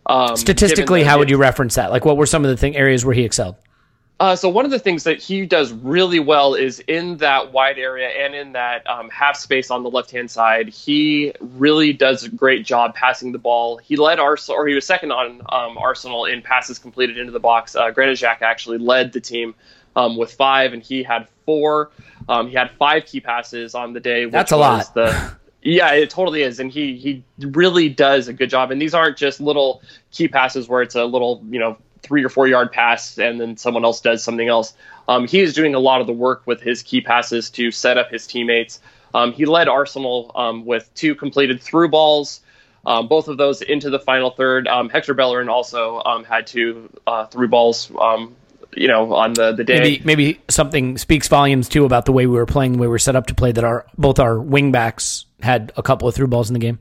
Um, 0.04 0.36
Statistically, 0.36 1.02
how 1.02 1.18
would 1.18 1.30
you 1.30 1.38
reference 1.38 1.76
that? 1.76 1.90
Like, 1.90 2.04
what 2.04 2.18
were 2.18 2.26
some 2.26 2.44
of 2.44 2.50
the 2.50 2.56
thing 2.58 2.76
areas 2.76 3.04
where 3.04 3.14
he 3.14 3.24
excelled? 3.24 3.56
Uh, 4.18 4.34
so 4.34 4.48
one 4.48 4.64
of 4.64 4.70
the 4.70 4.78
things 4.78 5.04
that 5.04 5.18
he 5.18 5.44
does 5.44 5.72
really 5.72 6.20
well 6.20 6.54
is 6.54 6.80
in 6.80 7.18
that 7.18 7.52
wide 7.52 7.78
area 7.78 8.08
and 8.08 8.34
in 8.34 8.52
that 8.52 8.88
um, 8.88 9.10
half 9.10 9.36
space 9.36 9.70
on 9.70 9.82
the 9.82 9.90
left 9.90 10.10
hand 10.10 10.30
side. 10.30 10.70
He 10.70 11.32
really 11.40 11.92
does 11.92 12.24
a 12.24 12.30
great 12.30 12.64
job 12.64 12.94
passing 12.94 13.32
the 13.32 13.38
ball. 13.38 13.76
He 13.76 13.96
led 13.96 14.18
Arsenal, 14.18 14.58
or 14.58 14.66
he 14.66 14.74
was 14.74 14.86
second 14.86 15.12
on 15.12 15.42
um, 15.50 15.76
Arsenal 15.76 16.24
in 16.24 16.40
passes 16.40 16.78
completed 16.78 17.18
into 17.18 17.30
the 17.30 17.40
box. 17.40 17.76
Uh, 17.76 17.90
Granit 17.90 18.16
Xhaka 18.18 18.42
actually 18.42 18.78
led 18.78 19.12
the 19.12 19.20
team 19.20 19.54
um, 19.96 20.16
with 20.16 20.32
five, 20.32 20.72
and 20.72 20.82
he 20.82 21.02
had 21.02 21.28
four. 21.44 21.90
Um, 22.26 22.48
he 22.48 22.54
had 22.54 22.70
five 22.72 23.04
key 23.04 23.20
passes 23.20 23.74
on 23.74 23.92
the 23.92 24.00
day. 24.00 24.24
That's 24.24 24.52
a 24.52 24.56
lot. 24.56 24.94
The, 24.94 25.36
yeah, 25.62 25.92
it 25.92 26.08
totally 26.08 26.40
is, 26.40 26.58
and 26.58 26.72
he 26.72 26.96
he 26.96 27.22
really 27.38 27.90
does 27.90 28.28
a 28.28 28.32
good 28.32 28.48
job. 28.48 28.70
And 28.70 28.80
these 28.80 28.94
aren't 28.94 29.18
just 29.18 29.42
little 29.42 29.82
key 30.10 30.28
passes 30.28 30.68
where 30.68 30.80
it's 30.80 30.94
a 30.94 31.04
little 31.04 31.44
you 31.50 31.58
know 31.58 31.76
three 32.06 32.24
or 32.24 32.28
four 32.28 32.46
yard 32.46 32.72
pass 32.72 33.18
and 33.18 33.40
then 33.40 33.56
someone 33.56 33.84
else 33.84 34.00
does 34.00 34.22
something 34.22 34.48
else. 34.48 34.74
Um, 35.08 35.26
he 35.26 35.40
is 35.40 35.54
doing 35.54 35.74
a 35.74 35.78
lot 35.78 36.00
of 36.00 36.06
the 36.06 36.12
work 36.12 36.42
with 36.46 36.60
his 36.60 36.82
key 36.82 37.00
passes 37.00 37.50
to 37.50 37.70
set 37.70 37.98
up 37.98 38.10
his 38.10 38.26
teammates. 38.26 38.80
Um, 39.14 39.32
he 39.32 39.46
led 39.46 39.68
Arsenal 39.68 40.30
um, 40.34 40.64
with 40.64 40.92
two 40.94 41.14
completed 41.14 41.60
through 41.60 41.88
balls, 41.88 42.40
um, 42.84 43.08
both 43.08 43.28
of 43.28 43.36
those 43.36 43.62
into 43.62 43.90
the 43.90 43.98
final 43.98 44.30
third. 44.30 44.68
Um, 44.68 44.88
Hector 44.88 45.14
Bellerin 45.14 45.48
also 45.48 46.02
um, 46.04 46.24
had 46.24 46.46
two 46.46 46.88
uh, 47.06 47.26
through 47.26 47.48
balls. 47.48 47.90
you 48.76 48.88
know, 48.88 49.14
on 49.14 49.32
the, 49.32 49.52
the 49.52 49.64
day. 49.64 49.80
Maybe, 49.80 50.02
maybe 50.04 50.40
something 50.50 50.98
speaks 50.98 51.28
volumes 51.28 51.66
too 51.66 51.86
about 51.86 52.04
the 52.04 52.12
way 52.12 52.26
we 52.26 52.36
were 52.36 52.44
playing, 52.44 52.72
the 52.72 52.78
way 52.78 52.86
we 52.86 52.90
were 52.90 52.98
set 52.98 53.16
up 53.16 53.26
to 53.28 53.34
play. 53.34 53.50
That 53.52 53.64
our 53.64 53.86
both 53.96 54.18
our 54.18 54.38
wing 54.38 54.70
backs 54.70 55.24
had 55.40 55.72
a 55.76 55.82
couple 55.82 56.08
of 56.08 56.14
through 56.14 56.26
balls 56.26 56.50
in 56.50 56.54
the 56.54 56.60
game. 56.60 56.78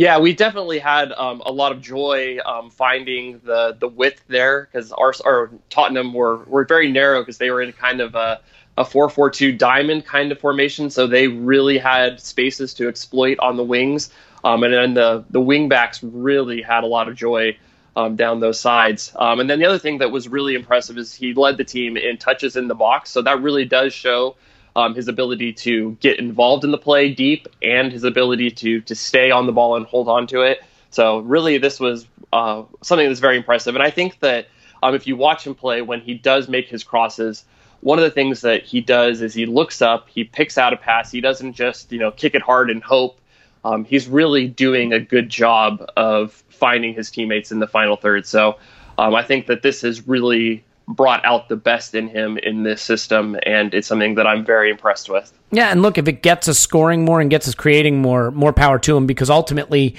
Yeah, 0.00 0.18
we 0.18 0.32
definitely 0.32 0.78
had 0.78 1.12
um, 1.12 1.42
a 1.44 1.52
lot 1.52 1.72
of 1.72 1.82
joy 1.82 2.38
um, 2.46 2.70
finding 2.70 3.38
the 3.44 3.76
the 3.78 3.86
width 3.86 4.24
there 4.28 4.66
because 4.72 4.92
our, 4.92 5.12
our 5.26 5.50
Tottenham 5.68 6.14
were 6.14 6.38
were 6.44 6.64
very 6.64 6.90
narrow 6.90 7.20
because 7.20 7.36
they 7.36 7.50
were 7.50 7.60
in 7.60 7.70
kind 7.74 8.00
of 8.00 8.14
a 8.14 8.40
a 8.78 8.84
four 8.86 9.10
four 9.10 9.28
two 9.28 9.52
diamond 9.52 10.06
kind 10.06 10.32
of 10.32 10.40
formation, 10.40 10.88
so 10.88 11.06
they 11.06 11.28
really 11.28 11.76
had 11.76 12.18
spaces 12.18 12.72
to 12.72 12.88
exploit 12.88 13.38
on 13.40 13.58
the 13.58 13.62
wings, 13.62 14.08
um, 14.42 14.62
and 14.62 14.72
then 14.72 14.94
the 14.94 15.22
the 15.28 15.40
wing 15.40 15.68
backs 15.68 16.02
really 16.02 16.62
had 16.62 16.82
a 16.82 16.86
lot 16.86 17.06
of 17.06 17.14
joy. 17.14 17.58
Um, 17.96 18.14
down 18.14 18.38
those 18.38 18.58
sides. 18.60 19.12
Um, 19.16 19.40
and 19.40 19.50
then 19.50 19.58
the 19.58 19.66
other 19.66 19.78
thing 19.78 19.98
that 19.98 20.12
was 20.12 20.28
really 20.28 20.54
impressive 20.54 20.96
is 20.96 21.12
he 21.12 21.34
led 21.34 21.56
the 21.56 21.64
team 21.64 21.96
in 21.96 22.18
touches 22.18 22.54
in 22.54 22.68
the 22.68 22.74
box. 22.74 23.10
So 23.10 23.20
that 23.22 23.42
really 23.42 23.64
does 23.64 23.92
show 23.92 24.36
um, 24.76 24.94
his 24.94 25.08
ability 25.08 25.52
to 25.52 25.96
get 26.00 26.18
involved 26.18 26.64
in 26.64 26.70
the 26.70 26.78
play 26.78 27.12
deep, 27.12 27.48
and 27.62 27.92
his 27.92 28.04
ability 28.04 28.50
to 28.52 28.80
to 28.82 28.94
stay 28.94 29.30
on 29.30 29.46
the 29.46 29.52
ball 29.52 29.76
and 29.76 29.86
hold 29.86 30.08
on 30.08 30.26
to 30.28 30.42
it. 30.42 30.62
So 30.90 31.20
really, 31.20 31.58
this 31.58 31.78
was 31.80 32.06
uh, 32.32 32.64
something 32.82 33.06
that's 33.06 33.20
very 33.20 33.36
impressive. 33.36 33.74
And 33.74 33.82
I 33.82 33.90
think 33.90 34.20
that 34.20 34.48
um, 34.82 34.94
if 34.94 35.06
you 35.06 35.16
watch 35.16 35.46
him 35.46 35.54
play, 35.54 35.82
when 35.82 36.00
he 36.00 36.14
does 36.14 36.48
make 36.48 36.68
his 36.68 36.84
crosses, 36.84 37.44
one 37.80 37.98
of 37.98 38.04
the 38.04 38.10
things 38.10 38.42
that 38.42 38.64
he 38.64 38.80
does 38.80 39.22
is 39.22 39.34
he 39.34 39.46
looks 39.46 39.80
up, 39.82 40.08
he 40.08 40.24
picks 40.24 40.58
out 40.58 40.72
a 40.72 40.76
pass. 40.76 41.10
He 41.10 41.20
doesn't 41.20 41.54
just 41.54 41.92
you 41.92 41.98
know 41.98 42.10
kick 42.10 42.34
it 42.34 42.42
hard 42.42 42.70
and 42.70 42.82
hope. 42.82 43.18
Um, 43.64 43.84
he's 43.84 44.08
really 44.08 44.48
doing 44.48 44.92
a 44.92 45.00
good 45.00 45.28
job 45.28 45.84
of 45.96 46.32
finding 46.48 46.94
his 46.94 47.10
teammates 47.10 47.52
in 47.52 47.58
the 47.58 47.66
final 47.66 47.96
third. 47.96 48.26
So 48.26 48.56
um, 48.98 49.14
I 49.14 49.22
think 49.22 49.46
that 49.46 49.62
this 49.62 49.84
is 49.84 50.06
really 50.06 50.64
brought 50.90 51.24
out 51.24 51.48
the 51.48 51.56
best 51.56 51.94
in 51.94 52.08
him 52.08 52.36
in 52.38 52.62
this 52.62 52.82
system, 52.82 53.36
and 53.44 53.72
it's 53.72 53.86
something 53.86 54.16
that 54.16 54.26
I'm 54.26 54.44
very 54.44 54.70
impressed 54.70 55.08
with. 55.08 55.32
Yeah, 55.50 55.70
and 55.70 55.82
look, 55.82 55.98
if 55.98 56.08
it 56.08 56.22
gets 56.22 56.48
us 56.48 56.58
scoring 56.58 57.04
more 57.04 57.20
and 57.20 57.30
gets 57.30 57.48
us 57.48 57.54
creating 57.54 58.02
more, 58.02 58.30
more 58.30 58.52
power 58.52 58.78
to 58.80 58.96
him, 58.96 59.06
because 59.06 59.30
ultimately 59.30 59.96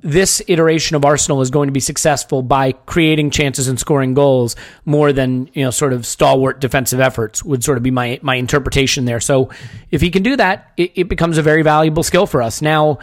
this 0.00 0.42
iteration 0.48 0.96
of 0.96 1.04
Arsenal 1.04 1.42
is 1.42 1.50
going 1.50 1.68
to 1.68 1.72
be 1.72 1.80
successful 1.80 2.42
by 2.42 2.72
creating 2.72 3.30
chances 3.30 3.68
and 3.68 3.78
scoring 3.78 4.14
goals 4.14 4.56
more 4.84 5.12
than 5.12 5.48
you 5.52 5.64
know 5.64 5.70
sort 5.70 5.92
of 5.92 6.06
stalwart 6.06 6.60
defensive 6.60 6.98
efforts 6.98 7.44
would 7.44 7.62
sort 7.62 7.76
of 7.76 7.84
be 7.84 7.90
my 7.90 8.18
my 8.22 8.34
interpretation 8.34 9.04
there. 9.04 9.20
So 9.20 9.50
if 9.90 10.00
he 10.00 10.10
can 10.10 10.22
do 10.22 10.36
that, 10.36 10.72
it, 10.76 10.92
it 10.94 11.08
becomes 11.08 11.38
a 11.38 11.42
very 11.42 11.62
valuable 11.62 12.02
skill 12.02 12.26
for 12.26 12.42
us. 12.42 12.62
Now, 12.62 12.98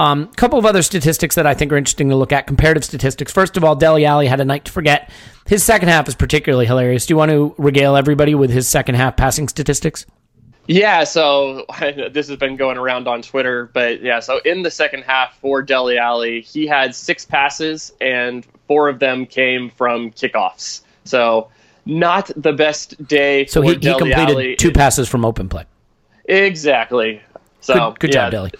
a 0.00 0.02
um, 0.02 0.28
couple 0.28 0.58
of 0.58 0.64
other 0.64 0.80
statistics 0.80 1.34
that 1.34 1.46
I 1.46 1.52
think 1.52 1.70
are 1.70 1.76
interesting 1.76 2.08
to 2.08 2.16
look 2.16 2.32
at, 2.32 2.46
comparative 2.46 2.84
statistics. 2.84 3.30
First 3.30 3.58
of 3.58 3.64
all, 3.64 3.76
Dele 3.76 4.06
Alli 4.06 4.28
had 4.28 4.40
a 4.40 4.46
night 4.46 4.64
to 4.64 4.72
forget. 4.72 5.10
His 5.46 5.62
second 5.62 5.90
half 5.90 6.08
is 6.08 6.14
particularly 6.14 6.64
hilarious. 6.64 7.04
Do 7.04 7.12
you 7.12 7.18
want 7.18 7.32
to 7.32 7.54
regale 7.58 7.96
everybody 7.96 8.34
with 8.34 8.48
his 8.48 8.66
second 8.66 8.94
half 8.94 9.18
passing 9.18 9.46
statistics? 9.46 10.06
Yeah, 10.66 11.04
so 11.04 11.66
this 12.12 12.28
has 12.28 12.38
been 12.38 12.56
going 12.56 12.78
around 12.78 13.08
on 13.08 13.20
Twitter, 13.20 13.70
but 13.74 14.00
yeah, 14.00 14.20
so 14.20 14.38
in 14.46 14.62
the 14.62 14.70
second 14.70 15.02
half 15.02 15.38
for 15.38 15.60
Dele 15.60 15.98
Alli, 15.98 16.40
he 16.40 16.66
had 16.66 16.94
six 16.94 17.26
passes 17.26 17.92
and 18.00 18.46
four 18.68 18.88
of 18.88 19.00
them 19.00 19.26
came 19.26 19.68
from 19.68 20.12
kickoffs. 20.12 20.80
So 21.04 21.50
not 21.84 22.30
the 22.36 22.54
best 22.54 23.06
day. 23.06 23.44
For 23.44 23.60
the 23.60 23.68
city. 23.68 23.82
So 23.82 23.90
he, 23.90 23.92
he 23.92 23.98
completed 23.98 24.34
Alli. 24.34 24.56
two 24.56 24.72
passes 24.72 25.10
from 25.10 25.26
open 25.26 25.50
play. 25.50 25.66
Exactly. 26.24 27.20
So 27.60 27.90
good, 27.90 28.00
good 28.00 28.14
yeah, 28.14 28.30
job, 28.30 28.30
Dele. 28.30 28.50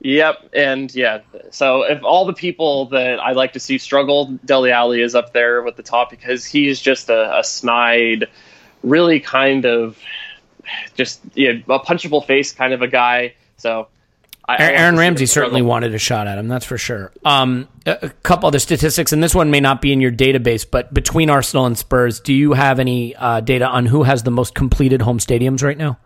Yep, 0.00 0.50
and 0.52 0.94
yeah. 0.94 1.20
So 1.50 1.82
if 1.82 2.02
all 2.04 2.24
the 2.24 2.32
people 2.32 2.86
that 2.86 3.18
I 3.18 3.32
like 3.32 3.52
to 3.54 3.60
see 3.60 3.78
struggle, 3.78 4.26
Dele 4.44 4.70
Alli 4.70 5.02
is 5.02 5.14
up 5.14 5.32
there 5.32 5.62
with 5.62 5.76
the 5.76 5.82
top 5.82 6.10
because 6.10 6.44
he's 6.44 6.80
just 6.80 7.08
a, 7.08 7.38
a 7.38 7.42
snide, 7.42 8.28
really 8.84 9.18
kind 9.18 9.64
of 9.64 9.98
just 10.94 11.20
you 11.34 11.64
know, 11.66 11.74
a 11.74 11.80
punchable 11.80 12.24
face 12.24 12.52
kind 12.52 12.72
of 12.72 12.82
a 12.82 12.86
guy. 12.88 13.34
So 13.56 13.88
I, 14.48 14.56
Aaron 14.58 14.94
I 14.94 14.98
Ramsey 14.98 15.26
certainly 15.26 15.62
wanted 15.62 15.94
a 15.94 15.98
shot 15.98 16.26
at 16.26 16.38
him. 16.38 16.48
That's 16.48 16.64
for 16.64 16.78
sure. 16.78 17.12
Um, 17.24 17.68
a, 17.84 17.98
a, 18.02 18.08
couple 18.08 18.46
other 18.46 18.58
statistics, 18.60 19.12
and 19.12 19.22
this 19.22 19.34
one 19.34 19.50
may 19.50 19.60
not 19.60 19.82
be 19.82 19.92
in 19.92 20.00
your 20.00 20.12
database, 20.12 20.64
but 20.68 20.94
between 20.94 21.28
Arsenal 21.28 21.66
and 21.66 21.76
Spurs, 21.76 22.20
do 22.20 22.32
you 22.32 22.52
have 22.52 22.78
any 22.78 23.14
uh, 23.16 23.40
data 23.40 23.66
on 23.66 23.86
who 23.86 24.04
has 24.04 24.22
the 24.22 24.30
most 24.30 24.54
completed 24.54 25.02
home 25.02 25.18
stadiums 25.18 25.62
right 25.62 25.76
now? 25.76 25.98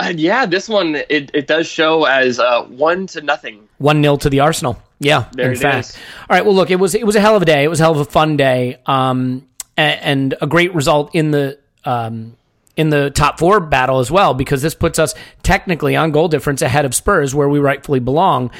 Uh, 0.00 0.12
yeah, 0.16 0.46
this 0.46 0.68
one 0.68 0.94
it, 0.94 1.30
it 1.34 1.46
does 1.46 1.66
show 1.66 2.04
as 2.04 2.38
uh, 2.38 2.62
one 2.64 3.06
to 3.08 3.20
nothing. 3.20 3.68
One 3.78 4.00
nil 4.00 4.16
to 4.18 4.30
the 4.30 4.40
Arsenal. 4.40 4.80
Yeah, 4.98 5.26
there 5.32 5.52
in 5.52 5.58
fact. 5.58 5.90
Is. 5.90 5.96
All 6.28 6.36
right. 6.36 6.44
Well, 6.44 6.54
look, 6.54 6.70
it 6.70 6.76
was 6.76 6.94
it 6.94 7.04
was 7.04 7.16
a 7.16 7.20
hell 7.20 7.36
of 7.36 7.42
a 7.42 7.44
day. 7.46 7.64
It 7.64 7.68
was 7.68 7.80
a 7.80 7.84
hell 7.84 7.92
of 7.92 8.00
a 8.00 8.04
fun 8.04 8.36
day. 8.36 8.78
Um, 8.86 9.46
and, 9.76 10.00
and 10.00 10.34
a 10.40 10.46
great 10.46 10.74
result 10.74 11.14
in 11.14 11.30
the 11.30 11.58
um 11.84 12.36
in 12.76 12.88
the 12.88 13.10
top 13.10 13.38
four 13.38 13.60
battle 13.60 13.98
as 13.98 14.10
well, 14.10 14.32
because 14.32 14.62
this 14.62 14.74
puts 14.74 14.98
us 14.98 15.14
technically 15.42 15.96
on 15.96 16.12
goal 16.12 16.28
difference 16.28 16.62
ahead 16.62 16.84
of 16.84 16.94
Spurs, 16.94 17.34
where 17.34 17.48
we 17.48 17.58
rightfully 17.58 18.00
belong. 18.00 18.50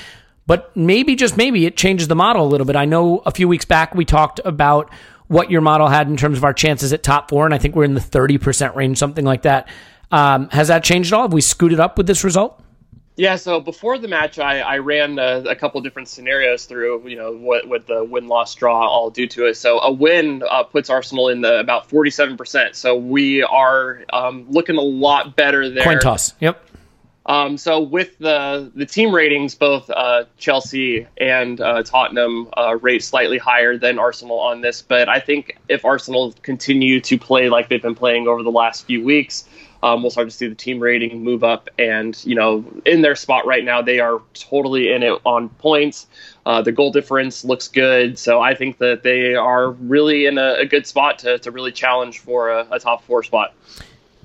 But 0.47 0.77
maybe, 0.77 1.15
just 1.15 1.37
maybe, 1.37 1.65
it 1.65 1.77
changes 1.77 2.09
the 2.09 2.17
model 2.17 2.45
a 2.45 2.49
little 2.49 2.67
bit. 2.67 2.77
I 2.77 2.85
know 2.85 3.23
a 3.25 3.31
few 3.31 3.49
weeks 3.49 3.65
back 3.65 3.95
we 3.95 4.05
talked 4.05 4.41
about 4.45 4.91
what 5.29 5.51
your 5.51 5.61
model 5.61 5.87
had 5.87 6.09
in 6.09 6.17
terms 6.17 6.39
of 6.39 6.45
our 6.45 6.53
chances 6.53 6.93
at 6.93 7.03
top 7.03 7.31
four, 7.31 7.45
and 7.45 7.55
I 7.55 7.59
think 7.59 7.77
we're 7.77 7.85
in 7.85 7.95
the 7.95 8.01
30% 8.01 8.75
range, 8.75 8.99
something 8.99 9.25
like 9.25 9.43
that. 9.43 9.69
Um, 10.11 10.49
has 10.51 10.69
that 10.69 10.83
changed 10.83 11.13
at 11.13 11.17
all? 11.17 11.23
Have 11.23 11.33
we 11.33 11.41
scooted 11.41 11.81
up 11.81 11.97
with 11.97 12.07
this 12.07 12.25
result? 12.25 12.61
Yeah, 13.17 13.37
so 13.37 13.61
before 13.61 13.99
the 13.99 14.09
match, 14.09 14.39
I, 14.39 14.61
I 14.61 14.79
ran 14.79 15.19
a, 15.19 15.43
a 15.43 15.55
couple 15.55 15.79
different 15.83 16.09
scenarios 16.09 16.65
through, 16.65 17.07
you 17.07 17.17
know, 17.17 17.37
what, 17.37 17.69
what 17.69 17.87
the 17.87 18.03
win 18.03 18.29
loss 18.29 18.55
draw 18.55 18.89
all 18.89 19.11
due 19.11 19.27
to 19.29 19.47
it. 19.47 19.59
So 19.59 19.79
a 19.81 19.93
win 19.93 20.43
uh, 20.49 20.63
puts 20.63 20.89
Arsenal 20.89 21.29
in 21.29 21.43
the 21.43 21.61
about 21.61 21.87
47%. 21.89 22.75
So 22.75 22.97
we 22.97 23.43
are 23.43 24.05
um, 24.11 24.47
looking 24.49 24.77
a 24.77 24.81
lot 24.81 25.37
better 25.37 25.69
there. 25.69 25.85
Coin 25.85 25.99
toss. 25.99 26.33
Yep. 26.41 26.65
Um, 27.27 27.59
so 27.59 27.81
with 27.81 28.19
the 28.19 28.73
the 28.75 28.87
team 28.87 29.15
ratings, 29.15 29.55
both 29.55 29.91
uh, 29.91 30.25
Chelsea 30.39 31.07
and 31.19 31.61
uh, 31.61 31.83
Tottenham 31.83 32.49
uh, 32.57 32.79
rate 32.81 33.05
slightly 33.05 33.37
higher 33.37 33.77
than 33.77 33.99
Arsenal 33.99 34.41
on 34.41 34.63
this. 34.63 34.81
But 34.81 35.09
I 35.09 35.21
think 35.21 35.59
if 35.69 35.85
Arsenal 35.85 36.33
continue 36.43 37.01
to 37.03 37.19
play 37.19 37.51
like 37.51 37.69
they've 37.69 37.83
been 37.83 37.95
playing 37.95 38.27
over 38.27 38.43
the 38.43 38.51
last 38.51 38.87
few 38.87 39.05
weeks, 39.05 39.45
um, 39.83 40.03
we'll 40.03 40.11
start 40.11 40.29
to 40.29 40.37
see 40.37 40.47
the 40.47 40.55
team 40.55 40.81
rating 40.81 41.23
move 41.23 41.45
up. 41.45 41.69
And, 41.79 42.23
you 42.25 42.35
know, 42.35 42.65
in 42.85 43.03
their 43.03 43.17
spot 43.17 43.47
right 43.47 43.65
now, 43.65 43.83
they 43.83 44.01
are 44.01 44.21
totally 44.35 44.93
in 44.93 45.03
it 45.03 45.21
on 45.25 45.49
points. 45.49 46.07
Uh, 46.47 46.63
the 46.63 46.73
goal 46.73 46.93
difference 46.93 47.45
looks 47.45 47.69
good. 47.69 48.19
So 48.19 48.41
I 48.41 48.55
think 48.55 48.79
that 48.79 49.03
they 49.03 49.35
are 49.35 49.71
really 49.71 50.27
in 50.27 50.39
a, 50.39 50.55
a 50.61 50.67
good 50.67 50.87
spot 50.87 51.19
to, 51.21 51.39
to 51.39 51.51
really 51.51 51.73
challenge 51.73 52.19
for 52.19 52.51
a, 52.51 52.67
a 52.71 52.79
top 52.79 53.05
four 53.05 53.23
spot. 53.23 53.55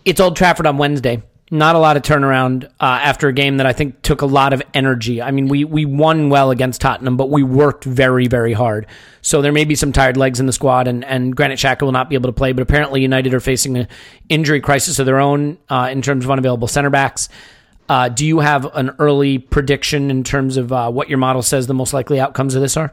It's 0.03 0.19
Old 0.19 0.35
Trafford 0.35 0.67
on 0.67 0.77
Wednesday 0.77 1.23
not 1.51 1.75
a 1.75 1.79
lot 1.79 1.95
of 1.95 2.01
turnaround 2.01 2.65
uh, 2.79 2.99
after 3.03 3.27
a 3.27 3.33
game 3.33 3.57
that 3.57 3.67
I 3.67 3.73
think 3.73 4.01
took 4.01 4.21
a 4.21 4.25
lot 4.25 4.51
of 4.51 4.63
energy. 4.73 5.21
I 5.21 5.29
mean, 5.31 5.47
we 5.47 5.63
we 5.63 5.85
won 5.85 6.29
well 6.29 6.49
against 6.49 6.81
Tottenham, 6.81 7.17
but 7.17 7.29
we 7.29 7.43
worked 7.43 7.83
very 7.83 8.27
very 8.27 8.53
hard. 8.53 8.87
So 9.21 9.41
there 9.41 9.51
may 9.51 9.65
be 9.65 9.75
some 9.75 9.91
tired 9.91 10.17
legs 10.17 10.39
in 10.39 10.47
the 10.47 10.53
squad, 10.53 10.87
and 10.87 11.05
and 11.05 11.35
Granit 11.35 11.59
Xhaka 11.59 11.83
will 11.83 11.91
not 11.91 12.09
be 12.09 12.15
able 12.15 12.29
to 12.29 12.33
play. 12.33 12.51
But 12.51 12.63
apparently, 12.63 13.01
United 13.01 13.33
are 13.33 13.39
facing 13.39 13.77
an 13.77 13.87
injury 14.27 14.59
crisis 14.59 14.97
of 14.97 15.05
their 15.05 15.19
own 15.19 15.57
uh, 15.69 15.89
in 15.91 16.01
terms 16.01 16.25
of 16.25 16.31
unavailable 16.31 16.67
center 16.67 16.89
backs. 16.89 17.29
Uh, 17.87 18.09
do 18.09 18.25
you 18.25 18.39
have 18.39 18.65
an 18.75 18.91
early 18.97 19.37
prediction 19.37 20.09
in 20.09 20.23
terms 20.23 20.57
of 20.57 20.71
uh, 20.71 20.89
what 20.89 21.07
your 21.09 21.19
model 21.19 21.43
says 21.43 21.67
the 21.67 21.73
most 21.75 21.93
likely 21.93 22.19
outcomes 22.19 22.55
of 22.55 22.61
this 22.61 22.75
are? 22.75 22.91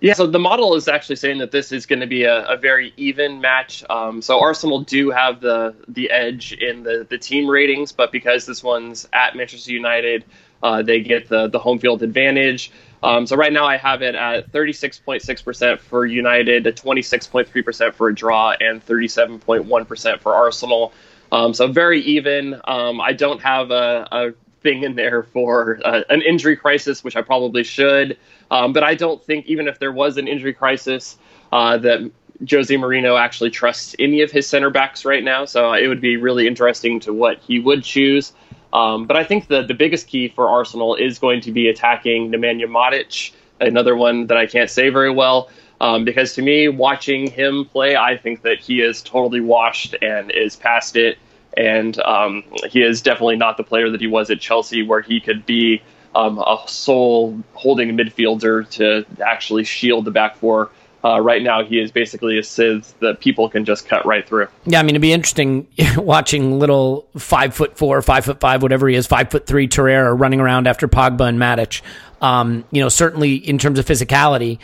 Yeah, 0.00 0.12
so 0.12 0.26
the 0.26 0.38
model 0.38 0.74
is 0.74 0.88
actually 0.88 1.16
saying 1.16 1.38
that 1.38 1.50
this 1.50 1.72
is 1.72 1.86
going 1.86 2.00
to 2.00 2.06
be 2.06 2.24
a, 2.24 2.44
a 2.44 2.56
very 2.56 2.92
even 2.96 3.40
match. 3.40 3.82
Um, 3.88 4.20
so 4.20 4.40
Arsenal 4.40 4.80
do 4.80 5.10
have 5.10 5.40
the 5.40 5.74
the 5.88 6.10
edge 6.10 6.52
in 6.52 6.82
the, 6.82 7.06
the 7.08 7.16
team 7.16 7.48
ratings, 7.48 7.92
but 7.92 8.12
because 8.12 8.44
this 8.44 8.62
one's 8.62 9.08
at 9.12 9.34
Manchester 9.36 9.72
United, 9.72 10.24
uh, 10.62 10.82
they 10.82 11.00
get 11.00 11.28
the 11.28 11.48
the 11.48 11.58
home 11.58 11.78
field 11.78 12.02
advantage. 12.02 12.72
Um, 13.02 13.26
so 13.26 13.36
right 13.36 13.52
now 13.52 13.66
I 13.66 13.76
have 13.76 14.02
it 14.02 14.14
at 14.14 14.50
36.6% 14.52 15.78
for 15.78 16.06
United, 16.06 16.64
26.3% 16.64 17.94
for 17.94 18.08
a 18.08 18.14
draw, 18.14 18.52
and 18.58 18.84
37.1% 18.84 20.20
for 20.20 20.34
Arsenal. 20.34 20.92
Um, 21.30 21.54
so 21.54 21.68
very 21.68 22.00
even. 22.02 22.60
Um, 22.64 23.00
I 23.00 23.12
don't 23.12 23.40
have 23.42 23.70
a, 23.70 24.08
a 24.10 24.32
in 24.66 24.94
there 24.94 25.22
for 25.22 25.80
uh, 25.84 26.02
an 26.08 26.22
injury 26.22 26.56
crisis, 26.56 27.04
which 27.04 27.16
I 27.16 27.22
probably 27.22 27.64
should. 27.64 28.16
Um, 28.50 28.72
but 28.72 28.82
I 28.82 28.94
don't 28.94 29.22
think, 29.22 29.46
even 29.46 29.68
if 29.68 29.78
there 29.78 29.92
was 29.92 30.16
an 30.16 30.28
injury 30.28 30.52
crisis, 30.52 31.18
uh, 31.52 31.78
that 31.78 32.10
Jose 32.50 32.74
Mourinho 32.74 33.18
actually 33.18 33.50
trusts 33.50 33.96
any 33.98 34.20
of 34.22 34.30
his 34.30 34.46
center 34.46 34.70
backs 34.70 35.04
right 35.04 35.24
now. 35.24 35.44
So 35.44 35.72
it 35.72 35.88
would 35.88 36.00
be 36.00 36.16
really 36.16 36.46
interesting 36.46 37.00
to 37.00 37.12
what 37.12 37.38
he 37.40 37.58
would 37.58 37.82
choose. 37.82 38.32
Um, 38.72 39.06
but 39.06 39.16
I 39.16 39.24
think 39.24 39.48
the, 39.48 39.62
the 39.62 39.74
biggest 39.74 40.06
key 40.06 40.28
for 40.28 40.48
Arsenal 40.48 40.94
is 40.96 41.18
going 41.18 41.40
to 41.42 41.52
be 41.52 41.68
attacking 41.68 42.30
Nemanja 42.30 42.66
Matic, 42.66 43.32
another 43.60 43.96
one 43.96 44.26
that 44.26 44.36
I 44.36 44.46
can't 44.46 44.70
say 44.70 44.90
very 44.90 45.10
well. 45.10 45.48
Um, 45.80 46.04
because 46.04 46.34
to 46.34 46.42
me, 46.42 46.68
watching 46.68 47.30
him 47.30 47.66
play, 47.66 47.96
I 47.96 48.16
think 48.16 48.42
that 48.42 48.58
he 48.58 48.80
is 48.80 49.02
totally 49.02 49.40
washed 49.40 49.94
and 50.00 50.30
is 50.30 50.56
past 50.56 50.96
it 50.96 51.18
and 51.56 51.98
um, 52.00 52.44
he 52.70 52.82
is 52.82 53.02
definitely 53.02 53.36
not 53.36 53.56
the 53.56 53.64
player 53.64 53.90
that 53.90 54.00
he 54.00 54.06
was 54.06 54.30
at 54.30 54.40
Chelsea, 54.40 54.82
where 54.82 55.00
he 55.00 55.20
could 55.20 55.46
be 55.46 55.82
um, 56.14 56.38
a 56.38 56.62
sole 56.66 57.38
holding 57.54 57.96
midfielder 57.96 58.68
to 58.70 59.04
actually 59.24 59.64
shield 59.64 60.04
the 60.04 60.10
back 60.10 60.36
four. 60.36 60.70
Uh, 61.04 61.20
right 61.20 61.42
now, 61.42 61.62
he 61.62 61.78
is 61.78 61.92
basically 61.92 62.36
a 62.38 62.42
sieve 62.42 62.92
that 63.00 63.20
people 63.20 63.48
can 63.48 63.64
just 63.64 63.86
cut 63.86 64.04
right 64.06 64.26
through. 64.26 64.48
Yeah, 64.64 64.80
I 64.80 64.82
mean, 64.82 64.90
it'd 64.90 65.02
be 65.02 65.12
interesting 65.12 65.68
watching 65.96 66.58
little 66.58 67.06
five 67.16 67.54
foot 67.54 67.78
four, 67.78 68.02
five 68.02 68.24
foot 68.24 68.40
five, 68.40 68.62
whatever 68.62 68.88
he 68.88 68.96
is, 68.96 69.06
five 69.06 69.30
foot 69.30 69.46
three 69.46 69.68
Torreira 69.68 70.18
running 70.18 70.40
around 70.40 70.66
after 70.66 70.88
Pogba 70.88 71.28
and 71.28 71.38
Matic. 71.38 71.82
Um, 72.20 72.64
you 72.70 72.80
know, 72.80 72.88
certainly 72.88 73.36
in 73.36 73.58
terms 73.58 73.78
of 73.78 73.84
physicality, 73.84 74.58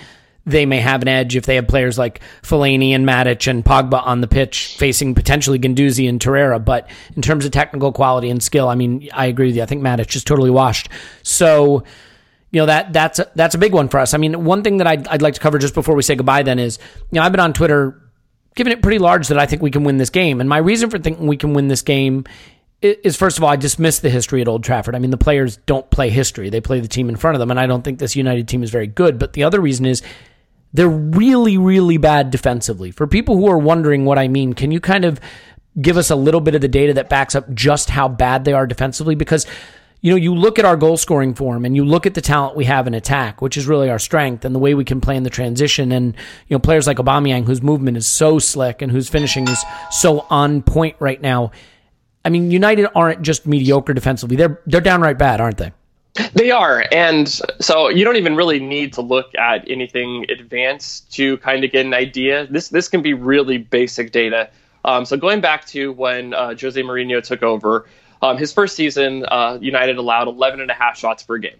they 0.44 0.66
may 0.66 0.80
have 0.80 1.02
an 1.02 1.08
edge 1.08 1.36
if 1.36 1.46
they 1.46 1.54
have 1.56 1.68
players 1.68 1.98
like 1.98 2.20
Fellaini 2.42 2.90
and 2.90 3.06
Matic 3.06 3.48
and 3.48 3.64
Pogba 3.64 4.04
on 4.04 4.20
the 4.20 4.26
pitch 4.26 4.76
facing 4.76 5.14
potentially 5.14 5.58
Guendouzi 5.58 6.08
and 6.08 6.20
Torreira. 6.20 6.62
But 6.62 6.90
in 7.14 7.22
terms 7.22 7.44
of 7.44 7.52
technical 7.52 7.92
quality 7.92 8.28
and 8.28 8.42
skill, 8.42 8.68
I 8.68 8.74
mean, 8.74 9.08
I 9.12 9.26
agree 9.26 9.46
with 9.46 9.56
you. 9.56 9.62
I 9.62 9.66
think 9.66 9.82
Matic 9.82 10.14
is 10.16 10.24
totally 10.24 10.50
washed. 10.50 10.88
So, 11.22 11.84
you 12.50 12.60
know 12.60 12.66
that 12.66 12.92
that's 12.92 13.18
a, 13.18 13.30
that's 13.34 13.54
a 13.54 13.58
big 13.58 13.72
one 13.72 13.88
for 13.88 13.98
us. 13.98 14.12
I 14.14 14.18
mean, 14.18 14.44
one 14.44 14.62
thing 14.62 14.76
that 14.76 14.86
I'd, 14.86 15.08
I'd 15.08 15.22
like 15.22 15.34
to 15.34 15.40
cover 15.40 15.58
just 15.58 15.74
before 15.74 15.94
we 15.96 16.02
say 16.02 16.14
goodbye 16.14 16.42
then 16.42 16.58
is, 16.58 16.78
you 17.10 17.16
know, 17.16 17.22
I've 17.22 17.32
been 17.32 17.40
on 17.40 17.54
Twitter 17.54 17.98
giving 18.54 18.72
it 18.72 18.82
pretty 18.82 18.98
large 18.98 19.28
that 19.28 19.38
I 19.38 19.46
think 19.46 19.62
we 19.62 19.70
can 19.70 19.84
win 19.84 19.96
this 19.96 20.10
game, 20.10 20.38
and 20.40 20.48
my 20.48 20.58
reason 20.58 20.90
for 20.90 20.98
thinking 20.98 21.26
we 21.26 21.38
can 21.38 21.54
win 21.54 21.68
this 21.68 21.80
game 21.82 22.24
is 22.82 23.16
first 23.16 23.38
of 23.38 23.44
all, 23.44 23.50
I 23.50 23.56
dismiss 23.56 24.00
the 24.00 24.10
history 24.10 24.42
at 24.42 24.48
Old 24.48 24.64
Trafford. 24.64 24.94
I 24.94 24.98
mean, 24.98 25.12
the 25.12 25.16
players 25.16 25.56
don't 25.64 25.88
play 25.90 26.10
history; 26.10 26.50
they 26.50 26.60
play 26.60 26.80
the 26.80 26.88
team 26.88 27.08
in 27.08 27.16
front 27.16 27.36
of 27.36 27.40
them, 27.40 27.50
and 27.50 27.58
I 27.58 27.66
don't 27.66 27.82
think 27.82 27.98
this 27.98 28.16
United 28.16 28.48
team 28.48 28.62
is 28.62 28.70
very 28.70 28.86
good. 28.86 29.18
But 29.18 29.32
the 29.32 29.44
other 29.44 29.60
reason 29.60 29.86
is 29.86 30.02
they're 30.72 30.88
really, 30.88 31.58
really 31.58 31.98
bad 31.98 32.30
defensively. 32.30 32.90
For 32.90 33.06
people 33.06 33.36
who 33.36 33.48
are 33.48 33.58
wondering 33.58 34.04
what 34.04 34.18
I 34.18 34.28
mean, 34.28 34.52
can 34.54 34.70
you 34.70 34.80
kind 34.80 35.04
of 35.04 35.20
give 35.80 35.96
us 35.96 36.10
a 36.10 36.16
little 36.16 36.40
bit 36.40 36.54
of 36.54 36.60
the 36.60 36.68
data 36.68 36.94
that 36.94 37.08
backs 37.08 37.34
up 37.34 37.52
just 37.52 37.90
how 37.90 38.08
bad 38.08 38.44
they 38.44 38.52
are 38.52 38.66
defensively? 38.66 39.14
Because 39.14 39.46
you 40.02 40.10
know, 40.10 40.16
you 40.16 40.34
look 40.34 40.58
at 40.58 40.64
our 40.64 40.76
goal 40.76 40.96
scoring 40.96 41.32
form 41.32 41.64
and 41.64 41.76
you 41.76 41.84
look 41.84 42.06
at 42.06 42.14
the 42.14 42.20
talent 42.20 42.56
we 42.56 42.64
have 42.64 42.88
in 42.88 42.94
attack, 42.94 43.40
which 43.40 43.56
is 43.56 43.68
really 43.68 43.88
our 43.88 44.00
strength 44.00 44.44
and 44.44 44.52
the 44.52 44.58
way 44.58 44.74
we 44.74 44.84
can 44.84 45.00
play 45.00 45.16
in 45.16 45.22
the 45.22 45.30
transition. 45.30 45.92
And, 45.92 46.16
you 46.48 46.54
know, 46.54 46.58
players 46.58 46.88
like 46.88 46.96
Aubameyang, 46.96 47.44
whose 47.44 47.62
movement 47.62 47.96
is 47.96 48.08
so 48.08 48.40
slick 48.40 48.82
and 48.82 48.90
whose 48.90 49.08
finishing 49.08 49.46
is 49.46 49.64
so 49.92 50.26
on 50.28 50.62
point 50.62 50.96
right 50.98 51.20
now. 51.22 51.52
I 52.24 52.30
mean, 52.30 52.50
United 52.50 52.88
aren't 52.96 53.22
just 53.22 53.46
mediocre 53.46 53.94
defensively. 53.94 54.34
They're, 54.34 54.60
they're 54.66 54.80
downright 54.80 55.18
bad, 55.18 55.40
aren't 55.40 55.58
they? 55.58 55.72
They 56.34 56.50
are. 56.50 56.84
And 56.92 57.28
so 57.60 57.88
you 57.88 58.04
don't 58.04 58.16
even 58.16 58.36
really 58.36 58.60
need 58.60 58.92
to 58.94 59.00
look 59.00 59.34
at 59.34 59.68
anything 59.70 60.26
advanced 60.30 61.12
to 61.14 61.38
kind 61.38 61.64
of 61.64 61.72
get 61.72 61.86
an 61.86 61.94
idea. 61.94 62.46
This, 62.46 62.68
this 62.68 62.88
can 62.88 63.00
be 63.02 63.14
really 63.14 63.58
basic 63.58 64.12
data. 64.12 64.50
Um, 64.84 65.04
so 65.04 65.16
going 65.16 65.40
back 65.40 65.66
to 65.68 65.92
when 65.92 66.34
uh, 66.34 66.54
Jose 66.60 66.80
Mourinho 66.80 67.22
took 67.22 67.42
over, 67.42 67.86
um, 68.20 68.36
his 68.36 68.52
first 68.52 68.76
season, 68.76 69.24
uh, 69.26 69.58
United 69.60 69.96
allowed 69.96 70.28
11 70.28 70.60
and 70.60 70.70
a 70.70 70.74
half 70.74 70.98
shots 70.98 71.22
per 71.22 71.38
game. 71.38 71.56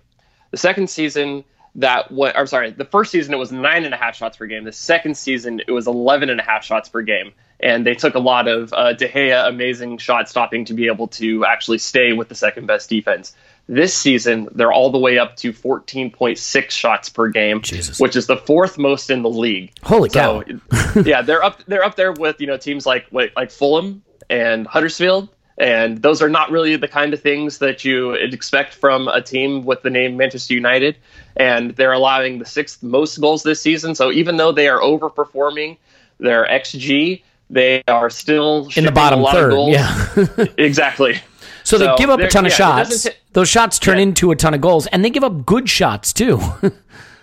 The 0.51 0.57
second 0.59 0.91
season, 0.91 1.45
that 1.77 2.11
what 2.13 2.37
I'm 2.37 2.47
sorry, 2.47 2.71
the 2.71 2.85
first 2.85 3.11
season 3.11 3.33
it 3.33 3.39
was 3.39 3.51
nine 3.51 3.85
and 3.85 3.95
a 3.95 3.97
half 3.97 4.17
shots 4.17 4.37
per 4.37 4.47
game. 4.47 4.65
The 4.65 4.73
second 4.73 5.17
season 5.17 5.63
it 5.67 5.73
was 5.73 5.87
11 5.87 6.29
and 6.29 6.41
a 6.41 6.43
half 6.43 6.65
shots 6.65 6.89
per 6.89 7.01
game. 7.03 7.33
And 7.61 7.87
they 7.87 7.95
took 7.95 8.15
a 8.15 8.19
lot 8.19 8.49
of 8.49 8.73
uh, 8.73 8.93
De 8.93 9.09
Gea 9.09 9.49
amazing 9.49 9.99
shot 9.99 10.29
stopping 10.29 10.65
to 10.67 10.75
be 10.75 10.89
able 10.89 11.09
to 11.09 11.45
actually 11.45 11.79
stay 11.79 12.13
with 12.13 12.29
the 12.29 12.35
second 12.35 12.67
best 12.67 12.91
defense. 12.91 13.35
This 13.69 13.95
season, 13.95 14.49
they're 14.55 14.73
all 14.73 14.91
the 14.91 14.99
way 14.99 15.19
up 15.19 15.37
to 15.37 15.53
14.6 15.53 16.71
shots 16.71 17.09
per 17.09 17.29
game, 17.29 17.63
Jesus. 17.63 17.99
which 18.01 18.17
is 18.17 18.27
the 18.27 18.37
fourth 18.37 18.77
most 18.77 19.09
in 19.09 19.23
the 19.23 19.31
league. 19.31 19.73
Holy 19.83 20.09
so, 20.11 20.43
cow! 20.43 21.01
yeah, 21.05 21.23
they're 21.23 21.43
up. 21.43 21.63
They're 21.67 21.85
up 21.85 21.97
there 21.97 22.13
with 22.13 22.41
you 22.41 22.47
know 22.49 22.57
teams 22.57 22.85
like 22.87 23.07
like 23.13 23.51
Fulham 23.51 24.03
and 24.29 24.67
Huddersfield, 24.67 25.29
and 25.59 26.03
those 26.03 26.23
are 26.23 26.29
not 26.29 26.51
really 26.51 26.77
the 26.77 26.89
kind 26.89 27.15
of 27.15 27.23
things 27.23 27.59
that 27.59 27.85
you 27.85 28.13
expect 28.13 28.75
from 28.75 29.07
a 29.09 29.23
team 29.23 29.65
with 29.65 29.83
the 29.83 29.91
name 29.91 30.17
Manchester 30.17 30.55
United. 30.55 30.97
And 31.37 31.71
they're 31.77 31.93
allowing 31.93 32.39
the 32.41 32.45
sixth 32.45 32.83
most 32.83 33.19
goals 33.21 33.43
this 33.43 33.61
season. 33.61 33.95
So 33.95 34.11
even 34.13 34.37
though 34.37 34.53
they 34.53 34.69
are 34.69 34.81
overperforming 34.81 35.79
their 36.19 36.47
xG, 36.47 37.23
they 37.49 37.83
are 37.89 38.11
still 38.11 38.69
In 38.77 38.85
the 38.85 38.93
bottom 38.93 39.21
a 39.21 39.23
lot 39.23 39.35
third, 39.35 39.53
Of 39.53 39.57
goals. 39.57 39.73
yeah. 39.75 40.47
exactly. 40.59 41.21
So, 41.65 41.79
they 41.79 41.95
give 41.97 42.11
up 42.11 42.21
a 42.21 42.29
ton 42.29 42.47
of 42.47 42.53
yeah, 42.53 42.79
doesn't 42.79 43.13
shots. 43.13 43.19
Those 43.33 43.49
shots 43.49 43.79
turn 43.79 43.99
into 43.99 44.31
a 44.31 44.37
ton 44.37 44.55
of 44.55 44.61
goals, 44.61 44.87
and 44.89 45.05
they 45.05 45.11
give 45.11 45.25
up 45.25 45.47
good 45.47 45.69
shots 45.69 46.13
too. 46.13 46.41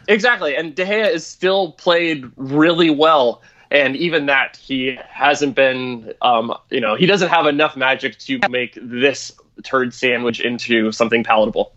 Exactly, 0.10 0.56
and 0.56 0.74
De 0.74 0.84
Gea 0.84 1.14
is 1.14 1.26
still 1.26 1.74
played 1.74 2.32
really 2.36 2.90
well, 2.90 3.44
and 3.70 3.96
even 3.96 4.26
that 4.26 4.58
he 4.58 4.98
hasn't 5.08 5.56
been, 5.56 6.16
um, 6.24 6.52
you 6.72 6.82
know, 6.82 6.96
he 6.96 7.06
doesn't 7.06 7.30
have 7.30 7.46
enough 7.46 7.78
magic 7.78 8.18
to 8.18 8.40
make 8.50 8.76
this 8.82 9.32
turd 9.64 9.94
sandwich 9.94 10.40
into 10.40 10.92
something 10.92 11.24
palatable. 11.24 11.74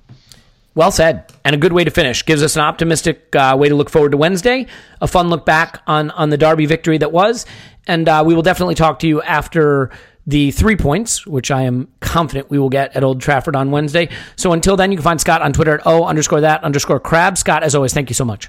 Well 0.75 0.91
said, 0.91 1.31
and 1.45 1.55
a 1.55 1.59
good 1.59 1.75
way 1.75 1.85
to 1.85 1.91
finish. 1.91 2.25
Gives 2.25 2.43
us 2.43 2.57
an 2.57 2.63
optimistic 2.63 3.37
uh, 3.37 3.55
way 3.59 3.69
to 3.69 3.75
look 3.75 3.91
forward 3.91 4.13
to 4.13 4.17
Wednesday. 4.17 4.67
A 5.03 5.07
fun 5.07 5.29
look 5.29 5.45
back 5.45 5.83
on 5.87 6.11
on 6.13 6.31
the 6.31 6.39
Derby 6.39 6.65
victory 6.65 6.97
that 6.97 7.13
was, 7.13 7.45
and 7.87 8.09
uh, 8.09 8.23
we 8.27 8.35
will 8.35 8.41
definitely 8.41 8.77
talk 8.77 9.01
to 9.01 9.07
you 9.07 9.21
after 9.21 9.91
the 10.27 10.51
three 10.53 10.77
points, 10.77 11.27
which 11.27 11.51
I 11.51 11.63
am 11.63 11.89
confident 12.01 12.51
we 12.51 12.59
will 12.59 12.69
get 12.69 12.95
at 12.97 13.03
Old 13.03 13.21
Trafford 13.21 13.57
on 13.57 13.71
Wednesday. 13.71 14.09
So 14.37 14.53
until 14.53 14.77
then, 14.77 14.93
you 14.93 14.99
can 14.99 15.05
find 15.05 15.21
Scott 15.21 15.43
on 15.43 15.53
Twitter 15.53 15.75
at 15.75 15.87
o 15.87 16.05
underscore 16.05 16.41
that 16.43 16.63
underscore 16.63 17.01
crab. 17.01 17.37
Scott, 17.39 17.63
as 17.63 17.75
always, 17.75 17.93
thank 17.93 18.11
you 18.11 18.15
so 18.15 18.25
much. 18.25 18.49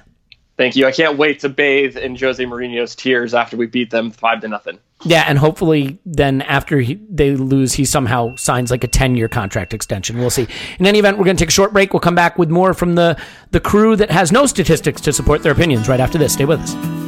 Thank 0.56 0.76
you. 0.76 0.86
I 0.86 0.92
can't 0.92 1.18
wait 1.18 1.40
to 1.40 1.48
bathe 1.48 1.96
in 1.96 2.16
Jose 2.16 2.42
Mourinho's 2.44 2.94
tears 2.94 3.34
after 3.34 3.56
we 3.56 3.66
beat 3.66 3.90
them 3.90 4.12
five 4.12 4.40
to 4.42 4.48
nothing. 4.48 4.78
Yeah, 5.04 5.24
and 5.26 5.36
hopefully 5.36 5.98
then 6.06 6.42
after 6.42 6.78
he, 6.78 7.00
they 7.10 7.34
lose, 7.34 7.72
he 7.72 7.84
somehow 7.84 8.36
signs 8.36 8.70
like 8.70 8.84
a 8.84 8.88
10 8.88 9.16
year 9.16 9.28
contract 9.28 9.74
extension. 9.74 10.16
We'll 10.16 10.30
see. 10.30 10.46
In 10.78 10.86
any 10.86 11.00
event, 11.00 11.18
we're 11.18 11.24
going 11.24 11.36
to 11.36 11.42
take 11.42 11.48
a 11.48 11.52
short 11.52 11.72
break. 11.72 11.92
We'll 11.92 12.00
come 12.00 12.14
back 12.14 12.38
with 12.38 12.50
more 12.50 12.72
from 12.72 12.94
the, 12.94 13.20
the 13.50 13.60
crew 13.60 13.96
that 13.96 14.12
has 14.12 14.30
no 14.30 14.46
statistics 14.46 15.00
to 15.02 15.12
support 15.12 15.42
their 15.42 15.52
opinions 15.52 15.88
right 15.88 16.00
after 16.00 16.18
this. 16.18 16.34
Stay 16.34 16.44
with 16.44 16.60
us. 16.60 17.03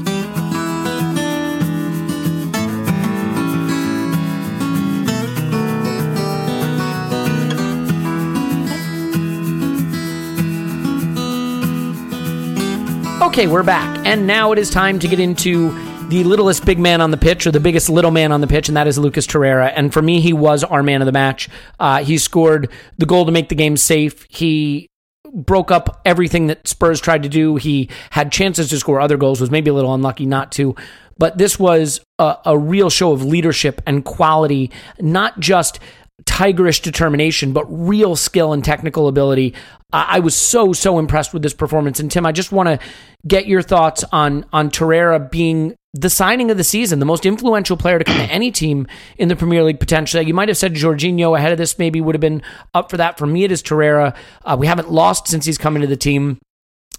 Okay, 13.36 13.48
we're 13.48 13.62
back. 13.62 14.06
And 14.06 14.26
now 14.26 14.52
it 14.52 14.58
is 14.58 14.70
time 14.70 14.98
to 14.98 15.06
get 15.06 15.20
into 15.20 15.68
the 16.08 16.24
littlest 16.24 16.64
big 16.64 16.78
man 16.78 17.02
on 17.02 17.10
the 17.10 17.18
pitch 17.18 17.46
or 17.46 17.50
the 17.50 17.60
biggest 17.60 17.90
little 17.90 18.10
man 18.10 18.32
on 18.32 18.40
the 18.40 18.46
pitch, 18.46 18.68
and 18.68 18.78
that 18.78 18.86
is 18.86 18.96
Lucas 18.98 19.26
Torreira. 19.26 19.70
And 19.76 19.92
for 19.92 20.00
me, 20.00 20.22
he 20.22 20.32
was 20.32 20.64
our 20.64 20.82
man 20.82 21.02
of 21.02 21.06
the 21.06 21.12
match. 21.12 21.50
Uh, 21.78 22.02
he 22.02 22.16
scored 22.16 22.72
the 22.96 23.04
goal 23.04 23.26
to 23.26 23.32
make 23.32 23.50
the 23.50 23.54
game 23.54 23.76
safe. 23.76 24.26
He 24.30 24.88
broke 25.34 25.70
up 25.70 26.00
everything 26.06 26.46
that 26.46 26.66
Spurs 26.66 26.98
tried 26.98 27.24
to 27.24 27.28
do. 27.28 27.56
He 27.56 27.90
had 28.08 28.32
chances 28.32 28.70
to 28.70 28.78
score 28.78 29.02
other 29.02 29.18
goals, 29.18 29.38
was 29.38 29.50
maybe 29.50 29.68
a 29.68 29.74
little 29.74 29.92
unlucky 29.92 30.24
not 30.24 30.50
to. 30.52 30.74
But 31.18 31.36
this 31.36 31.58
was 31.58 32.00
a, 32.18 32.38
a 32.46 32.56
real 32.56 32.88
show 32.88 33.12
of 33.12 33.22
leadership 33.22 33.82
and 33.84 34.02
quality, 34.02 34.70
not 34.98 35.38
just 35.40 35.78
tigerish 36.26 36.82
determination, 36.82 37.52
but 37.52 37.64
real 37.68 38.16
skill 38.16 38.52
and 38.52 38.64
technical 38.64 39.08
ability. 39.08 39.54
I 39.92 40.16
I 40.16 40.18
was 40.20 40.34
so 40.34 40.72
so 40.72 40.98
impressed 40.98 41.32
with 41.32 41.42
this 41.42 41.54
performance. 41.54 42.00
And 42.00 42.10
Tim, 42.10 42.26
I 42.26 42.32
just 42.32 42.52
want 42.52 42.68
to 42.68 42.78
get 43.26 43.46
your 43.46 43.62
thoughts 43.62 44.04
on 44.12 44.44
on 44.52 44.70
Torreira 44.70 45.30
being 45.30 45.74
the 45.94 46.10
signing 46.10 46.50
of 46.50 46.58
the 46.58 46.64
season, 46.64 46.98
the 46.98 47.06
most 47.06 47.24
influential 47.24 47.76
player 47.76 47.98
to 47.98 48.04
come 48.04 48.18
to 48.18 48.24
any 48.24 48.50
team 48.50 48.86
in 49.16 49.28
the 49.28 49.36
Premier 49.36 49.62
League 49.62 49.80
potentially. 49.80 50.26
You 50.26 50.34
might 50.34 50.48
have 50.48 50.58
said 50.58 50.74
Jorginho 50.74 51.36
ahead 51.36 51.52
of 51.52 51.58
this, 51.58 51.78
maybe 51.78 52.00
would 52.00 52.14
have 52.14 52.20
been 52.20 52.42
up 52.74 52.90
for 52.90 52.98
that. 52.98 53.16
For 53.16 53.26
me, 53.26 53.44
it 53.44 53.52
is 53.52 53.62
Torreira. 53.62 54.14
Uh, 54.44 54.56
we 54.58 54.66
haven't 54.66 54.90
lost 54.90 55.28
since 55.28 55.46
he's 55.46 55.56
come 55.56 55.74
into 55.74 55.88
the 55.88 55.96
team. 55.96 56.38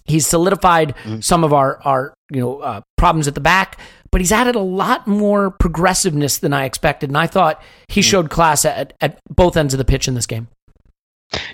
He's 0.04 0.26
solidified 0.26 0.94
some 1.20 1.44
of 1.44 1.52
our 1.52 1.80
our 1.84 2.14
you 2.32 2.40
know 2.40 2.58
uh, 2.60 2.80
problems 2.96 3.28
at 3.28 3.34
the 3.34 3.40
back, 3.40 3.78
but 4.10 4.20
he's 4.20 4.32
added 4.32 4.54
a 4.54 4.60
lot 4.60 5.06
more 5.06 5.50
progressiveness 5.50 6.38
than 6.38 6.52
I 6.52 6.64
expected, 6.64 7.10
and 7.10 7.18
I 7.18 7.26
thought 7.26 7.62
he 7.88 8.02
showed 8.02 8.30
class 8.30 8.64
at, 8.64 8.94
at 9.00 9.20
both 9.28 9.56
ends 9.56 9.74
of 9.74 9.78
the 9.78 9.84
pitch 9.84 10.08
in 10.08 10.14
this 10.14 10.26
game. 10.26 10.48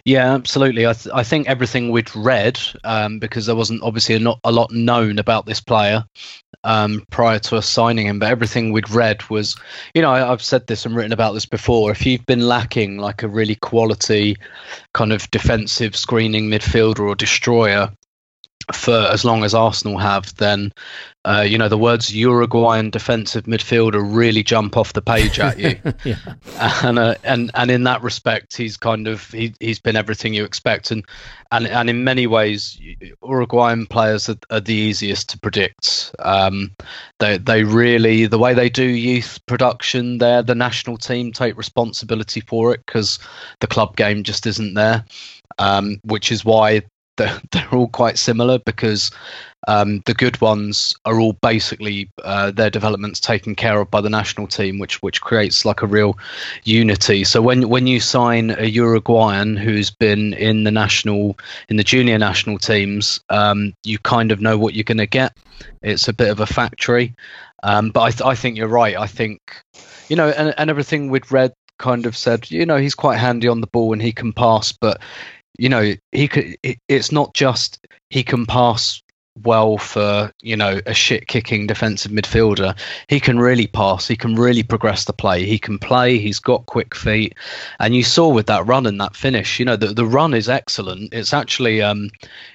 Yeah, 0.05 0.35
absolutely. 0.35 0.87
I, 0.87 0.93
th- 0.93 1.13
I 1.13 1.25
think 1.25 1.49
everything 1.49 1.91
we'd 1.91 2.15
read, 2.15 2.61
um, 2.85 3.19
because 3.19 3.47
there 3.47 3.57
wasn't 3.57 3.83
obviously 3.83 4.15
a, 4.15 4.21
not 4.21 4.39
a 4.45 4.53
lot 4.53 4.71
known 4.71 5.19
about 5.19 5.47
this 5.47 5.61
player 5.61 6.05
um, 6.63 7.05
prior 7.11 7.41
to 7.41 7.57
us 7.57 7.69
signing 7.69 8.07
him, 8.07 8.21
but 8.21 8.31
everything 8.31 8.71
we'd 8.71 8.91
read 8.91 9.29
was, 9.31 9.57
you 9.95 10.03
know, 10.03 10.13
I, 10.13 10.31
I've 10.31 10.43
said 10.43 10.67
this 10.67 10.87
and 10.87 10.95
written 10.95 11.13
about 11.13 11.33
this 11.33 11.47
before. 11.47 11.91
If 11.91 12.07
you've 12.07 12.25
been 12.27 12.47
lacking 12.47 12.99
like 12.99 13.23
a 13.23 13.29
really 13.29 13.57
quality 13.57 14.37
kind 14.93 15.13
of 15.13 15.29
defensive 15.33 15.97
screening 15.97 16.49
midfielder 16.49 17.01
or 17.01 17.17
destroyer 17.17 17.91
for 18.73 18.95
as 18.95 19.25
long 19.25 19.43
as 19.43 19.55
Arsenal 19.55 19.99
have, 19.99 20.35
then 20.37 20.73
uh, 21.25 21.45
you 21.47 21.57
know 21.57 21.69
the 21.69 21.79
words 21.79 22.15
Uruguayan 22.15 22.91
defensive 22.91 23.45
midfielder 23.45 24.03
really 24.05 24.43
jump 24.43 24.77
off 24.77 24.93
the 24.93 25.01
page 25.01 25.41
at 25.41 25.59
you. 25.59 25.79
yeah. 26.05 26.17
and 26.83 26.99
uh, 26.99 27.15
and 27.25 27.51
and 27.55 27.71
in 27.71 27.85
that 27.85 28.03
respect, 28.03 28.57
he's 28.57 28.77
kind 28.77 29.09
of 29.09 29.31
he 29.31 29.55
he's 29.59 29.79
been 29.79 29.97
everything 29.97 30.35
you 30.35 30.45
expect, 30.45 30.91
and 30.91 31.05
and 31.51 31.67
and 31.67 31.89
in 31.89 32.05
many 32.05 32.27
ways, 32.27 32.79
Uruguayan 33.23 33.87
players 33.87 34.29
are, 34.29 34.37
are 34.51 34.61
the 34.61 34.75
easiest 34.75 35.31
to 35.31 35.39
predict. 35.39 36.15
Um, 36.19 36.73
they 37.21 37.39
they 37.39 37.65
really 37.65 38.27
the 38.27 38.39
way 38.39 38.53
they 38.53 38.69
do 38.69 38.85
youth 38.85 39.41
production, 39.47 40.19
there 40.19 40.43
the 40.43 40.55
national 40.55 40.99
team 40.99 41.33
take 41.33 41.57
responsibility 41.57 42.41
for 42.41 42.75
it 42.75 42.85
because 42.85 43.19
the 43.61 43.67
club 43.67 43.97
game 43.97 44.25
just 44.25 44.47
isn't 44.47 44.75
there, 44.75 45.05
um, 45.59 46.01
which 46.05 46.31
is 46.31 46.45
why 46.45 46.83
they're, 47.17 47.41
they're 47.53 47.75
all 47.75 47.89
quite 47.89 48.19
similar 48.19 48.59
because 48.59 49.11
um, 49.67 50.03
the 50.07 50.15
good 50.15 50.41
ones 50.41 50.95
are 51.05 51.21
all 51.21 51.35
basically 51.35 52.11
uh, 52.23 52.51
their 52.51 52.71
developments 52.71 53.21
taken 53.21 53.55
care 53.55 53.81
of 53.81 53.91
by 53.91 54.01
the 54.01 54.11
national 54.11 54.47
team, 54.47 54.79
which 54.79 55.03
which 55.03 55.21
creates 55.21 55.65
like 55.65 55.83
a 55.83 55.87
real 55.87 56.19
unity. 56.65 57.25
So 57.25 57.41
when 57.41 57.69
when 57.69 57.87
you 57.87 58.01
sign 58.01 58.51
a 58.51 58.67
Uruguayan 58.67 59.57
who's 59.57 59.91
been 59.91 60.35
in 60.35 60.65
the 60.65 60.71
national 60.71 61.39
in 61.69 61.77
the 61.77 61.85
junior 61.85 62.19
national 62.19 62.59
teams, 62.59 63.21
um, 63.31 63.75
you 63.85 63.99
kind 63.99 64.33
of 64.33 64.41
know 64.41 64.59
what 64.59 64.75
you're 64.75 64.85
going 64.85 64.99
to 64.99 65.07
get. 65.07 65.37
It's 65.83 66.09
a 66.09 66.13
bit 66.13 66.31
of 66.31 66.41
a 66.41 66.47
factory, 66.47 67.15
um, 67.63 67.91
but 67.91 68.03
I 68.03 68.11
th- 68.11 68.23
I 68.23 68.35
think 68.35 68.57
you're 68.57 68.69
right. 68.69 68.97
I 68.97 69.07
think 69.07 69.41
you 70.09 70.17
know, 70.17 70.29
and, 70.31 70.55
and 70.59 70.71
everything 70.71 71.11
we'd 71.11 71.31
read 71.33 71.55
kind 71.79 72.07
of 72.07 72.17
said, 72.17 72.51
you 72.51 72.67
know, 72.67 72.77
he's 72.77 72.95
quite 72.95 73.19
handy 73.19 73.49
on 73.49 73.61
the 73.61 73.67
ball 73.67 73.93
and 73.93 74.03
he 74.03 74.13
can 74.13 74.33
pass, 74.33 74.73
but 74.73 75.01
you 75.59 75.69
know, 75.69 75.95
he 76.13 76.29
could. 76.29 76.57
It's 76.89 77.13
not 77.13 77.35
just 77.35 77.87
he 78.11 78.23
can 78.23 78.47
pass 78.47 79.03
well 79.43 79.79
for 79.79 80.33
you 80.43 80.57
know 80.57 80.81
a 80.87 80.95
shit 80.95 81.27
kicking 81.27 81.67
defensive 81.67 82.13
midfielder. 82.13 82.77
He 83.09 83.19
can 83.21 83.39
really 83.39 83.67
pass. 83.67 84.07
He 84.07 84.17
can 84.17 84.37
really 84.37 84.63
progress 84.63 85.05
the 85.05 85.13
play. 85.13 85.45
He 85.45 85.59
can 85.59 85.79
play. 85.79 86.19
He's 86.19 86.39
got 86.39 86.67
quick 86.67 86.95
feet, 86.95 87.35
and 87.81 87.95
you 87.95 88.05
saw 88.05 88.29
with 88.29 88.47
that 88.47 88.67
run 88.67 88.87
and 88.87 89.01
that 89.01 89.17
finish. 89.17 89.59
You 89.59 89.65
know, 89.65 89.77
the 89.77 89.89
the 89.89 90.07
run 90.07 90.35
is 90.35 90.49
excellent. 90.49 91.13
It's 91.13 91.35
actually 91.35 91.83
um, 91.83 92.11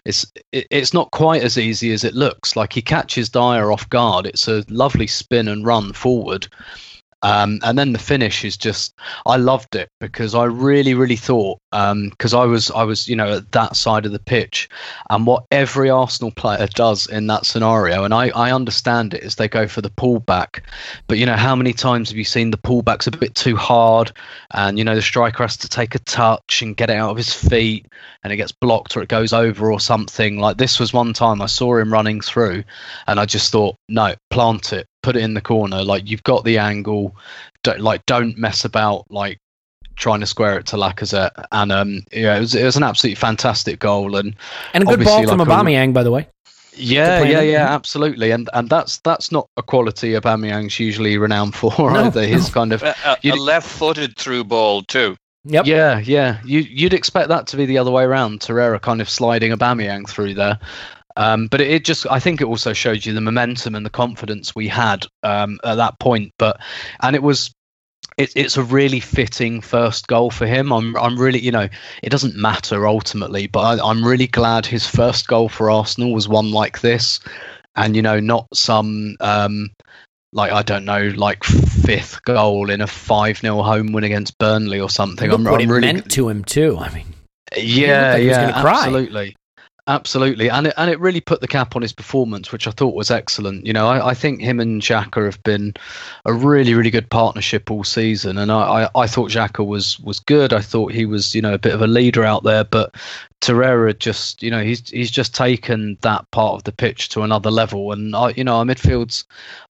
it's 0.06 0.26
it, 0.52 0.68
it's 0.70 0.94
not 0.94 1.12
quite 1.12 1.44
as 1.44 1.58
easy 1.58 1.92
as 1.92 2.04
it 2.04 2.16
looks. 2.16 2.56
Like 2.56 2.74
he 2.74 2.82
catches 2.82 3.30
Dier 3.30 3.72
off 3.72 3.90
guard. 3.90 4.26
It's 4.26 4.48
a 4.48 4.64
lovely 4.70 5.08
spin 5.08 5.48
and 5.48 5.66
run 5.66 5.94
forward. 5.94 6.48
Um, 7.22 7.60
and 7.64 7.78
then 7.78 7.92
the 7.92 8.00
finish 8.00 8.46
is 8.46 8.56
just, 8.56 8.96
I 9.26 9.36
loved 9.36 9.76
it 9.76 9.90
because 10.00 10.34
I 10.34 10.46
really, 10.46 10.94
really 10.94 11.18
thought, 11.18 11.60
because 11.72 12.34
I 12.34 12.46
was, 12.46 12.72
I 12.72 12.84
was, 12.84 13.08
you 13.08 13.16
know, 13.16 13.38
at 13.38 13.52
that 13.52 13.76
side 13.76 14.06
of 14.06 14.14
the 14.14 14.20
pitch, 14.20 14.70
and 15.10 15.28
what 15.28 15.44
every 15.52 15.90
Arsenal 15.90 16.32
player 16.32 16.68
does 16.68 17.08
in 17.08 17.28
that 17.28 17.46
scenario, 17.46 18.04
and 18.04 18.14
I, 18.14 18.30
I 18.30 18.52
understand 18.52 19.14
it, 19.14 19.24
is 19.24 19.36
they 19.36 19.50
go 19.50 19.68
for 19.68 19.82
the 19.82 19.90
pullback. 19.90 20.62
But 21.08 21.18
you 21.18 21.26
know, 21.26 21.36
how 21.36 21.56
many 21.56 21.74
times 21.74 22.10
have 22.10 22.18
you 22.18 22.24
seen 22.24 22.52
the 22.52 22.58
pullbacks 22.58 23.08
a 23.08 23.18
bit 23.18 23.36
too 23.36 23.56
hard, 23.56 24.12
and 24.52 24.78
you 24.78 24.86
know 24.86 24.96
the 24.96 25.02
striker 25.02 25.44
has 25.44 25.58
to 25.58 25.68
take 25.70 25.96
a 25.96 26.00
touch 26.00 26.62
and 26.62 26.78
get 26.78 26.90
it 26.90 26.96
out 26.96 27.12
of 27.12 27.18
his 27.18 27.34
feet, 27.34 27.86
and 28.24 28.32
it 28.32 28.38
gets 28.38 28.52
blocked 28.52 28.96
or 28.96 29.02
it 29.02 29.10
goes 29.10 29.34
over 29.34 29.72
or 29.72 29.80
something. 29.80 30.40
Like 30.40 30.58
this 30.58 30.80
was 30.80 30.94
one 30.94 31.14
time 31.14 31.42
I 31.42 31.48
saw 31.48 31.78
him 31.78 31.92
running 31.92 32.22
through, 32.22 32.64
and 33.08 33.20
I 33.20 33.26
just 33.26 33.52
thought, 33.52 33.76
no, 33.90 34.16
plant 34.30 34.72
it, 34.74 34.88
put 35.02 35.16
it 35.16 35.24
in 35.24 35.34
the 35.34 35.42
corner. 35.42 35.84
Like 35.84 36.10
you've 36.10 36.24
got 36.24 36.44
the 36.44 36.58
angle. 36.58 37.16
Don't, 37.64 37.82
like 37.82 38.06
don't 38.06 38.38
mess 38.38 38.66
about. 38.66 39.06
Like 39.10 39.40
trying 40.00 40.22
to 40.22 40.26
square 40.26 40.58
it 40.58 40.66
to 40.68 40.78
Lacazette, 40.78 41.46
and 41.52 41.72
um, 41.72 42.02
yeah, 42.12 42.38
it 42.38 42.40
was 42.40 42.56
it 42.56 42.64
was 42.64 42.78
an 42.78 42.84
absolutely 42.84 43.16
fantastic 43.16 43.80
goal 43.80 44.16
and 44.16 44.36
and 44.74 44.84
a 44.84 44.88
good 44.88 45.04
ball 45.04 45.28
from 45.28 45.40
like, 45.40 45.48
Aubameyang, 45.48 45.94
by 45.94 46.02
the 46.02 46.12
way. 46.12 46.28
Yeah, 46.74 47.24
yeah, 47.24 47.42
yeah, 47.42 47.74
absolutely, 47.74 48.32
and 48.32 48.50
and 48.54 48.70
that's 48.70 49.00
that's 49.00 49.32
not 49.32 49.48
a 49.58 49.62
quality 49.62 50.14
Aubameyang's 50.14 50.80
usually 50.80 51.18
renowned 51.18 51.54
for 51.54 51.74
no, 51.78 52.06
either. 52.06 52.26
His 52.26 52.48
no. 52.48 52.54
kind 52.54 52.74
of 52.74 52.82
a, 52.82 52.96
a, 53.06 53.30
a 53.30 53.36
left-footed 53.36 54.18
through 54.18 54.46
ball 54.46 54.82
too. 54.84 55.16
Yep. 55.46 55.66
Yeah, 55.66 56.00
yeah. 56.00 56.40
You 56.44 56.60
you'd 56.62 56.94
expect 56.94 57.30
that 57.30 57.48
to 57.48 57.58
be 57.58 57.66
the 57.66 57.78
other 57.78 57.92
way 57.92 58.04
around. 58.04 58.40
Torreira 58.40 58.82
kind 58.82 59.02
of 59.02 59.10
sliding 59.10 59.52
Aubameyang 59.52 60.08
through 60.08 60.34
there. 60.34 60.60
Um, 61.16 61.48
but 61.48 61.62
it, 61.62 61.70
it, 61.70 61.86
just, 61.86 62.06
I 62.10 62.20
think 62.20 62.42
it 62.42 62.46
also 62.46 62.74
showed 62.74 63.06
you 63.06 63.14
the 63.14 63.22
momentum 63.22 63.76
and 63.76 63.86
the 63.86 63.90
confidence 63.90 64.56
we 64.56 64.68
had 64.68 65.06
um, 65.24 65.60
at 65.64 65.76
that 65.76 66.00
point. 66.00 66.34
But, 66.38 66.60
and 67.02 67.16
it 67.16 67.24
was, 67.24 67.52
it, 68.18 68.32
it's 68.36 68.58
a 68.58 68.64
really 68.64 69.00
fitting 69.00 69.62
first 69.62 70.08
goal 70.08 70.30
for 70.30 70.46
him. 70.46 70.72
I'm, 70.72 70.96
I'm 70.98 71.18
really, 71.20 71.40
you 71.40 71.52
know, 71.52 71.68
it 72.04 72.10
doesn't 72.10 72.36
matter 72.36 72.88
ultimately, 72.88 73.48
but 73.48 73.80
I, 73.80 73.90
I'm 73.90 74.06
really 74.06 74.28
glad 74.28 74.66
his 74.66 74.88
first 74.88 75.28
goal 75.28 75.50
for 75.50 75.72
Arsenal 75.72 76.14
was 76.14 76.28
one 76.28 76.52
like 76.52 76.82
this, 76.82 77.20
and 77.76 77.96
you 77.96 78.02
know, 78.02 78.20
not 78.20 78.48
some, 78.54 79.16
um, 79.20 79.72
like 80.32 80.52
I 80.52 80.62
don't 80.62 80.86
know, 80.86 81.12
like 81.16 81.44
fifth 81.44 82.24
goal 82.24 82.70
in 82.70 82.82
a 82.82 82.88
five 82.88 83.40
0 83.40 83.62
home 83.62 83.92
win 83.92 84.04
against 84.04 84.38
Burnley 84.38 84.80
or 84.80 84.90
something. 84.90 85.30
Look 85.30 85.40
I'm, 85.40 85.46
what 85.46 85.62
I'm 85.62 85.70
it 85.70 85.74
really 85.74 85.94
meant 85.94 86.12
to 86.12 86.30
him 86.30 86.44
too. 86.44 86.78
I 86.78 86.94
mean, 86.94 87.08
yeah, 87.58 88.16
yeah, 88.16 88.52
absolutely. 88.56 89.36
Absolutely, 89.90 90.52
and 90.52 90.68
it, 90.68 90.76
and 90.78 90.92
it 90.92 91.00
really 91.00 91.20
put 91.20 91.42
the 91.42 91.48
cap 91.48 91.76
on 91.76 91.82
his 91.82 91.94
performance, 91.94 92.52
which 92.52 92.68
I 92.68 92.72
thought 92.72 92.94
was 92.94 93.10
excellent. 93.10 93.66
You 93.66 93.74
know, 93.74 93.88
I, 93.88 94.10
I 94.10 94.14
think 94.14 94.40
him 94.40 94.60
and 94.60 94.84
Xhaka 94.84 95.26
have 95.26 95.42
been 95.42 95.74
a 96.26 96.32
really, 96.32 96.76
really 96.76 96.92
good 96.92 97.10
partnership 97.10 97.72
all 97.72 97.84
season, 97.84 98.38
and 98.38 98.52
I, 98.52 98.84
I, 98.84 98.90
I 98.94 99.08
thought 99.08 99.32
Xhaka 99.32 99.66
was 99.66 100.00
was 100.00 100.20
good. 100.20 100.54
I 100.54 100.62
thought 100.62 100.92
he 100.92 101.08
was, 101.08 101.34
you 101.34 101.42
know, 101.42 101.56
a 101.56 101.58
bit 101.58 101.74
of 101.74 101.82
a 101.82 101.88
leader 101.88 102.24
out 102.24 102.44
there, 102.44 102.64
but 102.64 102.94
Torreira 103.42 103.98
just, 103.98 104.44
you 104.44 104.52
know, 104.52 104.64
he's 104.64 104.88
he's 104.92 105.10
just 105.10 105.34
taken 105.34 105.98
that 106.02 106.30
part 106.30 106.54
of 106.54 106.66
the 106.66 106.72
pitch 106.72 107.10
to 107.10 107.24
another 107.24 107.50
level, 107.50 107.92
and 107.92 108.16
I, 108.16 108.30
you 108.38 108.44
know, 108.44 108.58
our 108.58 108.66
midfield's 108.66 109.26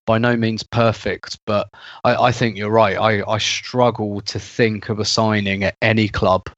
by 0.05 0.17
no 0.17 0.35
means 0.35 0.63
perfect, 0.63 1.39
but 1.45 1.69
I, 2.03 2.15
I 2.15 2.31
think 2.33 2.57
you're 2.57 2.69
right. 2.69 2.97
I, 2.97 3.23
I 3.25 3.37
struggle 3.37 4.19
to 4.19 4.37
think 4.37 4.89
of 4.89 4.99
a 4.99 5.05
signing 5.05 5.63
at 5.63 5.77
any 5.81 6.09
club 6.09 6.49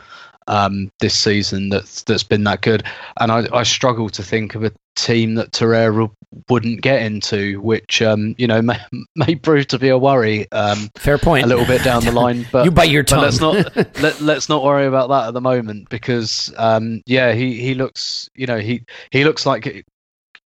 um, 0.52 0.91
this 0.99 1.18
season 1.18 1.69
that's 1.69 2.03
that's 2.03 2.23
been 2.23 2.44
that 2.44 2.61
good. 2.61 2.84
And 3.19 3.32
I, 3.32 3.48
I 3.53 3.64
struggle 3.64 4.10
to 4.10 4.22
think 4.22 4.53
of 4.53 4.64
a 4.64 4.72
team 4.95 5.36
that 5.36 5.52
Torreira 5.52 6.11
wouldn't 6.49 6.82
get 6.82 7.02
into, 7.02 7.61
which 7.61 8.02
um, 8.02 8.36
you 8.38 8.48
know 8.48 8.61
may, 8.61 8.80
may 9.15 9.36
prove 9.36 9.68
to 9.68 9.80
be 9.80 9.88
a 9.90 9.98
worry. 9.98 10.52
Um, 10.52 10.90
Fair 10.98 11.18
point. 11.18 11.45
A 11.45 11.48
little 11.48 11.65
bit 11.65 11.84
down 11.84 12.03
the 12.03 12.11
line, 12.11 12.45
but 12.52 12.65
you 12.65 12.72
bite 12.72 12.91
your 12.91 13.03
tongue. 13.03 13.22
let's 13.22 13.40
not 13.40 13.76
let, 14.02 14.22
let's 14.22 14.49
not 14.49 14.64
worry 14.64 14.86
about 14.86 15.10
that 15.10 15.30
at 15.30 15.34
the 15.34 15.41
moment 15.41 15.90
because 15.90 16.53
um, 16.57 17.02
yeah, 17.06 17.32
he 17.32 17.60
he 17.60 17.73
looks 17.73 18.30
you 18.36 18.45
know 18.45 18.60
he 18.60 18.84
he 19.11 19.23
looks 19.23 19.45
like 19.45 19.86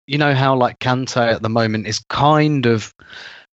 you 0.07 0.17
know 0.17 0.33
how 0.33 0.55
like 0.55 0.79
Kante 0.79 1.31
at 1.31 1.43
the 1.43 1.49
moment 1.49 1.85
is 1.85 1.99
kind 2.09 2.65
of 2.65 2.93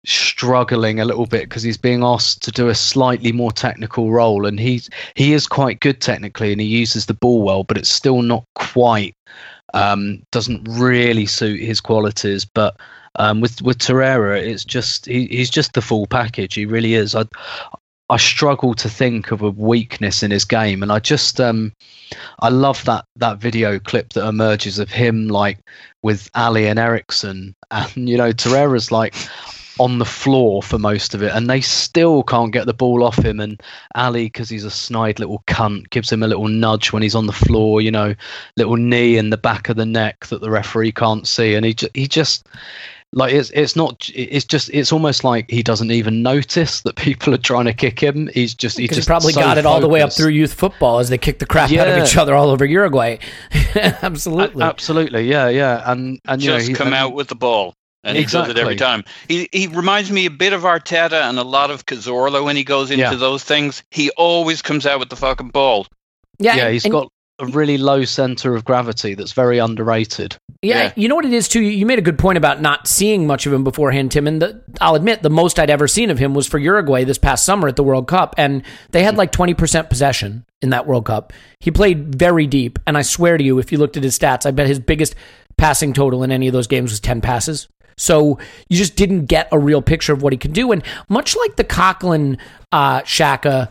struggling 0.04 0.98
a 0.98 1.04
little 1.04 1.26
bit 1.26 1.48
because 1.48 1.62
he's 1.62 1.76
being 1.76 2.02
asked 2.02 2.42
to 2.42 2.50
do 2.50 2.68
a 2.68 2.74
slightly 2.74 3.30
more 3.30 3.52
technical 3.52 4.10
role 4.10 4.46
and 4.46 4.58
he's 4.58 4.90
he 5.14 5.32
is 5.32 5.46
quite 5.46 5.78
good 5.78 6.00
technically 6.00 6.50
and 6.50 6.60
he 6.60 6.66
uses 6.66 7.06
the 7.06 7.14
ball 7.14 7.42
well 7.42 7.62
but 7.62 7.78
it's 7.78 7.88
still 7.88 8.20
not 8.22 8.44
quite 8.56 9.14
um, 9.74 10.22
doesn't 10.30 10.66
really 10.68 11.26
suit 11.26 11.60
his 11.60 11.80
qualities. 11.80 12.44
But 12.44 12.76
um, 13.16 13.40
with 13.40 13.60
with 13.62 13.78
Torreira 13.78 14.40
it's 14.40 14.64
just 14.64 15.06
he, 15.06 15.26
he's 15.26 15.50
just 15.50 15.74
the 15.74 15.82
full 15.82 16.06
package. 16.06 16.54
He 16.54 16.66
really 16.66 16.94
is. 16.94 17.14
I 17.14 17.24
I 18.10 18.16
struggle 18.16 18.74
to 18.74 18.88
think 18.88 19.30
of 19.30 19.42
a 19.42 19.50
weakness 19.50 20.22
in 20.22 20.30
his 20.30 20.44
game 20.44 20.82
and 20.82 20.92
I 20.92 20.98
just 20.98 21.40
um 21.40 21.72
I 22.40 22.48
love 22.48 22.84
that 22.84 23.04
that 23.16 23.38
video 23.38 23.78
clip 23.78 24.12
that 24.12 24.26
emerges 24.26 24.78
of 24.78 24.90
him 24.90 25.28
like 25.28 25.58
with 26.02 26.30
Alli 26.34 26.66
and 26.66 26.78
Eriksen 26.78 27.54
and 27.70 28.08
you 28.08 28.16
know 28.16 28.32
Torreira's 28.32 28.92
like 28.92 29.14
on 29.78 29.98
the 29.98 30.04
floor 30.04 30.62
for 30.62 30.78
most 30.78 31.14
of 31.14 31.22
it, 31.22 31.32
and 31.34 31.48
they 31.48 31.60
still 31.60 32.22
can't 32.22 32.52
get 32.52 32.66
the 32.66 32.74
ball 32.74 33.02
off 33.02 33.18
him. 33.18 33.40
And 33.40 33.60
Alli, 33.94 34.26
because 34.26 34.48
he's 34.48 34.64
a 34.64 34.70
snide 34.70 35.18
little 35.18 35.42
cunt, 35.46 35.90
gives 35.90 36.10
him 36.12 36.22
a 36.22 36.28
little 36.28 36.48
nudge 36.48 36.92
when 36.92 37.02
he's 37.02 37.14
on 37.14 37.26
the 37.26 37.32
floor, 37.32 37.80
you 37.80 37.90
know, 37.90 38.14
little 38.56 38.76
knee 38.76 39.16
in 39.16 39.30
the 39.30 39.36
back 39.38 39.68
of 39.68 39.76
the 39.76 39.86
neck 39.86 40.26
that 40.26 40.40
the 40.40 40.50
referee 40.50 40.92
can't 40.92 41.26
see, 41.26 41.54
and 41.54 41.64
he 41.64 41.76
he 41.94 42.06
just 42.06 42.46
like 43.14 43.32
it's 43.34 43.50
it's 43.50 43.76
not 43.76 44.08
it's 44.14 44.44
just 44.44 44.70
it's 44.72 44.90
almost 44.90 45.22
like 45.22 45.50
he 45.50 45.62
doesn't 45.62 45.90
even 45.90 46.22
notice 46.22 46.80
that 46.80 46.96
people 46.96 47.34
are 47.34 47.38
trying 47.38 47.66
to 47.66 47.72
kick 47.74 48.00
him. 48.00 48.28
He's 48.32 48.54
just 48.54 48.78
he 48.78 48.88
just 48.88 49.06
probably 49.06 49.32
so 49.34 49.40
got 49.40 49.58
it 49.58 49.66
all 49.66 49.80
the 49.80 49.88
way 49.88 50.00
up 50.02 50.12
through 50.12 50.30
youth 50.30 50.54
football 50.54 50.98
as 50.98 51.08
they 51.10 51.18
kick 51.18 51.38
the 51.38 51.46
crap 51.46 51.70
out 51.72 51.88
of 51.88 52.02
each 52.02 52.16
other 52.16 52.34
all 52.34 52.48
over 52.50 52.64
Uruguay. 52.64 53.18
Absolutely. 53.74 54.62
A- 54.62 54.68
absolutely, 54.68 55.28
yeah, 55.28 55.48
yeah, 55.48 55.82
and 55.90 56.20
and 56.26 56.42
you 56.42 56.50
Just 56.50 56.66
know, 56.66 56.68
he, 56.68 56.74
come 56.74 56.86
and- 56.88 56.96
out 56.96 57.12
with 57.14 57.28
the 57.28 57.34
ball. 57.34 57.74
And 58.04 58.16
he 58.18 58.24
does 58.24 58.48
it 58.48 58.58
every 58.58 58.74
Exactly. 58.74 58.76
time. 58.76 59.04
He 59.28 59.48
he 59.52 59.66
reminds 59.68 60.10
me 60.10 60.26
a 60.26 60.30
bit 60.30 60.52
of 60.52 60.62
Arteta 60.62 61.28
and 61.28 61.38
a 61.38 61.44
lot 61.44 61.70
of 61.70 61.86
Cazorla 61.86 62.42
when 62.44 62.56
he 62.56 62.64
goes 62.64 62.90
into 62.90 63.02
Yeah. 63.02 63.14
those 63.14 63.44
things. 63.44 63.82
He 63.90 64.10
always 64.10 64.60
comes 64.62 64.86
out 64.86 64.98
with 64.98 65.08
the 65.10 65.16
fucking 65.16 65.50
ball. 65.50 65.86
yeah, 66.38 66.56
yeah, 66.56 66.70
he's 66.70 66.84
and- 66.84 66.92
got 66.92 67.08
a 67.38 67.46
really 67.46 67.78
low 67.78 68.04
center 68.04 68.54
of 68.54 68.64
gravity 68.64 69.14
that's 69.14 69.32
very 69.32 69.58
underrated. 69.58 70.36
Yeah, 70.62 70.82
Yeah. 70.84 70.92
you 70.96 71.08
know 71.08 71.14
what 71.16 71.24
it 71.24 71.32
is 71.32 71.48
too. 71.48 71.60
You 71.60 71.86
made 71.86 71.98
a 71.98 72.02
good 72.02 72.18
point 72.18 72.38
about 72.38 72.60
not 72.60 72.86
seeing 72.86 73.26
much 73.26 73.46
of 73.46 73.52
him 73.52 73.64
beforehand, 73.64 74.12
Tim. 74.12 74.26
And 74.28 74.40
the, 74.42 74.60
I'll 74.80 74.94
admit, 74.94 75.22
the 75.22 75.30
most 75.30 75.58
I'd 75.58 75.70
ever 75.70 75.88
seen 75.88 76.10
of 76.10 76.18
him 76.18 76.34
was 76.34 76.46
for 76.46 76.58
Uruguay 76.58 77.02
this 77.04 77.18
past 77.18 77.44
summer 77.44 77.66
at 77.68 77.74
the 77.76 77.82
World 77.82 78.06
Cup, 78.06 78.34
and 78.38 78.62
they 78.90 79.02
had 79.02 79.16
like 79.16 79.32
twenty 79.32 79.54
percent 79.54 79.88
possession 79.90 80.44
in 80.60 80.70
that 80.70 80.86
World 80.86 81.04
Cup. 81.06 81.32
He 81.58 81.70
played 81.70 82.14
very 82.14 82.46
deep, 82.46 82.78
and 82.86 82.96
I 82.98 83.02
swear 83.02 83.38
to 83.38 83.42
you, 83.44 83.58
if 83.58 83.72
you 83.72 83.78
looked 83.78 83.96
at 83.96 84.02
his 84.04 84.16
stats, 84.18 84.46
I 84.46 84.50
bet 84.52 84.66
his 84.68 84.78
biggest 84.78 85.14
passing 85.56 85.92
total 85.92 86.22
in 86.22 86.30
any 86.32 86.46
of 86.48 86.52
those 86.52 86.66
games 86.68 86.90
was 86.92 87.00
ten 87.00 87.20
passes. 87.20 87.66
So 87.96 88.38
you 88.68 88.76
just 88.76 88.96
didn't 88.96 89.26
get 89.26 89.48
a 89.52 89.58
real 89.58 89.82
picture 89.82 90.12
of 90.12 90.22
what 90.22 90.32
he 90.32 90.38
could 90.38 90.52
do. 90.52 90.72
And 90.72 90.82
much 91.08 91.36
like 91.36 91.56
the 91.56 91.64
Coquelin 91.64 92.38
uh, 92.70 93.00
Xhaka 93.02 93.70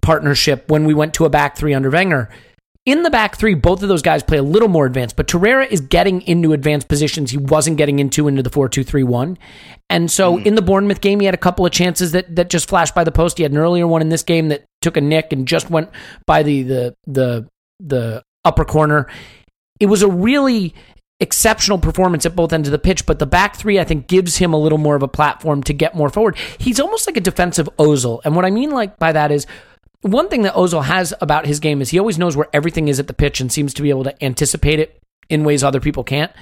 partnership 0.00 0.70
when 0.70 0.84
we 0.84 0.94
went 0.94 1.14
to 1.14 1.24
a 1.24 1.30
back 1.30 1.56
three 1.56 1.74
under 1.74 1.90
Wenger. 1.90 2.28
In 2.84 3.04
the 3.04 3.10
back 3.10 3.36
three, 3.36 3.54
both 3.54 3.84
of 3.84 3.88
those 3.88 4.02
guys 4.02 4.24
play 4.24 4.38
a 4.38 4.42
little 4.42 4.66
more 4.66 4.86
advanced, 4.86 5.14
but 5.14 5.28
Torreira 5.28 5.70
is 5.70 5.80
getting 5.80 6.20
into 6.22 6.52
advanced 6.52 6.88
positions 6.88 7.30
he 7.30 7.36
wasn't 7.36 7.76
getting 7.76 8.00
into 8.00 8.26
into 8.26 8.42
the 8.42 8.50
4 8.50 8.68
2 8.68 8.82
3 8.82 9.04
1. 9.04 9.38
And 9.88 10.10
so 10.10 10.38
in 10.38 10.56
the 10.56 10.62
Bournemouth 10.62 11.00
game, 11.00 11.20
he 11.20 11.26
had 11.26 11.34
a 11.34 11.38
couple 11.38 11.64
of 11.64 11.70
chances 11.70 12.10
that, 12.10 12.34
that 12.34 12.50
just 12.50 12.68
flashed 12.68 12.92
by 12.92 13.04
the 13.04 13.12
post. 13.12 13.36
He 13.36 13.44
had 13.44 13.52
an 13.52 13.58
earlier 13.58 13.86
one 13.86 14.02
in 14.02 14.08
this 14.08 14.24
game 14.24 14.48
that 14.48 14.64
took 14.80 14.96
a 14.96 15.00
nick 15.00 15.32
and 15.32 15.46
just 15.46 15.70
went 15.70 15.90
by 16.26 16.42
the, 16.42 16.62
the, 16.64 16.96
the, 17.06 17.48
the 17.78 18.22
upper 18.44 18.64
corner. 18.64 19.06
It 19.78 19.86
was 19.86 20.02
a 20.02 20.08
really 20.08 20.74
exceptional 21.22 21.78
performance 21.78 22.26
at 22.26 22.36
both 22.36 22.52
ends 22.52 22.68
of 22.68 22.72
the 22.72 22.78
pitch, 22.78 23.06
but 23.06 23.18
the 23.18 23.26
back 23.26 23.56
three, 23.56 23.78
I 23.78 23.84
think, 23.84 24.08
gives 24.08 24.36
him 24.36 24.52
a 24.52 24.58
little 24.58 24.76
more 24.76 24.96
of 24.96 25.02
a 25.02 25.08
platform 25.08 25.62
to 25.62 25.72
get 25.72 25.94
more 25.94 26.10
forward. 26.10 26.36
He's 26.58 26.80
almost 26.80 27.06
like 27.06 27.16
a 27.16 27.20
defensive 27.20 27.68
Ozil. 27.78 28.20
And 28.24 28.34
what 28.36 28.44
I 28.44 28.50
mean 28.50 28.70
like 28.70 28.98
by 28.98 29.12
that 29.12 29.30
is 29.30 29.46
one 30.02 30.28
thing 30.28 30.42
that 30.42 30.54
Ozil 30.54 30.84
has 30.84 31.14
about 31.20 31.46
his 31.46 31.60
game 31.60 31.80
is 31.80 31.90
he 31.90 31.98
always 31.98 32.18
knows 32.18 32.36
where 32.36 32.48
everything 32.52 32.88
is 32.88 32.98
at 32.98 33.06
the 33.06 33.14
pitch 33.14 33.40
and 33.40 33.52
seems 33.52 33.72
to 33.74 33.82
be 33.82 33.90
able 33.90 34.04
to 34.04 34.24
anticipate 34.24 34.80
it 34.80 35.00
in 35.28 35.44
ways 35.44 35.62
other 35.62 35.80
people 35.80 36.02
can't. 36.02 36.32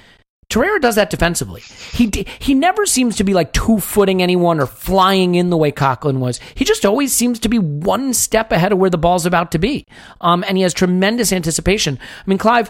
Torreira 0.49 0.81
does 0.81 0.95
that 0.95 1.09
defensively. 1.09 1.61
He 1.61 2.11
he 2.39 2.53
never 2.53 2.85
seems 2.85 3.15
to 3.15 3.23
be 3.23 3.33
like 3.33 3.53
two 3.53 3.79
footing 3.79 4.21
anyone 4.21 4.59
or 4.59 4.65
flying 4.65 5.35
in 5.35 5.49
the 5.49 5.55
way 5.55 5.71
Coquelin 5.71 6.17
was. 6.17 6.41
He 6.55 6.65
just 6.65 6.85
always 6.85 7.13
seems 7.13 7.39
to 7.39 7.49
be 7.49 7.57
one 7.57 8.13
step 8.13 8.51
ahead 8.51 8.73
of 8.73 8.77
where 8.77 8.89
the 8.89 8.97
ball's 8.97 9.25
about 9.25 9.53
to 9.53 9.59
be. 9.59 9.85
Um, 10.19 10.43
and 10.45 10.57
he 10.57 10.63
has 10.63 10.73
tremendous 10.73 11.31
anticipation. 11.31 11.97
I 12.01 12.29
mean, 12.29 12.37
Clive, 12.37 12.69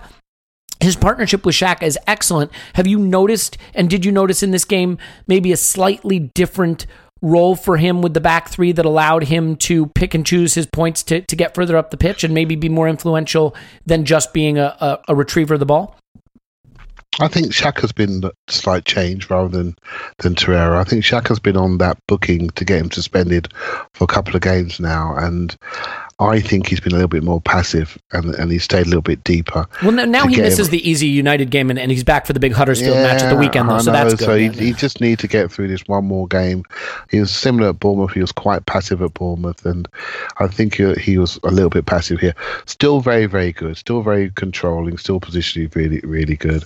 his 0.81 0.95
partnership 0.95 1.45
with 1.45 1.55
Xhaka 1.55 1.83
is 1.83 1.97
excellent. 2.07 2.51
Have 2.73 2.87
you 2.87 2.99
noticed, 2.99 3.57
and 3.73 3.89
did 3.89 4.03
you 4.03 4.11
notice 4.11 4.43
in 4.43 4.51
this 4.51 4.65
game 4.65 4.97
maybe 5.27 5.51
a 5.51 5.57
slightly 5.57 6.19
different 6.19 6.85
role 7.21 7.55
for 7.55 7.77
him 7.77 8.01
with 8.01 8.13
the 8.13 8.21
back 8.21 8.49
three 8.49 8.71
that 8.71 8.85
allowed 8.85 9.25
him 9.25 9.55
to 9.55 9.85
pick 9.87 10.13
and 10.15 10.25
choose 10.25 10.55
his 10.55 10.65
points 10.65 11.03
to, 11.03 11.21
to 11.21 11.35
get 11.35 11.53
further 11.53 11.77
up 11.77 11.91
the 11.91 11.97
pitch 11.97 12.23
and 12.23 12.33
maybe 12.33 12.55
be 12.55 12.69
more 12.69 12.87
influential 12.87 13.55
than 13.85 14.05
just 14.05 14.33
being 14.33 14.57
a, 14.57 14.75
a, 14.79 14.99
a 15.09 15.15
retriever 15.15 15.53
of 15.53 15.59
the 15.59 15.65
ball? 15.65 15.95
I 17.19 17.27
think 17.27 17.47
Xhaka's 17.47 17.91
been 17.91 18.23
a 18.23 18.31
slight 18.51 18.85
change 18.85 19.29
rather 19.29 19.49
than 19.49 19.75
than 20.19 20.33
Torreira. 20.33 20.77
I 20.79 20.85
think 20.85 21.03
Xhaka's 21.03 21.39
been 21.39 21.57
on 21.57 21.77
that 21.79 21.97
booking 22.07 22.49
to 22.51 22.63
get 22.63 22.79
him 22.79 22.89
suspended 22.89 23.53
for 23.93 24.05
a 24.05 24.07
couple 24.07 24.33
of 24.33 24.41
games 24.41 24.79
now, 24.79 25.13
and 25.17 25.55
I 26.21 26.39
think 26.39 26.67
he's 26.67 26.79
been 26.79 26.91
a 26.91 26.95
little 26.95 27.07
bit 27.07 27.23
more 27.23 27.41
passive 27.41 27.97
and, 28.11 28.35
and 28.35 28.51
he's 28.51 28.63
stayed 28.63 28.85
a 28.85 28.89
little 28.89 29.01
bit 29.01 29.23
deeper. 29.23 29.65
Well, 29.81 29.91
now, 29.91 30.05
now 30.05 30.27
he 30.27 30.37
misses 30.39 30.67
him. 30.67 30.71
the 30.71 30.89
easy 30.89 31.07
United 31.07 31.49
game 31.49 31.71
and, 31.71 31.79
and 31.79 31.89
he's 31.89 32.03
back 32.03 32.27
for 32.27 32.33
the 32.33 32.39
big 32.39 32.53
Huddersfield 32.53 32.95
yeah, 32.95 33.03
match 33.03 33.23
at 33.23 33.29
the 33.29 33.35
weekend, 33.35 33.67
though, 33.67 33.79
so 33.79 33.91
that's 33.91 34.13
good. 34.13 34.25
So 34.25 34.37
he, 34.37 34.45
yeah. 34.45 34.51
he 34.51 34.73
just 34.73 35.01
need 35.01 35.17
to 35.17 35.27
get 35.27 35.51
through 35.51 35.69
this 35.69 35.81
one 35.87 36.05
more 36.05 36.27
game. 36.27 36.63
He 37.09 37.19
was 37.19 37.31
similar 37.31 37.69
at 37.69 37.79
Bournemouth. 37.79 38.11
He 38.11 38.21
was 38.21 38.31
quite 38.31 38.67
passive 38.67 39.01
at 39.01 39.15
Bournemouth, 39.15 39.65
and 39.65 39.87
I 40.37 40.45
think 40.45 40.75
he, 40.75 40.93
he 40.93 41.17
was 41.17 41.39
a 41.43 41.49
little 41.49 41.71
bit 41.71 41.87
passive 41.87 42.19
here. 42.19 42.35
Still 42.67 42.99
very, 42.99 43.25
very 43.25 43.51
good. 43.51 43.75
Still 43.77 44.03
very 44.03 44.29
controlling. 44.29 44.99
Still 44.99 45.19
positionally 45.19 45.73
really, 45.75 46.01
really 46.01 46.35
good. 46.35 46.63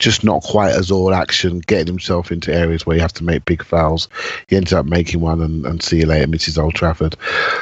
Just 0.00 0.24
not 0.24 0.42
quite 0.42 0.74
as 0.74 0.90
all 0.90 1.14
action, 1.14 1.60
getting 1.60 1.86
himself 1.86 2.32
into 2.32 2.52
areas 2.52 2.84
where 2.84 2.96
you 2.96 3.02
have 3.02 3.12
to 3.14 3.24
make 3.24 3.44
big 3.44 3.62
fouls. 3.62 4.08
He 4.48 4.56
ended 4.56 4.72
up 4.72 4.86
making 4.86 5.20
one 5.20 5.40
and, 5.40 5.64
and 5.64 5.80
see 5.80 5.98
you 5.98 6.06
later, 6.06 6.26
Mrs. 6.26 6.60
Old 6.60 6.74
Trafford. 6.74 7.14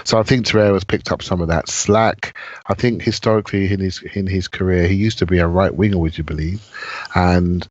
So 0.05 0.19
I 0.19 0.23
think 0.23 0.49
has 0.55 0.85
picked 0.85 1.13
up 1.13 1.23
some 1.23 1.34
some 1.35 1.43
of 1.43 1.49
that 1.49 1.69
slack. 1.69 2.37
I 2.67 2.75
think 2.75 3.03
historically 3.03 3.73
in 3.73 3.81
his 3.81 4.01
in 4.15 4.29
his 4.29 4.47
career, 4.47 4.87
he 4.87 4.95
used 4.95 5.19
to 5.19 5.27
be 5.27 5.39
a 5.39 5.49
right 5.49 5.75
winger, 5.75 5.99
would 5.99 6.17
you 6.17 6.23
believe? 6.23 6.63
And 7.17 7.69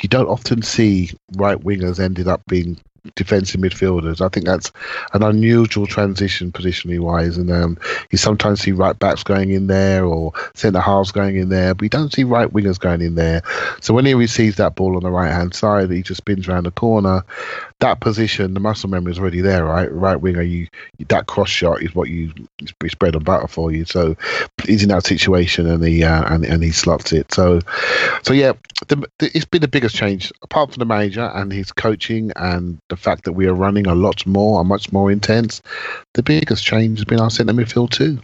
you 0.00 0.08
don't 0.08 0.28
often 0.28 0.62
see 0.62 1.10
right 1.36 1.58
wingers 1.58 1.98
ended 1.98 2.28
up 2.28 2.40
being 2.46 2.78
defensive 3.16 3.60
midfielders. 3.60 4.20
I 4.20 4.28
think 4.28 4.46
that's 4.46 4.70
an 5.12 5.24
unusual 5.24 5.88
transition 5.88 6.52
positionally 6.52 7.00
wise. 7.00 7.36
And 7.36 7.50
um, 7.50 7.78
you 8.12 8.18
sometimes 8.18 8.60
see 8.60 8.70
right 8.70 8.96
backs 8.96 9.24
going 9.24 9.50
in 9.50 9.66
there 9.66 10.04
or 10.04 10.32
centre 10.54 10.80
halves 10.80 11.10
going 11.10 11.36
in 11.36 11.48
there, 11.48 11.74
but 11.74 11.82
you 11.82 11.88
don't 11.88 12.12
see 12.12 12.24
right 12.24 12.52
wingers 12.52 12.78
going 12.78 13.00
in 13.00 13.16
there. 13.16 13.42
So 13.80 13.92
when 13.92 14.06
he 14.06 14.14
receives 14.14 14.56
that 14.56 14.76
ball 14.76 14.94
on 14.94 15.02
the 15.02 15.10
right 15.10 15.32
hand 15.32 15.54
side, 15.54 15.90
he 15.90 16.02
just 16.02 16.18
spins 16.18 16.46
around 16.46 16.64
the 16.64 16.70
corner. 16.70 17.24
That 17.80 18.00
position, 18.00 18.54
the 18.54 18.60
muscle 18.60 18.90
memory 18.90 19.12
is 19.12 19.18
already 19.18 19.40
there, 19.40 19.64
right? 19.64 19.90
Right 19.92 20.16
winger, 20.20 20.42
you 20.42 20.68
that 21.08 21.26
cross 21.26 21.48
shot 21.48 21.82
is 21.82 21.94
what 21.94 22.08
you 22.08 22.32
it's 22.60 22.94
bread 22.94 23.14
and 23.14 23.24
butter 23.24 23.48
for 23.48 23.72
you. 23.72 23.84
So 23.84 24.16
he's 24.64 24.82
in 24.82 24.90
that 24.90 25.06
situation 25.06 25.66
and 25.66 25.82
he 25.84 26.04
uh, 26.04 26.34
and 26.34 26.44
and 26.44 26.62
he 26.62 26.70
slots 26.70 27.12
it. 27.12 27.32
So 27.32 27.60
so 28.22 28.32
yeah, 28.32 28.52
the, 28.88 28.96
the, 29.18 29.30
it's 29.34 29.44
been 29.44 29.62
the 29.62 29.68
biggest 29.68 29.96
change 29.96 30.32
apart 30.42 30.72
from 30.72 30.80
the 30.80 30.84
manager 30.84 31.30
and 31.34 31.52
his 31.52 31.72
coaching 31.72 32.32
and 32.36 32.78
the 32.88 32.96
fact 32.96 33.24
that 33.24 33.32
we 33.32 33.46
are 33.46 33.54
running 33.54 33.86
a 33.86 33.94
lot 33.94 34.26
more, 34.26 34.58
are 34.58 34.64
much 34.64 34.92
more 34.92 35.10
intense. 35.10 35.62
The 36.14 36.22
biggest 36.22 36.64
change 36.64 36.98
has 36.98 37.04
been 37.04 37.20
our 37.20 37.30
centre 37.30 37.52
midfield 37.52 37.90
too. 37.90 38.18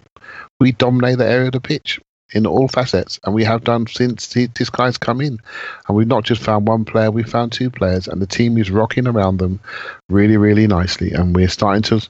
We 0.61 0.73
dominate 0.73 1.19
the 1.19 1.27
area 1.27 1.47
of 1.47 1.53
the 1.53 1.61
pitch 1.61 2.01
in 2.33 2.47
all 2.47 2.67
facets, 2.69 3.21
and 3.25 3.35
we 3.35 3.45
have 3.45 3.63
done 3.65 3.87
since 3.87 4.27
this 4.35 4.71
guy's 4.71 4.99
come 4.99 5.21
in. 5.21 5.39
And 5.87 5.97
we've 5.97 6.07
not 6.07 6.25
just 6.25 6.43
found 6.43 6.67
one 6.67 6.85
player, 6.85 7.11
we've 7.11 7.29
found 7.29 7.53
two 7.53 7.71
players, 7.71 8.09
and 8.09 8.21
the 8.21 8.27
team 8.27 8.59
is 8.59 8.71
rocking 8.71 9.07
around 9.07 9.39
them 9.39 9.61
really, 10.09 10.37
really 10.37 10.67
nicely. 10.67 11.13
And 11.13 11.35
we're 11.35 11.49
starting 11.49 11.83
to 11.83 12.07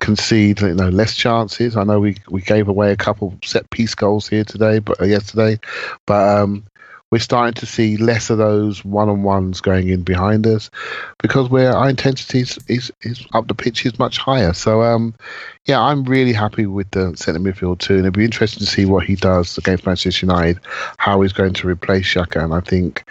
concede, 0.00 0.60
you 0.60 0.74
know, 0.74 0.88
less 0.88 1.16
chances. 1.16 1.76
I 1.76 1.84
know 1.84 2.00
we 2.00 2.16
we 2.30 2.42
gave 2.42 2.68
away 2.68 2.92
a 2.92 2.96
couple 2.96 3.34
set 3.42 3.68
piece 3.70 3.94
goals 3.94 4.28
here 4.28 4.44
today, 4.44 4.78
but 4.78 5.00
uh, 5.00 5.04
yesterday, 5.04 5.58
but 6.06 6.38
um, 6.38 6.64
we're 7.10 7.18
starting 7.18 7.54
to 7.54 7.66
see 7.66 7.96
less 7.96 8.30
of 8.30 8.38
those 8.38 8.84
one 8.84 9.08
on 9.08 9.22
ones 9.22 9.60
going 9.60 9.88
in 9.88 10.02
behind 10.02 10.46
us 10.46 10.70
because 11.20 11.48
where 11.48 11.72
our 11.72 11.88
intensity 11.88 12.40
is, 12.40 12.58
is, 12.68 12.92
is, 13.02 13.24
up 13.32 13.46
the 13.46 13.54
pitch 13.54 13.86
is 13.86 13.98
much 13.98 14.18
higher. 14.18 14.52
So, 14.52 14.82
um, 14.82 15.14
yeah, 15.66 15.80
I'm 15.80 16.04
really 16.04 16.32
happy 16.32 16.66
with 16.66 16.90
the 16.90 17.16
centre 17.16 17.40
midfield 17.40 17.78
too, 17.78 17.94
and 17.94 18.06
it'll 18.06 18.16
be 18.16 18.24
interesting 18.24 18.60
to 18.60 18.70
see 18.70 18.86
what 18.86 19.06
he 19.06 19.14
does 19.14 19.56
against 19.56 19.86
Manchester 19.86 20.26
United, 20.26 20.58
how 20.98 21.20
he's 21.20 21.32
going 21.32 21.54
to 21.54 21.68
replace 21.68 22.06
Xhaka. 22.06 22.42
And 22.42 22.52
I 22.52 22.60
think 22.60 23.04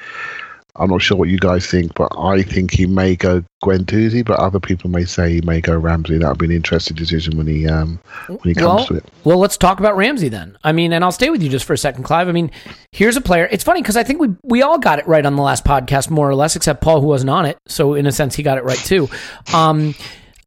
I'm 0.77 0.89
not 0.89 1.01
sure 1.01 1.17
what 1.17 1.29
you 1.29 1.37
guys 1.37 1.65
think, 1.67 1.93
but 1.95 2.11
I 2.17 2.41
think 2.41 2.71
he 2.71 2.85
may 2.85 3.15
go 3.15 3.43
Guendouzi, 3.63 4.25
but 4.25 4.39
other 4.39 4.59
people 4.59 4.89
may 4.89 5.05
say 5.05 5.33
he 5.33 5.41
may 5.41 5.61
go 5.61 5.77
Ramsey. 5.77 6.17
That 6.17 6.29
would 6.29 6.37
be 6.37 6.45
an 6.45 6.51
interesting 6.51 6.95
decision 6.95 7.37
when 7.37 7.47
he 7.47 7.67
um, 7.67 7.99
when 8.27 8.39
he 8.43 8.53
comes 8.53 8.65
well, 8.65 8.85
to 8.87 8.95
it. 8.95 9.05
Well, 9.23 9.37
let's 9.37 9.57
talk 9.57 9.79
about 9.79 9.95
Ramsey 9.95 10.29
then. 10.29 10.57
I 10.63 10.73
mean, 10.73 10.91
and 10.91 11.03
I'll 11.03 11.11
stay 11.11 11.29
with 11.29 11.41
you 11.41 11.49
just 11.49 11.65
for 11.65 11.73
a 11.73 11.77
second, 11.77 12.03
Clive. 12.03 12.27
I 12.27 12.33
mean, 12.33 12.51
here's 12.91 13.15
a 13.15 13.21
player. 13.21 13.47
It's 13.51 13.63
funny 13.63 13.81
because 13.81 13.97
I 13.97 14.03
think 14.03 14.19
we 14.19 14.35
we 14.43 14.61
all 14.61 14.77
got 14.77 14.99
it 14.99 15.07
right 15.07 15.25
on 15.25 15.35
the 15.35 15.41
last 15.41 15.63
podcast, 15.63 16.09
more 16.09 16.29
or 16.29 16.35
less, 16.35 16.55
except 16.55 16.81
Paul, 16.81 17.01
who 17.01 17.07
wasn't 17.07 17.29
on 17.29 17.45
it. 17.45 17.57
So 17.67 17.93
in 17.93 18.05
a 18.05 18.11
sense, 18.11 18.35
he 18.35 18.43
got 18.43 18.57
it 18.57 18.63
right 18.63 18.77
too. 18.77 19.09
Um, 19.53 19.95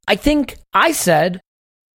I 0.07 0.17
think 0.17 0.57
I 0.75 0.93
said 0.93 1.41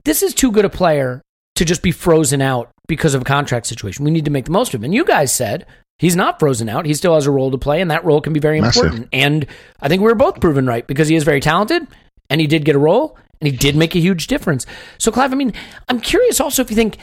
this 0.06 0.24
is 0.24 0.34
too 0.34 0.52
good 0.52 0.66
a 0.66 0.70
player 0.70 1.22
to 1.56 1.66
just 1.66 1.84
be 1.84 1.92
frozen 1.92 2.42
out 2.42 2.72
because 2.88 3.14
of 3.14 3.22
a 3.22 3.26
contract 3.26 3.68
situation. 3.68 4.06
We 4.06 4.12
need 4.12 4.26
to 4.26 4.32
make 4.32 4.46
the 4.46 4.52
most 4.52 4.74
of 4.74 4.80
him. 4.80 4.86
And 4.86 4.94
you 4.94 5.06
guys 5.06 5.34
said 5.34 5.66
He's 6.00 6.16
not 6.16 6.40
frozen 6.40 6.70
out. 6.70 6.86
He 6.86 6.94
still 6.94 7.16
has 7.16 7.26
a 7.26 7.32
role 7.32 7.52
to 7.52 7.58
play, 7.58 7.80
and 7.80 7.92
that 7.92 8.04
role 8.04 8.20
can 8.20 8.34
be 8.34 8.40
very 8.40 8.60
Massive. 8.60 8.84
important. 8.84 9.10
And 9.14 9.46
I 9.80 9.88
think 9.88 10.02
we 10.02 10.08
were 10.08 10.16
both 10.16 10.42
proven 10.42 10.66
right 10.66 10.86
because 10.86 11.08
he 11.08 11.16
is 11.16 11.24
very 11.24 11.40
talented, 11.40 11.88
and 12.30 12.42
he 12.42 12.48
did 12.48 12.66
get 12.66 12.76
a 12.76 12.80
role, 12.80 13.18
and 13.40 13.50
he 13.50 13.56
did 13.56 13.76
make 13.76 13.96
a 13.96 14.00
huge 14.00 14.28
difference. 14.28 14.66
So, 14.98 15.12
Clive, 15.12 15.32
I 15.32 15.36
mean, 15.36 15.54
I'm 15.88 16.00
curious 16.02 16.40
also 16.40 16.62
if 16.62 16.70
you 16.70 16.76
think 16.76 16.98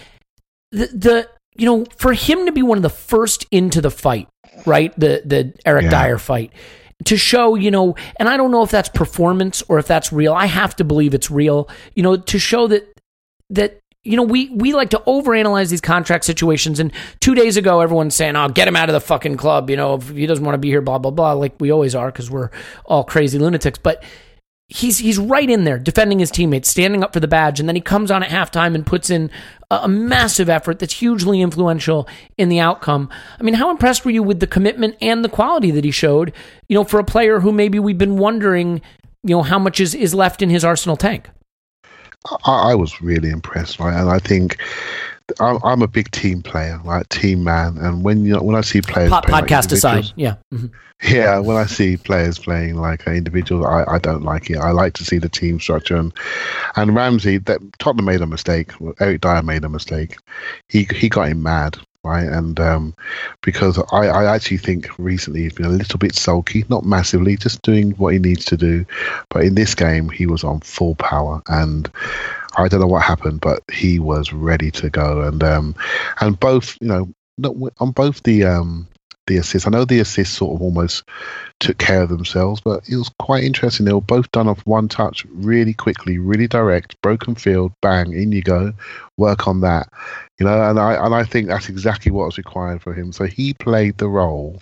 the, 0.72 0.86
the 0.86 1.28
you 1.56 1.66
know, 1.66 1.84
for 1.96 2.12
him 2.12 2.46
to 2.46 2.52
be 2.52 2.62
one 2.62 2.78
of 2.78 2.82
the 2.82 2.90
first 2.90 3.46
into 3.50 3.80
the 3.80 3.90
fight, 3.90 4.28
right? 4.66 4.92
The 4.98 5.22
the 5.24 5.54
Eric 5.64 5.84
yeah. 5.84 6.06
Dier 6.06 6.18
fight 6.18 6.52
to 7.04 7.16
show, 7.16 7.54
you 7.54 7.70
know, 7.70 7.96
and 8.16 8.28
I 8.28 8.36
don't 8.36 8.50
know 8.50 8.62
if 8.62 8.70
that's 8.70 8.88
performance 8.88 9.62
or 9.68 9.78
if 9.78 9.86
that's 9.86 10.12
real. 10.12 10.32
I 10.32 10.46
have 10.46 10.76
to 10.76 10.84
believe 10.84 11.14
it's 11.14 11.30
real, 11.30 11.68
you 11.94 12.02
know, 12.02 12.16
to 12.16 12.38
show 12.38 12.66
that 12.68 12.86
that 13.50 13.78
you 14.02 14.16
know, 14.16 14.22
we, 14.22 14.48
we 14.50 14.72
like 14.72 14.90
to 14.90 15.02
overanalyze 15.06 15.68
these 15.68 15.82
contract 15.82 16.24
situations. 16.24 16.80
And 16.80 16.92
two 17.20 17.34
days 17.34 17.56
ago, 17.56 17.80
everyone's 17.80 18.14
saying, 18.14 18.34
oh, 18.34 18.48
get 18.48 18.66
him 18.66 18.76
out 18.76 18.88
of 18.88 18.94
the 18.94 19.00
fucking 19.00 19.36
club. 19.36 19.68
You 19.68 19.76
know, 19.76 19.94
if 19.96 20.08
he 20.08 20.26
doesn't 20.26 20.44
want 20.44 20.54
to 20.54 20.58
be 20.58 20.68
here, 20.68 20.80
blah, 20.80 20.98
blah, 20.98 21.10
blah, 21.10 21.32
like 21.32 21.54
we 21.60 21.70
always 21.70 21.94
are 21.94 22.10
because 22.10 22.30
we're 22.30 22.50
all 22.86 23.04
crazy 23.04 23.38
lunatics. 23.38 23.78
But 23.78 24.02
he's, 24.68 24.98
he's 24.98 25.18
right 25.18 25.50
in 25.50 25.64
there 25.64 25.78
defending 25.78 26.18
his 26.18 26.30
teammates, 26.30 26.70
standing 26.70 27.04
up 27.04 27.12
for 27.12 27.20
the 27.20 27.28
badge. 27.28 27.60
And 27.60 27.68
then 27.68 27.76
he 27.76 27.82
comes 27.82 28.10
on 28.10 28.22
at 28.22 28.30
halftime 28.30 28.74
and 28.74 28.86
puts 28.86 29.10
in 29.10 29.30
a, 29.70 29.80
a 29.82 29.88
massive 29.88 30.48
effort 30.48 30.78
that's 30.78 30.94
hugely 30.94 31.42
influential 31.42 32.08
in 32.38 32.48
the 32.48 32.60
outcome. 32.60 33.10
I 33.38 33.42
mean, 33.42 33.54
how 33.54 33.70
impressed 33.70 34.06
were 34.06 34.12
you 34.12 34.22
with 34.22 34.40
the 34.40 34.46
commitment 34.46 34.96
and 35.02 35.22
the 35.22 35.28
quality 35.28 35.70
that 35.72 35.84
he 35.84 35.90
showed, 35.90 36.32
you 36.68 36.74
know, 36.74 36.84
for 36.84 37.00
a 37.00 37.04
player 37.04 37.40
who 37.40 37.52
maybe 37.52 37.78
we've 37.78 37.98
been 37.98 38.16
wondering, 38.16 38.80
you 39.22 39.36
know, 39.36 39.42
how 39.42 39.58
much 39.58 39.78
is, 39.78 39.94
is 39.94 40.14
left 40.14 40.40
in 40.40 40.48
his 40.48 40.64
Arsenal 40.64 40.96
tank? 40.96 41.28
I, 42.44 42.70
I 42.70 42.74
was 42.74 43.00
really 43.00 43.30
impressed, 43.30 43.80
right? 43.80 43.98
And 43.98 44.10
I 44.10 44.18
think 44.18 44.58
I'm, 45.38 45.58
I'm, 45.64 45.82
a 45.82 45.88
big 45.88 46.10
team 46.10 46.42
player, 46.42 46.80
right? 46.84 47.08
Team 47.10 47.44
man. 47.44 47.78
And 47.78 48.04
when 48.04 48.24
you 48.24 48.36
when 48.36 48.56
I 48.56 48.60
see 48.60 48.80
players, 48.80 49.10
po- 49.10 49.20
podcast 49.20 49.64
like 49.64 49.72
aside, 49.72 50.12
yeah, 50.16 50.36
mm-hmm. 50.52 50.66
yeah. 51.02 51.38
When 51.38 51.56
I 51.56 51.66
see 51.66 51.96
players 51.96 52.38
playing 52.38 52.76
like 52.76 53.06
individuals, 53.06 53.64
I, 53.64 53.84
I 53.88 53.98
don't 53.98 54.22
like 54.22 54.50
it. 54.50 54.58
I 54.58 54.70
like 54.72 54.94
to 54.94 55.04
see 55.04 55.18
the 55.18 55.28
team 55.28 55.60
structure. 55.60 55.96
And 55.96 56.12
and 56.76 56.94
Ramsey, 56.94 57.38
that 57.38 57.60
Tottenham 57.78 58.06
made 58.06 58.20
a 58.20 58.26
mistake. 58.26 58.72
Eric 59.00 59.20
Dier 59.20 59.42
made 59.42 59.64
a 59.64 59.68
mistake. 59.68 60.16
He 60.68 60.86
he 60.94 61.08
got 61.08 61.28
him 61.28 61.42
mad, 61.42 61.78
right? 62.04 62.26
And 62.26 62.58
um, 62.60 62.94
because 63.42 63.78
I, 63.92 64.06
I 64.06 64.34
actually 64.34 64.58
think 64.58 64.88
recently 64.98 65.42
he's 65.42 65.52
been 65.52 65.66
a 65.66 65.70
little 65.70 65.98
bit 65.98 66.14
sulky, 66.14 66.64
not 66.68 66.84
massively, 66.84 67.36
just 67.36 67.62
doing 67.62 67.92
what 67.92 68.12
he 68.12 68.18
needs 68.18 68.44
to 68.46 68.56
do. 68.56 68.86
But 69.28 69.44
in 69.44 69.54
this 69.54 69.74
game, 69.74 70.08
he 70.08 70.26
was 70.26 70.44
on 70.44 70.60
full 70.60 70.94
power, 70.94 71.42
and 71.48 71.90
I 72.56 72.68
don't 72.68 72.80
know 72.80 72.86
what 72.86 73.02
happened, 73.02 73.40
but 73.40 73.62
he 73.70 73.98
was 73.98 74.32
ready 74.32 74.70
to 74.72 74.90
go. 74.90 75.22
And 75.22 75.42
um, 75.42 75.74
and 76.20 76.38
both, 76.38 76.76
you 76.80 76.88
know, 76.88 77.12
on 77.78 77.92
both 77.92 78.22
the 78.22 78.44
um, 78.44 78.88
the 79.26 79.36
assists. 79.36 79.66
I 79.66 79.70
know 79.70 79.84
the 79.84 80.00
assists 80.00 80.36
sort 80.36 80.54
of 80.54 80.62
almost 80.62 81.04
took 81.58 81.78
care 81.78 82.02
of 82.02 82.08
themselves, 82.08 82.60
but 82.60 82.88
it 82.88 82.96
was 82.96 83.10
quite 83.18 83.44
interesting. 83.44 83.86
They 83.86 83.92
were 83.92 84.00
both 84.00 84.30
done 84.32 84.48
off 84.48 84.64
one 84.66 84.88
touch, 84.88 85.26
really 85.30 85.74
quickly, 85.74 86.18
really 86.18 86.48
direct, 86.48 87.00
broken 87.02 87.34
field, 87.34 87.72
bang, 87.80 88.12
in 88.12 88.32
you 88.32 88.42
go. 88.42 88.72
Work 89.16 89.46
on 89.46 89.60
that, 89.60 89.88
you 90.38 90.46
know. 90.46 90.62
And 90.68 90.78
I 90.78 91.04
and 91.04 91.14
I 91.14 91.24
think 91.24 91.48
that's 91.48 91.68
exactly 91.68 92.10
what 92.10 92.26
was 92.26 92.38
required 92.38 92.82
for 92.82 92.92
him. 92.92 93.12
So 93.12 93.26
he 93.26 93.54
played 93.54 93.98
the 93.98 94.08
role 94.08 94.60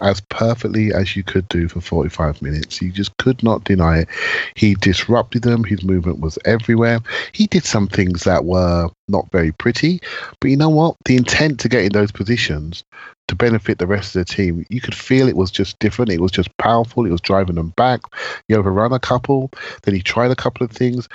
as 0.00 0.20
perfectly 0.28 0.92
as 0.92 1.16
you 1.16 1.22
could 1.22 1.48
do 1.48 1.68
for 1.68 1.80
45 1.80 2.42
minutes. 2.42 2.82
You 2.82 2.90
just 2.90 3.16
could 3.16 3.42
not 3.42 3.64
deny 3.64 4.00
it. 4.00 4.08
He 4.54 4.74
disrupted 4.74 5.42
them. 5.42 5.64
His 5.64 5.82
movement 5.82 6.20
was 6.20 6.38
everywhere. 6.44 7.00
He 7.32 7.46
did 7.46 7.64
some 7.64 7.86
things 7.86 8.24
that 8.24 8.44
were 8.44 8.90
not 9.08 9.30
very 9.32 9.52
pretty, 9.52 10.00
but 10.40 10.50
you 10.50 10.56
know 10.56 10.68
what? 10.68 10.96
The 11.04 11.16
intent 11.16 11.60
to 11.60 11.68
get 11.68 11.84
in 11.84 11.92
those 11.92 12.12
positions 12.12 12.84
to 13.28 13.34
benefit 13.34 13.78
the 13.78 13.86
rest 13.86 14.14
of 14.14 14.26
the 14.26 14.32
team, 14.32 14.64
you 14.68 14.80
could 14.80 14.94
feel 14.94 15.28
it 15.28 15.36
was 15.36 15.50
just 15.50 15.78
different. 15.78 16.12
It 16.12 16.20
was 16.20 16.32
just 16.32 16.54
powerful. 16.58 17.06
It 17.06 17.10
was 17.10 17.20
driving 17.20 17.56
them 17.56 17.70
back. 17.70 18.00
He 18.48 18.54
overran 18.54 18.92
a 18.92 19.00
couple. 19.00 19.50
Then 19.82 19.94
he 19.94 20.02
tried 20.02 20.30
a 20.30 20.36
couple 20.36 20.64
of 20.64 20.70
things. 20.70 21.08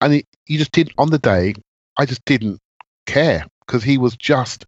And 0.00 0.14
he, 0.14 0.24
you 0.46 0.58
just 0.58 0.72
did 0.72 0.92
on 0.98 1.10
the 1.10 1.18
day, 1.18 1.54
I 1.98 2.06
just 2.06 2.24
didn't 2.24 2.58
care 3.06 3.46
because 3.66 3.82
he 3.82 3.98
was 3.98 4.16
just 4.16 4.66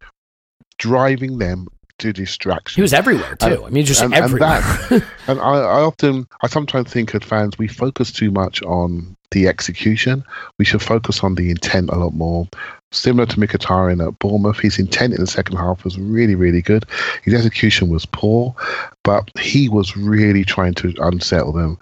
driving 0.78 1.38
them 1.38 1.66
to 1.98 2.12
distraction. 2.12 2.76
He 2.76 2.82
was 2.82 2.92
everywhere 2.92 3.36
too. 3.36 3.46
And, 3.46 3.64
I 3.64 3.70
mean, 3.70 3.84
just 3.84 4.02
and, 4.02 4.14
everywhere. 4.14 4.60
And, 4.90 5.02
that, 5.02 5.04
and 5.28 5.40
I, 5.40 5.54
I, 5.58 5.80
often, 5.82 6.26
I 6.42 6.48
sometimes 6.48 6.92
think 6.92 7.14
as 7.14 7.22
fans, 7.22 7.58
we 7.58 7.68
focus 7.68 8.12
too 8.12 8.30
much 8.30 8.62
on 8.62 9.16
the 9.30 9.48
execution. 9.48 10.24
We 10.58 10.64
should 10.64 10.82
focus 10.82 11.22
on 11.22 11.34
the 11.34 11.50
intent 11.50 11.90
a 11.90 11.96
lot 11.96 12.14
more. 12.14 12.48
Similar 12.94 13.26
to 13.26 13.36
Mkhitaryan 13.36 14.06
at 14.06 14.18
Bournemouth, 14.20 14.60
his 14.60 14.78
intent 14.78 15.14
in 15.14 15.20
the 15.20 15.26
second 15.26 15.56
half 15.56 15.84
was 15.84 15.98
really, 15.98 16.34
really 16.34 16.62
good. 16.62 16.84
His 17.22 17.34
execution 17.34 17.88
was 17.88 18.06
poor, 18.06 18.54
but 19.02 19.30
he 19.38 19.68
was 19.68 19.96
really 19.96 20.44
trying 20.44 20.74
to 20.74 20.94
unsettle 21.00 21.52
them. 21.52 21.76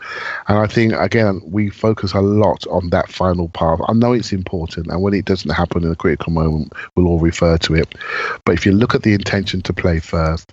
And 0.48 0.59
I 0.59 0.66
think, 0.66 0.94
again, 0.94 1.43
we 1.44 1.68
focus 1.68 2.14
a 2.14 2.20
lot 2.20 2.66
on 2.68 2.90
that 2.90 3.10
final 3.10 3.48
part. 3.51 3.80
I 3.86 3.93
know 3.93 4.12
it's 4.12 4.32
important, 4.32 4.86
and 4.86 5.02
when 5.02 5.14
it 5.14 5.26
doesn't 5.26 5.51
happen 5.51 5.84
in 5.84 5.93
a 5.93 5.97
critical 5.97 6.32
moment, 6.32 6.72
we'll 6.97 7.06
all 7.06 7.18
refer 7.18 7.59
to 7.59 7.74
it. 7.74 7.94
But 8.44 8.55
if 8.55 8.64
you 8.64 8.72
look 8.72 8.94
at 8.94 9.02
the 9.02 9.12
intention 9.12 9.60
to 9.62 9.72
play 9.72 10.01
first, 10.01 10.52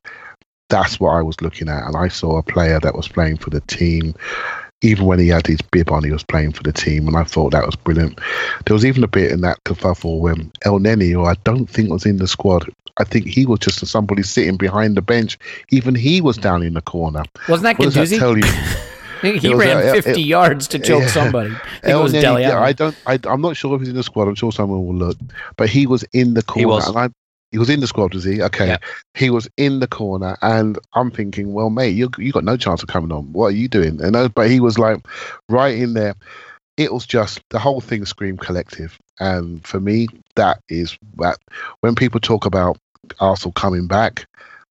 that's 0.69 0.99
what 0.99 1.11
I 1.11 1.21
was 1.21 1.41
looking 1.41 1.69
at. 1.69 1.85
And 1.85 1.95
I 1.95 2.09
saw 2.09 2.37
a 2.37 2.43
player 2.43 2.79
that 2.79 2.95
was 2.95 3.07
playing 3.07 3.37
for 3.37 3.49
the 3.49 3.61
team 3.61 4.13
even 4.81 5.05
when 5.05 5.19
he 5.19 5.27
had 5.27 5.45
his 5.45 5.61
bib 5.61 5.91
on, 5.91 6.03
he 6.03 6.11
was 6.11 6.23
playing 6.23 6.53
for 6.53 6.63
the 6.63 6.71
team, 6.71 7.07
and 7.07 7.17
I 7.17 7.23
thought 7.23 7.51
that 7.51 7.65
was 7.65 7.75
brilliant. 7.75 8.19
There 8.65 8.73
was 8.73 8.85
even 8.85 9.03
a 9.03 9.07
bit 9.07 9.31
in 9.31 9.41
that 9.41 9.63
kerfuffle 9.65 10.19
when 10.19 10.51
Elneny, 10.65 11.11
who 11.11 11.25
I 11.25 11.35
don't 11.43 11.67
think 11.67 11.89
was 11.89 12.05
in 12.05 12.17
the 12.17 12.27
squad, 12.27 12.69
I 12.97 13.03
think 13.03 13.27
he 13.27 13.45
was 13.45 13.59
just 13.59 13.85
somebody 13.85 14.23
sitting 14.23 14.57
behind 14.57 14.95
the 14.95 15.01
bench. 15.01 15.37
Even 15.69 15.95
he 15.95 16.21
was 16.21 16.37
down 16.37 16.63
in 16.63 16.73
the 16.73 16.81
corner. 16.81 17.23
Wasn't 17.47 17.63
that 17.63 17.79
what 17.79 17.93
does 17.93 18.17
tell 18.17 18.37
you? 18.37 18.43
he 19.21 19.49
was, 19.49 19.59
ran 19.59 19.87
uh, 19.87 19.93
50 19.93 20.11
uh, 20.11 20.15
yards 20.15 20.67
to 20.69 20.79
choke 20.79 21.01
yeah. 21.03 21.07
somebody. 21.07 21.51
I 21.51 21.79
think 21.81 21.95
it 21.95 21.95
was 21.95 22.13
Elneny, 22.13 22.21
Dele 22.21 22.41
yeah, 22.41 22.51
Alli. 22.51 22.63
I 22.63 22.73
don't. 22.73 22.95
I, 23.05 23.19
I'm 23.25 23.41
not 23.41 23.57
sure 23.57 23.75
if 23.75 23.81
he's 23.81 23.89
in 23.89 23.95
the 23.95 24.03
squad. 24.03 24.27
I'm 24.27 24.35
sure 24.35 24.51
someone 24.51 24.85
will 24.85 24.95
look, 24.95 25.17
but 25.57 25.69
he 25.69 25.87
was 25.87 26.03
in 26.13 26.33
the 26.33 26.43
corner. 26.43 26.67
was. 26.67 26.87
And 26.87 26.97
I, 26.97 27.09
he 27.51 27.57
was 27.57 27.69
in 27.69 27.79
the 27.79 27.87
squad, 27.87 28.13
was 28.13 28.23
he? 28.23 28.41
Okay. 28.41 28.67
Yeah. 28.67 28.77
He 29.15 29.29
was 29.29 29.49
in 29.57 29.79
the 29.79 29.87
corner, 29.87 30.37
and 30.41 30.77
I'm 30.93 31.11
thinking, 31.11 31.53
well, 31.53 31.69
mate, 31.69 31.95
you 31.95 32.09
you 32.17 32.31
got 32.31 32.43
no 32.43 32.57
chance 32.57 32.83
of 32.83 32.89
coming 32.89 33.11
on. 33.11 33.31
What 33.33 33.47
are 33.47 33.57
you 33.57 33.67
doing? 33.67 34.01
And 34.01 34.15
I, 34.15 34.27
but 34.27 34.49
he 34.49 34.59
was 34.59 34.77
like 34.77 34.99
right 35.49 35.77
in 35.77 35.93
there. 35.93 36.15
It 36.77 36.93
was 36.93 37.05
just 37.05 37.41
the 37.49 37.59
whole 37.59 37.81
thing 37.81 38.05
screamed 38.05 38.39
collective, 38.39 38.97
and 39.19 39.65
for 39.65 39.79
me, 39.79 40.07
that 40.35 40.61
is 40.69 40.97
that. 41.17 41.37
When 41.81 41.95
people 41.95 42.19
talk 42.19 42.45
about 42.45 42.77
Arsenal 43.19 43.51
coming 43.53 43.87
back, 43.87 44.27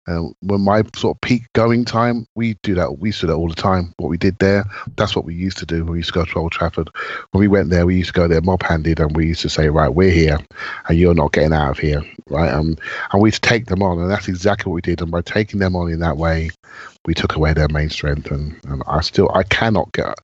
uh, 0.08 0.22
when 0.42 0.62
my 0.62 0.84
sort 0.96 1.18
of 1.18 1.22
peak 1.22 1.52
going 1.54 1.84
time, 1.84 2.28
we 2.36 2.54
do 2.56 2.76
that. 2.76 3.00
We 3.00 3.10
used 3.10 3.22
to 3.22 3.28
do 3.28 3.32
that 3.32 3.38
all 3.38 3.50
the 3.50 3.56
time. 3.56 3.94
What 3.98 4.10
we 4.10 4.18
did 4.18 4.38
there, 4.40 4.66
that's 4.98 5.16
what 5.16 5.26
we 5.26 5.34
used 5.34 5.58
to 5.60 5.66
do 5.66 5.84
we 5.84 5.98
used 5.98 6.14
to 6.14 6.20
go 6.20 6.26
to 6.26 6.40
Old 6.40 6.52
Trafford. 6.52 6.90
When 7.32 7.40
we 7.40 7.48
went 7.48 7.70
there, 7.70 7.86
we 7.86 7.98
used 7.98 8.14
to 8.14 8.20
go 8.20 8.28
there 8.28 8.42
mob-handed, 8.42 9.00
and 9.00 9.16
we 9.16 9.28
used 9.28 9.42
to 9.42 9.50
say, 9.50 9.70
"Right, 9.70 9.90
we're 9.90 10.12
here, 10.12 10.40
and 10.88 10.98
you're 10.98 11.14
not 11.14 11.32
getting 11.34 11.54
out 11.54 11.72
of 11.72 11.80
here." 11.80 12.04
Right, 12.30 12.52
um, 12.52 12.78
and 13.12 13.22
we'd 13.22 13.34
take 13.34 13.68
them 13.68 13.82
on, 13.82 14.00
and 14.00 14.10
that's 14.10 14.28
exactly 14.28 14.70
what 14.70 14.76
we 14.76 14.82
did. 14.82 15.02
And 15.02 15.12
by 15.12 15.22
taking 15.22 15.60
them 15.60 15.76
on 15.76 15.92
in 15.92 16.00
that 16.00 16.18
way, 16.18 16.52
we 17.06 17.14
took 17.14 17.36
away 17.36 17.54
their 17.54 17.68
main 17.70 17.90
strength. 17.90 18.32
And, 18.32 18.60
and 18.66 18.82
I 18.88 19.02
still, 19.02 19.32
I 19.34 19.44
cannot 19.44 19.92
get, 19.94 20.18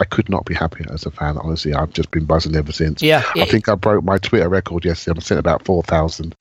I 0.00 0.04
could 0.04 0.28
not 0.28 0.44
be 0.44 0.54
happier 0.54 0.86
as 0.92 1.04
a 1.06 1.10
fan. 1.10 1.36
Honestly, 1.38 1.74
I've 1.74 1.92
just 1.92 2.10
been 2.10 2.24
buzzing 2.24 2.54
ever 2.54 2.72
since. 2.72 3.02
Yeah, 3.02 3.22
I 3.34 3.40
it- 3.40 3.50
think 3.50 3.68
I 3.68 3.74
broke 3.74 4.04
my 4.04 4.18
Twitter 4.18 4.48
record 4.48 4.84
yesterday. 4.84 5.16
I'm 5.16 5.20
sitting 5.20 5.40
about 5.40 5.64
four 5.64 5.82
thousand. 5.82 6.36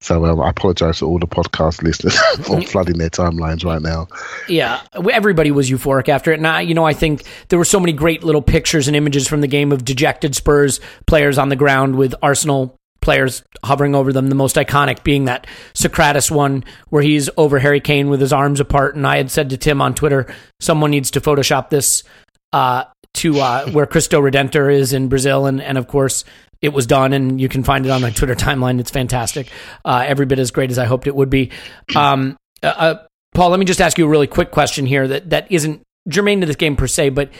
So 0.00 0.24
um, 0.26 0.40
I 0.40 0.50
apologise 0.50 1.00
to 1.00 1.06
all 1.06 1.18
the 1.18 1.26
podcast 1.26 1.82
listeners 1.82 2.16
for 2.46 2.60
flooding 2.62 2.98
their 2.98 3.10
timelines 3.10 3.64
right 3.64 3.82
now. 3.82 4.08
Yeah, 4.48 4.80
everybody 5.12 5.50
was 5.50 5.70
euphoric 5.70 6.08
after 6.08 6.32
it. 6.32 6.38
And 6.38 6.46
I, 6.46 6.60
you 6.60 6.74
know, 6.74 6.84
I 6.86 6.92
think 6.92 7.24
there 7.48 7.58
were 7.58 7.64
so 7.64 7.80
many 7.80 7.92
great 7.92 8.22
little 8.22 8.42
pictures 8.42 8.86
and 8.86 8.96
images 8.96 9.26
from 9.26 9.40
the 9.40 9.48
game 9.48 9.72
of 9.72 9.84
dejected 9.84 10.34
Spurs 10.34 10.80
players 11.06 11.38
on 11.38 11.48
the 11.48 11.56
ground 11.56 11.96
with 11.96 12.14
Arsenal 12.22 12.76
players 13.00 13.42
hovering 13.64 13.94
over 13.94 14.12
them. 14.12 14.28
The 14.28 14.34
most 14.34 14.56
iconic 14.56 15.02
being 15.02 15.24
that 15.24 15.46
Sokratis 15.74 16.30
one 16.30 16.64
where 16.88 17.02
he's 17.02 17.30
over 17.36 17.58
Harry 17.58 17.80
Kane 17.80 18.08
with 18.08 18.20
his 18.20 18.32
arms 18.32 18.60
apart. 18.60 18.96
And 18.96 19.06
I 19.06 19.16
had 19.16 19.30
said 19.30 19.50
to 19.50 19.56
Tim 19.56 19.80
on 19.80 19.94
Twitter, 19.94 20.32
someone 20.60 20.90
needs 20.90 21.10
to 21.12 21.20
Photoshop 21.20 21.70
this 21.70 22.02
uh, 22.52 22.84
to 23.14 23.40
uh, 23.40 23.70
where 23.72 23.86
Cristo 23.86 24.20
Redentor 24.20 24.72
is 24.72 24.92
in 24.92 25.08
Brazil. 25.08 25.46
And, 25.46 25.60
and 25.62 25.78
of 25.78 25.88
course, 25.88 26.24
it 26.62 26.74
was 26.74 26.86
done, 26.86 27.12
and 27.14 27.40
you 27.40 27.48
can 27.48 27.64
find 27.64 27.86
it 27.86 27.90
on 27.90 28.02
my 28.02 28.10
Twitter 28.10 28.34
timeline. 28.34 28.80
It's 28.80 28.90
fantastic. 28.90 29.48
Uh, 29.84 30.04
every 30.06 30.26
bit 30.26 30.38
as 30.38 30.50
great 30.50 30.70
as 30.70 30.78
I 30.78 30.84
hoped 30.84 31.06
it 31.06 31.14
would 31.14 31.30
be. 31.30 31.50
Um, 31.96 32.36
uh, 32.62 32.66
uh, 32.66 33.06
Paul, 33.34 33.50
let 33.50 33.58
me 33.58 33.64
just 33.64 33.80
ask 33.80 33.96
you 33.96 34.04
a 34.04 34.08
really 34.08 34.26
quick 34.26 34.50
question 34.50 34.84
here 34.84 35.08
that, 35.08 35.30
that 35.30 35.50
isn't 35.50 35.82
germane 36.08 36.40
to 36.40 36.46
this 36.46 36.56
game 36.56 36.76
per 36.76 36.86
se, 36.86 37.10
but 37.10 37.30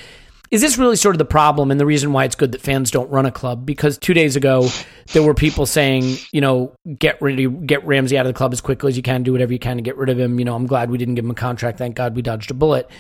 is 0.51 0.61
this 0.61 0.79
really 0.79 0.97
sort 0.97 1.15
of 1.15 1.19
the 1.19 1.25
problem 1.25 1.71
and 1.71 1.79
the 1.79 1.87
reason 1.87 2.13
why 2.13 2.25
it's 2.25 2.35
good 2.35 2.53
that 2.53 2.61
fans 2.61 2.91
don't 2.91 3.11
run 3.11 3.25
a 3.25 3.31
club? 3.31 3.65
Because 3.65 3.99
two 3.99 4.15
days 4.15 4.35
ago 4.35 4.69
there 5.13 5.23
were 5.23 5.35
people 5.35 5.65
saying, 5.65 6.17
you 6.33 6.41
know, 6.41 6.75
get 6.99 7.21
ready, 7.23 7.49
get 7.49 7.87
Ramsey 7.87 8.19
out 8.19 8.27
of 8.27 8.33
the 8.33 8.37
club 8.37 8.53
as 8.53 8.61
quickly 8.61 8.89
as 8.91 8.97
you 8.97 9.03
can, 9.03 9.23
do 9.23 9.33
whatever 9.33 9.53
you 9.53 9.61
can 9.61 9.77
to 9.77 9.83
get 9.83 9.97
rid 9.97 10.09
of 10.09 10.19
him. 10.19 10.39
You 10.39 10.45
know, 10.45 10.57
I'm 10.57 10.67
glad 10.67 10.91
we 10.91 10.99
didn't 10.99 11.15
give 11.15 11.25
him 11.25 11.31
a 11.31 11.35
contract. 11.35 11.79
Thank 11.79 11.95
God 11.95 12.17
we 12.17 12.23
dodged 12.23 12.51
a 12.51 12.55
bullet. 12.55 12.91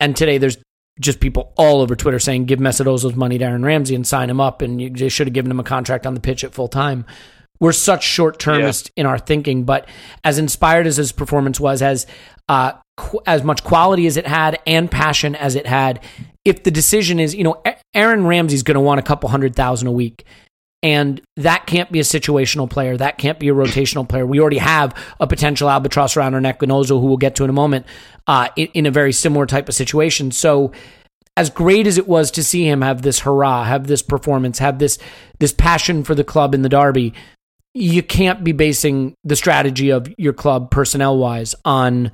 And 0.00 0.16
today 0.16 0.38
there's 0.38 0.56
just 0.98 1.20
people 1.20 1.52
all 1.56 1.82
over 1.82 1.94
Twitter 1.94 2.18
saying, 2.18 2.46
give 2.46 2.58
Mesut 2.58 2.86
Ozil's 2.86 3.14
money 3.14 3.36
to 3.36 3.44
Aaron 3.44 3.64
Ramsey 3.64 3.94
and 3.94 4.06
sign 4.06 4.30
him 4.30 4.40
up, 4.40 4.62
and 4.62 4.80
you 4.80 4.88
they 4.88 5.10
should 5.10 5.26
have 5.26 5.34
given 5.34 5.50
him 5.50 5.60
a 5.60 5.64
contract 5.64 6.06
on 6.06 6.14
the 6.14 6.20
pitch 6.20 6.44
at 6.44 6.54
full 6.54 6.68
time. 6.68 7.04
We're 7.60 7.72
such 7.72 8.02
short 8.02 8.38
termist 8.38 8.90
in 8.96 9.06
our 9.06 9.18
thinking, 9.18 9.64
but 9.64 9.88
as 10.24 10.38
inspired 10.38 10.86
as 10.86 10.98
his 10.98 11.12
performance 11.12 11.58
was, 11.58 11.80
as 11.80 12.06
uh, 12.48 12.72
qu- 12.96 13.20
as 13.26 13.42
much 13.42 13.64
quality 13.64 14.06
as 14.06 14.16
it 14.16 14.26
had 14.26 14.58
and 14.66 14.90
passion 14.90 15.34
as 15.34 15.54
it 15.54 15.66
had, 15.66 16.00
if 16.44 16.62
the 16.62 16.70
decision 16.70 17.18
is, 17.18 17.34
you 17.34 17.44
know, 17.44 17.62
Aaron 17.94 18.26
Ramsey's 18.26 18.62
going 18.62 18.76
to 18.76 18.80
want 18.80 19.00
a 19.00 19.02
couple 19.02 19.28
hundred 19.28 19.54
thousand 19.54 19.88
a 19.88 19.92
week. 19.92 20.24
And 20.82 21.20
that 21.36 21.66
can't 21.66 21.90
be 21.90 21.98
a 21.98 22.04
situational 22.04 22.70
player. 22.70 22.96
That 22.96 23.18
can't 23.18 23.40
be 23.40 23.48
a 23.48 23.54
rotational 23.54 24.08
player. 24.08 24.24
We 24.24 24.40
already 24.40 24.58
have 24.58 24.94
a 25.18 25.26
potential 25.26 25.68
albatross 25.68 26.16
around 26.16 26.34
our 26.34 26.40
neck 26.40 26.60
Ozil, 26.60 27.00
who 27.00 27.06
we'll 27.06 27.16
get 27.16 27.34
to 27.36 27.44
in 27.44 27.50
a 27.50 27.54
moment, 27.54 27.86
uh, 28.26 28.48
in, 28.56 28.68
in 28.68 28.86
a 28.86 28.90
very 28.90 29.12
similar 29.12 29.46
type 29.46 29.68
of 29.68 29.74
situation. 29.74 30.30
So, 30.30 30.72
as 31.36 31.50
great 31.50 31.86
as 31.86 31.98
it 31.98 32.06
was 32.06 32.30
to 32.32 32.44
see 32.44 32.66
him 32.68 32.82
have 32.82 33.02
this 33.02 33.20
hurrah, 33.20 33.64
have 33.64 33.88
this 33.88 34.00
performance, 34.00 34.58
have 34.58 34.78
this 34.78 34.98
this 35.38 35.52
passion 35.52 36.04
for 36.04 36.14
the 36.14 36.24
club 36.24 36.54
in 36.54 36.62
the 36.62 36.68
derby, 36.68 37.14
you 37.74 38.02
can't 38.02 38.42
be 38.42 38.52
basing 38.52 39.14
the 39.24 39.36
strategy 39.36 39.90
of 39.90 40.08
your 40.16 40.32
club 40.32 40.70
personnel 40.70 41.18
wise 41.18 41.54
on 41.64 42.10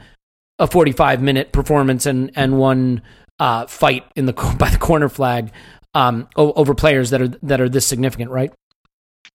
a 0.58 0.66
45 0.66 1.22
minute 1.22 1.52
performance 1.52 2.06
and 2.06 2.30
and 2.34 2.58
one 2.58 3.02
uh, 3.38 3.66
fight 3.66 4.04
in 4.16 4.26
the 4.26 4.32
by 4.58 4.70
the 4.70 4.78
corner 4.78 5.08
flag 5.08 5.52
um, 5.94 6.28
over 6.36 6.74
players 6.74 7.10
that 7.10 7.20
are 7.20 7.28
that 7.42 7.60
are 7.60 7.68
this 7.68 7.86
significant, 7.86 8.30
right? 8.30 8.52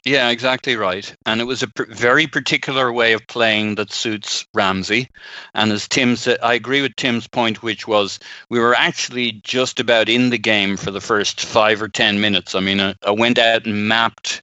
Yeah, 0.05 0.29
exactly 0.29 0.77
right. 0.77 1.13
And 1.25 1.41
it 1.41 1.45
was 1.45 1.63
a 1.63 1.67
pr- 1.67 1.91
very 1.91 2.27
particular 2.27 2.93
way 2.93 3.11
of 3.11 3.27
playing 3.27 3.75
that 3.75 3.91
suits 3.91 4.45
Ramsey. 4.53 5.09
And 5.53 5.71
as 5.71 5.87
Tim 5.87 6.15
said, 6.15 6.37
I 6.41 6.53
agree 6.53 6.81
with 6.81 6.95
Tim's 6.95 7.27
point, 7.27 7.61
which 7.61 7.87
was 7.87 8.19
we 8.49 8.59
were 8.59 8.75
actually 8.75 9.41
just 9.43 9.81
about 9.81 10.07
in 10.07 10.29
the 10.29 10.37
game 10.37 10.77
for 10.77 10.91
the 10.91 11.01
first 11.01 11.41
five 11.43 11.81
or 11.81 11.89
10 11.89 12.21
minutes. 12.21 12.55
I 12.55 12.61
mean, 12.61 12.79
I, 12.79 12.95
I 13.05 13.11
went 13.11 13.37
out 13.37 13.65
and 13.65 13.89
mapped 13.89 14.41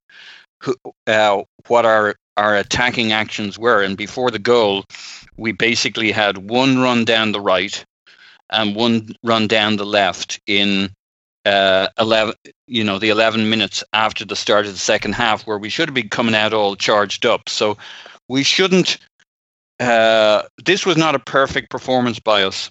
who, 0.61 0.75
uh, 1.07 1.43
what 1.69 1.87
our, 1.87 2.17
our 2.37 2.57
attacking 2.57 3.13
actions 3.13 3.59
were. 3.59 3.83
And 3.83 3.97
before 3.97 4.31
the 4.31 4.39
goal, 4.39 4.85
we 5.37 5.53
basically 5.53 6.13
had 6.13 6.39
one 6.39 6.79
run 6.79 7.05
down 7.05 7.33
the 7.33 7.41
right 7.41 7.85
and 8.51 8.77
one 8.77 9.15
run 9.23 9.47
down 9.47 9.77
the 9.77 9.87
left 9.87 10.41
in 10.47 10.91
uh, 11.45 11.89
11 11.99 12.35
you 12.67 12.83
know 12.83 12.99
the 12.99 13.11
11 13.11 13.51
minutes 13.51 13.85
after 13.93 14.25
the 14.25 14.37
start 14.37 14.67
of 14.67 14.73
the 14.73 14.79
second 14.79 15.15
half 15.15 15.47
where 15.47 15.59
we 15.59 15.69
should 15.69 15.89
have 15.89 15.95
been 15.95 16.09
coming 16.09 16.35
out 16.35 16.55
all 16.55 16.77
charged 16.77 17.27
up. 17.27 17.49
So 17.49 17.77
we 18.29 18.43
shouldn't 18.43 18.99
uh, 19.81 20.43
this 20.65 20.87
was 20.87 20.97
not 20.97 21.15
a 21.15 21.19
perfect 21.19 21.71
performance 21.71 22.19
by 22.19 22.45
us. 22.45 22.71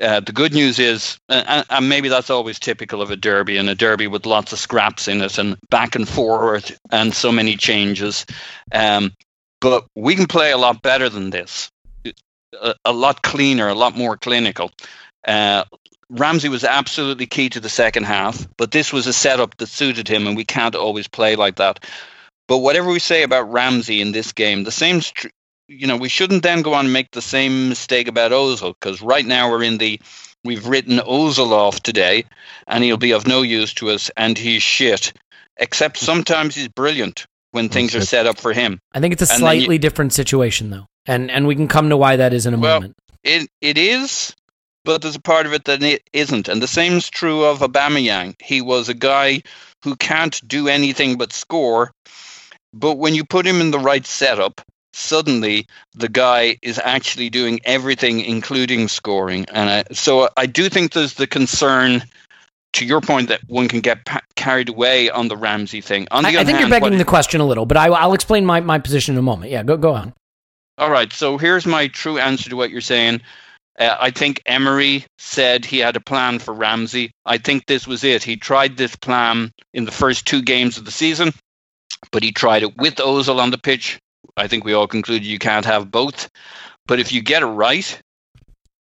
Uh, 0.00 0.20
the 0.20 0.32
good 0.32 0.54
news 0.54 0.78
is 0.78 1.18
and, 1.28 1.64
and 1.68 1.88
maybe 1.88 2.08
that's 2.08 2.30
always 2.30 2.58
typical 2.58 3.02
of 3.02 3.10
a 3.10 3.16
derby 3.16 3.58
and 3.58 3.68
a 3.68 3.74
derby 3.74 4.06
with 4.06 4.24
lots 4.24 4.52
of 4.52 4.58
scraps 4.58 5.06
in 5.08 5.20
it 5.20 5.36
and 5.36 5.56
back 5.68 5.94
and 5.94 6.08
forward 6.08 6.74
and 6.90 7.12
so 7.12 7.30
many 7.30 7.54
changes 7.54 8.24
um, 8.72 9.12
but 9.60 9.84
we 9.96 10.16
can 10.16 10.26
play 10.26 10.52
a 10.52 10.56
lot 10.56 10.80
better 10.80 11.10
than 11.10 11.28
this 11.28 11.70
a, 12.84 12.92
lot 12.92 13.22
cleaner 13.22 13.68
a 13.68 13.74
lot 13.74 13.96
more 13.96 14.16
clinical 14.16 14.70
uh, 15.26 15.64
Ramsey 16.10 16.48
was 16.48 16.64
absolutely 16.64 17.26
key 17.26 17.48
to 17.50 17.60
the 17.60 17.68
second 17.68 18.04
half, 18.04 18.46
but 18.56 18.72
this 18.72 18.92
was 18.92 19.06
a 19.06 19.12
setup 19.12 19.56
that 19.58 19.68
suited 19.68 20.08
him, 20.08 20.26
and 20.26 20.36
we 20.36 20.44
can't 20.44 20.74
always 20.74 21.06
play 21.06 21.36
like 21.36 21.56
that. 21.56 21.84
But 22.48 22.58
whatever 22.58 22.90
we 22.90 22.98
say 22.98 23.22
about 23.22 23.52
Ramsey 23.52 24.00
in 24.00 24.10
this 24.10 24.32
game, 24.32 24.64
the 24.64 24.72
same, 24.72 25.02
you 25.68 25.86
know, 25.86 25.96
we 25.96 26.08
shouldn't 26.08 26.42
then 26.42 26.62
go 26.62 26.74
on 26.74 26.86
and 26.86 26.92
make 26.92 27.12
the 27.12 27.22
same 27.22 27.68
mistake 27.68 28.08
about 28.08 28.32
Ozil 28.32 28.74
because 28.78 29.00
right 29.00 29.24
now 29.24 29.50
we're 29.50 29.62
in 29.62 29.78
the, 29.78 30.00
we've 30.42 30.66
written 30.66 30.98
Ozil 30.98 31.52
off 31.52 31.80
today, 31.80 32.24
and 32.66 32.82
he'll 32.82 32.96
be 32.96 33.12
of 33.12 33.28
no 33.28 33.42
use 33.42 33.72
to 33.74 33.90
us, 33.90 34.10
and 34.16 34.36
he's 34.36 34.64
shit. 34.64 35.12
Except 35.56 35.96
sometimes 35.96 36.56
he's 36.56 36.68
brilliant 36.68 37.26
when 37.52 37.68
things 37.68 37.94
are 37.94 38.00
set 38.04 38.26
up 38.26 38.38
for 38.38 38.52
him. 38.52 38.78
I 38.92 39.00
think 39.00 39.12
it's 39.12 39.22
a 39.22 39.32
And 39.34 39.42
then 39.42 39.54
you- 39.56 39.60
slightly 39.62 39.78
different 39.78 40.12
situation 40.12 40.70
though, 40.70 40.86
and 41.06 41.30
and 41.30 41.46
we 41.46 41.54
can 41.54 41.68
come 41.68 41.88
to 41.90 41.96
why 41.96 42.16
that 42.16 42.32
is 42.32 42.46
in 42.46 42.54
a 42.54 42.58
Well, 42.58 42.80
moment. 42.80 42.96
It 43.22 43.48
it 43.60 43.76
is, 43.76 44.34
but 44.84 45.02
there's 45.02 45.16
a 45.16 45.20
part 45.20 45.46
of 45.46 45.52
it 45.52 45.64
that 45.64 45.82
it 45.82 46.02
isn't, 46.12 46.48
and 46.48 46.62
the 46.62 46.68
same 46.68 46.94
is 46.94 47.10
true 47.10 47.44
of 47.44 47.58
Aubameyang. 47.60 48.34
He 48.42 48.60
was 48.60 48.88
a 48.88 48.94
guy 48.94 49.42
who 49.84 49.96
can't 49.96 50.40
do 50.48 50.68
anything 50.68 51.16
but 51.18 51.32
score, 51.32 51.90
but 52.72 52.96
when 52.98 53.14
you 53.14 53.24
put 53.24 53.46
him 53.46 53.60
in 53.60 53.70
the 53.72 53.78
right 53.78 54.06
setup, 54.06 54.60
suddenly 54.92 55.66
the 55.94 56.08
guy 56.08 56.56
is 56.62 56.78
actually 56.82 57.30
doing 57.30 57.60
everything, 57.64 58.20
including 58.20 58.88
scoring. 58.88 59.46
And 59.52 59.70
I, 59.70 59.84
so 59.92 60.28
I 60.36 60.46
do 60.46 60.68
think 60.68 60.92
there's 60.92 61.14
the 61.14 61.26
concern. 61.26 62.02
To 62.74 62.86
your 62.86 63.00
point, 63.00 63.28
that 63.28 63.40
one 63.48 63.66
can 63.66 63.80
get 63.80 64.04
pa- 64.04 64.22
carried 64.36 64.68
away 64.68 65.10
on 65.10 65.28
the 65.28 65.36
Ramsey 65.36 65.80
thing. 65.80 66.06
On 66.10 66.22
the 66.22 66.28
I, 66.30 66.40
I 66.40 66.44
think 66.44 66.60
you're 66.60 66.68
begging 66.68 66.98
the 66.98 67.04
question 67.04 67.40
a 67.40 67.46
little, 67.46 67.66
but 67.66 67.76
I, 67.76 67.86
I'll 67.86 68.14
explain 68.14 68.46
my, 68.46 68.60
my 68.60 68.78
position 68.78 69.14
in 69.14 69.18
a 69.18 69.22
moment. 69.22 69.50
Yeah, 69.50 69.64
go 69.64 69.76
go 69.76 69.92
on. 69.92 70.14
All 70.78 70.90
right, 70.90 71.12
so 71.12 71.36
here's 71.36 71.66
my 71.66 71.88
true 71.88 72.18
answer 72.18 72.48
to 72.48 72.56
what 72.56 72.70
you're 72.70 72.80
saying. 72.80 73.20
Uh, 73.78 73.96
I 73.98 74.10
think 74.10 74.40
Emery 74.46 75.04
said 75.18 75.64
he 75.64 75.78
had 75.78 75.96
a 75.96 76.00
plan 76.00 76.38
for 76.38 76.54
Ramsey. 76.54 77.12
I 77.26 77.38
think 77.38 77.66
this 77.66 77.86
was 77.86 78.04
it. 78.04 78.22
He 78.22 78.36
tried 78.36 78.76
this 78.76 78.94
plan 78.96 79.52
in 79.74 79.84
the 79.84 79.92
first 79.92 80.26
two 80.26 80.42
games 80.42 80.78
of 80.78 80.84
the 80.84 80.90
season, 80.90 81.32
but 82.12 82.22
he 82.22 82.32
tried 82.32 82.62
it 82.62 82.76
with 82.76 82.96
Ozil 82.96 83.40
on 83.40 83.50
the 83.50 83.58
pitch. 83.58 83.98
I 84.36 84.48
think 84.48 84.64
we 84.64 84.74
all 84.74 84.86
concluded 84.86 85.26
you 85.26 85.38
can't 85.38 85.64
have 85.64 85.90
both. 85.90 86.30
But 86.86 87.00
if 87.00 87.12
you 87.12 87.22
get 87.22 87.42
it 87.42 87.46
right, 87.46 88.00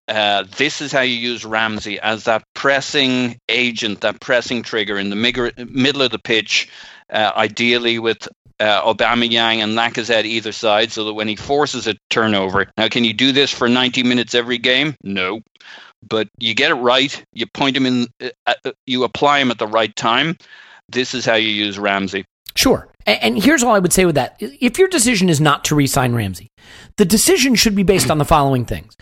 uh, 0.08 0.44
this 0.56 0.80
is 0.80 0.90
how 0.90 1.02
you 1.02 1.16
use 1.16 1.44
Ramsey 1.44 2.00
as 2.00 2.24
that 2.24 2.42
pressing 2.54 3.38
agent, 3.48 4.00
that 4.00 4.20
pressing 4.20 4.62
trigger 4.62 4.98
in 4.98 5.10
the 5.10 5.16
mig- 5.16 5.70
middle 5.70 6.02
of 6.02 6.10
the 6.10 6.18
pitch, 6.18 6.68
uh, 7.10 7.32
ideally 7.36 7.98
with 7.98 8.26
uh, 8.58 8.82
Aubameyang 8.82 9.58
and 9.58 9.76
Lacazette 9.76 10.24
either 10.24 10.52
side, 10.52 10.90
so 10.90 11.04
that 11.04 11.14
when 11.14 11.28
he 11.28 11.36
forces 11.36 11.86
a 11.86 11.94
turnover, 12.10 12.66
now 12.78 12.88
can 12.88 13.04
you 13.04 13.12
do 13.12 13.32
this 13.32 13.52
for 13.52 13.68
90 13.68 14.02
minutes 14.02 14.34
every 14.34 14.58
game? 14.58 14.94
No, 15.04 15.40
but 16.08 16.28
you 16.38 16.54
get 16.54 16.70
it 16.70 16.74
right. 16.76 17.22
You 17.34 17.46
point 17.46 17.76
him 17.76 17.86
in, 17.86 18.06
uh, 18.20 18.54
uh, 18.64 18.72
you 18.86 19.04
apply 19.04 19.40
him 19.40 19.50
at 19.50 19.58
the 19.58 19.66
right 19.66 19.94
time. 19.94 20.36
This 20.88 21.14
is 21.14 21.26
how 21.26 21.34
you 21.34 21.50
use 21.50 21.78
Ramsey. 21.78 22.24
Sure. 22.54 22.88
And 23.06 23.42
here's 23.42 23.62
all 23.62 23.74
I 23.74 23.78
would 23.78 23.92
say 23.92 24.04
with 24.04 24.16
that. 24.16 24.36
If 24.40 24.78
your 24.78 24.88
decision 24.88 25.28
is 25.28 25.40
not 25.40 25.64
to 25.66 25.74
re 25.74 25.86
sign 25.86 26.14
Ramsey, 26.14 26.50
the 26.96 27.04
decision 27.04 27.54
should 27.54 27.74
be 27.74 27.82
based 27.82 28.10
on 28.10 28.18
the 28.18 28.24
following 28.24 28.64
things. 28.64 28.96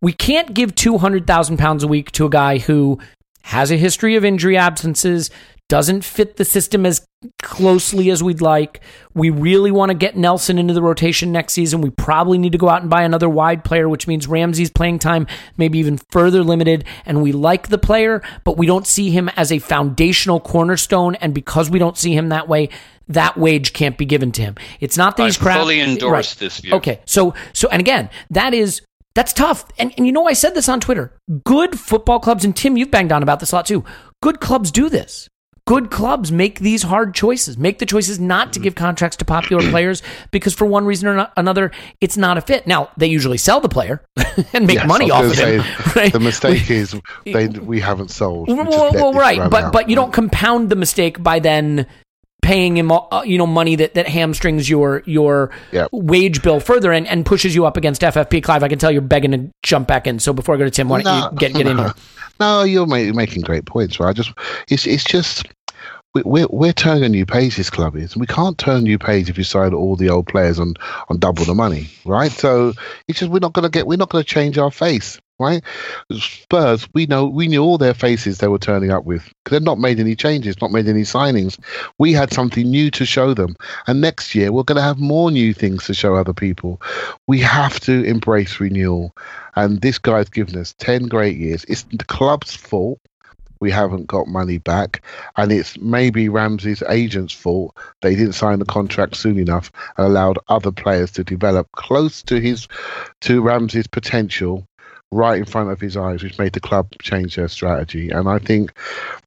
We 0.00 0.12
can't 0.12 0.54
give 0.54 0.74
£200,000 0.74 1.82
a 1.82 1.86
week 1.86 2.10
to 2.12 2.26
a 2.26 2.30
guy 2.30 2.58
who 2.58 2.98
has 3.42 3.70
a 3.70 3.76
history 3.76 4.16
of 4.16 4.24
injury 4.24 4.56
absences, 4.56 5.30
doesn't 5.68 6.04
fit 6.04 6.36
the 6.36 6.44
system 6.44 6.84
as 6.84 7.06
closely 7.42 8.10
as 8.10 8.22
we'd 8.22 8.40
like. 8.40 8.80
We 9.14 9.30
really 9.30 9.70
want 9.70 9.90
to 9.90 9.94
get 9.94 10.16
Nelson 10.16 10.58
into 10.58 10.74
the 10.74 10.82
rotation 10.82 11.30
next 11.32 11.52
season. 11.52 11.80
We 11.80 11.90
probably 11.90 12.38
need 12.38 12.52
to 12.52 12.58
go 12.58 12.68
out 12.68 12.80
and 12.80 12.90
buy 12.90 13.02
another 13.02 13.28
wide 13.28 13.62
player, 13.62 13.88
which 13.88 14.06
means 14.08 14.26
Ramsey's 14.26 14.70
playing 14.70 14.98
time 14.98 15.26
maybe 15.56 15.78
even 15.78 15.98
further 16.10 16.42
limited. 16.42 16.84
And 17.06 17.22
we 17.22 17.32
like 17.32 17.68
the 17.68 17.78
player, 17.78 18.22
but 18.44 18.56
we 18.56 18.66
don't 18.66 18.86
see 18.86 19.10
him 19.10 19.28
as 19.36 19.52
a 19.52 19.58
foundational 19.58 20.40
cornerstone. 20.40 21.14
And 21.16 21.34
because 21.34 21.70
we 21.70 21.78
don't 21.78 21.96
see 21.96 22.14
him 22.14 22.30
that 22.30 22.48
way, 22.48 22.68
that 23.06 23.36
wage 23.36 23.72
can't 23.72 23.96
be 23.98 24.06
given 24.06 24.32
to 24.32 24.42
him. 24.42 24.56
It's 24.80 24.96
not 24.96 25.18
he's 25.18 25.36
crap. 25.36 25.58
fully 25.58 25.80
endorse 25.80 26.34
Right. 26.34 26.40
this 26.40 26.58
view. 26.58 26.74
Okay, 26.74 27.00
so 27.04 27.34
so 27.52 27.68
and 27.68 27.80
again, 27.80 28.08
that 28.30 28.54
is 28.54 28.82
that's 29.14 29.32
tough. 29.32 29.64
And 29.78 29.92
and 29.96 30.06
you 30.06 30.12
know 30.12 30.26
I 30.26 30.32
said 30.32 30.54
this 30.54 30.68
on 30.68 30.80
Twitter. 30.80 31.12
Good 31.44 31.78
football 31.78 32.20
clubs 32.20 32.44
and 32.44 32.54
Tim, 32.56 32.76
you've 32.76 32.90
banged 32.90 33.12
on 33.12 33.22
about 33.22 33.40
this 33.40 33.52
a 33.52 33.56
lot 33.56 33.66
too. 33.66 33.84
Good 34.22 34.40
clubs 34.40 34.70
do 34.70 34.88
this. 34.88 35.28
Good 35.66 35.90
clubs 35.90 36.32
make 36.32 36.58
these 36.58 36.82
hard 36.82 37.14
choices. 37.14 37.56
Make 37.56 37.78
the 37.78 37.86
choices 37.86 38.18
not 38.18 38.52
to 38.54 38.60
give 38.60 38.74
contracts 38.74 39.16
to 39.18 39.24
popular 39.24 39.62
players 39.70 40.02
because 40.32 40.52
for 40.52 40.64
one 40.66 40.84
reason 40.84 41.08
or 41.08 41.14
no- 41.16 41.28
another, 41.36 41.70
it's 42.00 42.16
not 42.16 42.38
a 42.38 42.40
fit. 42.40 42.66
Now 42.66 42.90
they 42.96 43.06
usually 43.06 43.38
sell 43.38 43.60
the 43.60 43.68
player 43.68 44.02
and 44.52 44.66
make 44.66 44.76
Yes, 44.78 44.88
money 44.88 45.10
off 45.10 45.24
of 45.24 45.38
him. 45.38 45.62
right? 45.94 46.12
The 46.12 46.18
mistake 46.18 46.70
is 46.72 46.98
they 47.24 47.46
we 47.48 47.78
haven't 47.78 48.10
sold. 48.10 48.48
We 48.48 48.54
Well, 48.54 48.66
well, 48.68 48.84
let 48.86 48.94
well, 48.94 49.12
this 49.12 49.20
right, 49.20 49.50
but 49.50 49.72
but 49.72 49.88
you 49.88 49.94
don't 49.94 50.12
compound 50.12 50.70
the 50.70 50.76
mistake 50.76 51.22
by 51.22 51.38
then 51.38 51.86
paying 52.50 52.76
him 52.76 52.90
uh, 52.90 53.22
you 53.24 53.38
know 53.38 53.46
money 53.46 53.76
that, 53.76 53.94
that 53.94 54.08
hamstrings 54.08 54.68
your 54.68 55.02
your 55.06 55.50
wage 55.92 56.42
bill 56.42 56.58
further 56.58 56.90
and, 56.90 57.06
and 57.06 57.24
pushes 57.24 57.54
you 57.54 57.64
up 57.64 57.76
against 57.76 58.02
FFP. 58.02 58.42
Clive, 58.42 58.64
I 58.64 58.68
can 58.68 58.78
tell 58.78 58.90
you're 58.90 59.02
begging 59.02 59.30
to 59.32 59.48
jump 59.62 59.86
back 59.86 60.06
in. 60.08 60.18
So 60.18 60.32
before 60.32 60.56
I 60.56 60.58
go 60.58 60.64
to 60.64 60.70
Tim, 60.70 60.88
why 60.88 61.02
don't 61.02 61.32
you 61.32 61.38
get 61.38 61.52
get 61.54 61.66
in 61.68 61.78
here? 61.78 61.94
No, 62.40 62.62
you're 62.62 62.86
making 62.86 63.42
great 63.42 63.66
points, 63.66 64.00
right? 64.00 64.08
I 64.08 64.12
just 64.14 64.32
it's 64.68 64.86
it's 64.86 65.04
just 65.04 65.46
we- 66.14 66.22
we're 66.24 66.46
we're 66.48 66.72
turning 66.72 67.04
a 67.04 67.08
new 67.08 67.26
page. 67.26 67.56
This 67.56 67.68
club 67.68 67.94
is. 67.96 68.14
and 68.14 68.20
We 68.20 68.26
can't 68.26 68.56
turn 68.56 68.78
a 68.78 68.80
new 68.80 68.98
page 68.98 69.28
if 69.28 69.36
you 69.36 69.44
sign 69.44 69.74
all 69.74 69.94
the 69.94 70.08
old 70.08 70.26
players 70.26 70.58
on 70.58 70.74
on 71.10 71.18
double 71.18 71.44
the 71.44 71.54
money, 71.54 71.88
right? 72.06 72.32
So 72.32 72.72
it's 73.08 73.18
just 73.20 73.30
we're 73.30 73.40
not 73.40 73.52
gonna 73.52 73.68
get 73.68 73.86
we're 73.86 73.98
not 73.98 74.08
gonna 74.08 74.24
change 74.24 74.56
our 74.56 74.70
face, 74.70 75.20
right? 75.40 75.62
Spurs, 76.12 76.86
we 76.94 77.06
know 77.06 77.24
we 77.24 77.48
knew 77.48 77.62
all 77.62 77.78
their 77.78 77.94
faces 77.94 78.38
they 78.38 78.48
were 78.48 78.58
turning 78.58 78.90
up 78.90 79.04
with. 79.04 79.32
They've 79.46 79.62
not 79.62 79.78
made 79.78 79.98
any 79.98 80.14
changes, 80.14 80.60
not 80.60 80.70
made 80.70 80.86
any 80.86 81.02
signings. 81.02 81.58
We 81.98 82.12
had 82.12 82.32
something 82.32 82.70
new 82.70 82.90
to 82.92 83.04
show 83.04 83.34
them, 83.34 83.56
and 83.86 84.00
next 84.00 84.34
year 84.34 84.52
we're 84.52 84.62
going 84.62 84.76
to 84.76 84.82
have 84.82 84.98
more 84.98 85.30
new 85.30 85.52
things 85.52 85.86
to 85.86 85.94
show 85.94 86.14
other 86.14 86.34
people. 86.34 86.80
We 87.26 87.40
have 87.40 87.80
to 87.80 88.04
embrace 88.04 88.60
renewal, 88.60 89.16
and 89.56 89.80
this 89.80 89.98
guy's 89.98 90.28
given 90.28 90.56
us 90.58 90.74
ten 90.78 91.08
great 91.08 91.36
years. 91.36 91.64
It's 91.64 91.82
the 91.84 92.04
club's 92.04 92.54
fault 92.54 93.00
we 93.60 93.70
haven't 93.70 94.06
got 94.06 94.26
money 94.26 94.58
back, 94.58 95.04
and 95.36 95.52
it's 95.52 95.78
maybe 95.78 96.28
Ramsey's 96.28 96.82
agent's 96.88 97.34
fault 97.34 97.76
they 98.00 98.14
didn't 98.14 98.32
sign 98.32 98.58
the 98.58 98.64
contract 98.64 99.16
soon 99.16 99.38
enough 99.38 99.70
and 99.96 100.06
allowed 100.06 100.38
other 100.48 100.72
players 100.72 101.10
to 101.12 101.24
develop 101.24 101.70
close 101.72 102.22
to 102.24 102.40
his 102.40 102.66
to 103.20 103.42
Ramsey's 103.42 103.86
potential 103.86 104.66
right 105.12 105.38
in 105.38 105.44
front 105.44 105.70
of 105.70 105.80
his 105.80 105.96
eyes, 105.96 106.22
which 106.22 106.38
made 106.38 106.52
the 106.52 106.60
club 106.60 106.88
change 107.02 107.36
their 107.36 107.48
strategy. 107.48 108.10
And 108.10 108.28
I 108.28 108.38
think 108.38 108.72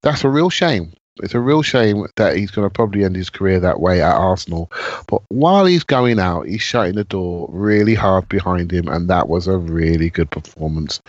that's 0.01 0.23
a 0.23 0.29
real 0.29 0.49
shame. 0.49 0.93
It's 1.21 1.35
a 1.35 1.39
real 1.39 1.61
shame 1.61 2.07
that 2.15 2.35
he's 2.35 2.49
going 2.49 2.67
to 2.67 2.73
probably 2.73 3.03
end 3.03 3.15
his 3.15 3.29
career 3.29 3.59
that 3.59 3.79
way 3.79 4.01
at 4.01 4.15
Arsenal. 4.15 4.71
But 5.07 5.21
while 5.27 5.65
he's 5.65 5.83
going 5.83 6.19
out, 6.19 6.47
he's 6.47 6.63
shutting 6.63 6.95
the 6.95 7.03
door 7.03 7.47
really 7.51 7.93
hard 7.93 8.27
behind 8.29 8.71
him, 8.71 8.87
and 8.87 9.07
that 9.09 9.29
was 9.29 9.47
a 9.47 9.57
really 9.57 10.09
good 10.09 10.31
performance 10.31 11.01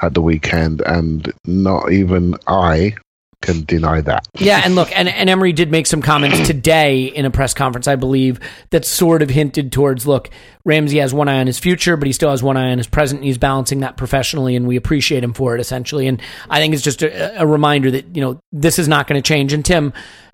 at 0.00 0.14
the 0.14 0.22
weekend. 0.22 0.80
And 0.86 1.30
not 1.44 1.92
even 1.92 2.36
I 2.46 2.94
can 3.42 3.64
deny 3.64 4.00
that. 4.02 4.26
Yeah, 4.38 4.60
and 4.64 4.74
look, 4.74 4.90
and, 4.96 5.08
and 5.08 5.30
Emery 5.30 5.52
did 5.52 5.70
make 5.70 5.86
some 5.86 6.02
comments 6.02 6.40
today 6.46 7.04
in 7.06 7.24
a 7.24 7.30
press 7.30 7.54
conference, 7.54 7.88
I 7.88 7.96
believe, 7.96 8.38
that 8.70 8.84
sort 8.84 9.22
of 9.22 9.30
hinted 9.30 9.72
towards 9.72 10.06
look, 10.06 10.28
Ramsey 10.64 10.98
has 10.98 11.14
one 11.14 11.28
eye 11.28 11.38
on 11.40 11.46
his 11.46 11.58
future, 11.58 11.96
but 11.96 12.06
he 12.06 12.12
still 12.12 12.30
has 12.30 12.42
one 12.42 12.56
eye 12.56 12.70
on 12.70 12.78
his 12.78 12.86
present, 12.86 13.20
and 13.20 13.26
he's 13.26 13.38
balancing 13.38 13.80
that 13.80 13.96
professionally, 13.96 14.56
and 14.56 14.66
we 14.66 14.76
appreciate 14.76 15.24
him 15.24 15.32
for 15.32 15.54
it, 15.54 15.60
essentially. 15.60 16.06
And 16.06 16.20
I 16.50 16.58
think 16.60 16.74
it's 16.74 16.82
just 16.82 17.02
a, 17.02 17.40
a 17.40 17.46
reminder 17.46 17.90
that, 17.92 18.14
you 18.14 18.20
know, 18.22 18.40
this 18.52 18.78
is 18.78 18.88
not 18.88 19.06
going 19.06 19.20
to 19.20 19.26
change. 19.26 19.52
And 19.52 19.64
Tim, 19.64 19.92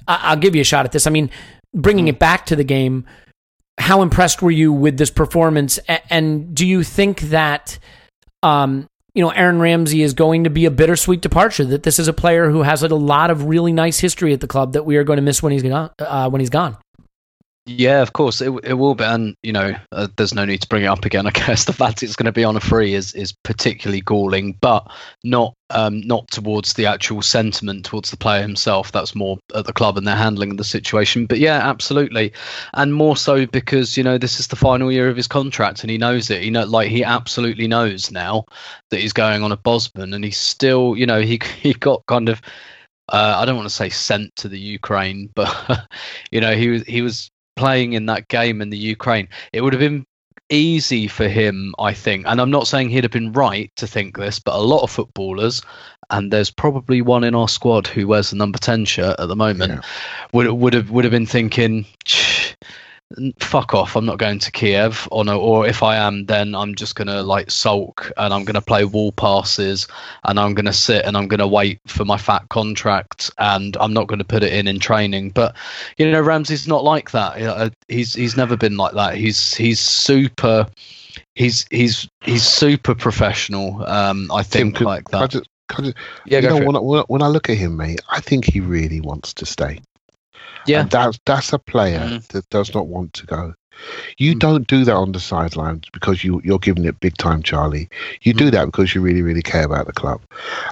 I, 0.08 0.18
I'll 0.22 0.36
give 0.36 0.54
you 0.54 0.62
a 0.62 0.64
shot 0.64 0.84
at 0.84 0.92
this. 0.92 1.06
I 1.06 1.10
mean, 1.10 1.30
bringing 1.74 2.08
it 2.08 2.18
back 2.18 2.46
to 2.46 2.56
the 2.56 2.64
game, 2.64 3.06
how 3.78 4.02
impressed 4.02 4.42
were 4.42 4.50
you 4.50 4.72
with 4.72 4.98
this 4.98 5.10
performance? 5.10 5.78
A- 5.88 6.12
And 6.12 6.54
do 6.54 6.66
you 6.66 6.82
think 6.82 7.20
that, 7.20 7.78
um, 8.42 8.88
you 9.16 9.22
know, 9.22 9.30
Aaron 9.30 9.58
Ramsey 9.58 10.02
is 10.02 10.12
going 10.12 10.44
to 10.44 10.50
be 10.50 10.66
a 10.66 10.70
bittersweet 10.70 11.22
departure. 11.22 11.64
That 11.64 11.84
this 11.84 11.98
is 11.98 12.06
a 12.06 12.12
player 12.12 12.50
who 12.50 12.62
has 12.62 12.82
a 12.82 12.88
lot 12.88 13.30
of 13.30 13.46
really 13.46 13.72
nice 13.72 13.98
history 13.98 14.34
at 14.34 14.40
the 14.40 14.46
club 14.46 14.74
that 14.74 14.84
we 14.84 14.98
are 14.98 15.04
going 15.04 15.16
to 15.16 15.22
miss 15.22 15.42
when 15.42 15.52
he's 15.52 15.62
gone. 15.62 15.90
Uh, 15.98 16.28
when 16.28 16.40
he's 16.40 16.50
gone. 16.50 16.76
Yeah, 17.68 18.00
of 18.00 18.12
course 18.12 18.40
it, 18.40 18.52
it 18.62 18.74
will 18.74 18.94
be, 18.94 19.02
and 19.02 19.34
you 19.42 19.52
know, 19.52 19.74
uh, 19.90 20.06
there's 20.16 20.32
no 20.32 20.44
need 20.44 20.62
to 20.62 20.68
bring 20.68 20.84
it 20.84 20.86
up 20.86 21.04
again. 21.04 21.26
I 21.26 21.30
guess 21.32 21.64
the 21.64 21.72
fact 21.72 22.04
it's 22.04 22.14
going 22.14 22.26
to 22.26 22.32
be 22.32 22.44
on 22.44 22.56
a 22.56 22.60
free 22.60 22.94
is 22.94 23.12
is 23.14 23.32
particularly 23.32 24.02
galling, 24.02 24.52
but 24.60 24.86
not 25.24 25.52
um, 25.70 26.00
not 26.02 26.28
towards 26.30 26.74
the 26.74 26.86
actual 26.86 27.22
sentiment 27.22 27.84
towards 27.84 28.12
the 28.12 28.16
player 28.16 28.40
himself. 28.40 28.92
That's 28.92 29.16
more 29.16 29.38
at 29.56 29.64
the 29.66 29.72
club 29.72 29.98
and 29.98 30.06
they're 30.06 30.14
handling 30.14 30.54
the 30.54 30.62
situation. 30.62 31.26
But 31.26 31.40
yeah, 31.40 31.58
absolutely, 31.68 32.32
and 32.74 32.94
more 32.94 33.16
so 33.16 33.46
because 33.46 33.96
you 33.96 34.04
know 34.04 34.16
this 34.16 34.38
is 34.38 34.46
the 34.46 34.54
final 34.54 34.92
year 34.92 35.08
of 35.08 35.16
his 35.16 35.26
contract, 35.26 35.82
and 35.82 35.90
he 35.90 35.98
knows 35.98 36.30
it. 36.30 36.44
You 36.44 36.52
know, 36.52 36.64
like 36.64 36.88
he 36.88 37.02
absolutely 37.02 37.66
knows 37.66 38.12
now 38.12 38.44
that 38.90 39.00
he's 39.00 39.12
going 39.12 39.42
on 39.42 39.50
a 39.50 39.56
Bosman, 39.56 40.14
and 40.14 40.24
he's 40.24 40.38
still, 40.38 40.96
you 40.96 41.06
know, 41.06 41.20
he 41.20 41.40
he 41.60 41.72
got 41.74 42.06
kind 42.06 42.28
of. 42.28 42.40
Uh, 43.08 43.36
I 43.38 43.44
don't 43.44 43.54
want 43.56 43.68
to 43.68 43.74
say 43.74 43.88
sent 43.88 44.34
to 44.36 44.48
the 44.48 44.58
Ukraine, 44.58 45.30
but 45.34 45.86
you 46.32 46.40
know 46.40 46.56
he 46.56 46.68
was 46.68 46.82
he 46.84 47.02
was 47.02 47.30
playing 47.56 47.94
in 47.94 48.06
that 48.06 48.28
game 48.28 48.62
in 48.62 48.70
the 48.70 48.78
Ukraine, 48.78 49.28
it 49.52 49.62
would 49.62 49.72
have 49.72 49.80
been 49.80 50.06
easy 50.48 51.08
for 51.08 51.28
him, 51.28 51.74
I 51.78 51.92
think. 51.92 52.26
And 52.26 52.40
I'm 52.40 52.50
not 52.50 52.66
saying 52.66 52.90
he'd 52.90 53.04
have 53.04 53.10
been 53.10 53.32
right 53.32 53.70
to 53.76 53.86
think 53.86 54.16
this, 54.16 54.38
but 54.38 54.54
a 54.54 54.62
lot 54.62 54.82
of 54.82 54.90
footballers, 54.90 55.62
and 56.10 56.32
there's 56.32 56.50
probably 56.50 57.02
one 57.02 57.24
in 57.24 57.34
our 57.34 57.48
squad 57.48 57.86
who 57.86 58.06
wears 58.06 58.30
the 58.30 58.36
number 58.36 58.58
10 58.58 58.84
shirt 58.84 59.18
at 59.18 59.26
the 59.26 59.36
moment, 59.36 59.72
yeah. 59.72 59.80
would 60.32 60.46
would 60.46 60.72
have 60.72 60.90
would 60.90 61.04
have 61.04 61.10
been 61.10 61.26
thinking, 61.26 61.84
fuck 63.38 63.72
off, 63.74 63.96
I'm 63.96 64.04
not 64.04 64.18
going 64.18 64.38
to 64.40 64.50
Kiev, 64.50 65.08
or 65.10 65.24
no, 65.24 65.40
or 65.40 65.66
if 65.66 65.82
I 65.82 65.96
am, 65.96 66.26
then 66.26 66.54
I'm 66.54 66.74
just 66.74 66.96
gonna 66.96 67.22
like 67.22 67.50
sulk 67.50 68.12
and 68.16 68.34
I'm 68.34 68.44
gonna 68.44 68.60
play 68.60 68.84
wall 68.84 69.12
passes 69.12 69.86
and 70.24 70.40
I'm 70.40 70.54
gonna 70.54 70.72
sit 70.72 71.04
and 71.04 71.16
I'm 71.16 71.28
gonna 71.28 71.46
wait 71.46 71.80
for 71.86 72.04
my 72.04 72.18
fat 72.18 72.48
contract 72.48 73.30
and 73.38 73.76
I'm 73.78 73.92
not 73.92 74.08
gonna 74.08 74.24
put 74.24 74.42
it 74.42 74.52
in 74.52 74.66
in 74.66 74.78
training. 74.78 75.30
But 75.30 75.54
you 75.98 76.10
know, 76.10 76.20
Ramsey's 76.20 76.66
not 76.66 76.84
like 76.84 77.12
that. 77.12 77.72
He's 77.88 78.14
he's 78.14 78.36
never 78.36 78.56
been 78.56 78.76
like 78.76 78.94
that. 78.94 79.14
He's 79.14 79.54
he's 79.54 79.80
super. 79.80 80.66
He's 81.34 81.66
he's 81.70 82.08
he's 82.22 82.42
super 82.42 82.94
professional. 82.94 83.86
Um, 83.86 84.30
I 84.32 84.42
think 84.42 84.78
Tim, 84.78 84.84
like 84.84 85.08
that. 85.10 85.30
Just, 85.30 85.48
just, 85.78 85.96
yeah, 86.26 86.40
you 86.40 86.48
know, 86.48 86.66
when 86.66 86.76
I, 86.76 86.80
when 86.80 87.22
I 87.22 87.28
look 87.28 87.50
at 87.50 87.56
him, 87.56 87.76
mate, 87.76 88.00
I 88.08 88.20
think 88.20 88.44
he 88.44 88.60
really 88.60 89.00
wants 89.00 89.34
to 89.34 89.46
stay. 89.46 89.80
Yeah, 90.66 90.82
and 90.82 90.90
that's 90.90 91.18
that's 91.24 91.52
a 91.52 91.58
player 91.58 92.00
mm. 92.00 92.26
that 92.28 92.48
does 92.50 92.74
not 92.74 92.86
want 92.86 93.12
to 93.14 93.26
go. 93.26 93.54
You 94.18 94.34
don't 94.34 94.66
do 94.66 94.84
that 94.84 94.94
on 94.94 95.12
the 95.12 95.20
sidelines 95.20 95.84
because 95.92 96.24
you 96.24 96.40
you're 96.44 96.58
giving 96.58 96.84
it 96.84 97.00
big 97.00 97.16
time, 97.18 97.42
Charlie. 97.42 97.88
You 98.22 98.32
do 98.32 98.50
that 98.50 98.66
because 98.66 98.94
you 98.94 99.00
really 99.00 99.22
really 99.22 99.42
care 99.42 99.64
about 99.64 99.86
the 99.86 99.92
club. 99.92 100.22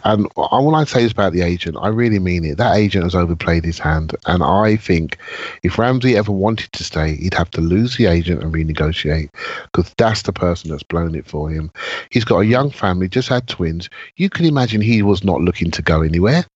And 0.05 0.27
when 0.37 0.75
I 0.75 0.85
say 0.85 1.05
is 1.05 1.13
about 1.13 1.33
the 1.33 1.43
agent, 1.43 1.77
I 1.81 1.89
really 1.89 2.19
mean 2.19 2.45
it. 2.45 2.57
That 2.57 2.77
agent 2.77 3.05
has 3.05 3.15
overplayed 3.15 3.65
his 3.65 3.79
hand, 3.79 4.15
and 4.27 4.43
I 4.43 4.77
think 4.77 5.19
if 5.63 5.79
Ramsey 5.79 6.17
ever 6.17 6.33
wanted 6.33 6.73
to 6.73 6.85
stay, 6.85 7.17
he'd 7.17 7.35
have 7.35 7.51
to 7.51 7.61
lose 7.61 7.97
the 7.97 8.07
agent 8.07 8.43
and 8.43 8.55
renegotiate 8.55 9.29
because 9.65 9.93
that's 9.99 10.23
the 10.23 10.33
person 10.33 10.71
that's 10.71 10.83
blown 10.83 11.15
it 11.15 11.27
for 11.27 11.51
him. 11.51 11.71
He's 12.11 12.25
got 12.25 12.39
a 12.39 12.47
young 12.47 12.71
family, 12.71 13.09
just 13.09 13.29
had 13.29 13.49
twins. 13.49 13.91
You 14.17 14.31
can 14.31 14.47
imagine 14.47 14.81
he 14.81 15.03
was 15.03 15.25
not 15.25 15.41
looking 15.41 15.71
to 15.73 15.83
go 15.83 16.03
anywhere. 16.03 16.47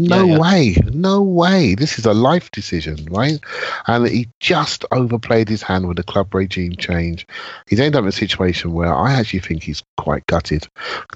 No 0.00 0.24
Yeah, 0.24 0.32
yeah. 0.32 0.38
way, 0.38 0.76
no 0.92 1.22
way. 1.22 1.74
This 1.74 1.98
is 1.98 2.06
a 2.06 2.14
life 2.14 2.50
decision, 2.52 3.06
right? 3.10 3.38
And 3.86 4.08
he 4.08 4.28
just 4.40 4.84
overplayed 4.92 5.48
his 5.48 5.62
hand 5.62 5.86
with 5.88 5.98
the 5.98 6.02
club 6.02 6.34
regime 6.34 6.74
change. 6.76 7.26
He's 7.68 7.78
ended 7.80 7.96
up 7.96 8.04
in 8.04 8.08
a 8.08 8.12
situation 8.12 8.72
where 8.72 8.94
I 8.94 9.12
actually 9.12 9.40
think 9.40 9.62
he's 9.62 9.82
quite 9.98 10.26
gutted. 10.26 10.66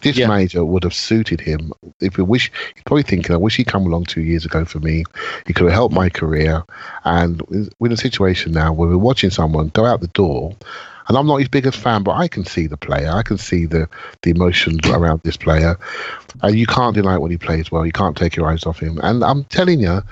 This 0.02 0.18
Yeah. 0.18 0.28
manager 0.28 0.64
would 0.64 0.84
have 0.84 0.94
suited 0.94 1.40
him. 1.40 1.72
If 2.00 2.16
he 2.16 2.22
wish, 2.22 2.52
he's 2.74 2.82
probably 2.84 3.04
thinking, 3.04 3.32
"I 3.34 3.38
wish 3.38 3.56
he'd 3.56 3.66
come 3.66 3.86
along 3.86 4.04
two 4.04 4.20
years 4.22 4.44
ago 4.44 4.64
for 4.66 4.80
me. 4.80 5.04
He 5.46 5.54
could 5.54 5.64
have 5.64 5.72
helped 5.74 5.94
my 5.94 6.10
career." 6.10 6.62
And 7.04 7.40
we're 7.78 7.88
in 7.88 7.92
a 7.92 7.96
situation 7.96 8.52
now 8.52 8.72
where 8.72 8.88
we're 8.88 8.98
watching 8.98 9.30
someone 9.30 9.68
go 9.72 9.86
out 9.86 10.02
the 10.02 10.08
door. 10.08 10.54
And 11.08 11.16
I'm 11.16 11.26
not 11.26 11.36
his 11.36 11.48
biggest 11.48 11.78
fan, 11.78 12.02
but 12.02 12.12
I 12.12 12.28
can 12.28 12.44
see 12.44 12.66
the 12.66 12.76
player. 12.76 13.10
I 13.10 13.22
can 13.22 13.38
see 13.38 13.66
the, 13.66 13.88
the 14.22 14.30
emotions 14.30 14.80
around 14.88 15.20
this 15.22 15.36
player. 15.36 15.78
And 16.42 16.58
you 16.58 16.66
can't 16.66 16.94
deny 16.94 17.14
it 17.14 17.20
when 17.20 17.30
he 17.30 17.38
plays 17.38 17.70
well. 17.70 17.84
You 17.84 17.92
can't 17.92 18.16
take 18.16 18.36
your 18.36 18.48
eyes 18.48 18.64
off 18.64 18.80
him. 18.80 18.98
And 19.02 19.22
I'm 19.22 19.44
telling 19.44 19.80
you, 19.80 20.02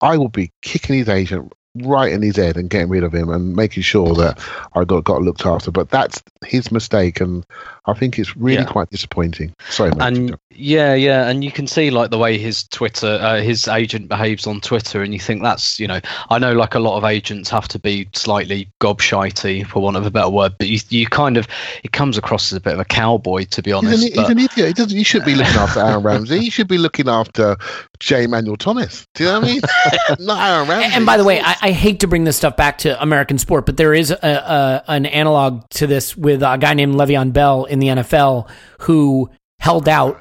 I 0.00 0.16
will 0.16 0.28
be 0.28 0.50
kicking 0.62 0.96
his 0.96 1.08
agent 1.08 1.52
right 1.84 2.12
in 2.12 2.22
his 2.22 2.36
head 2.36 2.56
and 2.56 2.68
getting 2.70 2.88
rid 2.88 3.04
of 3.04 3.12
him 3.14 3.28
and 3.30 3.54
making 3.56 3.82
sure 3.82 4.14
that 4.14 4.38
I 4.74 4.84
got 4.84 5.04
got 5.04 5.22
looked 5.22 5.46
after. 5.46 5.70
But 5.70 5.90
that's 5.90 6.22
his 6.44 6.70
mistake, 6.72 7.20
and 7.20 7.44
I 7.86 7.94
think 7.94 8.18
it's 8.18 8.36
really 8.36 8.62
Yeah. 8.62 8.64
quite 8.64 8.90
disappointing. 8.90 9.54
Sorry, 9.70 9.90
mate. 9.90 10.00
and 10.02 10.38
yeah 10.60 10.92
yeah 10.92 11.28
and 11.28 11.44
you 11.44 11.52
can 11.52 11.68
see 11.68 11.88
like 11.88 12.10
the 12.10 12.18
way 12.18 12.36
his 12.36 12.64
twitter 12.64 13.06
uh, 13.22 13.40
his 13.40 13.68
agent 13.68 14.08
behaves 14.08 14.44
on 14.44 14.60
twitter 14.60 15.02
and 15.02 15.14
you 15.14 15.20
think 15.20 15.40
that's 15.40 15.78
you 15.78 15.86
know 15.86 16.00
i 16.30 16.38
know 16.38 16.52
like 16.52 16.74
a 16.74 16.80
lot 16.80 16.96
of 16.96 17.04
agents 17.04 17.48
have 17.48 17.68
to 17.68 17.78
be 17.78 18.08
slightly 18.12 18.68
gobshitey 18.80 19.64
for 19.64 19.80
want 19.80 19.96
of 19.96 20.04
a 20.04 20.10
better 20.10 20.28
word 20.28 20.52
but 20.58 20.66
you, 20.66 20.80
you 20.88 21.06
kind 21.06 21.36
of 21.36 21.46
it 21.84 21.92
comes 21.92 22.18
across 22.18 22.50
as 22.50 22.56
a 22.56 22.60
bit 22.60 22.72
of 22.72 22.80
a 22.80 22.84
cowboy 22.84 23.44
to 23.44 23.62
be 23.62 23.70
He's 23.70 23.76
honest 23.78 24.02
an, 24.08 24.12
he's 24.14 24.28
an 24.30 24.38
idiot. 24.38 24.66
He 24.66 24.72
doesn't. 24.72 24.96
He 24.98 25.04
should 25.04 25.24
be 25.24 25.36
looking 25.36 25.54
after 25.54 25.78
Aaron 25.78 26.02
Ramsey. 26.02 26.40
He 26.40 26.50
should 26.50 26.66
be 26.66 26.78
looking 26.78 27.08
after 27.08 27.56
J. 28.00 28.26
Manuel 28.26 28.56
Thomas. 28.56 29.06
Do 29.14 29.24
you 29.24 29.30
know 29.30 29.40
what 29.40 29.48
I 29.48 29.52
mean? 29.52 29.60
Not 30.26 30.50
Aaron 30.50 30.68
Ramsey. 30.68 30.96
And 30.96 31.06
by 31.06 31.16
the 31.16 31.24
way, 31.24 31.40
I, 31.40 31.56
I 31.62 31.70
hate 31.72 32.00
to 32.00 32.06
bring 32.06 32.24
this 32.24 32.36
stuff 32.36 32.56
back 32.56 32.78
to 32.78 33.00
American 33.02 33.38
sport, 33.38 33.66
but 33.66 33.76
there 33.76 33.94
is 33.94 34.10
a, 34.10 34.16
a, 34.22 34.84
an 34.88 35.06
analog 35.06 35.68
to 35.70 35.86
this 35.86 36.16
with 36.16 36.42
a 36.42 36.56
guy 36.58 36.74
named 36.74 36.94
Le'Veon 36.94 37.32
Bell 37.32 37.64
in 37.64 37.78
the 37.78 37.88
NFL 37.88 38.48
who 38.80 39.30
held 39.58 39.88
out, 39.88 40.20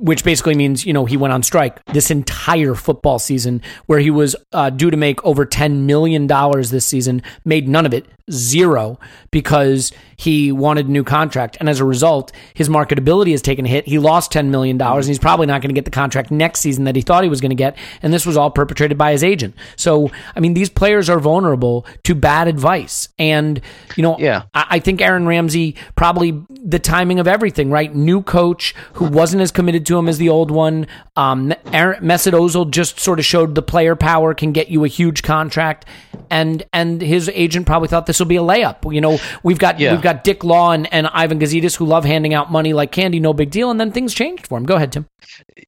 which 0.00 0.24
basically 0.24 0.54
means 0.54 0.84
you 0.84 0.92
know 0.92 1.04
he 1.04 1.16
went 1.16 1.32
on 1.32 1.42
strike 1.42 1.82
this 1.86 2.10
entire 2.10 2.74
football 2.74 3.18
season, 3.18 3.62
where 3.86 3.98
he 3.98 4.10
was 4.10 4.36
uh, 4.52 4.70
due 4.70 4.90
to 4.90 4.96
make 4.96 5.24
over 5.24 5.44
ten 5.46 5.86
million 5.86 6.26
dollars 6.26 6.70
this 6.70 6.84
season, 6.84 7.22
made 7.44 7.68
none 7.68 7.86
of 7.86 7.94
it, 7.94 8.06
zero, 8.30 8.98
because 9.30 9.92
he 10.16 10.52
wanted 10.52 10.86
a 10.86 10.90
new 10.90 11.04
contract, 11.04 11.56
and 11.60 11.68
as 11.68 11.80
a 11.80 11.84
result, 11.84 12.30
his 12.54 12.68
marketability 12.68 13.30
has 13.30 13.42
taken 13.42 13.64
a 13.64 13.68
hit. 13.68 13.86
He 13.86 13.98
lost 13.98 14.32
ten 14.32 14.50
million 14.50 14.76
dollars, 14.76 15.06
and 15.06 15.10
he's 15.10 15.18
probably 15.18 15.46
not 15.46 15.62
going 15.62 15.70
to 15.70 15.74
get 15.74 15.84
the 15.84 15.90
contract 15.90 16.30
next 16.30 16.60
season 16.60 16.84
that 16.84 16.96
he 16.96 17.02
thought 17.02 17.22
he 17.22 17.30
was 17.30 17.40
going 17.40 17.50
to 17.50 17.56
get. 17.56 17.76
And 18.02 18.12
this 18.12 18.26
was 18.26 18.36
all 18.36 18.50
perpetrated 18.50 18.98
by 18.98 19.12
his 19.12 19.24
agent. 19.24 19.54
So, 19.76 20.10
I 20.36 20.40
mean, 20.40 20.54
these 20.54 20.68
players 20.68 21.08
are 21.08 21.20
vulnerable 21.20 21.86
to 22.04 22.14
bad 22.14 22.48
advice, 22.48 23.08
and 23.18 23.60
you 23.96 24.02
know, 24.02 24.16
Yeah. 24.18 24.42
I, 24.52 24.66
I 24.70 24.78
think 24.78 25.00
Aaron 25.00 25.26
Ramsey 25.26 25.76
probably 25.96 26.42
the 26.50 26.78
timing 26.78 27.18
of 27.18 27.26
everything, 27.28 27.70
right? 27.70 27.94
New 27.94 28.22
coach 28.22 28.74
who 28.94 29.06
wasn't 29.06 29.42
as 29.42 29.52
committed 29.54 29.86
to 29.86 29.98
him 29.98 30.08
as 30.08 30.18
the 30.18 30.28
old 30.28 30.50
one. 30.50 30.86
Um, 31.16 31.54
Aaron, 31.72 32.02
Mesut 32.04 32.32
Ozil 32.32 32.70
just 32.70 33.00
sort 33.00 33.18
of 33.18 33.24
showed 33.24 33.54
the 33.54 33.62
player 33.62 33.96
power 33.96 34.34
can 34.34 34.52
get 34.52 34.68
you 34.68 34.84
a 34.84 34.88
huge 34.88 35.22
contract, 35.22 35.86
and 36.30 36.62
and 36.72 37.00
his 37.00 37.28
agent 37.30 37.66
probably 37.66 37.88
thought 37.88 38.06
this 38.06 38.18
will 38.18 38.26
be 38.26 38.36
a 38.36 38.42
layup. 38.42 38.92
You 38.92 39.00
know, 39.00 39.18
we've 39.42 39.58
got 39.58 39.80
Yeah. 39.80 39.92
we've 39.92 40.02
got 40.02 40.24
Dick 40.24 40.44
Law 40.44 40.72
and, 40.72 40.92
and 40.92 41.06
Ivan 41.08 41.38
Gazidis 41.38 41.76
who 41.76 41.86
love 41.86 42.04
handing 42.04 42.34
out 42.34 42.52
money 42.52 42.72
like 42.72 42.92
candy, 42.92 43.20
no 43.20 43.32
big 43.32 43.50
deal, 43.50 43.70
and 43.70 43.80
then 43.80 43.92
things 43.92 44.12
changed 44.12 44.46
for 44.46 44.58
him. 44.58 44.64
Go 44.64 44.74
ahead, 44.76 44.92
Tim. 44.92 45.06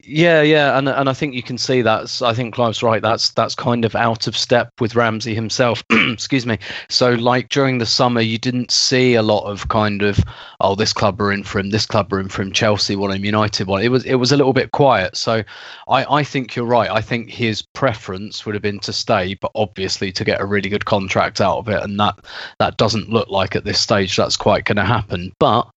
Yeah, 0.03 0.43
yeah, 0.43 0.77
and 0.79 0.89
and 0.89 1.09
I 1.09 1.13
think 1.13 1.35
you 1.35 1.43
can 1.43 1.59
see 1.59 1.83
that's. 1.83 2.23
I 2.23 2.35
think 2.35 2.55
Clive's 2.55 2.83
right. 2.83 3.01
That's 3.03 3.31
that's 3.31 3.55
kind 3.55 3.85
of 3.85 3.95
out 3.97 4.27
of 4.27 4.37
step 4.37 4.71
with 4.81 4.95
Ramsey 4.95 5.35
himself. 5.35 5.83
Excuse 5.91 6.47
me. 6.47 6.59
So 6.89 7.13
like 7.13 7.49
during 7.49 7.79
the 7.79 7.87
summer, 7.87 8.21
you 8.21 8.39
didn't 8.39 8.71
see 8.71 9.15
a 9.15 9.23
lot 9.23 9.45
of 9.45 9.69
kind 9.69 10.03
of 10.03 10.21
oh 10.61 10.75
this 10.75 10.93
club 10.93 11.21
are 11.21 11.33
in 11.33 11.43
for 11.43 11.59
him, 11.59 11.71
this 11.71 11.87
club 11.87 12.13
are 12.13 12.21
in 12.21 12.29
for 12.29 12.43
him, 12.43 12.53
Chelsea 12.53 12.97
want 12.97 13.15
him, 13.15 13.25
United 13.25 13.66
want. 13.67 13.85
It 13.85 13.89
was 13.89 14.05
it 14.05 14.17
was 14.17 14.33
a 14.33 14.37
little 14.37 14.53
bit 14.53 14.73
quiet. 14.73 15.17
So 15.17 15.43
I 15.89 16.05
I 16.19 16.25
think 16.25 16.57
you're 16.57 16.65
right. 16.65 16.91
I 16.91 17.01
think 17.01 17.31
his 17.31 17.63
preference 17.63 18.45
would 18.45 18.55
have 18.55 18.63
been 18.63 18.81
to 18.81 18.93
stay, 18.93 19.35
but 19.35 19.51
obviously 19.55 20.13
to 20.13 20.25
get 20.25 20.41
a 20.41 20.47
really 20.47 20.69
good 20.69 20.85
contract 20.85 21.41
out 21.41 21.59
of 21.59 21.69
it, 21.69 21.83
and 21.83 21.99
that 22.01 22.15
that 22.59 22.77
doesn't 22.77 23.11
look 23.11 23.29
like 23.29 23.57
at 23.57 23.65
this 23.65 23.81
stage 23.81 24.17
that's 24.17 24.37
quite 24.37 24.65
going 24.65 24.77
to 24.77 24.85
happen. 24.85 25.33
But 25.39 25.69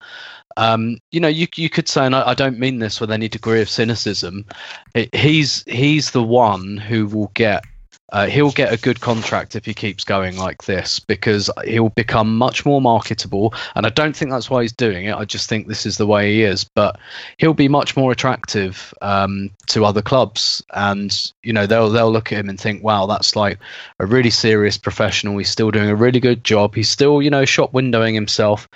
um, 0.57 0.97
you 1.11 1.19
know, 1.19 1.27
you 1.27 1.47
you 1.55 1.69
could 1.69 1.87
say, 1.87 2.05
and 2.05 2.15
I, 2.15 2.29
I 2.29 2.33
don't 2.33 2.59
mean 2.59 2.79
this 2.79 2.99
with 2.99 3.11
any 3.11 3.27
degree 3.27 3.61
of 3.61 3.69
cynicism. 3.69 4.45
It, 4.93 5.13
he's 5.15 5.63
he's 5.63 6.11
the 6.11 6.23
one 6.23 6.77
who 6.77 7.07
will 7.07 7.31
get. 7.33 7.63
Uh, 8.11 8.27
he'll 8.27 8.51
get 8.51 8.73
a 8.73 8.77
good 8.77 9.01
contract 9.01 9.55
if 9.55 9.65
he 9.65 9.73
keeps 9.73 10.03
going 10.03 10.37
like 10.37 10.63
this 10.63 10.99
because 10.99 11.49
he'll 11.65 11.89
become 11.89 12.37
much 12.37 12.65
more 12.65 12.81
marketable. 12.81 13.53
And 13.75 13.85
I 13.85 13.89
don't 13.89 14.15
think 14.15 14.31
that's 14.31 14.49
why 14.49 14.61
he's 14.61 14.73
doing 14.73 15.05
it. 15.05 15.15
I 15.15 15.25
just 15.25 15.49
think 15.49 15.67
this 15.67 15.85
is 15.85 15.97
the 15.97 16.07
way 16.07 16.33
he 16.33 16.43
is. 16.43 16.63
But 16.63 16.97
he'll 17.37 17.53
be 17.53 17.67
much 17.67 17.95
more 17.95 18.11
attractive 18.11 18.93
um, 19.01 19.49
to 19.67 19.85
other 19.85 20.01
clubs, 20.01 20.63
and 20.73 21.31
you 21.43 21.53
know 21.53 21.65
they'll 21.65 21.89
they'll 21.89 22.11
look 22.11 22.31
at 22.31 22.39
him 22.39 22.49
and 22.49 22.59
think, 22.59 22.83
"Wow, 22.83 23.05
that's 23.05 23.35
like 23.35 23.59
a 23.99 24.05
really 24.05 24.31
serious 24.31 24.77
professional. 24.77 25.37
He's 25.37 25.49
still 25.49 25.71
doing 25.71 25.89
a 25.89 25.95
really 25.95 26.19
good 26.19 26.43
job. 26.43 26.75
He's 26.75 26.89
still, 26.89 27.21
you 27.21 27.29
know, 27.29 27.45
shop 27.45 27.73
windowing 27.73 28.13
himself." 28.13 28.67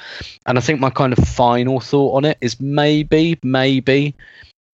And 0.45 0.57
I 0.57 0.61
think 0.61 0.79
my 0.79 0.89
kind 0.89 1.13
of 1.13 1.27
final 1.27 1.79
thought 1.79 2.17
on 2.17 2.25
it 2.25 2.37
is 2.41 2.59
maybe, 2.59 3.39
maybe 3.43 4.15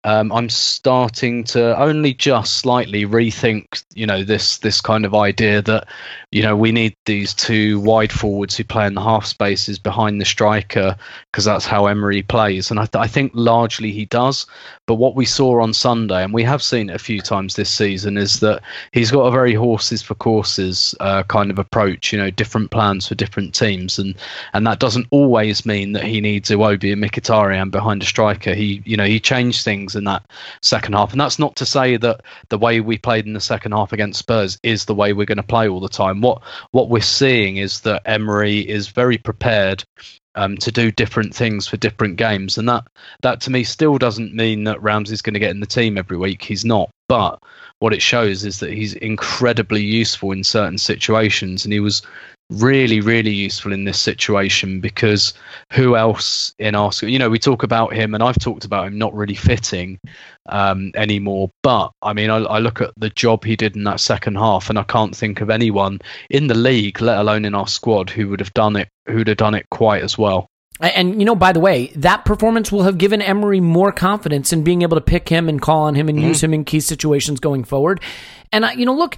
um, 0.07 0.31
I'm 0.31 0.47
starting 0.47 1.43
to 1.43 1.77
only 1.77 2.13
just 2.13 2.59
slightly 2.59 3.03
rethink, 3.05 3.83
you 3.93 4.07
know, 4.07 4.23
this 4.23 4.59
this 4.59 4.79
kind 4.79 5.03
of 5.03 5.13
idea 5.13 5.61
that, 5.63 5.85
you 6.31 6.41
know, 6.41 6.55
we 6.55 6.71
need 6.71 6.95
these 7.05 7.33
two 7.33 7.81
wide 7.81 8.13
forwards 8.13 8.55
who 8.55 8.63
play 8.63 8.87
in 8.87 8.93
the 8.93 9.01
half 9.01 9.25
spaces 9.25 9.77
behind 9.77 10.21
the 10.21 10.25
striker 10.25 10.95
because 11.29 11.43
that's 11.43 11.65
how 11.65 11.87
Emery 11.87 12.21
plays, 12.23 12.71
and 12.71 12.79
I, 12.79 12.85
th- 12.85 13.03
I 13.03 13.07
think 13.07 13.33
largely 13.35 13.91
he 13.91 14.05
does. 14.05 14.45
But 14.87 14.95
what 14.95 15.15
we 15.15 15.25
saw 15.25 15.61
on 15.61 15.73
Sunday, 15.73 16.23
and 16.23 16.33
we 16.33 16.43
have 16.43 16.63
seen 16.63 16.89
it 16.89 16.95
a 16.95 16.99
few 16.99 17.19
times 17.19 17.55
this 17.55 17.69
season, 17.69 18.17
is 18.17 18.39
that 18.39 18.61
he's 18.93 19.11
got 19.11 19.25
a 19.25 19.31
very 19.31 19.53
horses 19.53 20.01
for 20.01 20.15
courses 20.15 20.95
uh, 21.01 21.23
kind 21.23 21.51
of 21.51 21.59
approach. 21.59 22.13
You 22.13 22.19
know, 22.19 22.29
different 22.31 22.71
plans 22.71 23.07
for 23.07 23.15
different 23.15 23.53
teams, 23.53 23.99
and 23.99 24.15
and 24.53 24.65
that 24.65 24.79
doesn't 24.79 25.07
always 25.11 25.65
mean 25.65 25.91
that 25.91 26.05
he 26.05 26.21
needs 26.21 26.49
Iwobi 26.49 26.93
and 26.93 27.71
behind 27.71 28.01
a 28.01 28.05
striker. 28.05 28.53
He, 28.53 28.81
you 28.85 28.95
know, 28.95 29.05
he 29.05 29.19
changed 29.19 29.65
things 29.65 29.95
in 29.95 30.05
that 30.05 30.25
second 30.61 30.93
half, 30.93 31.11
and 31.11 31.19
that's 31.19 31.37
not 31.37 31.57
to 31.57 31.65
say 31.65 31.97
that 31.97 32.21
the 32.47 32.57
way 32.57 32.79
we 32.79 32.97
played 32.97 33.25
in 33.25 33.33
the 33.33 33.41
second 33.41 33.73
half 33.73 33.91
against 33.91 34.19
Spurs 34.19 34.57
is 34.63 34.85
the 34.85 34.95
way 34.95 35.11
we're 35.11 35.25
going 35.25 35.37
to 35.37 35.43
play 35.43 35.67
all 35.67 35.81
the 35.81 35.89
time. 35.89 36.21
What 36.21 36.41
what 36.71 36.89
we're 36.89 37.01
seeing 37.01 37.57
is 37.57 37.81
that 37.81 38.03
Emery 38.05 38.59
is 38.59 38.87
very 38.87 39.17
prepared 39.17 39.83
um, 40.37 40.55
to 40.57 40.71
do 40.71 40.91
different 40.91 41.35
things 41.35 41.67
for 41.67 41.77
different 41.77 42.15
games, 42.15 42.57
and 42.57 42.69
that 42.69 42.85
that 43.23 43.41
to 43.41 43.51
me 43.51 43.63
still 43.63 43.97
doesn't 43.97 44.33
mean 44.33 44.63
that 44.65 44.81
Ramsey's 44.81 45.23
going 45.23 45.33
to 45.33 45.39
get 45.39 45.49
in 45.49 45.59
the 45.59 45.65
team 45.65 45.97
every 45.97 46.15
week. 46.15 46.43
He's 46.43 46.63
not, 46.63 46.89
but 47.09 47.41
what 47.79 47.93
it 47.93 48.01
shows 48.01 48.45
is 48.45 48.59
that 48.59 48.71
he's 48.71 48.93
incredibly 48.93 49.81
useful 49.81 50.31
in 50.31 50.43
certain 50.43 50.77
situations, 50.77 51.65
and 51.65 51.73
he 51.73 51.79
was 51.79 52.03
really, 52.49 53.01
really 53.01 53.31
useful 53.31 53.73
in 53.73 53.83
this 53.83 53.99
situation 53.99 54.79
because 54.79 55.33
who 55.73 55.95
else 55.95 56.53
in 56.59 56.75
our 56.75 56.91
school? 56.91 57.09
You 57.09 57.19
know, 57.19 57.29
we 57.29 57.39
talk 57.39 57.63
about 57.63 57.93
him, 57.93 58.13
and 58.13 58.23
I've 58.23 58.39
talked 58.39 58.65
about 58.65 58.87
him 58.87 58.97
not 58.97 59.13
really 59.13 59.35
fitting 59.35 59.99
um, 60.47 60.91
anymore. 60.95 61.49
But 61.63 61.91
I 62.01 62.13
mean, 62.13 62.29
I, 62.29 62.37
I 62.37 62.59
look 62.59 62.81
at 62.81 62.93
the 62.97 63.09
job 63.09 63.43
he 63.43 63.55
did 63.55 63.75
in 63.75 63.83
that 63.83 63.99
second 63.99 64.35
half, 64.35 64.69
and 64.69 64.79
I 64.79 64.83
can't 64.83 65.15
think 65.15 65.41
of 65.41 65.49
anyone 65.49 65.99
in 66.29 66.47
the 66.47 66.55
league, 66.55 67.01
let 67.01 67.19
alone 67.19 67.45
in 67.45 67.55
our 67.55 67.67
squad, 67.67 68.09
who 68.09 68.29
would 68.29 68.39
have 68.39 68.53
done 68.53 68.75
it, 68.75 68.89
who'd 69.07 69.27
have 69.27 69.37
done 69.37 69.55
it 69.55 69.65
quite 69.69 70.03
as 70.03 70.17
well. 70.17 70.47
And 70.79 71.19
you 71.19 71.25
know, 71.25 71.35
by 71.35 71.53
the 71.53 71.59
way, 71.59 71.87
that 71.95 72.23
performance 72.23 72.71
will 72.71 72.83
have 72.83 72.99
given 72.99 73.21
Emery 73.21 73.59
more 73.59 73.91
confidence 73.91 74.53
in 74.53 74.63
being 74.63 74.83
able 74.83 74.95
to 74.95 75.01
pick 75.01 75.27
him 75.27 75.49
and 75.49 75.61
call 75.61 75.83
on 75.83 75.95
him 75.95 76.07
and 76.07 76.21
use 76.21 76.43
him 76.43 76.53
in 76.53 76.65
key 76.65 76.79
situations 76.79 77.39
going 77.39 77.63
forward. 77.63 77.99
And 78.51 78.63
I, 78.63 78.73
you 78.73 78.85
know, 78.85 78.93
look, 78.93 79.17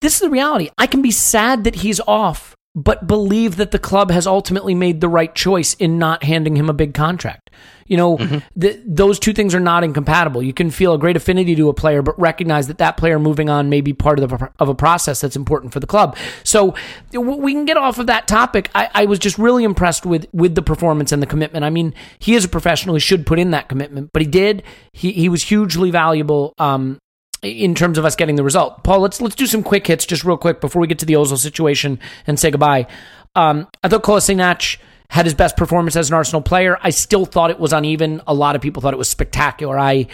this 0.00 0.14
is 0.14 0.20
the 0.20 0.30
reality. 0.30 0.70
I 0.78 0.86
can 0.86 1.02
be 1.02 1.10
sad 1.10 1.64
that 1.64 1.76
he's 1.76 2.00
off 2.06 2.54
but 2.74 3.06
believe 3.06 3.56
that 3.56 3.70
the 3.70 3.78
club 3.78 4.10
has 4.10 4.26
ultimately 4.26 4.74
made 4.74 5.00
the 5.00 5.08
right 5.08 5.34
choice 5.34 5.74
in 5.74 5.98
not 5.98 6.22
handing 6.24 6.56
him 6.56 6.70
a 6.70 6.72
big 6.72 6.94
contract. 6.94 7.50
You 7.86 7.96
know, 7.98 8.16
Mm-hmm. 8.16 8.60
th- 8.60 8.80
those 8.86 9.18
two 9.18 9.34
things 9.34 9.54
are 9.54 9.60
not 9.60 9.84
incompatible. 9.84 10.42
You 10.42 10.54
can 10.54 10.70
feel 10.70 10.94
a 10.94 10.98
great 10.98 11.16
affinity 11.16 11.54
to 11.56 11.68
a 11.68 11.74
player, 11.74 12.00
but 12.00 12.18
recognize 12.18 12.68
that 12.68 12.78
that 12.78 12.96
player 12.96 13.18
moving 13.18 13.50
on 13.50 13.68
may 13.68 13.82
be 13.82 13.92
part 13.92 14.18
of 14.18 14.30
the 14.30 14.50
of 14.58 14.68
a 14.70 14.74
process 14.74 15.20
that's 15.20 15.36
important 15.36 15.72
for 15.74 15.80
the 15.80 15.86
club. 15.86 16.16
So 16.44 16.74
we 17.12 17.52
can 17.52 17.66
get 17.66 17.76
off 17.76 17.98
of 17.98 18.06
that 18.06 18.26
topic. 18.26 18.70
I, 18.74 18.88
I 18.94 19.04
was 19.04 19.18
just 19.18 19.36
really 19.36 19.64
impressed 19.64 20.06
with 20.06 20.26
with 20.32 20.54
the 20.54 20.62
performance 20.62 21.12
and 21.12 21.20
the 21.22 21.26
commitment. 21.26 21.64
I 21.66 21.70
mean, 21.70 21.92
he 22.18 22.34
is 22.34 22.44
a 22.46 22.48
professional; 22.48 22.94
he 22.94 23.00
should 23.00 23.26
put 23.26 23.38
in 23.38 23.50
that 23.50 23.68
commitment, 23.68 24.10
but 24.14 24.22
he 24.22 24.28
did. 24.28 24.62
He 24.94 25.12
he 25.12 25.28
was 25.28 25.42
hugely 25.42 25.90
valuable. 25.90 26.54
Um, 26.56 26.98
in 27.42 27.74
terms 27.74 27.98
of 27.98 28.04
us 28.04 28.16
getting 28.16 28.36
the 28.36 28.44
result. 28.44 28.82
Paul, 28.84 29.00
let's 29.00 29.20
let's 29.20 29.34
do 29.34 29.46
some 29.46 29.62
quick 29.62 29.86
hits 29.86 30.06
just 30.06 30.24
real 30.24 30.36
quick 30.36 30.60
before 30.60 30.80
we 30.80 30.86
get 30.86 30.98
to 31.00 31.06
the 31.06 31.14
Ozil 31.14 31.38
situation 31.38 31.98
and 32.26 32.38
say 32.38 32.50
goodbye. 32.50 32.86
Um, 33.34 33.68
I 33.82 33.88
thought 33.88 34.02
Kolasinac 34.02 34.78
had 35.10 35.26
his 35.26 35.34
best 35.34 35.56
performance 35.56 35.96
as 35.96 36.08
an 36.08 36.14
Arsenal 36.14 36.40
player. 36.40 36.78
I 36.82 36.90
still 36.90 37.26
thought 37.26 37.50
it 37.50 37.58
was 37.58 37.72
uneven. 37.72 38.22
A 38.26 38.34
lot 38.34 38.56
of 38.56 38.62
people 38.62 38.80
thought 38.80 38.94
it 38.94 38.98
was 38.98 39.10
spectacular. 39.10 39.78
I 39.78 40.06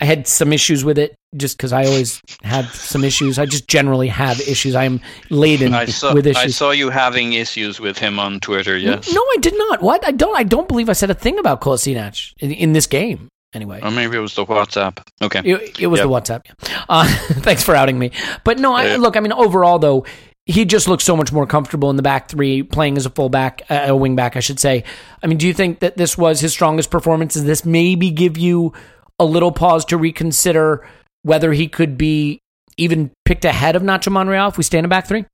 I 0.00 0.04
had 0.04 0.26
some 0.26 0.52
issues 0.52 0.84
with 0.84 0.98
it 0.98 1.14
just 1.36 1.56
because 1.56 1.72
I 1.72 1.84
always 1.84 2.20
had 2.42 2.66
some 2.70 3.04
issues. 3.04 3.38
I 3.38 3.46
just 3.46 3.68
generally 3.68 4.08
have 4.08 4.40
issues. 4.40 4.74
I 4.74 4.84
am 4.84 5.00
laden 5.30 5.74
I 5.74 5.84
saw, 5.86 6.12
with 6.12 6.26
issues. 6.26 6.42
I 6.42 6.48
saw 6.48 6.72
you 6.72 6.90
having 6.90 7.34
issues 7.34 7.78
with 7.78 7.98
him 7.98 8.18
on 8.18 8.40
Twitter. 8.40 8.76
Yes. 8.76 9.12
No, 9.14 9.20
I 9.20 9.36
did 9.40 9.56
not. 9.56 9.80
What? 9.80 10.04
I 10.06 10.10
don't. 10.10 10.36
I 10.36 10.42
don't 10.42 10.66
believe 10.66 10.88
I 10.88 10.94
said 10.94 11.10
a 11.10 11.14
thing 11.14 11.38
about 11.38 11.60
Kolasinac 11.60 12.34
in, 12.40 12.50
in 12.50 12.72
this 12.72 12.88
game. 12.88 13.28
Anyway, 13.54 13.80
Or 13.82 13.90
maybe 13.90 14.16
it 14.16 14.20
was 14.20 14.34
the 14.34 14.46
WhatsApp. 14.46 14.98
Okay. 15.20 15.40
It, 15.44 15.80
it 15.80 15.86
was 15.88 16.00
Yeah. 16.00 16.06
the 16.06 16.10
WhatsApp. 16.10 16.40
Uh, 16.88 17.06
thanks 17.42 17.62
for 17.62 17.74
outing 17.74 17.98
me. 17.98 18.10
But 18.44 18.58
no, 18.58 18.72
I, 18.72 18.86
Yeah. 18.86 18.96
look, 18.96 19.16
I 19.16 19.20
mean, 19.20 19.32
overall 19.32 19.78
though, 19.78 20.06
he 20.46 20.64
just 20.64 20.88
looks 20.88 21.04
so 21.04 21.16
much 21.16 21.32
more 21.32 21.46
comfortable 21.46 21.90
in 21.90 21.96
the 21.96 22.02
back 22.02 22.28
three, 22.28 22.62
playing 22.62 22.96
as 22.96 23.06
a 23.06 23.10
fullback, 23.10 23.62
uh, 23.70 23.84
a 23.88 23.96
wing 23.96 24.16
back, 24.16 24.36
I 24.36 24.40
should 24.40 24.58
say. 24.58 24.84
I 25.22 25.26
mean, 25.26 25.38
do 25.38 25.46
you 25.46 25.54
think 25.54 25.80
that 25.80 25.96
this 25.96 26.16
was 26.18 26.40
his 26.40 26.52
strongest 26.52 26.90
performance? 26.90 27.34
Does 27.34 27.44
this 27.44 27.64
maybe 27.64 28.10
give 28.10 28.36
you 28.38 28.72
a 29.20 29.24
little 29.24 29.52
pause 29.52 29.84
to 29.86 29.96
reconsider 29.96 30.84
whether 31.22 31.52
he 31.52 31.68
could 31.68 31.96
be 31.96 32.40
even 32.78 33.10
picked 33.24 33.44
ahead 33.44 33.76
of 33.76 33.82
Nacho 33.82 34.10
Monreal 34.10 34.48
if 34.48 34.56
we 34.56 34.64
stay 34.64 34.78
in 34.78 34.84
a 34.84 34.88
back 34.88 35.06
three? 35.06 35.26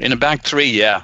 In 0.00 0.12
a 0.12 0.16
back 0.16 0.42
three, 0.42 0.70
yeah. 0.70 1.02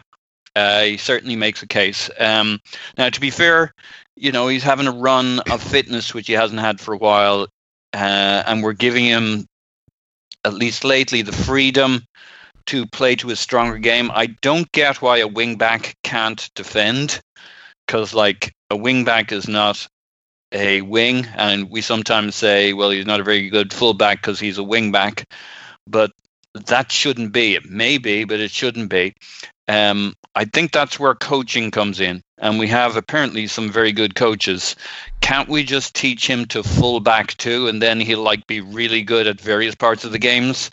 Uh, 0.57 0.83
he 0.85 0.97
certainly 0.97 1.37
makes 1.37 1.63
a 1.63 1.67
case. 1.67 2.11
Um, 2.19 2.59
now, 2.97 3.11
to 3.11 3.21
be 3.21 3.31
fair, 3.31 3.73
you 4.19 4.33
know, 4.33 4.49
he's 4.49 4.63
having 4.63 4.87
a 4.87 4.93
run 4.93 5.41
of 5.51 5.63
fitness, 5.63 6.13
which 6.13 6.27
he 6.27 6.33
hasn't 6.33 6.61
had 6.61 6.81
for 6.81 6.93
a 6.93 6.99
while. 6.99 7.49
Uh, 7.95 8.43
and 8.47 8.63
we're 8.63 8.73
giving 8.73 9.05
him, 9.05 9.47
at 10.45 10.53
least 10.53 10.85
lately, 10.85 11.23
the 11.23 11.33
freedom 11.33 12.05
to 12.67 12.85
play 12.87 13.15
to 13.17 13.29
his 13.29 13.41
stronger 13.41 13.79
game. 13.79 14.11
I 14.13 14.27
don't 14.43 14.71
get 14.73 15.01
why 15.01 15.19
a 15.19 15.27
wing 15.27 15.57
back 15.57 15.95
can't 16.03 16.51
defend, 16.55 17.21
because, 17.87 18.13
like, 18.13 18.53
a 18.71 18.77
wing 18.77 19.05
back 19.05 19.33
is 19.33 19.49
not 19.49 19.87
a 20.53 20.83
wing. 20.83 21.27
And 21.35 21.71
we 21.71 21.81
sometimes 21.81 22.35
say, 22.35 22.73
well, 22.75 22.91
he's 22.91 23.07
not 23.07 23.21
a 23.21 23.25
very 23.25 23.49
good 23.49 23.73
fullback 23.73 24.21
because 24.21 24.39
he's 24.39 24.59
a 24.59 24.63
wing 24.65 24.93
back. 24.93 25.25
But 25.87 26.11
that 26.55 26.91
shouldn't 26.91 27.33
be. 27.33 27.55
It 27.55 27.69
may 27.69 27.99
be, 27.99 28.25
but 28.25 28.41
it 28.41 28.51
shouldn't 28.51 28.91
be. 28.91 29.15
Um, 29.69 30.15
I 30.35 30.45
think 30.45 30.73
that's 30.73 30.99
where 30.99 31.15
coaching 31.15 31.71
comes 31.71 32.01
in, 32.01 32.23
and 32.39 32.59
we 32.59 32.69
have 32.69 32.97
apparently 32.97 33.47
some 33.47 33.71
very 33.71 33.93
good 33.93 34.15
coaches. 34.15 34.77
Can't 35.21 35.49
we 35.49 35.63
just 35.63 35.95
teach 35.95 36.27
him 36.29 36.47
to 36.47 36.63
full 36.63 37.01
back 37.01 37.37
too, 37.37 37.69
and 37.69 37.83
then 37.83 38.01
he'll 38.01 38.23
like 38.23 38.47
be 38.47 38.61
really 38.61 39.03
good 39.03 39.27
at 39.27 39.41
various 39.41 39.75
parts 39.75 40.05
of 40.05 40.13
the 40.13 40.19
games? 40.19 40.71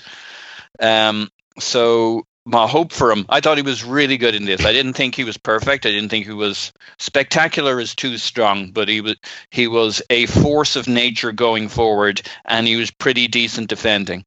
Um, 0.79 1.29
so 1.59 2.25
my 2.45 2.67
hope 2.67 2.93
for 2.93 3.11
him, 3.11 3.25
I 3.27 3.41
thought 3.41 3.57
he 3.57 3.63
was 3.63 3.83
really 3.83 4.17
good 4.17 4.35
in 4.35 4.45
this. 4.45 4.63
I 4.63 4.71
didn't 4.71 4.93
think 4.93 5.15
he 5.15 5.23
was 5.23 5.37
perfect. 5.37 5.85
I 5.85 5.91
didn't 5.91 6.09
think 6.09 6.27
he 6.27 6.33
was 6.33 6.71
spectacular 6.99 7.79
is 7.79 7.95
too 7.95 8.17
strong, 8.17 8.71
but 8.71 8.87
he 8.87 9.01
was 9.01 9.15
he 9.49 9.67
was 9.67 10.01
a 10.09 10.27
force 10.27 10.75
of 10.75 10.87
nature 10.87 11.31
going 11.31 11.67
forward, 11.67 12.21
and 12.45 12.67
he 12.67 12.75
was 12.75 12.91
pretty 12.91 13.27
decent 13.27 13.67
defending. 13.67 14.25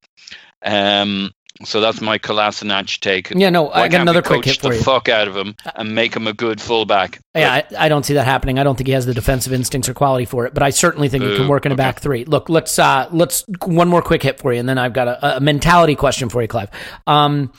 Um, 0.62 1.30
so 1.64 1.80
that's 1.80 2.00
my 2.00 2.18
Kolasinac 2.18 3.00
take. 3.00 3.30
Yeah, 3.30 3.50
no, 3.50 3.64
Why 3.64 3.82
I 3.82 3.88
got 3.88 4.00
another 4.00 4.22
quick 4.22 4.44
hit 4.44 4.58
for 4.60 4.70
the 4.70 4.76
you. 4.76 4.82
fuck 4.82 5.08
out 5.08 5.26
of 5.28 5.36
him 5.36 5.54
and 5.74 5.94
make 5.94 6.14
him 6.14 6.26
a 6.26 6.32
good 6.32 6.60
fullback. 6.60 7.18
Yeah, 7.34 7.52
I, 7.52 7.86
I 7.86 7.88
don't 7.88 8.04
see 8.04 8.14
that 8.14 8.24
happening. 8.24 8.58
I 8.58 8.64
don't 8.64 8.76
think 8.76 8.86
he 8.86 8.92
has 8.92 9.06
the 9.06 9.14
defensive 9.14 9.52
instincts 9.52 9.88
or 9.88 9.94
quality 9.94 10.24
for 10.24 10.46
it, 10.46 10.54
but 10.54 10.62
I 10.62 10.70
certainly 10.70 11.08
think 11.08 11.24
he 11.24 11.36
can 11.36 11.48
work 11.48 11.66
in 11.66 11.72
a 11.72 11.76
back 11.76 12.00
three. 12.00 12.24
Look, 12.24 12.48
let's 12.48 12.78
uh, 12.78 13.08
let's 13.12 13.44
one 13.64 13.88
more 13.88 14.02
quick 14.02 14.22
hit 14.22 14.38
for 14.38 14.52
you, 14.52 14.60
and 14.60 14.68
then 14.68 14.78
I've 14.78 14.92
got 14.92 15.08
a, 15.08 15.36
a 15.36 15.40
mentality 15.40 15.94
question 15.94 16.28
for 16.28 16.42
you, 16.42 16.48
Clive. 16.48 16.70
Um, 17.06 17.52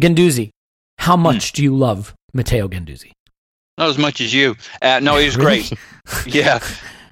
Guendouzi, 0.00 0.50
how 0.98 1.16
much 1.16 1.52
do 1.52 1.62
you 1.62 1.74
love 1.74 2.14
Matteo 2.34 2.68
Guendouzi? 2.68 3.12
Not 3.78 3.88
as 3.90 3.98
much 3.98 4.20
as 4.20 4.32
you. 4.32 4.56
Uh, 4.80 5.00
no, 5.02 5.16
he's 5.16 5.36
great. 5.36 5.72
yeah. 6.26 6.60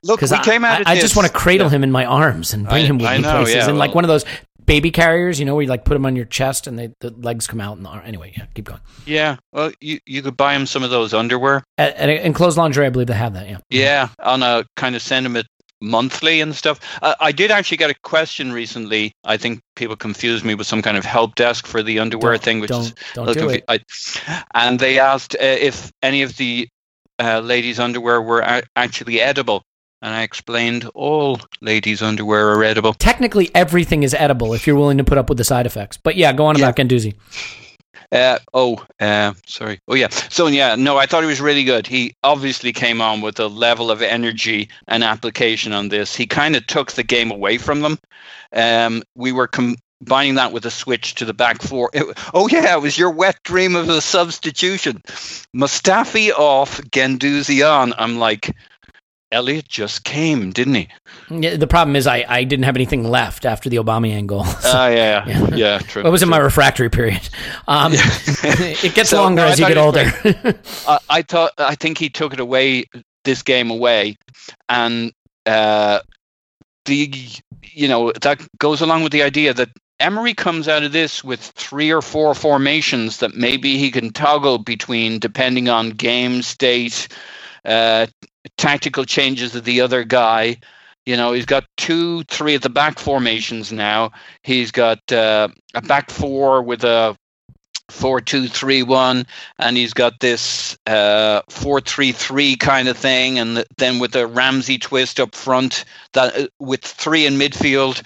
Look, 0.02 0.20
we 0.22 0.26
Because 0.28 0.46
came 0.46 0.64
out 0.64 0.80
of 0.82 0.86
I 0.86 0.94
this- 0.94 1.04
just 1.04 1.16
want 1.16 1.26
to 1.28 1.32
cradle 1.32 1.68
him 1.68 1.82
in 1.84 1.90
my 1.90 2.04
arms 2.04 2.54
and 2.54 2.66
bring 2.66 2.84
I- 2.84 2.86
him 2.86 2.98
with 2.98 3.10
me 3.10 3.18
know, 3.20 3.32
places, 3.38 3.54
yeah, 3.54 3.68
and 3.68 3.78
like 3.78 3.94
one 3.94 4.04
of 4.04 4.08
those 4.08 4.24
baby 4.66 4.90
carriers, 4.90 5.38
you 5.38 5.44
know, 5.46 5.54
where 5.54 5.62
you 5.62 5.68
like 5.68 5.84
put 5.84 5.94
them 5.94 6.06
on 6.06 6.16
your 6.16 6.24
chest 6.24 6.66
and 6.66 6.78
they, 6.78 6.92
the 7.00 7.10
legs 7.10 7.46
come 7.46 7.60
out. 7.60 7.76
And 7.76 7.86
the 7.86 7.90
anyway, 7.90 8.32
yeah, 8.36 8.46
keep 8.54 8.66
going. 8.66 8.80
Yeah. 9.06 9.36
Well, 9.52 9.72
you, 9.80 9.98
you 10.06 10.22
could 10.22 10.36
buy 10.36 10.54
them 10.54 10.66
some 10.66 10.82
of 10.82 10.90
those 10.90 11.14
underwear. 11.14 11.64
At, 11.78 11.96
at 11.96 12.08
enclosed 12.08 12.56
lingerie, 12.56 12.86
I 12.86 12.90
believe 12.90 13.08
they 13.08 13.14
have 13.14 13.34
that. 13.34 13.48
Yeah. 13.48 13.58
Yeah, 13.70 14.08
on 14.20 14.42
a 14.42 14.64
kind 14.76 14.96
of 14.96 15.02
it 15.36 15.46
monthly 15.80 16.40
and 16.40 16.54
stuff. 16.54 16.80
I, 17.02 17.14
I 17.20 17.32
did 17.32 17.50
actually 17.50 17.76
get 17.76 17.90
a 17.90 17.94
question 18.02 18.52
recently. 18.52 19.12
I 19.24 19.36
think 19.36 19.60
people 19.76 19.96
confused 19.96 20.44
me 20.44 20.54
with 20.54 20.66
some 20.66 20.82
kind 20.82 20.96
of 20.96 21.04
help 21.04 21.34
desk 21.34 21.66
for 21.66 21.82
the 21.82 21.98
underwear 21.98 22.32
Don't- 22.32 22.42
thing, 22.42 22.60
which 22.60 22.70
don't- 22.70 22.84
is 22.84 22.94
don't 23.14 23.32
do 23.32 23.40
confu- 23.40 23.60
I, 23.68 23.80
and 24.54 24.78
they 24.78 24.98
asked 24.98 25.34
uh, 25.34 25.44
if 25.44 25.92
any 26.02 26.22
of 26.22 26.36
the 26.36 26.68
uh, 27.18 27.40
ladies' 27.40 27.78
underwear 27.78 28.20
were 28.22 28.40
a- 28.40 28.62
actually 28.76 29.20
edible. 29.20 29.62
And 30.04 30.14
I 30.14 30.20
explained 30.22 30.86
all 30.92 31.40
ladies' 31.62 32.02
underwear 32.02 32.50
are 32.50 32.62
edible. 32.62 32.92
Technically, 32.92 33.50
everything 33.54 34.02
is 34.02 34.12
edible 34.12 34.52
if 34.52 34.66
you're 34.66 34.76
willing 34.76 34.98
to 34.98 35.04
put 35.04 35.16
up 35.16 35.30
with 35.30 35.38
the 35.38 35.44
side 35.44 35.64
effects. 35.64 35.96
But 35.96 36.14
yeah, 36.14 36.30
go 36.34 36.44
on 36.44 36.56
about 36.56 36.76
Guendouzi. 36.76 37.14
Uh, 38.12 38.38
oh, 38.52 38.84
uh, 39.00 39.32
sorry. 39.46 39.80
Oh, 39.88 39.94
yeah. 39.94 40.08
So, 40.10 40.46
yeah, 40.48 40.74
no, 40.74 40.98
I 40.98 41.06
thought 41.06 41.22
he 41.22 41.26
was 41.26 41.40
really 41.40 41.64
good. 41.64 41.86
He 41.86 42.14
obviously 42.22 42.70
came 42.70 43.00
on 43.00 43.22
with 43.22 43.40
a 43.40 43.46
level 43.46 43.90
of 43.90 44.02
energy 44.02 44.68
and 44.88 45.02
application 45.02 45.72
on 45.72 45.88
this. 45.88 46.14
He 46.14 46.26
kind 46.26 46.54
of 46.54 46.66
took 46.66 46.92
the 46.92 47.02
game 47.02 47.30
away 47.30 47.56
from 47.56 47.80
them. 47.80 47.98
Um, 48.52 49.02
we 49.16 49.32
were 49.32 49.48
combining 49.48 50.34
that 50.34 50.52
with 50.52 50.66
a 50.66 50.70
switch 50.70 51.14
to 51.14 51.24
the 51.24 51.32
back 51.32 51.62
four. 51.62 51.88
It- 51.94 52.18
oh, 52.34 52.46
yeah, 52.48 52.76
it 52.76 52.82
was 52.82 52.98
your 52.98 53.10
wet 53.10 53.42
dream 53.42 53.74
of 53.74 53.88
a 53.88 54.02
substitution. 54.02 55.02
Mustafi 55.56 56.30
off, 56.30 56.80
Guendouzi 56.82 57.66
on. 57.66 57.94
I'm 57.96 58.18
like, 58.18 58.54
Elliot 59.34 59.68
just 59.68 60.04
came, 60.04 60.50
didn't 60.52 60.74
he? 60.74 60.88
Yeah, 61.28 61.56
the 61.56 61.66
problem 61.66 61.96
is 61.96 62.06
I, 62.06 62.24
I 62.28 62.44
didn't 62.44 62.64
have 62.64 62.76
anything 62.76 63.04
left 63.04 63.44
after 63.44 63.68
the 63.68 63.76
Aubameyang 63.76 64.26
goal. 64.26 64.44
So- 64.64 64.70
Oh, 64.72 64.88
yeah, 64.88 65.26
yeah, 65.26 65.54
yeah, 65.54 65.78
true. 65.78 66.04
It 66.06 66.10
was 66.10 66.22
in 66.22 66.28
my 66.28 66.38
refractory 66.38 66.88
period. 66.90 67.28
Um, 67.68 67.92
it 67.96 68.94
gets 68.94 69.10
So, 69.10 69.22
longer 69.22 69.42
no, 69.42 69.48
as 69.48 69.58
you 69.58 69.66
get 69.68 69.76
older. 69.76 70.10
I, 70.88 70.98
I 71.10 71.22
thought 71.22 71.52
I 71.58 71.74
think 71.74 71.98
he 71.98 72.08
took 72.08 72.32
it 72.32 72.40
away 72.40 72.84
this 73.24 73.42
game 73.42 73.70
away, 73.70 74.16
and 74.68 75.12
uh, 75.46 76.00
the 76.86 77.12
you 77.62 77.88
know 77.88 78.12
that 78.22 78.40
goes 78.58 78.80
along 78.80 79.02
with 79.02 79.12
the 79.12 79.22
idea 79.22 79.54
that 79.54 79.68
Emery 80.00 80.34
comes 80.34 80.68
out 80.68 80.82
of 80.82 80.92
this 80.92 81.22
with 81.24 81.40
three 81.40 81.90
or 81.92 82.02
four 82.02 82.34
formations 82.34 83.18
that 83.18 83.34
maybe 83.34 83.78
he 83.78 83.90
can 83.90 84.10
toggle 84.12 84.58
between 84.58 85.18
depending 85.18 85.68
on 85.68 85.90
game 85.90 86.42
state, 86.42 87.08
uh, 87.64 88.06
tactical 88.56 89.04
changes 89.04 89.54
of 89.54 89.64
the 89.64 89.80
other 89.80 90.04
guy. 90.04 90.56
You 91.06 91.16
know, 91.16 91.32
he's 91.32 91.46
got 91.46 91.64
two, 91.76 92.22
three 92.24 92.54
at 92.54 92.62
the 92.62 92.70
back 92.70 92.98
formations 92.98 93.72
now. 93.72 94.12
He's 94.42 94.70
got 94.70 95.12
uh, 95.12 95.48
a 95.74 95.82
back 95.82 96.10
four 96.10 96.62
with 96.62 96.84
a 96.84 97.16
four 97.90 98.20
two 98.20 98.48
three 98.48 98.82
one 98.82 99.26
and 99.58 99.76
he's 99.76 99.92
got 99.92 100.18
this 100.20 100.76
uh 100.86 101.42
four 101.50 101.80
three 101.80 102.12
three 102.12 102.56
kind 102.56 102.88
of 102.88 102.96
thing 102.96 103.38
and 103.38 103.62
then 103.76 103.98
with 103.98 104.16
a 104.16 104.26
ramsey 104.26 104.78
twist 104.78 105.20
up 105.20 105.34
front 105.34 105.84
that 106.14 106.34
uh, 106.34 106.46
with 106.58 106.82
three 106.82 107.26
in 107.26 107.34
midfield 107.34 108.02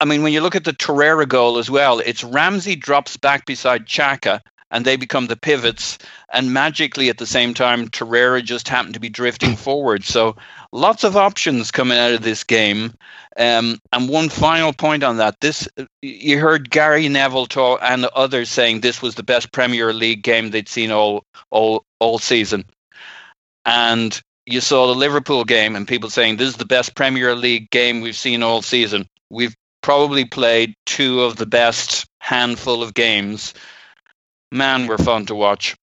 i 0.00 0.04
mean 0.04 0.22
when 0.22 0.34
you 0.34 0.42
look 0.42 0.54
at 0.54 0.64
the 0.64 0.72
Torreira 0.72 1.26
goal 1.26 1.56
as 1.56 1.70
well 1.70 1.98
it's 2.00 2.22
ramsey 2.22 2.76
drops 2.76 3.16
back 3.16 3.46
beside 3.46 3.86
Xhaka 3.86 4.40
and 4.72 4.84
they 4.84 4.96
become 4.96 5.28
the 5.28 5.36
pivots 5.36 5.98
and 6.32 6.52
magically 6.52 7.08
at 7.08 7.18
the 7.18 7.26
same 7.26 7.54
time 7.54 7.88
Torreira 7.88 8.42
just 8.42 8.68
happened 8.68 8.94
to 8.94 9.00
be 9.00 9.08
drifting 9.08 9.54
forward 9.54 10.02
so 10.02 10.34
lots 10.72 11.04
of 11.04 11.16
options 11.16 11.70
coming 11.70 11.98
out 11.98 12.12
of 12.12 12.22
this 12.22 12.42
game 12.42 12.92
um, 13.36 13.80
and 13.92 14.08
one 14.08 14.28
final 14.28 14.72
point 14.72 15.02
on 15.02 15.16
that: 15.18 15.40
this 15.40 15.68
you 16.02 16.38
heard 16.38 16.70
Gary 16.70 17.08
Neville 17.08 17.46
talk 17.46 17.80
and 17.82 18.04
others 18.04 18.48
saying 18.50 18.80
this 18.80 19.00
was 19.00 19.14
the 19.14 19.22
best 19.22 19.52
Premier 19.52 19.92
League 19.92 20.22
game 20.22 20.50
they'd 20.50 20.68
seen 20.68 20.90
all 20.90 21.24
all 21.50 21.84
all 21.98 22.18
season, 22.18 22.64
and 23.64 24.20
you 24.44 24.60
saw 24.60 24.86
the 24.86 24.94
Liverpool 24.94 25.44
game 25.44 25.76
and 25.76 25.88
people 25.88 26.10
saying 26.10 26.36
this 26.36 26.48
is 26.48 26.56
the 26.56 26.64
best 26.66 26.94
Premier 26.94 27.34
League 27.34 27.70
game 27.70 28.00
we've 28.00 28.16
seen 28.16 28.42
all 28.42 28.60
season. 28.60 29.06
We've 29.30 29.54
probably 29.82 30.24
played 30.26 30.74
two 30.84 31.22
of 31.22 31.36
the 31.36 31.46
best 31.46 32.06
handful 32.20 32.82
of 32.82 32.92
games. 32.92 33.54
Man, 34.52 34.86
we're 34.86 34.98
fun 34.98 35.24
to 35.26 35.34
watch. 35.34 35.74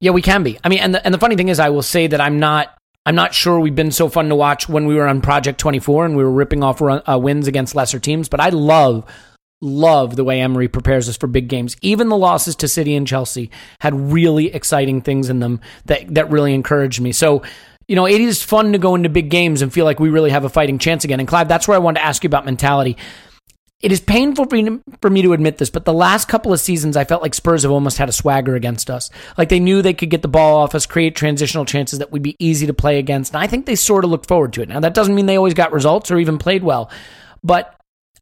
Yeah, 0.00 0.10
we 0.10 0.20
can 0.20 0.42
be. 0.42 0.58
I 0.64 0.68
mean, 0.68 0.80
and 0.80 0.94
the, 0.94 1.04
and 1.04 1.14
the 1.14 1.18
funny 1.18 1.36
thing 1.36 1.48
is, 1.48 1.60
I 1.60 1.70
will 1.70 1.82
say 1.82 2.08
that 2.08 2.20
I'm 2.20 2.38
not. 2.38 2.76
I'm 3.06 3.14
not 3.14 3.34
sure 3.34 3.60
we've 3.60 3.74
been 3.74 3.92
so 3.92 4.08
fun 4.08 4.30
to 4.30 4.34
watch 4.34 4.68
when 4.68 4.86
we 4.86 4.96
were 4.96 5.06
on 5.06 5.20
Project 5.20 5.60
24 5.60 6.06
and 6.06 6.16
we 6.16 6.24
were 6.24 6.30
ripping 6.30 6.64
off 6.64 6.80
run, 6.80 7.02
uh, 7.08 7.16
wins 7.16 7.46
against 7.46 7.76
lesser 7.76 8.00
teams. 8.00 8.28
But 8.28 8.40
I 8.40 8.48
love, 8.48 9.04
love 9.60 10.16
the 10.16 10.24
way 10.24 10.40
Emery 10.40 10.66
prepares 10.66 11.08
us 11.08 11.16
for 11.16 11.28
big 11.28 11.46
games. 11.46 11.76
Even 11.82 12.08
the 12.08 12.16
losses 12.16 12.56
to 12.56 12.66
City 12.66 12.96
and 12.96 13.06
Chelsea 13.06 13.52
had 13.78 13.94
really 13.94 14.52
exciting 14.52 15.02
things 15.02 15.30
in 15.30 15.38
them 15.38 15.60
that 15.84 16.12
that 16.16 16.32
really 16.32 16.52
encouraged 16.52 17.00
me. 17.00 17.12
So 17.12 17.44
you 17.86 17.94
know, 17.94 18.06
it 18.06 18.20
is 18.20 18.42
fun 18.42 18.72
to 18.72 18.78
go 18.78 18.96
into 18.96 19.08
big 19.08 19.30
games 19.30 19.62
and 19.62 19.72
feel 19.72 19.84
like 19.84 20.00
we 20.00 20.08
really 20.08 20.30
have 20.30 20.44
a 20.44 20.48
fighting 20.48 20.78
chance 20.78 21.04
again. 21.04 21.20
And 21.20 21.28
Clive, 21.28 21.46
that's 21.46 21.68
where 21.68 21.76
I 21.76 21.78
wanted 21.78 22.00
to 22.00 22.06
ask 22.06 22.24
you 22.24 22.28
about 22.28 22.44
mentality. 22.44 22.96
It 23.82 23.92
is 23.92 24.00
painful 24.00 24.46
for 24.46 25.10
me, 25.10 25.22
to 25.22 25.32
admit 25.34 25.58
this, 25.58 25.68
but 25.68 25.84
the 25.84 25.92
last 25.92 26.28
couple 26.28 26.50
of 26.50 26.60
seasons, 26.60 26.96
I 26.96 27.04
felt 27.04 27.20
like 27.20 27.34
Spurs 27.34 27.62
have 27.62 27.70
almost 27.70 27.98
had 27.98 28.08
a 28.08 28.12
swagger 28.12 28.54
against 28.54 28.88
us. 28.88 29.10
Like 29.36 29.50
they 29.50 29.60
knew 29.60 29.82
they 29.82 29.92
could 29.92 30.08
get 30.08 30.22
the 30.22 30.28
ball 30.28 30.56
off 30.56 30.74
us, 30.74 30.86
create 30.86 31.14
transitional 31.14 31.66
chances 31.66 31.98
that 31.98 32.10
would 32.10 32.22
be 32.22 32.36
easy 32.38 32.66
to 32.66 32.74
play 32.74 32.98
against. 32.98 33.34
And 33.34 33.42
I 33.42 33.46
think 33.46 33.66
they 33.66 33.74
sort 33.74 34.04
of 34.04 34.10
looked 34.10 34.28
forward 34.28 34.54
to 34.54 34.62
it. 34.62 34.70
Now, 34.70 34.80
that 34.80 34.94
doesn't 34.94 35.14
mean 35.14 35.26
they 35.26 35.36
always 35.36 35.52
got 35.54 35.72
results 35.72 36.10
or 36.10 36.18
even 36.18 36.38
played 36.38 36.64
well, 36.64 36.90
but 37.44 37.74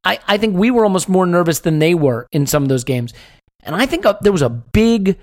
I, 0.03 0.19
I 0.27 0.39
think 0.39 0.57
we 0.57 0.73
were 0.73 0.85
almost 0.85 1.09
more 1.09 1.25
nervous 1.25 1.61
than 1.61 1.79
they 1.79 1.95
were 1.95 2.27
in 2.33 2.47
some 2.47 2.65
of 2.65 2.69
those 2.69 2.85
games. 2.85 3.15
And 3.63 3.77
I 3.77 3.87
think 3.87 4.05
uh, 4.05 4.19
there 4.21 4.33
was 4.33 4.43
a 4.43 4.51
big 4.51 5.19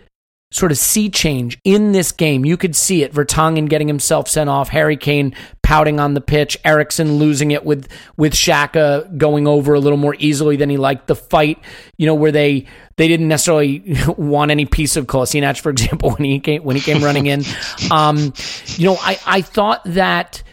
sort 0.52 0.72
of 0.72 0.78
sea 0.78 1.10
change 1.10 1.60
in 1.64 1.94
this 1.94 2.12
game. 2.12 2.46
You 2.46 2.58
could 2.58 2.76
see 2.76 3.04
it. 3.04 3.14
Vertonghen 3.14 3.70
getting 3.70 3.88
himself 3.88 4.28
sent 4.28 4.50
off, 4.50 4.70
Harry 4.70 4.98
Kane 4.98 5.34
pouting 5.64 6.00
on 6.00 6.14
the 6.14 6.22
pitch, 6.22 6.58
Eriksen 6.66 7.16
losing 7.16 7.52
it 7.52 7.66
with 7.66 7.88
with 8.18 8.34
Xhaka 8.34 9.18
going 9.18 9.48
over 9.48 9.74
a 9.74 9.80
little 9.80 9.98
more 9.98 10.16
easily 10.20 10.58
than 10.58 10.70
he 10.70 10.78
liked. 10.78 11.08
The 11.08 11.16
fight, 11.16 11.58
you 11.98 12.06
know, 12.06 12.16
where 12.16 12.32
they 12.32 12.68
they 12.98 13.08
didn't 13.08 13.30
necessarily 13.30 13.98
want 14.18 14.52
any 14.52 14.66
piece 14.66 14.98
of 14.98 15.08
Kolasinac, 15.08 15.60
for 15.62 15.70
example, 15.70 16.12
when 16.18 16.26
he 16.26 16.40
came 16.40 16.64
when 16.64 16.76
he 16.76 16.82
came 16.82 17.04
running 17.04 17.26
in. 17.26 17.44
Um, 17.90 18.34
you 18.78 18.86
know, 18.86 18.98
I 19.02 19.20
I 19.26 19.42
thought 19.42 19.82
that 19.86 20.44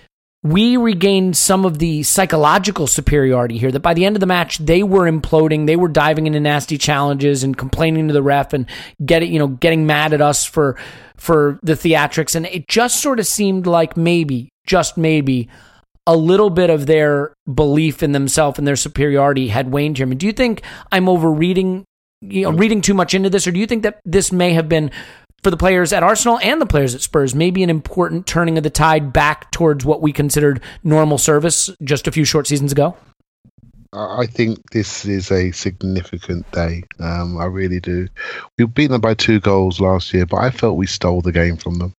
we 0.48 0.76
regained 0.76 1.36
some 1.36 1.64
of 1.64 1.78
the 1.78 2.02
psychological 2.02 2.86
superiority 2.86 3.58
here 3.58 3.70
that 3.70 3.80
by 3.80 3.94
the 3.94 4.04
end 4.04 4.16
of 4.16 4.20
the 4.20 4.26
match 4.26 4.58
they 4.58 4.82
were 4.82 5.10
imploding 5.10 5.66
they 5.66 5.76
were 5.76 5.88
diving 5.88 6.26
into 6.26 6.40
nasty 6.40 6.78
challenges 6.78 7.42
and 7.42 7.56
complaining 7.56 8.08
to 8.08 8.14
the 8.14 8.22
ref 8.22 8.52
and 8.52 8.66
getting 9.04 9.32
you 9.32 9.38
know 9.38 9.48
getting 9.48 9.86
mad 9.86 10.12
at 10.12 10.20
us 10.20 10.44
for 10.44 10.76
for 11.16 11.58
the 11.62 11.74
theatrics 11.74 12.34
and 12.34 12.46
it 12.46 12.68
just 12.68 13.02
sort 13.02 13.18
of 13.18 13.26
seemed 13.26 13.66
like 13.66 13.96
maybe 13.96 14.48
just 14.66 14.96
maybe 14.96 15.48
a 16.08 16.16
little 16.16 16.48
bit 16.48 16.70
of 16.70 16.86
their 16.86 17.34
belief 17.52 18.02
in 18.02 18.12
themselves 18.12 18.58
and 18.58 18.66
their 18.66 18.76
superiority 18.76 19.48
had 19.48 19.70
waned 19.70 19.98
here. 19.98 20.06
I 20.06 20.08
mean, 20.08 20.16
do 20.16 20.24
you 20.24 20.32
think 20.32 20.62
I'm 20.90 21.06
overreading, 21.06 21.84
you 22.22 22.44
know, 22.44 22.50
reading 22.50 22.80
too 22.80 22.94
much 22.94 23.12
into 23.12 23.28
this, 23.28 23.46
or 23.46 23.50
do 23.50 23.60
you 23.60 23.66
think 23.66 23.82
that 23.82 24.00
this 24.06 24.32
may 24.32 24.54
have 24.54 24.70
been 24.70 24.90
for 25.48 25.50
the 25.50 25.56
players 25.56 25.94
at 25.94 26.02
Arsenal 26.02 26.38
and 26.42 26.60
the 26.60 26.66
players 26.66 26.94
at 26.94 27.00
Spurs, 27.00 27.34
may 27.34 27.50
be 27.50 27.62
an 27.62 27.70
important 27.70 28.26
turning 28.26 28.58
of 28.58 28.64
the 28.64 28.68
tide 28.68 29.14
back 29.14 29.50
towards 29.50 29.82
what 29.82 30.02
we 30.02 30.12
considered 30.12 30.62
normal 30.84 31.16
service 31.16 31.70
just 31.82 32.06
a 32.06 32.12
few 32.12 32.26
short 32.26 32.46
seasons 32.46 32.70
ago? 32.70 32.94
I 33.92 34.26
think 34.26 34.70
this 34.70 35.06
is 35.06 35.30
a 35.30 35.50
significant 35.52 36.50
day. 36.52 36.84
Um, 37.00 37.38
I 37.38 37.46
really 37.46 37.80
do. 37.80 38.06
We 38.58 38.66
beat 38.66 38.88
them 38.88 39.00
by 39.00 39.14
two 39.14 39.40
goals 39.40 39.80
last 39.80 40.12
year, 40.12 40.26
but 40.26 40.38
I 40.38 40.50
felt 40.50 40.76
we 40.76 40.86
stole 40.86 41.22
the 41.22 41.32
game 41.32 41.56
from 41.56 41.78
them. 41.78 41.94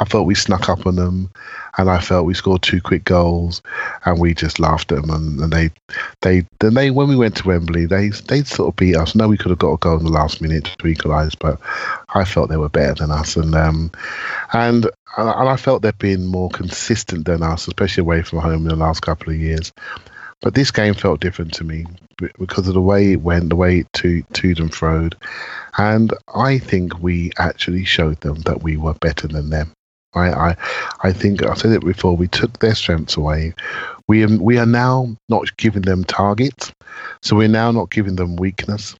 I 0.00 0.04
felt 0.04 0.26
we 0.26 0.34
snuck 0.34 0.68
up 0.68 0.86
on 0.86 0.96
them, 0.96 1.30
and 1.78 1.88
I 1.88 2.00
felt 2.00 2.26
we 2.26 2.34
scored 2.34 2.60
two 2.60 2.82
quick 2.82 3.04
goals, 3.04 3.62
and 4.04 4.20
we 4.20 4.34
just 4.34 4.60
laughed 4.60 4.92
at 4.92 5.00
them. 5.00 5.10
And, 5.10 5.40
and 5.40 5.52
they, 5.52 5.70
they, 6.20 6.46
then 6.60 6.74
they, 6.74 6.90
when 6.90 7.08
we 7.08 7.16
went 7.16 7.36
to 7.36 7.48
Wembley, 7.48 7.86
they 7.86 8.10
they 8.10 8.42
sort 8.42 8.68
of 8.68 8.76
beat 8.76 8.96
us. 8.96 9.14
No, 9.14 9.26
we 9.26 9.38
could 9.38 9.50
have 9.50 9.58
got 9.58 9.72
a 9.72 9.78
goal 9.78 9.98
in 9.98 10.04
the 10.04 10.10
last 10.10 10.42
minute 10.42 10.64
to 10.78 10.86
equalise, 10.86 11.34
but 11.34 11.58
I 12.14 12.24
felt 12.24 12.50
they 12.50 12.58
were 12.58 12.68
better 12.68 12.94
than 12.94 13.10
us, 13.10 13.36
and 13.36 13.54
um, 13.54 13.90
and 14.52 14.90
and 15.16 15.48
I 15.48 15.56
felt 15.56 15.82
they've 15.82 15.98
been 15.98 16.26
more 16.26 16.50
consistent 16.50 17.24
than 17.24 17.42
us, 17.42 17.66
especially 17.66 18.02
away 18.02 18.22
from 18.22 18.40
home 18.40 18.62
in 18.62 18.68
the 18.68 18.76
last 18.76 19.00
couple 19.00 19.30
of 19.32 19.38
years. 19.38 19.72
But 20.42 20.54
this 20.54 20.70
game 20.70 20.94
felt 20.94 21.20
different 21.20 21.52
to 21.54 21.64
me 21.64 21.84
because 22.38 22.68
of 22.68 22.74
the 22.74 22.80
way 22.80 23.12
it 23.12 23.22
went, 23.22 23.50
the 23.50 23.56
way 23.56 23.80
it 23.80 23.92
to 23.94 24.22
to 24.22 24.48
and 24.58 24.72
froed, 24.72 25.14
and 25.78 26.12
I 26.34 26.58
think 26.58 27.00
we 27.00 27.30
actually 27.38 27.84
showed 27.84 28.20
them 28.20 28.40
that 28.42 28.62
we 28.62 28.76
were 28.76 28.94
better 28.94 29.28
than 29.28 29.50
them. 29.50 29.72
I, 30.14 30.30
I, 30.30 30.56
I 31.04 31.12
think 31.12 31.44
I 31.44 31.54
said 31.54 31.72
it 31.72 31.84
before. 31.84 32.16
We 32.16 32.26
took 32.26 32.58
their 32.58 32.74
strengths 32.74 33.16
away. 33.16 33.54
We 34.08 34.26
we 34.26 34.58
are 34.58 34.66
now 34.66 35.14
not 35.28 35.56
giving 35.56 35.82
them 35.82 36.04
targets, 36.04 36.72
so 37.22 37.36
we're 37.36 37.48
now 37.48 37.70
not 37.70 37.90
giving 37.90 38.16
them 38.16 38.36
weakness. 38.36 38.96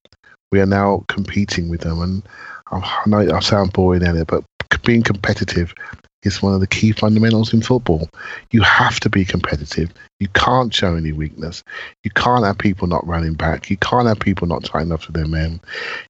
We 0.53 0.61
are 0.61 0.67
now 0.67 1.05
competing 1.09 1.69
with 1.69 1.81
them, 1.81 2.01
and 2.01 2.23
I 2.71 3.03
know 3.07 3.35
I 3.35 3.41
sound 3.41 3.73
boring 3.73 4.03
in 4.03 4.17
it, 4.17 4.29
but 4.29 4.45
being 4.83 5.03
competitive 5.03 5.75
is 6.23 6.43
one 6.43 6.55
of 6.55 6.61
the 6.61 6.67
key 6.67 6.93
fundamentals 6.93 7.53
in 7.53 7.63
football. 7.63 8.09
You 8.51 8.63
have 8.63 9.01
to 9.01 9.09
be 9.09 9.25
competitive. 9.25 9.93
You 10.19 10.29
can't 10.29 10.73
show 10.73 10.95
any 10.95 11.13
weakness. 11.13 11.63
You 12.05 12.11
can't 12.11 12.45
have 12.45 12.59
people 12.59 12.87
not 12.87 13.07
running 13.07 13.35
back. 13.35 13.71
You 13.71 13.77
can't 13.79 14.07
have 14.07 14.21
people 14.21 14.47
not 14.47 14.65
tying 14.65 14.93
up 14.93 15.01
to 15.03 15.13
their 15.13 15.27
men. 15.27 15.61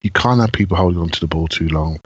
You 0.02 0.10
can't 0.10 0.40
have 0.40 0.52
people 0.52 0.76
holding 0.76 1.00
on 1.00 1.10
to 1.10 1.20
the 1.20 1.28
ball 1.28 1.48
too 1.48 1.68
long. 1.68 2.00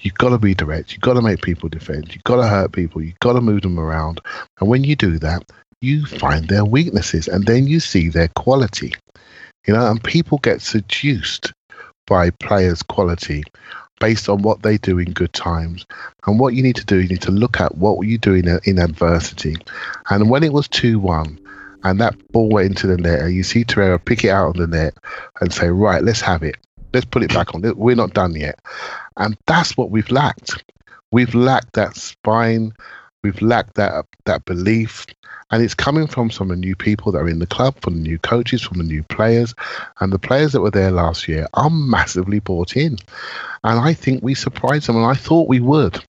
You've 0.00 0.14
got 0.14 0.30
to 0.30 0.38
be 0.38 0.54
direct. 0.54 0.92
You've 0.92 1.02
got 1.02 1.14
to 1.14 1.22
make 1.22 1.42
people 1.42 1.68
defend. 1.68 2.14
You've 2.14 2.24
got 2.24 2.36
to 2.36 2.48
hurt 2.48 2.72
people. 2.72 3.02
You've 3.02 3.18
got 3.20 3.34
to 3.34 3.40
move 3.40 3.62
them 3.62 3.78
around. 3.78 4.20
And 4.60 4.68
when 4.68 4.84
you 4.84 4.96
do 4.96 5.18
that, 5.18 5.44
you 5.82 6.06
find 6.06 6.48
their 6.48 6.64
weaknesses 6.64 7.28
and 7.28 7.46
then 7.46 7.66
you 7.66 7.80
see 7.80 8.08
their 8.08 8.28
quality. 8.36 8.94
You 9.66 9.74
know, 9.74 9.90
and 9.90 10.02
people 10.02 10.38
get 10.38 10.62
seduced 10.62 11.52
by 12.06 12.30
players' 12.30 12.82
quality 12.82 13.44
based 14.00 14.28
on 14.28 14.42
what 14.42 14.62
they 14.62 14.76
do 14.78 14.98
in 14.98 15.12
good 15.12 15.32
times. 15.32 15.86
And 16.26 16.40
what 16.40 16.54
you 16.54 16.62
need 16.62 16.76
to 16.76 16.84
do, 16.84 17.00
you 17.00 17.08
need 17.08 17.22
to 17.22 17.30
look 17.30 17.60
at 17.60 17.76
what 17.78 17.96
were 17.96 18.04
you 18.04 18.18
doing 18.18 18.44
in, 18.64 18.78
adversity. 18.78 19.56
And 20.10 20.28
when 20.28 20.42
it 20.42 20.52
was 20.52 20.66
2 20.68 20.98
1, 20.98 21.38
and 21.84 22.00
that 22.00 22.16
ball 22.32 22.50
went 22.50 22.66
into 22.66 22.86
the 22.88 22.96
net, 22.96 23.20
and 23.20 23.34
you 23.34 23.42
see 23.42 23.64
Torreira 23.64 24.04
pick 24.04 24.24
it 24.24 24.30
out 24.30 24.48
of 24.50 24.56
the 24.56 24.66
net 24.66 24.94
and 25.40 25.52
say, 25.52 25.68
right, 25.68 26.02
let's 26.02 26.20
have 26.20 26.42
it. 26.42 26.56
Let's 26.92 27.06
put 27.06 27.22
it 27.22 27.32
back 27.32 27.54
on. 27.54 27.62
We're 27.76 27.94
not 27.94 28.14
done 28.14 28.34
yet. 28.34 28.58
And 29.16 29.36
that's 29.46 29.76
what 29.76 29.90
we've 29.90 30.10
lacked. 30.10 30.64
We've 31.12 31.34
lacked 31.34 31.74
that 31.74 31.96
spine. 31.96 32.72
We've 33.22 33.40
lacked 33.40 33.74
that 33.74 34.06
that 34.24 34.44
belief, 34.44 35.06
and 35.50 35.62
it's 35.62 35.74
coming 35.74 36.06
from 36.06 36.30
some 36.30 36.50
of 36.50 36.56
the 36.56 36.60
new 36.60 36.76
people 36.76 37.12
that 37.12 37.18
are 37.18 37.28
in 37.28 37.38
the 37.38 37.46
club, 37.46 37.76
from 37.80 37.94
the 37.94 38.00
new 38.00 38.18
coaches, 38.18 38.62
from 38.62 38.78
the 38.78 38.84
new 38.84 39.02
players, 39.04 39.54
and 40.00 40.12
the 40.12 40.18
players 40.18 40.52
that 40.52 40.60
were 40.60 40.70
there 40.70 40.90
last 40.90 41.28
year 41.28 41.46
are 41.54 41.70
massively 41.70 42.40
bought 42.40 42.76
in, 42.76 42.98
and 43.64 43.80
I 43.80 43.94
think 43.94 44.22
we 44.22 44.34
surprised 44.34 44.86
them, 44.86 44.96
and 44.96 45.06
I 45.06 45.14
thought 45.14 45.48
we 45.48 45.60
would. 45.60 46.02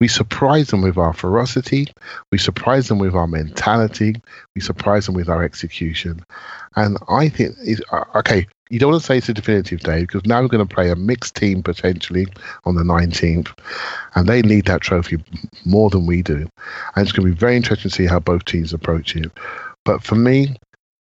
We 0.00 0.08
surprised 0.08 0.70
them 0.70 0.82
with 0.82 0.98
our 0.98 1.12
ferocity, 1.12 1.88
we 2.32 2.38
surprised 2.38 2.88
them 2.88 2.98
with 2.98 3.14
our 3.14 3.28
mentality, 3.28 4.16
we 4.54 4.60
surprised 4.60 5.08
them 5.08 5.14
with 5.14 5.28
our 5.28 5.44
execution, 5.44 6.24
and 6.74 6.98
I 7.08 7.28
think 7.28 7.56
uh, 7.92 8.04
okay 8.16 8.46
you 8.70 8.78
don't 8.78 8.90
want 8.90 9.02
to 9.02 9.06
say 9.06 9.18
it's 9.18 9.28
a 9.28 9.34
definitive 9.34 9.80
day 9.80 10.02
because 10.02 10.24
now 10.26 10.40
we're 10.40 10.48
going 10.48 10.66
to 10.66 10.74
play 10.74 10.90
a 10.90 10.96
mixed 10.96 11.34
team 11.34 11.62
potentially 11.62 12.26
on 12.64 12.74
the 12.74 12.82
19th, 12.82 13.56
and 14.14 14.28
they 14.28 14.42
need 14.42 14.66
that 14.66 14.80
trophy 14.80 15.22
more 15.64 15.90
than 15.90 16.06
we 16.06 16.22
do. 16.22 16.48
And 16.94 17.02
it's 17.02 17.12
going 17.12 17.26
to 17.26 17.34
be 17.34 17.38
very 17.38 17.56
interesting 17.56 17.90
to 17.90 17.96
see 17.96 18.06
how 18.06 18.20
both 18.20 18.44
teams 18.44 18.72
approach 18.72 19.16
it. 19.16 19.30
But 19.84 20.02
for 20.02 20.16
me, 20.16 20.56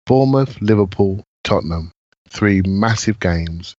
Bournemouth, 0.06 0.60
Liverpool, 0.60 1.24
Tottenham, 1.42 1.90
three 2.28 2.62
massive 2.62 3.18
games, 3.18 3.74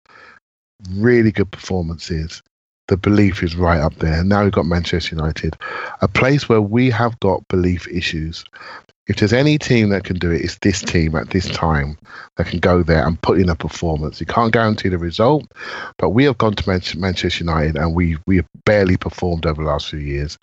really 0.91 1.31
good 1.31 1.51
performances. 1.51 2.43
The 2.89 2.97
belief 2.97 3.43
is 3.43 3.57
right 3.57 3.81
up 3.81 3.97
there. 3.97 4.21
And 4.21 4.29
now 4.29 4.45
we've 4.45 4.53
got 4.53 4.67
Manchester 4.67 5.15
United, 5.15 5.57
a 6.01 6.09
place 6.09 6.49
where 6.49 6.61
we 6.61 6.91
have 6.91 7.19
got 7.21 7.47
belief 7.49 7.89
issues 7.89 8.45
if 9.07 9.17
there's 9.17 9.33
any 9.33 9.57
team 9.57 9.91
that 9.91 10.05
can 10.05 10.19
do 10.19 10.31
it, 10.31 10.43
it's 10.43 10.59
this 10.59 10.83
team 10.83 11.15
at 11.15 11.31
this 11.31 11.49
time 11.49 11.97
that 12.37 12.47
can 12.49 12.59
go 12.59 12.83
there 12.83 13.07
and 13.07 13.21
put 13.23 13.41
in 13.41 13.49
a 13.49 13.55
performance. 13.55 14.21
You 14.21 14.27
can't 14.27 14.53
guarantee 14.53 14.89
the 14.89 14.99
result, 14.99 15.45
but 15.97 16.11
we 16.11 16.25
have 16.25 16.39
gone 16.39 16.55
to 16.55 16.99
Manchester 16.99 17.45
United 17.45 17.77
and 17.77 17.95
we 17.95 18.17
we 18.27 18.37
have 18.37 18.47
barely 18.65 18.97
performed 18.97 19.47
over 19.47 19.63
the 19.63 19.69
last 19.69 19.89
few 19.89 20.01
years. 20.01 20.39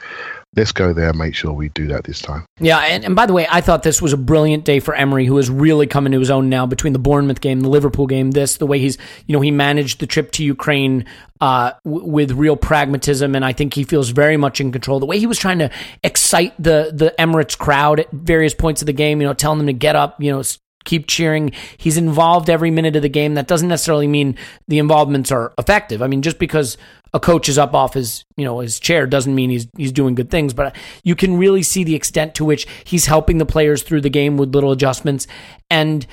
Let's 0.56 0.72
go 0.72 0.94
there 0.94 1.10
and 1.10 1.18
make 1.18 1.34
sure 1.34 1.52
we 1.52 1.69
do 1.69 1.88
that 1.88 2.03
this 2.03 2.22
time. 2.22 2.45
Yeah, 2.60 2.77
and, 2.80 3.03
and 3.03 3.15
by 3.15 3.26
the 3.26 3.34
way, 3.34 3.48
I 3.49 3.60
thought 3.60 3.81
this 3.81 4.02
was 4.03 4.14
a 4.14 4.18
brilliant 4.18 4.65
day 4.65 4.80
for 4.80 4.94
Emery, 4.94 5.26
who 5.26 5.38
is 5.40 5.49
really 5.49 5.88
coming 5.88 6.11
to 6.11 6.19
his 6.19 6.30
own 6.30 6.48
now 6.48 6.68
between 6.68 6.94
the 6.94 6.99
Bournemouth 6.99 7.41
game, 7.41 7.61
the 7.61 7.69
Liverpool 7.69 8.06
game, 8.06 8.31
this, 8.31 8.57
the 8.57 8.68
way 8.68 8.77
he's, 8.77 8.99
you 9.26 9.34
know, 9.34 9.41
he 9.41 9.49
managed 9.49 9.99
the 9.99 10.06
trip 10.06 10.31
to 10.34 10.44
Ukraine 10.44 11.06
uh, 11.41 11.73
w- 11.84 12.06
with 12.06 12.31
real 12.31 12.56
pragmatism, 12.56 13.35
and 13.35 13.44
I 13.44 13.52
think 13.52 13.73
he 13.73 13.84
feels 13.84 14.11
very 14.11 14.38
much 14.38 14.61
in 14.61 14.72
control. 14.72 14.99
The 14.99 15.06
way 15.07 15.19
he 15.19 15.27
was 15.27 15.38
trying 15.38 15.60
to 15.60 15.69
excite 16.03 16.53
the 16.57 16.91
the 16.94 17.14
Emirates 17.19 17.57
crowd 17.57 17.99
at 17.99 18.10
various 18.11 18.53
points 18.54 18.82
of 18.82 18.86
the 18.86 18.94
game, 18.94 19.22
you 19.22 19.28
know, 19.28 19.34
telling 19.34 19.60
them 19.60 19.68
to 19.68 19.74
get 19.74 19.96
up, 19.96 20.22
you 20.22 20.32
know, 20.32 20.44
keep 20.86 21.08
cheering. 21.08 21.52
He's 21.78 21.98
involved 21.98 22.50
every 22.50 22.72
minute 22.72 22.96
of 22.96 23.02
the 23.02 23.10
game. 23.10 23.36
That 23.36 23.48
doesn't 23.48 23.68
necessarily 23.68 24.08
mean 24.08 24.38
the 24.68 24.80
involvements 24.80 25.32
are 25.32 25.54
effective. 25.58 26.02
I 26.02 26.08
mean, 26.08 26.22
just 26.22 26.40
because 26.40 26.78
a 27.14 27.20
coach 27.20 27.48
is 27.48 27.58
up 27.58 27.74
off 27.74 27.94
his, 27.94 28.26
you 28.38 28.46
know, 28.46 28.60
his 28.60 28.80
chair 28.80 29.06
doesn't 29.06 29.34
mean 29.34 29.50
he's 29.50 29.68
he's 29.78 29.92
doing 29.92 30.16
good 30.16 30.30
things, 30.30 30.54
but 30.54 30.76
you 31.04 31.16
can 31.16 31.38
really 31.38 31.64
see 31.64 31.84
the 31.84 31.96
extent 31.96 32.36
to 32.36 32.46
which 32.46 32.68
he's 32.84 33.06
helping 33.06 33.38
the 33.38 33.46
players 33.46 33.84
through 33.84 34.02
the 34.02 34.10
game 34.10 34.38
with 34.38 34.54
little 34.54 34.72
adjustments 34.72 35.28
and 35.70 36.06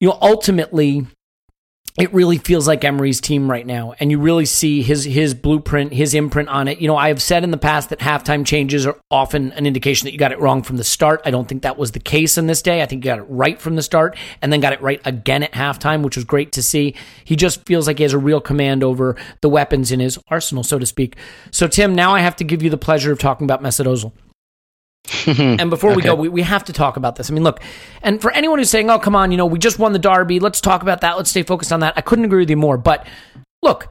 you 0.00 0.08
know, 0.08 0.18
ultimately 0.20 1.06
it 1.98 2.12
really 2.12 2.36
feels 2.36 2.68
like 2.68 2.84
Emery's 2.84 3.20
team 3.20 3.50
right 3.50 3.66
now, 3.66 3.94
and 3.98 4.10
you 4.10 4.18
really 4.18 4.44
see 4.44 4.82
his 4.82 5.04
his 5.04 5.32
blueprint, 5.34 5.92
his 5.92 6.14
imprint 6.14 6.48
on 6.48 6.68
it. 6.68 6.78
You 6.78 6.88
know, 6.88 6.96
I 6.96 7.08
have 7.08 7.22
said 7.22 7.42
in 7.42 7.50
the 7.50 7.56
past 7.56 7.88
that 7.88 8.00
halftime 8.00 8.44
changes 8.44 8.86
are 8.86 8.98
often 9.10 9.52
an 9.52 9.66
indication 9.66 10.06
that 10.06 10.12
you 10.12 10.18
got 10.18 10.32
it 10.32 10.38
wrong 10.38 10.62
from 10.62 10.76
the 10.76 10.84
start. 10.84 11.22
I 11.24 11.30
don't 11.30 11.48
think 11.48 11.62
that 11.62 11.78
was 11.78 11.92
the 11.92 12.00
case 12.00 12.36
in 12.36 12.46
this 12.46 12.60
day. 12.60 12.82
I 12.82 12.86
think 12.86 13.04
you 13.04 13.10
got 13.10 13.18
it 13.18 13.26
right 13.28 13.60
from 13.60 13.76
the 13.76 13.82
start, 13.82 14.16
and 14.42 14.52
then 14.52 14.60
got 14.60 14.74
it 14.74 14.82
right 14.82 15.00
again 15.04 15.42
at 15.42 15.52
halftime, 15.52 16.02
which 16.02 16.16
was 16.16 16.24
great 16.24 16.52
to 16.52 16.62
see. 16.62 16.94
He 17.24 17.34
just 17.34 17.64
feels 17.66 17.86
like 17.86 17.98
he 17.98 18.02
has 18.02 18.12
a 18.12 18.18
real 18.18 18.40
command 18.40 18.84
over 18.84 19.16
the 19.40 19.48
weapons 19.48 19.90
in 19.90 20.00
his 20.00 20.18
arsenal, 20.28 20.64
so 20.64 20.78
to 20.78 20.86
speak. 20.86 21.16
So, 21.50 21.66
Tim, 21.66 21.94
now 21.94 22.14
I 22.14 22.20
have 22.20 22.36
to 22.36 22.44
give 22.44 22.62
you 22.62 22.68
the 22.68 22.76
pleasure 22.76 23.12
of 23.12 23.18
talking 23.18 23.46
about 23.46 23.62
Mesut 23.62 23.86
Ozil. 23.86 24.12
and 25.26 25.70
before 25.70 25.94
we 25.94 26.02
go, 26.02 26.14
we, 26.14 26.28
we 26.28 26.42
have 26.42 26.64
to 26.64 26.72
talk 26.72 26.96
about 26.96 27.16
this. 27.16 27.30
I 27.30 27.34
mean, 27.34 27.44
look, 27.44 27.60
and 28.02 28.20
for 28.20 28.30
anyone 28.32 28.58
who's 28.58 28.70
saying, 28.70 28.90
oh, 28.90 28.98
come 28.98 29.14
on, 29.14 29.30
you 29.30 29.36
know, 29.36 29.46
we 29.46 29.58
just 29.58 29.78
won 29.78 29.92
the 29.92 29.98
Derby. 29.98 30.40
Let's 30.40 30.60
talk 30.60 30.82
about 30.82 31.00
that. 31.02 31.16
Let's 31.16 31.30
stay 31.30 31.42
focused 31.42 31.72
on 31.72 31.80
that. 31.80 31.94
I 31.96 32.00
couldn't 32.00 32.24
agree 32.24 32.42
with 32.42 32.50
you 32.50 32.56
more. 32.56 32.78
But 32.78 33.06
look, 33.62 33.88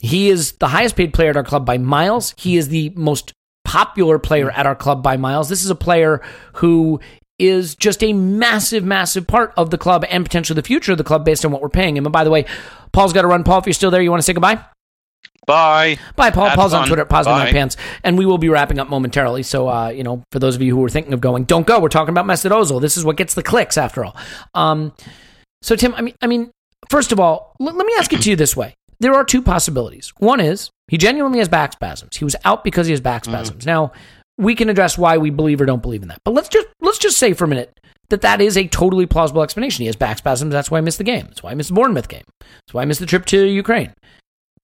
he 0.00 0.28
is 0.28 0.52
the 0.52 0.68
highest 0.68 0.96
paid 0.96 1.14
player 1.14 1.30
at 1.30 1.36
our 1.36 1.44
club 1.44 1.64
by 1.64 1.78
miles. 1.78 2.34
He 2.36 2.56
is 2.56 2.68
the 2.68 2.90
most 2.96 3.32
popular 3.64 4.18
player 4.18 4.50
at 4.50 4.66
our 4.66 4.76
club 4.76 5.02
by 5.02 5.16
miles. 5.16 5.48
This 5.48 5.64
is 5.64 5.70
a 5.70 5.74
player 5.74 6.20
who 6.54 7.00
is 7.38 7.74
just 7.74 8.02
a 8.02 8.12
massive, 8.12 8.84
massive 8.84 9.26
part 9.26 9.52
of 9.56 9.70
the 9.70 9.78
club 9.78 10.04
and 10.08 10.24
potentially 10.24 10.54
the 10.54 10.62
future 10.62 10.92
of 10.92 10.98
the 10.98 11.04
club 11.04 11.24
based 11.24 11.44
on 11.44 11.50
what 11.50 11.60
we're 11.62 11.68
paying 11.68 11.96
him. 11.96 12.06
And 12.06 12.12
by 12.12 12.22
the 12.22 12.30
way, 12.30 12.44
Paul's 12.92 13.12
got 13.12 13.22
to 13.22 13.28
run. 13.28 13.42
Paul, 13.42 13.58
if 13.58 13.66
you're 13.66 13.72
still 13.72 13.90
there, 13.90 14.02
you 14.02 14.10
want 14.10 14.20
to 14.20 14.24
say 14.24 14.32
goodbye? 14.32 14.64
Bye. 15.46 15.98
Bye, 16.16 16.30
Paul. 16.30 16.46
Have 16.46 16.56
Paul's 16.56 16.72
on 16.72 16.82
fun. 16.82 16.88
Twitter, 16.88 17.04
Positive 17.04 17.36
Bye. 17.36 17.44
My 17.44 17.52
Pants, 17.52 17.76
and 18.02 18.16
we 18.16 18.24
will 18.24 18.38
be 18.38 18.48
wrapping 18.48 18.78
up 18.78 18.88
momentarily. 18.88 19.42
So, 19.42 19.68
uh, 19.68 19.88
you 19.88 20.02
know, 20.02 20.22
for 20.32 20.38
those 20.38 20.54
of 20.56 20.62
you 20.62 20.74
who 20.74 20.82
are 20.84 20.88
thinking 20.88 21.12
of 21.12 21.20
going, 21.20 21.44
don't 21.44 21.66
go. 21.66 21.78
We're 21.80 21.88
talking 21.90 22.10
about 22.10 22.24
Mesut 22.24 22.50
Ozil. 22.50 22.80
This 22.80 22.96
is 22.96 23.04
what 23.04 23.16
gets 23.16 23.34
the 23.34 23.42
clicks, 23.42 23.76
after 23.76 24.04
all. 24.04 24.16
Um, 24.54 24.92
so, 25.62 25.76
Tim, 25.76 25.94
I 25.94 26.00
mean, 26.00 26.14
I 26.22 26.26
mean, 26.26 26.50
first 26.88 27.12
of 27.12 27.20
all, 27.20 27.54
l- 27.60 27.66
let 27.74 27.86
me 27.86 27.92
ask 27.98 28.12
it 28.14 28.22
to 28.22 28.30
you 28.30 28.36
this 28.36 28.56
way: 28.56 28.74
there 29.00 29.14
are 29.14 29.24
two 29.24 29.42
possibilities. 29.42 30.12
One 30.18 30.40
is 30.40 30.70
he 30.88 30.96
genuinely 30.96 31.40
has 31.40 31.48
back 31.48 31.72
spasms. 31.74 32.16
He 32.16 32.24
was 32.24 32.36
out 32.44 32.64
because 32.64 32.86
he 32.86 32.92
has 32.92 33.00
back 33.02 33.26
spasms. 33.26 33.66
Now, 33.66 33.92
we 34.38 34.54
can 34.54 34.70
address 34.70 34.96
why 34.96 35.18
we 35.18 35.28
believe 35.28 35.60
or 35.60 35.66
don't 35.66 35.82
believe 35.82 36.02
in 36.02 36.08
that, 36.08 36.20
but 36.24 36.32
let's 36.32 36.48
just 36.48 36.68
let's 36.80 36.98
just 36.98 37.18
say 37.18 37.34
for 37.34 37.44
a 37.44 37.48
minute 37.48 37.78
that 38.08 38.22
that 38.22 38.40
is 38.40 38.56
a 38.56 38.66
totally 38.68 39.04
plausible 39.06 39.42
explanation. 39.42 39.82
He 39.82 39.86
has 39.86 39.96
back 39.96 40.18
spasms. 40.18 40.52
That's 40.52 40.70
why 40.70 40.78
I 40.78 40.80
missed 40.80 40.98
the 40.98 41.04
game. 41.04 41.26
That's 41.26 41.42
why 41.42 41.50
I 41.50 41.54
missed 41.54 41.68
the 41.68 41.74
Bournemouth 41.74 42.08
game. 42.08 42.24
That's 42.40 42.72
why 42.72 42.80
I 42.82 42.84
missed 42.86 43.00
the 43.00 43.06
trip 43.06 43.26
to 43.26 43.44
Ukraine. 43.44 43.92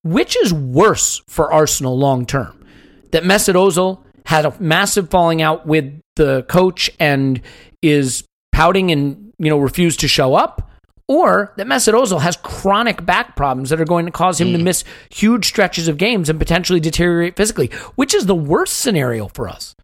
Which 0.02 0.36
is 0.36 0.52
worse 0.52 1.22
for 1.26 1.52
Arsenal 1.52 1.98
long 1.98 2.26
term? 2.26 2.64
That 3.10 3.24
Mesut 3.24 3.54
Ozil 3.54 4.02
had 4.24 4.46
a 4.46 4.54
massive 4.60 5.10
falling 5.10 5.42
out 5.42 5.66
with 5.66 6.00
the 6.16 6.44
coach 6.44 6.90
and 6.98 7.40
is 7.82 8.24
pouting 8.52 8.90
and 8.90 9.32
you 9.38 9.50
know 9.50 9.58
refused 9.58 10.00
to 10.00 10.08
show 10.08 10.34
up, 10.34 10.70
or 11.08 11.52
that 11.56 11.66
Mesut 11.66 11.92
Ozil 11.92 12.20
has 12.20 12.36
chronic 12.36 13.04
back 13.04 13.36
problems 13.36 13.70
that 13.70 13.80
are 13.80 13.84
going 13.84 14.06
to 14.06 14.12
cause 14.12 14.40
him 14.40 14.52
to 14.52 14.58
miss 14.58 14.84
huge 15.10 15.46
stretches 15.46 15.88
of 15.88 15.98
games 15.98 16.28
and 16.28 16.38
potentially 16.38 16.80
deteriorate 16.80 17.36
physically. 17.36 17.66
Which 17.96 18.14
is 18.14 18.26
the 18.26 18.34
worst 18.34 18.78
scenario 18.78 19.28
for 19.28 19.48
us? 19.48 19.74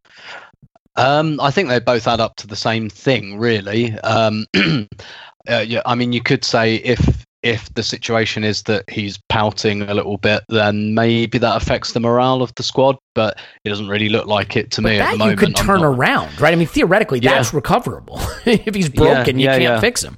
Um, 0.96 1.40
I 1.40 1.50
think 1.50 1.68
they 1.68 1.78
both 1.78 2.06
add 2.06 2.20
up 2.20 2.36
to 2.36 2.46
the 2.46 2.56
same 2.56 2.88
thing, 2.88 3.38
really. 3.38 3.92
Um, 3.98 4.46
uh, 4.56 5.64
yeah, 5.66 5.82
I 5.84 5.94
mean, 5.94 6.12
you 6.12 6.22
could 6.22 6.44
say 6.44 6.76
if 6.76 7.25
if 7.46 7.72
the 7.74 7.82
situation 7.82 8.44
is 8.44 8.64
that 8.64 8.88
he's 8.90 9.18
pouting 9.28 9.82
a 9.82 9.94
little 9.94 10.18
bit, 10.18 10.42
then 10.48 10.94
maybe 10.94 11.38
that 11.38 11.56
affects 11.62 11.92
the 11.92 12.00
morale 12.00 12.42
of 12.42 12.54
the 12.56 12.62
squad. 12.62 12.96
But 13.14 13.38
it 13.64 13.68
doesn't 13.68 13.88
really 13.88 14.08
look 14.08 14.26
like 14.26 14.56
it 14.56 14.70
to 14.72 14.82
me 14.82 14.98
at 14.98 15.12
the 15.12 15.18
moment. 15.18 15.40
you 15.40 15.46
could 15.46 15.56
turn 15.56 15.80
not- 15.80 15.94
around, 15.94 16.40
right? 16.40 16.52
I 16.52 16.56
mean, 16.56 16.66
theoretically, 16.66 17.20
Yeah. 17.20 17.34
that's 17.34 17.54
recoverable. 17.54 18.20
if 18.44 18.74
he's 18.74 18.88
broken, 18.88 19.38
you 19.38 19.46
yeah, 19.46 19.52
can't 19.52 19.62
yeah. 19.62 19.80
fix 19.80 20.02
him. 20.02 20.16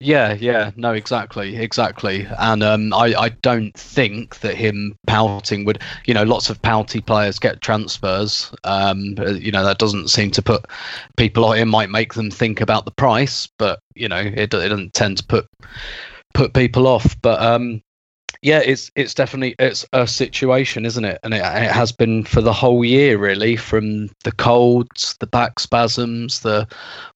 Yeah, 0.00 0.32
yeah, 0.34 0.72
no, 0.74 0.92
exactly, 0.92 1.56
exactly. 1.56 2.26
And 2.38 2.62
um, 2.64 2.92
I, 2.92 3.14
I 3.14 3.28
don't 3.28 3.72
think 3.74 4.40
that 4.40 4.56
him 4.56 4.96
pouting 5.06 5.64
would, 5.64 5.80
you 6.06 6.12
know, 6.12 6.24
lots 6.24 6.50
of 6.50 6.60
pouty 6.60 7.00
players 7.00 7.38
get 7.38 7.60
transfers. 7.60 8.52
Um, 8.64 9.14
uh, 9.18 9.30
you 9.30 9.52
know, 9.52 9.64
that 9.64 9.78
doesn't 9.78 10.08
seem 10.10 10.32
to 10.32 10.42
put 10.42 10.66
people 11.16 11.44
off. 11.44 11.56
It 11.56 11.66
might 11.66 11.88
make 11.88 12.14
them 12.14 12.32
think 12.32 12.60
about 12.60 12.84
the 12.84 12.90
price, 12.90 13.48
but 13.58 13.78
you 13.94 14.08
know, 14.08 14.18
it, 14.18 14.52
it 14.52 14.68
doesn't 14.68 14.94
tend 14.94 15.18
to 15.18 15.24
put 15.24 15.46
put 16.34 16.54
people 16.54 16.86
off. 16.86 17.16
But 17.22 17.40
um, 17.40 17.82
yeah, 18.42 18.58
it's 18.58 18.90
it's 18.96 19.14
definitely 19.14 19.54
it's 19.58 19.86
a 19.92 20.06
situation, 20.06 20.84
isn't 20.84 21.04
it? 21.04 21.20
And 21.22 21.32
it, 21.32 21.38
it 21.38 21.70
has 21.70 21.92
been 21.92 22.24
for 22.24 22.40
the 22.40 22.52
whole 22.52 22.84
year, 22.84 23.16
really, 23.16 23.56
from 23.56 24.08
the 24.24 24.32
colds, 24.32 25.16
the 25.20 25.28
back 25.28 25.60
spasms, 25.60 26.40
the 26.40 26.66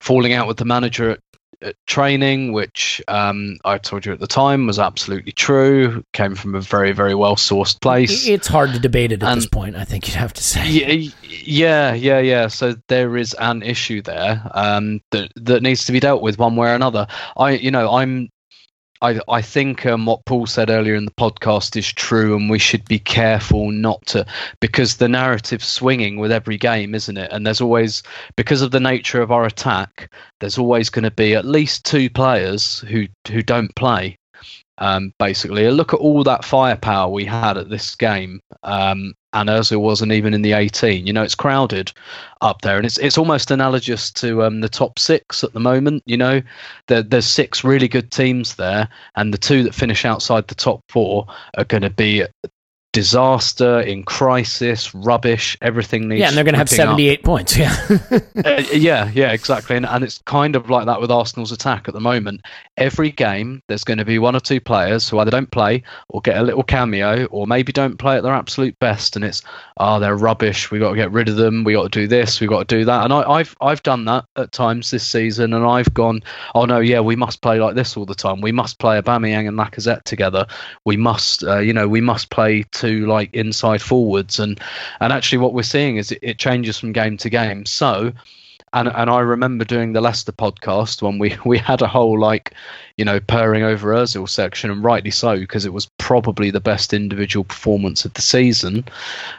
falling 0.01 0.33
out 0.35 0.47
with 0.47 0.59
the 0.59 0.65
manager 0.65 1.11
at, 1.11 1.21
at 1.63 1.75
training, 1.89 2.53
which 2.53 3.03
um, 3.09 3.57
I 3.65 3.79
told 3.79 4.07
you 4.07 4.13
at 4.13 4.21
the 4.21 4.29
time 4.29 4.69
was 4.69 4.79
absolutely 4.79 5.33
true. 5.33 6.05
Came 6.13 6.37
from 6.37 6.55
a 6.55 6.61
very 6.61 6.93
very 6.93 7.17
well 7.17 7.35
sourced 7.35 7.81
place. 7.81 8.29
It's 8.29 8.47
hard 8.47 8.73
to 8.75 8.79
debate 8.79 9.11
it 9.11 9.23
at 9.25 9.35
this 9.35 9.49
point. 9.49 9.75
I 9.75 9.85
think 9.85 10.07
you'd 10.07 10.17
have 10.17 10.35
to 10.35 10.45
say. 10.45 10.69
Yeah, 10.69 11.11
yeah, 11.23 11.93
yeah, 11.95 12.21
yeah. 12.21 12.47
So 12.47 12.77
there 12.87 13.17
is 13.17 13.35
an 13.41 13.65
issue 13.65 14.01
there 14.01 14.49
um, 14.55 15.01
that 15.11 15.33
that 15.35 15.61
needs 15.61 15.87
to 15.87 15.93
be 15.93 15.99
dealt 15.99 16.23
with 16.23 16.39
one 16.39 16.55
way 16.55 16.71
or 16.71 16.75
another. 16.75 17.09
I, 17.37 17.53
you 17.53 17.73
know, 17.73 17.91
I'm. 17.91 18.29
I, 19.03 19.21
I 19.29 19.43
think 19.43 19.85
um, 19.87 20.07
what 20.07 20.25
Paul 20.25 20.47
said 20.47 20.71
earlier 20.71 20.95
in 20.95 21.05
the 21.05 21.11
podcast 21.13 21.77
is 21.77 21.93
true, 21.93 22.37
and 22.37 22.49
we 22.49 22.59
should 22.59 22.85
be 22.87 22.99
careful 22.99 23.71
not 23.71 24.05
to, 24.07 24.27
because 24.61 24.97
the 24.97 25.09
narrative's 25.09 25.67
swinging 25.67 26.17
with 26.17 26.33
every 26.33 26.57
game, 26.57 26.95
isn't 26.95 27.17
it? 27.17 27.31
And 27.33 27.47
there's 27.47 27.61
always, 27.61 28.03
because 28.37 28.63
of 28.63 28.71
the 28.71 28.81
nature 28.81 29.21
of 29.21 29.31
our 29.31 29.45
attack, 29.45 30.11
there's 30.41 30.59
always 30.59 30.91
going 30.91 31.05
to 31.05 31.11
be 31.11 31.35
at 31.35 31.45
least 31.45 31.85
two 31.85 32.09
players 32.11 32.81
who 32.81 33.07
who 33.29 33.43
don't 33.43 33.75
play. 33.77 34.19
Um, 34.79 35.13
basically, 35.19 35.71
look 35.71 35.95
at 35.95 36.01
all 36.01 36.23
that 36.25 36.45
firepower 36.45 37.11
we 37.11 37.25
had 37.25 37.57
at 37.57 37.71
this 37.71 37.95
game, 37.95 38.41
um, 38.63 39.15
and 39.37 39.51
Özil 39.51 39.81
wasn't 39.81 40.13
even 40.13 40.33
in 40.33 40.41
the 40.41 40.55
18. 40.55 41.07
You 41.07 41.13
know, 41.13 41.23
it's 41.23 41.35
crowded 41.35 41.93
up 42.41 42.63
there, 42.63 42.77
and 42.79 42.87
it's 42.87 42.97
it's 42.99 43.19
almost 43.19 43.51
analogous 43.51 44.11
to 44.13 44.43
um, 44.43 44.61
the 44.61 44.69
top 44.69 44.99
six 44.99 45.45
at 45.45 45.53
the 45.53 45.61
moment. 45.61 46.03
You 46.07 46.17
know, 46.17 46.43
there, 46.87 47.03
there's 47.03 47.27
six 47.27 47.63
really 47.63 47.87
good 47.87 48.11
teams 48.11 48.57
there, 48.57 48.89
and 49.15 49.35
the 49.35 49.39
two 49.39 49.63
that 49.65 49.75
finish 49.75 50.05
outside 50.05 50.49
the 50.49 50.55
top 50.55 50.81
four 50.89 51.27
are 51.57 51.65
going 51.65 51.83
to 51.83 51.91
be 51.91 52.25
disaster, 52.97 53.81
in 53.81 54.03
crisis, 54.05 54.95
rubbish. 54.95 55.55
Everything 55.61 56.09
needs. 56.09 56.21
Yeah, 56.21 56.29
and 56.29 56.37
they're 56.37 56.45
going 56.45 56.55
to 56.55 56.59
have 56.59 56.71
ripping 56.71 56.87
up. 56.87 56.93
78 56.93 57.25
points. 57.25 57.57
Yeah. 57.57 57.77
Uh, 58.45 58.63
yeah, 58.73 59.11
yeah, 59.15 59.33
exactly. 59.33 59.77
And, 59.77 59.87
and 59.87 60.05
it's 60.05 60.19
kind 60.27 60.55
of 60.55 60.69
like 60.71 60.87
that 60.87 61.01
with 61.01 61.11
Arsenal's 61.11 61.51
attack 61.51 61.89
at 61.89 61.95
the 61.95 62.01
moment. 62.01 62.43
Every 62.77 63.11
game, 63.11 63.63
there's 63.67 63.83
going 63.83 63.99
to 63.99 64.05
be 64.05 64.19
one 64.19 64.37
or 64.37 64.41
two 64.41 64.61
players 64.61 65.09
who 65.09 65.19
either 65.19 65.31
don't 65.31 65.51
play 65.51 65.83
or 66.11 66.21
get 66.21 66.37
a 66.37 66.43
little 66.43 66.63
cameo 66.63 67.25
or 67.27 67.47
maybe 67.47 67.73
don't 67.73 67.97
play 67.97 68.17
at 68.17 68.23
their 68.23 68.35
absolute 68.35 68.79
best. 68.79 69.17
And 69.17 69.25
it's, 69.25 69.43
oh, 69.79 69.99
they're 69.99 70.17
rubbish. 70.17 70.71
We've 70.71 70.81
got 70.81 70.91
to 70.91 70.97
get 70.97 71.11
rid 71.11 71.29
of 71.29 71.37
them. 71.37 71.65
we 71.65 71.73
got 71.73 71.91
to 71.91 72.01
do 72.01 72.07
this. 72.07 72.41
We've 72.41 72.51
got 72.51 72.69
to 72.69 72.77
do 72.77 72.85
that. 72.85 73.05
And 73.05 73.13
I, 73.13 73.23
I've, 73.29 73.57
I've 73.61 73.83
done 73.83 74.05
that 74.05 74.27
at 74.37 74.53
times 74.53 74.91
this 74.91 75.07
season. 75.07 75.53
And 75.53 75.65
I've 75.67 75.93
gone, 75.93 76.23
oh, 76.55 76.67
no, 76.67 76.79
yeah, 76.79 77.01
we 77.01 77.17
must 77.17 77.41
play 77.41 77.59
like 77.59 77.75
this 77.75 77.97
all 77.97 78.07
the 78.07 78.15
time. 78.15 78.41
We 78.43 78.53
must 78.53 78.79
play 78.79 79.01
Aubameyang 79.01 79.49
and 79.49 79.59
Lacazette 79.59 80.05
together. 80.05 80.47
We 80.85 80.97
must, 80.97 81.43
uh, 81.43 81.59
you 81.59 81.73
know, 81.73 81.89
we 81.89 82.01
must 82.01 82.31
play 82.31 82.63
two 82.87 83.07
like 83.07 83.33
inside 83.35 83.83
forwards. 83.83 84.39
And, 84.39 84.61
and 85.01 85.13
actually, 85.13 85.39
what 85.39 85.55
we're 85.55 85.63
seeing 85.63 85.97
is 85.97 86.13
it, 86.13 86.19
it 86.23 86.39
changes 86.39 86.79
from 86.79 86.93
game 86.93 87.17
to 87.19 87.31
game. 87.31 87.67
So, 87.67 88.13
and 88.73 88.89
and 88.89 89.09
I 89.09 89.21
remember 89.21 89.65
doing 89.65 89.93
the 89.93 90.01
Leicester 90.01 90.33
podcast 90.33 91.03
when 91.03 91.19
we 91.19 91.37
we 91.45 91.59
had 91.59 91.83
a 91.83 91.87
whole 91.87 92.19
like 92.19 92.55
you 92.97 93.05
know 93.05 93.21
purring 93.21 93.63
over 93.63 93.93
Özil 93.93 94.29
section 94.29 94.71
and 94.71 94.83
rightly 94.83 95.11
so 95.11 95.39
because 95.39 95.65
it 95.65 95.73
was 95.73 95.89
probably 95.99 96.51
the 96.51 96.61
best 96.61 96.93
individual 96.93 97.45
performance 97.45 98.05
of 98.05 98.15
the 98.15 98.23
season. 98.23 98.85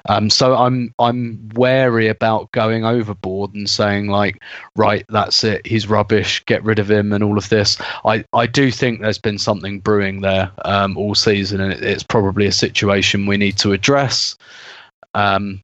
Um, 0.08 0.30
so 0.30 0.56
I'm 0.56 0.94
I'm 1.00 1.50
wary 1.56 2.08
about 2.08 2.52
going 2.52 2.86
overboard 2.86 3.54
and 3.54 3.70
saying 3.70 4.08
like 4.08 4.42
right 4.76 5.06
that's 5.10 5.44
it 5.44 5.66
he's 5.66 5.88
rubbish 5.88 6.44
get 6.46 6.64
rid 6.64 6.80
of 6.80 6.90
him 6.90 7.14
and 7.14 7.24
all 7.24 7.38
of 7.38 7.50
this. 7.50 7.78
I 8.06 8.24
I 8.34 8.48
do 8.48 8.72
think 8.72 9.02
there's 9.02 9.20
been 9.20 9.40
something 9.40 9.80
brewing 9.80 10.22
there 10.22 10.52
um, 10.66 10.98
all 10.98 11.16
season 11.16 11.62
and 11.62 11.74
it, 11.74 11.84
it's 11.84 12.04
probably 12.04 12.46
a 12.46 12.52
situation 12.52 13.26
we 13.26 13.38
need 13.38 13.58
to 13.58 13.74
address. 13.74 14.38
Um, 15.14 15.64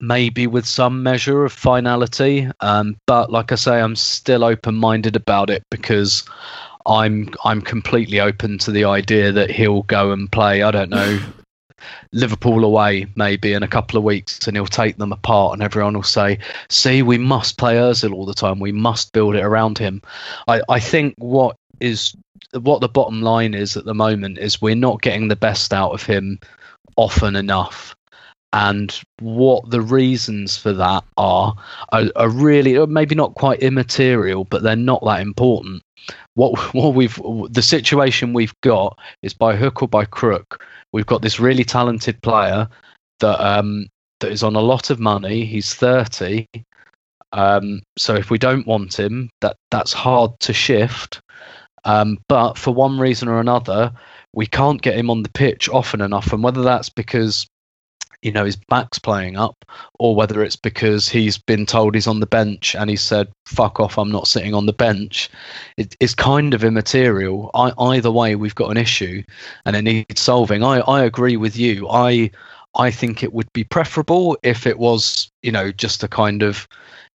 maybe 0.00 0.46
with 0.46 0.66
some 0.66 1.02
measure 1.02 1.44
of 1.44 1.52
finality. 1.52 2.48
Um, 2.60 2.96
but 3.06 3.30
like 3.30 3.52
I 3.52 3.56
say, 3.56 3.80
I'm 3.80 3.96
still 3.96 4.44
open 4.44 4.74
minded 4.74 5.16
about 5.16 5.50
it 5.50 5.62
because 5.70 6.24
I'm 6.86 7.30
I'm 7.44 7.60
completely 7.60 8.20
open 8.20 8.58
to 8.58 8.70
the 8.70 8.84
idea 8.84 9.30
that 9.32 9.50
he'll 9.50 9.82
go 9.84 10.10
and 10.10 10.30
play. 10.30 10.62
I 10.62 10.70
don't 10.70 10.90
know. 10.90 11.20
Liverpool 12.12 12.64
away 12.64 13.06
maybe 13.14 13.52
in 13.52 13.62
a 13.62 13.68
couple 13.68 13.98
of 13.98 14.02
weeks 14.02 14.46
and 14.48 14.56
he'll 14.56 14.66
take 14.66 14.96
them 14.96 15.12
apart 15.12 15.52
and 15.52 15.62
everyone 15.62 15.94
will 15.94 16.02
say 16.02 16.38
see 16.68 17.02
we 17.02 17.18
must 17.18 17.56
play 17.56 17.76
Ozil 17.76 18.12
all 18.12 18.26
the 18.26 18.34
time 18.34 18.58
we 18.58 18.72
must 18.72 19.12
build 19.12 19.36
it 19.36 19.44
around 19.44 19.78
him 19.78 20.02
I, 20.48 20.60
I 20.68 20.80
think 20.80 21.14
what 21.18 21.54
is 21.78 22.16
what 22.60 22.80
the 22.80 22.88
bottom 22.88 23.22
line 23.22 23.54
is 23.54 23.76
at 23.76 23.84
the 23.84 23.94
moment 23.94 24.38
is 24.38 24.60
we're 24.60 24.74
not 24.74 25.02
getting 25.02 25.28
the 25.28 25.36
best 25.36 25.72
out 25.72 25.92
of 25.92 26.02
him 26.02 26.40
often 26.96 27.36
enough 27.36 27.94
and 28.52 29.00
what 29.20 29.70
the 29.70 29.82
reasons 29.82 30.56
for 30.56 30.72
that 30.72 31.04
are, 31.16 31.54
are 31.92 32.04
are 32.16 32.30
really 32.30 32.86
maybe 32.86 33.14
not 33.14 33.34
quite 33.34 33.60
immaterial, 33.60 34.44
but 34.44 34.62
they're 34.62 34.76
not 34.76 35.04
that 35.04 35.20
important. 35.20 35.82
What 36.34 36.58
what 36.74 36.94
we've 36.94 37.20
the 37.50 37.62
situation 37.62 38.32
we've 38.32 38.58
got 38.62 38.98
is 39.22 39.34
by 39.34 39.56
hook 39.56 39.82
or 39.82 39.88
by 39.88 40.04
crook, 40.04 40.64
we've 40.92 41.06
got 41.06 41.22
this 41.22 41.40
really 41.40 41.64
talented 41.64 42.20
player 42.22 42.68
that 43.20 43.40
um 43.40 43.86
that 44.20 44.32
is 44.32 44.42
on 44.42 44.56
a 44.56 44.60
lot 44.60 44.90
of 44.90 44.98
money. 44.98 45.44
He's 45.44 45.74
thirty. 45.74 46.46
Um, 47.32 47.82
so 47.98 48.14
if 48.14 48.30
we 48.30 48.38
don't 48.38 48.66
want 48.66 48.98
him, 48.98 49.28
that 49.42 49.56
that's 49.70 49.92
hard 49.92 50.30
to 50.40 50.54
shift. 50.54 51.20
Um, 51.84 52.18
but 52.28 52.56
for 52.56 52.72
one 52.72 52.98
reason 52.98 53.28
or 53.28 53.40
another, 53.40 53.92
we 54.32 54.46
can't 54.46 54.82
get 54.82 54.96
him 54.96 55.10
on 55.10 55.22
the 55.22 55.30
pitch 55.30 55.68
often 55.68 56.00
enough, 56.00 56.32
and 56.32 56.42
whether 56.42 56.62
that's 56.62 56.88
because 56.88 57.46
you 58.22 58.32
know 58.32 58.44
his 58.44 58.56
back's 58.56 58.98
playing 58.98 59.36
up, 59.36 59.64
or 59.98 60.14
whether 60.14 60.42
it's 60.42 60.56
because 60.56 61.08
he's 61.08 61.38
been 61.38 61.66
told 61.66 61.94
he's 61.94 62.06
on 62.06 62.20
the 62.20 62.26
bench 62.26 62.74
and 62.74 62.90
he 62.90 62.96
said 62.96 63.28
"fuck 63.46 63.80
off, 63.80 63.98
I'm 63.98 64.10
not 64.10 64.28
sitting 64.28 64.54
on 64.54 64.66
the 64.66 64.72
bench," 64.72 65.30
it, 65.76 65.96
it's 66.00 66.14
kind 66.14 66.54
of 66.54 66.64
immaterial. 66.64 67.50
I, 67.54 67.72
either 67.78 68.10
way, 68.10 68.34
we've 68.34 68.54
got 68.54 68.70
an 68.70 68.76
issue, 68.76 69.22
and 69.64 69.76
it 69.76 69.82
needs 69.82 70.20
solving. 70.20 70.62
I, 70.62 70.78
I 70.80 71.04
agree 71.04 71.36
with 71.36 71.56
you. 71.56 71.88
I 71.88 72.30
I 72.76 72.90
think 72.90 73.22
it 73.22 73.32
would 73.32 73.52
be 73.52 73.64
preferable 73.64 74.36
if 74.42 74.66
it 74.66 74.78
was 74.78 75.30
you 75.42 75.52
know 75.52 75.72
just 75.72 76.02
a 76.02 76.08
kind 76.08 76.42
of 76.42 76.68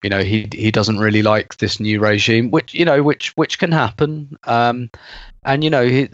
you 0.04 0.10
know 0.10 0.24
he 0.24 0.48
he 0.54 0.72
doesn't 0.72 1.00
really 1.00 1.22
like 1.24 1.58
this 1.58 1.80
new 1.80 2.00
regime, 2.00 2.52
which 2.52 2.74
you 2.74 2.86
know 2.86 3.04
which 3.04 3.30
which 3.38 3.60
can 3.60 3.72
happen. 3.72 4.38
Um, 4.46 4.90
and 5.44 5.64
you 5.64 5.70
know 5.70 5.88
he, 5.88 6.10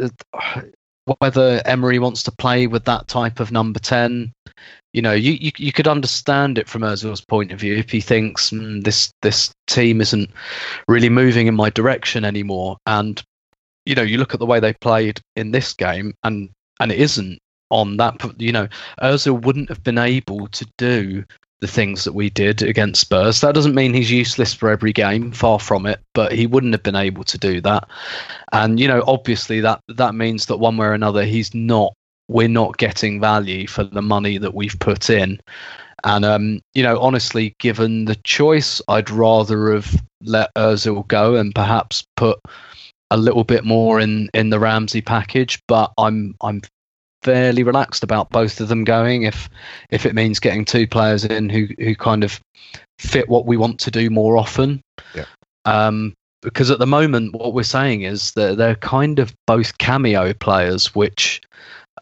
whether 1.19 1.61
Emery 1.65 1.99
wants 1.99 2.23
to 2.23 2.31
play 2.31 2.67
with 2.67 2.85
that 2.85 3.07
type 3.07 3.39
of 3.39 3.51
number 3.51 3.79
10 3.79 4.33
you 4.93 5.01
know 5.01 5.13
you, 5.13 5.33
you, 5.33 5.51
you 5.57 5.71
could 5.71 5.87
understand 5.87 6.57
it 6.57 6.67
from 6.67 6.81
Ozil's 6.81 7.21
point 7.21 7.51
of 7.51 7.59
view 7.59 7.75
if 7.75 7.89
he 7.89 8.01
thinks 8.01 8.51
mm, 8.51 8.83
this 8.83 9.11
this 9.21 9.51
team 9.67 10.01
isn't 10.01 10.29
really 10.87 11.09
moving 11.09 11.47
in 11.47 11.55
my 11.55 11.69
direction 11.69 12.25
anymore 12.25 12.77
and 12.85 13.21
you 13.85 13.95
know 13.95 14.01
you 14.01 14.17
look 14.17 14.33
at 14.33 14.39
the 14.39 14.45
way 14.45 14.59
they 14.59 14.73
played 14.73 15.19
in 15.35 15.51
this 15.51 15.73
game 15.73 16.13
and 16.23 16.49
and 16.79 16.91
it 16.91 16.99
isn't 16.99 17.39
on 17.69 17.97
that 17.97 18.15
you 18.37 18.51
know 18.51 18.67
Ozil 19.01 19.41
wouldn't 19.41 19.69
have 19.69 19.83
been 19.83 19.97
able 19.97 20.47
to 20.47 20.65
do 20.77 21.23
the 21.59 21.67
things 21.67 22.03
that 22.03 22.13
we 22.13 22.29
did 22.29 22.61
against 22.61 23.01
Spurs. 23.01 23.41
That 23.41 23.55
doesn't 23.55 23.73
mean 23.73 23.93
he's 23.93 24.11
useless 24.11 24.53
for 24.53 24.69
every 24.69 24.93
game, 24.93 25.31
far 25.31 25.59
from 25.59 25.87
it, 25.87 25.99
but 26.13 26.31
he 26.31 26.45
wouldn't 26.45 26.73
have 26.73 26.83
been 26.83 26.95
able 26.95 27.23
to 27.23 27.37
do 27.37 27.61
that. 27.61 27.87
And 28.53 28.79
you 28.79 28.87
know, 28.87 29.03
obviously 29.07 29.59
that 29.61 29.81
that 29.87 30.13
means 30.13 30.45
that 30.45 30.57
one 30.57 30.77
way 30.77 30.87
or 30.87 30.93
another 30.93 31.23
he's 31.23 31.53
not 31.53 31.93
we're 32.27 32.47
not 32.47 32.77
getting 32.77 33.19
value 33.19 33.67
for 33.67 33.83
the 33.83 34.01
money 34.01 34.37
that 34.37 34.53
we've 34.53 34.77
put 34.79 35.09
in. 35.09 35.39
And 36.03 36.25
um, 36.25 36.61
you 36.73 36.83
know, 36.83 36.99
honestly, 36.99 37.55
given 37.59 38.05
the 38.05 38.15
choice, 38.15 38.81
I'd 38.87 39.09
rather 39.09 39.73
have 39.73 40.03
let 40.21 40.53
Özil 40.55 41.07
go 41.07 41.35
and 41.35 41.55
perhaps 41.55 42.03
put 42.15 42.39
a 43.09 43.17
little 43.17 43.43
bit 43.43 43.63
more 43.63 43.99
in 43.99 44.29
in 44.33 44.49
the 44.49 44.59
Ramsey 44.59 45.01
package. 45.01 45.59
But 45.67 45.91
I'm 45.97 46.35
I'm 46.41 46.61
fairly 47.23 47.63
relaxed 47.63 48.03
about 48.03 48.29
both 48.29 48.61
of 48.61 48.67
them 48.67 48.83
going 48.83 49.23
if 49.23 49.49
if 49.89 50.05
it 50.05 50.15
means 50.15 50.39
getting 50.39 50.65
two 50.65 50.87
players 50.87 51.25
in 51.25 51.49
who 51.49 51.67
who 51.79 51.95
kind 51.95 52.23
of 52.23 52.39
fit 52.99 53.27
what 53.27 53.45
we 53.45 53.57
want 53.57 53.79
to 53.79 53.91
do 53.91 54.09
more 54.09 54.37
often. 54.37 54.81
Yeah. 55.15 55.25
Um, 55.65 56.13
because 56.43 56.69
at 56.69 56.79
the 56.79 56.87
moment, 56.87 57.33
what 57.33 57.53
we're 57.53 57.63
saying 57.63 58.03
is 58.03 58.31
that 58.33 58.57
they're 58.57 58.75
kind 58.75 59.17
of 59.17 59.33
both 59.47 59.77
cameo 59.79 60.33
players, 60.33 60.93
which 60.93 61.41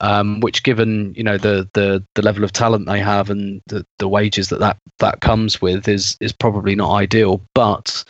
um, 0.01 0.39
which 0.39 0.63
given 0.63 1.13
you 1.15 1.23
know 1.23 1.37
the, 1.37 1.69
the 1.73 2.03
the 2.15 2.21
level 2.21 2.43
of 2.43 2.51
talent 2.51 2.85
they 2.87 2.99
have 2.99 3.29
and 3.29 3.61
the, 3.67 3.85
the 3.99 4.07
wages 4.07 4.49
that, 4.49 4.59
that 4.59 4.77
that 4.99 5.21
comes 5.21 5.61
with 5.61 5.87
is 5.87 6.17
is 6.19 6.31
probably 6.31 6.75
not 6.75 6.93
ideal 6.93 7.41
but 7.53 8.03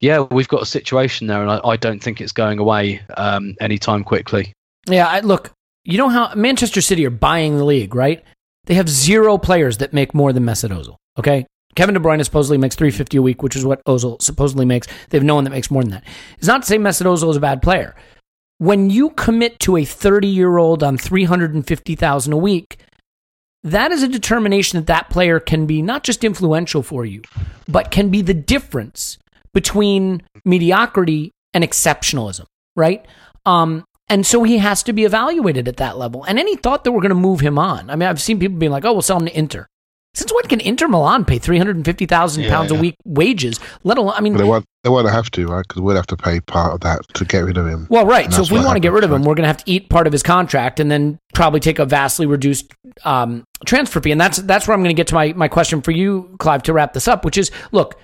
yeah 0.00 0.20
we've 0.20 0.48
got 0.48 0.62
a 0.62 0.66
situation 0.66 1.26
there 1.26 1.42
and 1.42 1.50
I, 1.50 1.60
I 1.64 1.76
don't 1.76 2.02
think 2.02 2.20
it's 2.20 2.32
going 2.32 2.58
away 2.58 3.00
um, 3.16 3.54
anytime 3.60 4.04
quickly 4.04 4.52
yeah 4.86 5.06
I, 5.06 5.20
look 5.20 5.52
you 5.84 5.98
know 5.98 6.08
how 6.08 6.34
Manchester 6.34 6.80
City 6.80 7.06
are 7.06 7.10
buying 7.10 7.56
the 7.56 7.64
league, 7.64 7.94
right? 7.94 8.22
They 8.66 8.74
have 8.74 8.88
zero 8.88 9.38
players 9.38 9.78
that 9.78 9.92
make 9.92 10.14
more 10.14 10.32
than 10.32 10.44
Mesut 10.44 10.70
Ozil. 10.70 10.96
Okay, 11.18 11.46
Kevin 11.74 11.94
De 11.94 12.00
Bruyne 12.00 12.24
supposedly 12.24 12.58
makes 12.58 12.76
three 12.76 12.90
fifty 12.90 13.16
a 13.16 13.22
week, 13.22 13.42
which 13.42 13.56
is 13.56 13.64
what 13.64 13.82
Ozil 13.84 14.20
supposedly 14.20 14.66
makes. 14.66 14.86
They 15.08 15.18
have 15.18 15.24
no 15.24 15.34
one 15.34 15.44
that 15.44 15.50
makes 15.50 15.70
more 15.70 15.82
than 15.82 15.92
that. 15.92 16.04
It's 16.38 16.46
not 16.46 16.62
to 16.62 16.68
say 16.68 16.78
Mesut 16.78 17.06
Ozil 17.06 17.30
is 17.30 17.36
a 17.36 17.40
bad 17.40 17.62
player. 17.62 17.94
When 18.60 18.90
you 18.90 19.08
commit 19.08 19.58
to 19.60 19.78
a 19.78 19.86
thirty 19.86 20.28
year 20.28 20.58
old 20.58 20.82
on 20.82 20.98
three 20.98 21.24
hundred 21.24 21.54
and 21.54 21.66
fifty 21.66 21.94
thousand 21.94 22.34
a 22.34 22.36
week, 22.36 22.76
that 23.64 23.90
is 23.90 24.02
a 24.02 24.08
determination 24.08 24.78
that 24.78 24.86
that 24.86 25.08
player 25.08 25.40
can 25.40 25.64
be 25.64 25.80
not 25.80 26.04
just 26.04 26.24
influential 26.24 26.82
for 26.82 27.06
you, 27.06 27.22
but 27.66 27.90
can 27.90 28.10
be 28.10 28.20
the 28.20 28.34
difference 28.34 29.16
between 29.54 30.22
mediocrity 30.44 31.32
and 31.54 31.64
exceptionalism. 31.64 32.44
Right? 32.76 33.06
Um, 33.46 33.82
and 34.10 34.26
so 34.26 34.42
he 34.42 34.58
has 34.58 34.82
to 34.82 34.92
be 34.92 35.06
evaluated 35.06 35.66
at 35.66 35.78
that 35.78 35.96
level. 35.96 36.24
And 36.24 36.38
any 36.38 36.56
thought 36.56 36.84
that 36.84 36.92
we're 36.92 37.00
going 37.00 37.08
to 37.08 37.14
move 37.14 37.40
him 37.40 37.58
on, 37.58 37.88
I 37.88 37.96
mean, 37.96 38.10
I've 38.10 38.20
seen 38.20 38.38
people 38.38 38.58
being 38.58 38.72
like, 38.72 38.84
oh, 38.84 38.92
we'll 38.92 39.00
sell 39.00 39.20
him 39.20 39.26
to 39.26 39.38
Inter. 39.38 39.68
Since 40.14 40.32
when 40.32 40.42
can 40.44 40.60
Inter 40.60 40.88
Milan 40.88 41.24
pay 41.24 41.38
three 41.38 41.56
hundred 41.56 41.76
and 41.76 41.84
fifty 41.84 42.04
thousand 42.04 42.42
yeah, 42.42 42.50
pounds 42.50 42.72
yeah. 42.72 42.78
a 42.78 42.80
week 42.80 42.96
wages? 43.04 43.60
Let 43.84 43.96
alone, 43.96 44.14
I 44.16 44.20
mean, 44.20 44.36
they 44.36 44.44
won't. 44.44 44.66
They 44.82 44.90
won't 44.90 45.08
have 45.08 45.30
to, 45.32 45.46
right? 45.46 45.64
Because 45.66 45.82
we'd 45.82 45.94
have 45.94 46.06
to 46.08 46.16
pay 46.16 46.40
part 46.40 46.72
of 46.72 46.80
that 46.80 47.02
to 47.14 47.24
get 47.24 47.40
rid 47.40 47.58
of 47.58 47.66
him. 47.66 47.86
Well, 47.90 48.06
right. 48.06 48.32
So 48.32 48.42
if 48.42 48.50
we 48.50 48.58
want 48.58 48.76
to 48.76 48.80
get 48.80 48.92
rid 48.92 49.04
of 49.04 49.12
him, 49.12 49.22
we're 49.22 49.34
going 49.34 49.44
to 49.44 49.48
have 49.48 49.58
to 49.58 49.70
eat 49.70 49.88
part 49.90 50.06
of 50.06 50.12
his 50.12 50.22
contract 50.22 50.80
and 50.80 50.90
then 50.90 51.18
probably 51.34 51.60
take 51.60 51.78
a 51.78 51.84
vastly 51.84 52.26
reduced 52.26 52.72
um, 53.04 53.44
transfer 53.66 54.00
fee. 54.00 54.10
And 54.10 54.20
that's 54.20 54.38
that's 54.38 54.66
where 54.66 54.74
I'm 54.74 54.80
going 54.80 54.94
to 54.94 54.98
get 54.98 55.06
to 55.08 55.14
my 55.14 55.32
my 55.34 55.48
question 55.48 55.80
for 55.82 55.92
you, 55.92 56.34
Clive, 56.38 56.62
to 56.64 56.72
wrap 56.72 56.92
this 56.92 57.06
up, 57.06 57.24
which 57.24 57.38
is, 57.38 57.50
look, 57.70 58.00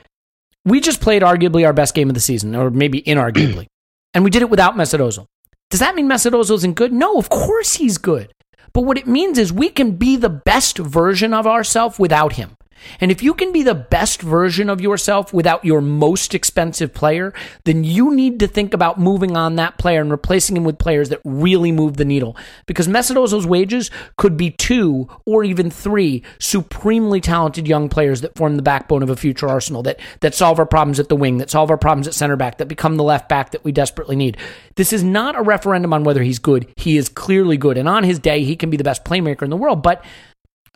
we 0.64 0.80
just 0.80 1.00
played 1.00 1.22
arguably 1.22 1.66
our 1.66 1.72
best 1.72 1.94
game 1.94 2.08
of 2.08 2.14
the 2.14 2.20
season, 2.20 2.54
or 2.54 2.70
maybe 2.70 3.02
inarguably, 3.02 3.66
and 4.14 4.22
we 4.22 4.30
did 4.30 4.42
it 4.42 4.50
without 4.50 4.74
Mesut 4.74 5.00
Ozil. 5.00 5.26
Does 5.70 5.80
that 5.80 5.94
mean 5.94 6.08
Mesut 6.08 6.32
Ozil 6.32 6.56
isn't 6.56 6.74
good? 6.74 6.92
No, 6.92 7.18
of 7.18 7.28
course 7.28 7.74
he's 7.74 7.98
good. 7.98 8.32
But 8.76 8.84
what 8.84 8.98
it 8.98 9.06
means 9.06 9.38
is 9.38 9.54
we 9.54 9.70
can 9.70 9.92
be 9.92 10.16
the 10.16 10.28
best 10.28 10.76
version 10.76 11.32
of 11.32 11.46
ourselves 11.46 11.98
without 11.98 12.34
him. 12.34 12.58
And 13.00 13.10
if 13.10 13.22
you 13.22 13.34
can 13.34 13.52
be 13.52 13.62
the 13.62 13.74
best 13.74 14.22
version 14.22 14.68
of 14.68 14.80
yourself 14.80 15.32
without 15.32 15.64
your 15.64 15.80
most 15.80 16.34
expensive 16.34 16.92
player, 16.94 17.32
then 17.64 17.84
you 17.84 18.14
need 18.14 18.40
to 18.40 18.46
think 18.46 18.74
about 18.74 18.98
moving 18.98 19.36
on 19.36 19.56
that 19.56 19.78
player 19.78 20.00
and 20.00 20.10
replacing 20.10 20.56
him 20.56 20.64
with 20.64 20.78
players 20.78 21.08
that 21.08 21.20
really 21.24 21.72
move 21.72 21.96
the 21.96 22.04
needle. 22.04 22.36
Because 22.66 22.88
Mesut 22.88 23.16
Ozil's 23.16 23.46
wages 23.46 23.90
could 24.16 24.36
be 24.36 24.50
two 24.50 25.08
or 25.24 25.44
even 25.44 25.70
three 25.70 26.22
supremely 26.38 27.20
talented 27.20 27.66
young 27.66 27.88
players 27.88 28.20
that 28.20 28.36
form 28.36 28.56
the 28.56 28.62
backbone 28.62 29.02
of 29.02 29.10
a 29.10 29.16
future 29.16 29.48
Arsenal, 29.48 29.82
that, 29.82 30.00
that 30.20 30.34
solve 30.34 30.58
our 30.58 30.66
problems 30.66 31.00
at 31.00 31.08
the 31.08 31.16
wing, 31.16 31.38
that 31.38 31.50
solve 31.50 31.70
our 31.70 31.78
problems 31.78 32.06
at 32.06 32.14
center 32.14 32.36
back, 32.36 32.58
that 32.58 32.66
become 32.66 32.96
the 32.96 33.04
left 33.04 33.28
back 33.28 33.50
that 33.50 33.64
we 33.64 33.72
desperately 33.72 34.16
need. 34.16 34.36
This 34.76 34.92
is 34.92 35.02
not 35.02 35.36
a 35.36 35.42
referendum 35.42 35.92
on 35.92 36.04
whether 36.04 36.22
he's 36.22 36.38
good. 36.38 36.66
He 36.76 36.96
is 36.96 37.08
clearly 37.08 37.56
good. 37.56 37.78
And 37.78 37.88
on 37.88 38.04
his 38.04 38.18
day, 38.18 38.44
he 38.44 38.56
can 38.56 38.70
be 38.70 38.76
the 38.76 38.84
best 38.84 39.04
playmaker 39.04 39.42
in 39.42 39.50
the 39.50 39.56
world. 39.56 39.82
But 39.82 40.04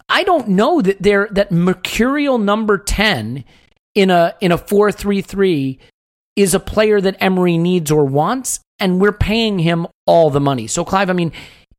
I 0.09 0.25
don't 0.25 0.49
know 0.49 0.81
that 0.83 1.03
there 1.03 1.29
that 1.33 1.53
mercurial 1.53 2.39
number 2.39 2.79
10 2.79 3.45
in 3.95 4.11
a 4.11 4.35
in 4.41 4.53
a 4.53 4.59
433 4.59 5.79
is 6.37 6.55
a 6.55 6.61
player 6.61 7.01
that 7.01 7.17
Emery 7.21 7.59
needs 7.59 7.91
or 7.91 8.05
wants 8.05 8.61
and 8.79 9.01
we're 9.01 9.13
paying 9.13 9.59
him 9.59 9.87
all 10.07 10.31
the 10.31 10.41
money. 10.41 10.67
So 10.67 10.85
Clive, 10.85 11.11
I 11.11 11.13
mean, 11.13 11.33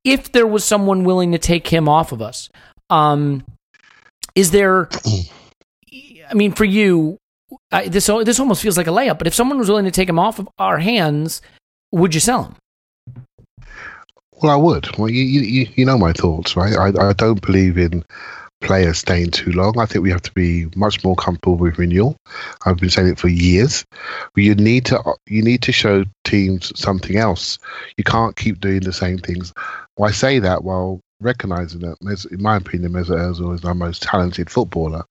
if 0.04 0.32
there 0.32 0.48
was 0.48 0.64
someone 0.64 1.04
willing 1.04 1.32
to 1.32 1.40
take 1.40 1.68
him 1.68 1.90
off 1.90 2.12
of 2.12 2.22
us, 2.22 2.50
um 2.90 3.44
is 4.36 4.52
there 4.52 4.90
I 6.30 6.34
mean 6.34 6.54
for 6.54 6.66
you 6.66 7.18
I, 7.72 7.88
this 7.88 8.06
this 8.06 8.40
almost 8.40 8.62
feels 8.62 8.78
like 8.78 8.88
a 8.88 8.92
layup, 8.92 9.18
but 9.18 9.28
if 9.28 9.34
someone 9.34 9.58
was 9.58 9.70
willing 9.70 9.86
to 9.86 9.92
take 9.92 10.10
him 10.10 10.20
off 10.20 10.40
of 10.40 10.48
our 10.58 10.80
hands, 10.80 11.42
would 11.92 12.14
you 12.14 12.20
sell 12.20 12.44
him? 12.44 12.56
Well, 14.42 14.52
I 14.52 14.56
would. 14.56 14.98
Well, 14.98 15.10
you 15.10 15.24
you, 15.24 15.68
you 15.76 15.86
know 15.86 15.98
my 15.98 16.14
thoughts, 16.14 16.56
right? 16.56 16.76
I, 16.76 17.10
I 17.10 17.14
don't 17.14 17.42
believe 17.46 17.78
in 17.78 18.04
players 18.62 19.00
staying 19.00 19.32
too 19.32 19.52
long. 19.52 19.78
I 19.80 19.86
think 19.86 20.04
we 20.04 20.12
have 20.12 20.22
to 20.24 20.32
be 20.32 20.68
much 20.76 21.04
more 21.04 21.16
comfortable 21.16 21.58
with 21.58 21.78
renewal. 21.78 22.16
I've 22.66 22.78
been 22.78 22.90
saying 22.90 23.10
it 23.10 23.20
for 23.20 23.28
years. 23.28 23.86
You 24.36 24.56
need 24.56 24.86
to 24.86 25.00
you 25.28 25.44
need 25.44 25.62
to 25.64 25.72
show 25.72 26.06
teams 26.24 26.72
something 26.80 27.18
else. 27.18 27.60
You 27.98 28.04
can't 28.04 28.36
keep 28.36 28.60
doing 28.60 28.82
the 28.82 28.94
same 28.94 29.20
things. 29.20 29.54
Well, 29.98 30.10
I 30.10 30.12
say 30.12 30.40
that 30.40 30.64
while 30.64 31.02
recognizing 31.20 31.82
that, 31.82 32.28
in 32.32 32.42
my 32.42 32.58
opinion, 32.58 32.94
Mesut 32.94 33.18
Ozil 33.18 33.54
is 33.54 33.64
our 33.64 33.76
most 33.76 34.02
talented 34.02 34.50
footballer. 34.50 35.04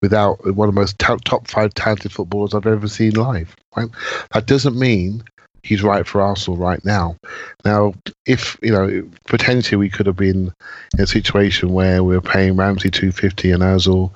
Without 0.00 0.44
one 0.54 0.68
of 0.68 0.74
the 0.74 0.80
most 0.80 0.96
top 0.98 1.48
five 1.48 1.74
talented 1.74 2.12
footballers 2.12 2.54
I've 2.54 2.66
ever 2.66 2.86
seen 2.86 3.12
live. 3.12 3.56
Right? 3.76 3.88
That 4.32 4.46
doesn't 4.46 4.78
mean 4.78 5.24
he's 5.62 5.82
right 5.82 6.06
for 6.06 6.20
Arsenal 6.20 6.58
right 6.58 6.84
now. 6.84 7.16
Now, 7.64 7.94
if 8.26 8.56
you 8.62 8.72
know, 8.72 9.08
potentially 9.26 9.76
we 9.76 9.90
could 9.90 10.06
have 10.06 10.16
been 10.16 10.52
in 10.96 11.00
a 11.00 11.06
situation 11.06 11.72
where 11.72 12.02
we 12.04 12.16
are 12.16 12.20
paying 12.20 12.56
Ramsey 12.56 12.90
two 12.90 13.12
fifty 13.12 13.50
and 13.50 13.62
Özil 13.62 14.10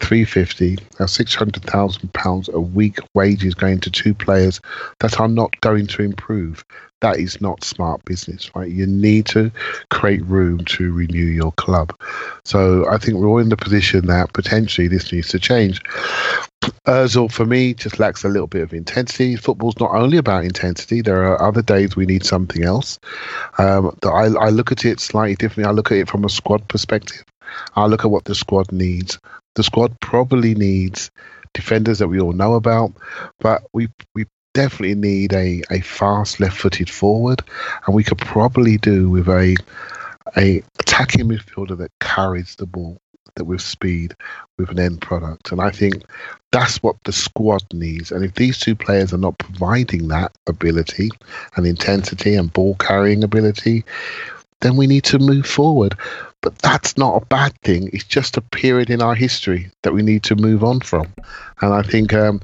three 0.00 0.24
fifty. 0.24 0.78
That's 0.98 1.12
six 1.12 1.34
hundred 1.34 1.62
thousand 1.64 2.12
pounds 2.12 2.48
a 2.48 2.60
week 2.60 2.98
wages 3.14 3.54
going 3.54 3.80
to 3.80 3.90
two 3.90 4.14
players 4.14 4.60
that 5.00 5.20
are 5.20 5.28
not 5.28 5.58
going 5.60 5.86
to 5.88 6.02
improve. 6.02 6.64
That 7.00 7.18
is 7.18 7.40
not 7.40 7.64
smart 7.64 8.04
business, 8.04 8.54
right? 8.54 8.70
You 8.70 8.86
need 8.86 9.24
to 9.26 9.50
create 9.88 10.22
room 10.26 10.66
to 10.66 10.92
renew 10.92 11.24
your 11.24 11.52
club. 11.52 11.98
So 12.44 12.86
I 12.90 12.98
think 12.98 13.16
we're 13.16 13.28
all 13.28 13.38
in 13.38 13.48
the 13.48 13.56
position 13.56 14.06
that 14.08 14.34
potentially 14.34 14.86
this 14.86 15.10
needs 15.10 15.28
to 15.28 15.38
change. 15.38 15.80
Özil, 16.86 17.30
for 17.30 17.46
me, 17.46 17.74
just 17.74 17.98
lacks 17.98 18.24
a 18.24 18.28
little 18.28 18.46
bit 18.46 18.62
of 18.62 18.72
intensity. 18.72 19.36
Football's 19.36 19.78
not 19.78 19.92
only 19.92 20.18
about 20.18 20.44
intensity. 20.44 21.00
There 21.00 21.24
are 21.24 21.40
other 21.40 21.62
days 21.62 21.96
we 21.96 22.06
need 22.06 22.24
something 22.24 22.64
else. 22.64 22.98
Um, 23.58 23.96
I, 24.04 24.26
I 24.26 24.48
look 24.50 24.72
at 24.72 24.84
it 24.84 25.00
slightly 25.00 25.36
differently. 25.36 25.68
I 25.68 25.72
look 25.72 25.90
at 25.92 25.98
it 25.98 26.08
from 26.08 26.24
a 26.24 26.28
squad 26.28 26.68
perspective. 26.68 27.24
I 27.76 27.86
look 27.86 28.04
at 28.04 28.10
what 28.10 28.24
the 28.24 28.34
squad 28.34 28.72
needs. 28.72 29.18
The 29.54 29.62
squad 29.62 29.98
probably 30.00 30.54
needs 30.54 31.10
defenders 31.54 31.98
that 31.98 32.08
we 32.08 32.20
all 32.20 32.32
know 32.32 32.54
about, 32.54 32.92
but 33.40 33.62
we 33.72 33.88
we 34.14 34.26
definitely 34.54 34.94
need 34.94 35.32
a, 35.32 35.62
a 35.70 35.80
fast 35.80 36.40
left-footed 36.40 36.88
forward, 36.88 37.42
and 37.86 37.94
we 37.94 38.04
could 38.04 38.18
probably 38.18 38.76
do 38.78 39.10
with 39.10 39.28
a 39.28 39.56
a 40.36 40.62
attacking 40.78 41.28
midfielder 41.28 41.76
that 41.78 41.90
carries 41.98 42.54
the 42.56 42.66
ball 42.66 43.00
with 43.38 43.60
speed 43.60 44.14
with 44.58 44.70
an 44.70 44.78
end 44.78 45.00
product. 45.00 45.52
And 45.52 45.60
I 45.60 45.70
think 45.70 46.04
that's 46.52 46.82
what 46.82 46.96
the 47.04 47.12
squad 47.12 47.62
needs. 47.72 48.10
And 48.10 48.24
if 48.24 48.34
these 48.34 48.58
two 48.58 48.74
players 48.74 49.12
are 49.12 49.18
not 49.18 49.38
providing 49.38 50.08
that 50.08 50.32
ability 50.46 51.10
and 51.56 51.66
intensity 51.66 52.34
and 52.34 52.52
ball 52.52 52.74
carrying 52.76 53.22
ability, 53.22 53.84
then 54.60 54.76
we 54.76 54.86
need 54.86 55.04
to 55.04 55.18
move 55.18 55.46
forward. 55.46 55.94
But 56.42 56.58
that's 56.58 56.96
not 56.96 57.22
a 57.22 57.26
bad 57.26 57.54
thing. 57.62 57.90
It's 57.92 58.04
just 58.04 58.36
a 58.36 58.42
period 58.42 58.90
in 58.90 59.02
our 59.02 59.14
history 59.14 59.70
that 59.82 59.92
we 59.92 60.02
need 60.02 60.22
to 60.24 60.36
move 60.36 60.64
on 60.64 60.80
from. 60.80 61.12
And 61.60 61.74
I 61.74 61.82
think 61.82 62.14
um, 62.14 62.40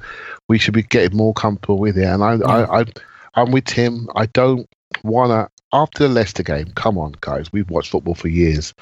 we 0.48 0.58
should 0.58 0.74
be 0.74 0.82
getting 0.82 1.16
more 1.16 1.32
comfortable 1.32 1.78
with 1.78 1.96
it. 1.96 2.04
And 2.04 2.22
I, 2.22 2.36
I, 2.46 2.80
I, 2.80 2.84
I'm 3.34 3.52
with 3.52 3.64
Tim. 3.64 4.08
I 4.14 4.26
don't 4.26 4.68
want 5.02 5.30
to 5.30 5.50
after 5.72 6.04
the 6.06 6.08
Leicester 6.08 6.42
game, 6.42 6.72
come 6.74 6.96
on, 6.96 7.14
guys, 7.20 7.52
we've 7.52 7.68
watched 7.68 7.90
football 7.90 8.14
for 8.14 8.28
years. 8.28 8.72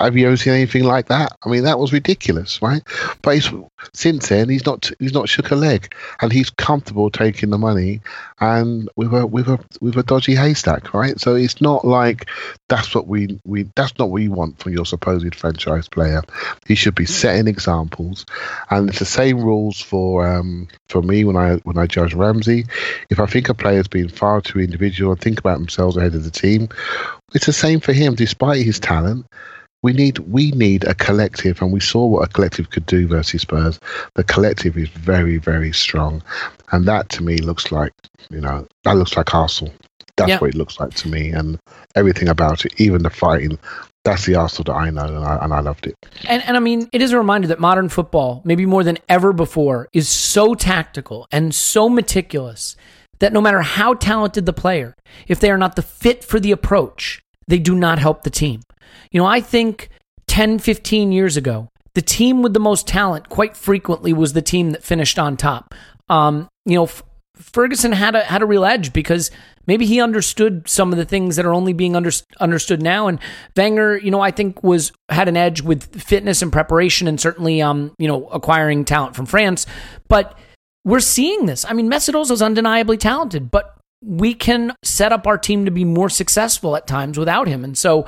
Have 0.00 0.16
you 0.16 0.26
ever 0.26 0.36
seen 0.36 0.54
anything 0.54 0.84
like 0.84 1.06
that? 1.06 1.36
I 1.44 1.48
mean, 1.48 1.64
that 1.64 1.78
was 1.78 1.92
ridiculous, 1.92 2.60
right? 2.60 2.82
But 3.22 3.50
since 3.92 4.28
then, 4.28 4.48
he's 4.48 4.66
not 4.66 4.90
he's 4.98 5.12
not 5.12 5.28
shook 5.28 5.50
a 5.50 5.56
leg, 5.56 5.94
and 6.20 6.32
he's 6.32 6.50
comfortable 6.50 7.10
taking 7.10 7.50
the 7.50 7.58
money, 7.58 8.00
and 8.40 8.88
with 8.96 9.12
a 9.14 9.26
with 9.26 9.48
a 9.48 9.58
with 9.80 9.96
a 9.96 10.02
dodgy 10.02 10.34
haystack, 10.34 10.92
right? 10.92 11.18
So 11.20 11.34
it's 11.34 11.60
not 11.60 11.84
like 11.84 12.28
that's 12.68 12.94
what 12.94 13.06
we 13.06 13.38
we 13.44 13.64
that's 13.74 13.98
not 13.98 14.10
what 14.10 14.22
you 14.22 14.32
want 14.32 14.58
from 14.58 14.72
your 14.72 14.84
supposed 14.84 15.34
franchise 15.34 15.88
player. 15.88 16.22
He 16.66 16.74
should 16.74 16.94
be 16.94 17.06
setting 17.06 17.48
examples, 17.48 18.26
and 18.70 18.88
it's 18.88 18.98
the 18.98 19.04
same 19.04 19.40
rules 19.40 19.80
for 19.80 20.26
um 20.26 20.68
for 20.88 21.02
me 21.02 21.24
when 21.24 21.36
I 21.36 21.56
when 21.64 21.78
I 21.78 21.86
judge 21.86 22.14
Ramsey. 22.14 22.64
If 23.10 23.20
I 23.20 23.26
think 23.26 23.48
a 23.48 23.54
player's 23.54 23.88
been 23.88 24.08
far 24.08 24.40
too 24.40 24.60
individual 24.60 25.12
and 25.12 25.20
think 25.20 25.38
about 25.38 25.58
themselves 25.58 25.96
ahead 25.96 26.14
of 26.14 26.24
the 26.24 26.30
team, 26.30 26.68
it's 27.34 27.46
the 27.46 27.52
same 27.52 27.80
for 27.80 27.92
him. 27.92 28.14
Despite 28.14 28.64
his 28.64 28.80
talent, 28.80 29.26
we 29.86 29.92
need 29.92 30.18
we 30.18 30.50
need 30.50 30.82
a 30.82 30.94
collective, 30.94 31.62
and 31.62 31.72
we 31.72 31.78
saw 31.78 32.04
what 32.04 32.28
a 32.28 32.32
collective 32.32 32.70
could 32.70 32.86
do 32.86 33.06
versus 33.06 33.42
Spurs. 33.42 33.78
The 34.14 34.24
collective 34.24 34.76
is 34.76 34.88
very 34.88 35.36
very 35.36 35.72
strong, 35.72 36.24
and 36.72 36.86
that 36.86 37.08
to 37.10 37.22
me 37.22 37.38
looks 37.38 37.70
like 37.70 37.92
you 38.28 38.40
know 38.40 38.66
that 38.82 38.96
looks 38.96 39.16
like 39.16 39.32
Arsenal. 39.32 39.72
That's 40.16 40.30
Yeah. 40.30 40.38
what 40.38 40.50
it 40.50 40.56
looks 40.56 40.80
like 40.80 40.94
to 40.94 41.08
me, 41.08 41.30
and 41.30 41.60
everything 41.94 42.26
about 42.26 42.64
it, 42.64 42.72
even 42.80 43.04
the 43.04 43.10
fighting. 43.10 43.60
That's 44.04 44.24
the 44.26 44.34
Arsenal 44.34 44.64
that 44.64 44.80
I 44.86 44.90
know, 44.90 45.06
and 45.18 45.24
I, 45.24 45.38
and 45.44 45.52
I 45.52 45.60
loved 45.60 45.86
it. 45.86 45.94
And, 46.28 46.42
and 46.46 46.56
I 46.56 46.60
mean, 46.60 46.88
it 46.92 47.00
is 47.00 47.12
a 47.12 47.18
reminder 47.18 47.46
that 47.48 47.60
modern 47.60 47.88
football, 47.88 48.40
maybe 48.44 48.66
more 48.66 48.82
than 48.82 48.98
ever 49.08 49.32
before, 49.32 49.88
is 49.92 50.08
so 50.08 50.54
tactical 50.54 51.26
and 51.30 51.54
so 51.54 51.88
meticulous 51.88 52.76
that 53.20 53.32
no 53.32 53.40
matter 53.40 53.62
how 53.62 53.94
talented 53.94 54.46
the 54.46 54.52
player, 54.52 54.94
if 55.28 55.38
they 55.38 55.50
are 55.50 55.58
not 55.58 55.76
the 55.76 55.82
fit 55.82 56.24
for 56.24 56.40
the 56.40 56.52
approach, 56.52 57.20
they 57.48 57.58
do 57.58 57.74
not 57.74 57.98
help 57.98 58.22
the 58.22 58.30
team. 58.30 58.60
You 59.10 59.20
know, 59.20 59.26
I 59.26 59.40
think 59.40 59.88
10, 60.26 60.58
15 60.58 61.12
years 61.12 61.36
ago, 61.36 61.68
the 61.94 62.02
team 62.02 62.42
with 62.42 62.52
the 62.52 62.60
most 62.60 62.86
talent 62.86 63.28
quite 63.28 63.56
frequently 63.56 64.12
was 64.12 64.32
the 64.32 64.42
team 64.42 64.70
that 64.72 64.84
finished 64.84 65.18
on 65.18 65.36
top. 65.36 65.74
Um, 66.08 66.48
you 66.64 66.74
know, 66.74 66.84
F- 66.84 67.02
Ferguson 67.36 67.92
had 67.92 68.14
a 68.14 68.22
had 68.24 68.42
a 68.42 68.46
real 68.46 68.64
edge 68.64 68.92
because 68.92 69.30
maybe 69.66 69.86
he 69.86 70.00
understood 70.00 70.68
some 70.68 70.92
of 70.92 70.98
the 70.98 71.04
things 71.04 71.36
that 71.36 71.44
are 71.44 71.52
only 71.52 71.72
being 71.72 71.96
under, 71.96 72.10
understood 72.40 72.82
now. 72.82 73.08
And 73.08 73.18
Wenger, 73.56 73.98
you 73.98 74.10
know, 74.10 74.20
I 74.20 74.30
think 74.30 74.62
was 74.62 74.92
had 75.08 75.28
an 75.28 75.36
edge 75.36 75.62
with 75.62 76.00
fitness 76.00 76.42
and 76.42 76.52
preparation, 76.52 77.08
and 77.08 77.20
certainly, 77.20 77.60
um, 77.60 77.92
you 77.98 78.08
know, 78.08 78.26
acquiring 78.28 78.84
talent 78.84 79.16
from 79.16 79.26
France. 79.26 79.66
But 80.08 80.38
we're 80.84 81.00
seeing 81.00 81.46
this. 81.46 81.64
I 81.64 81.72
mean, 81.72 81.90
Mesut 81.90 82.30
is 82.30 82.42
undeniably 82.42 82.96
talented, 82.96 83.50
but 83.50 83.76
we 84.02 84.34
can 84.34 84.74
set 84.82 85.12
up 85.12 85.26
our 85.26 85.38
team 85.38 85.64
to 85.64 85.70
be 85.70 85.84
more 85.84 86.08
successful 86.08 86.76
at 86.76 86.86
times 86.86 87.18
without 87.18 87.48
him. 87.48 87.64
And 87.64 87.76
so, 87.76 88.06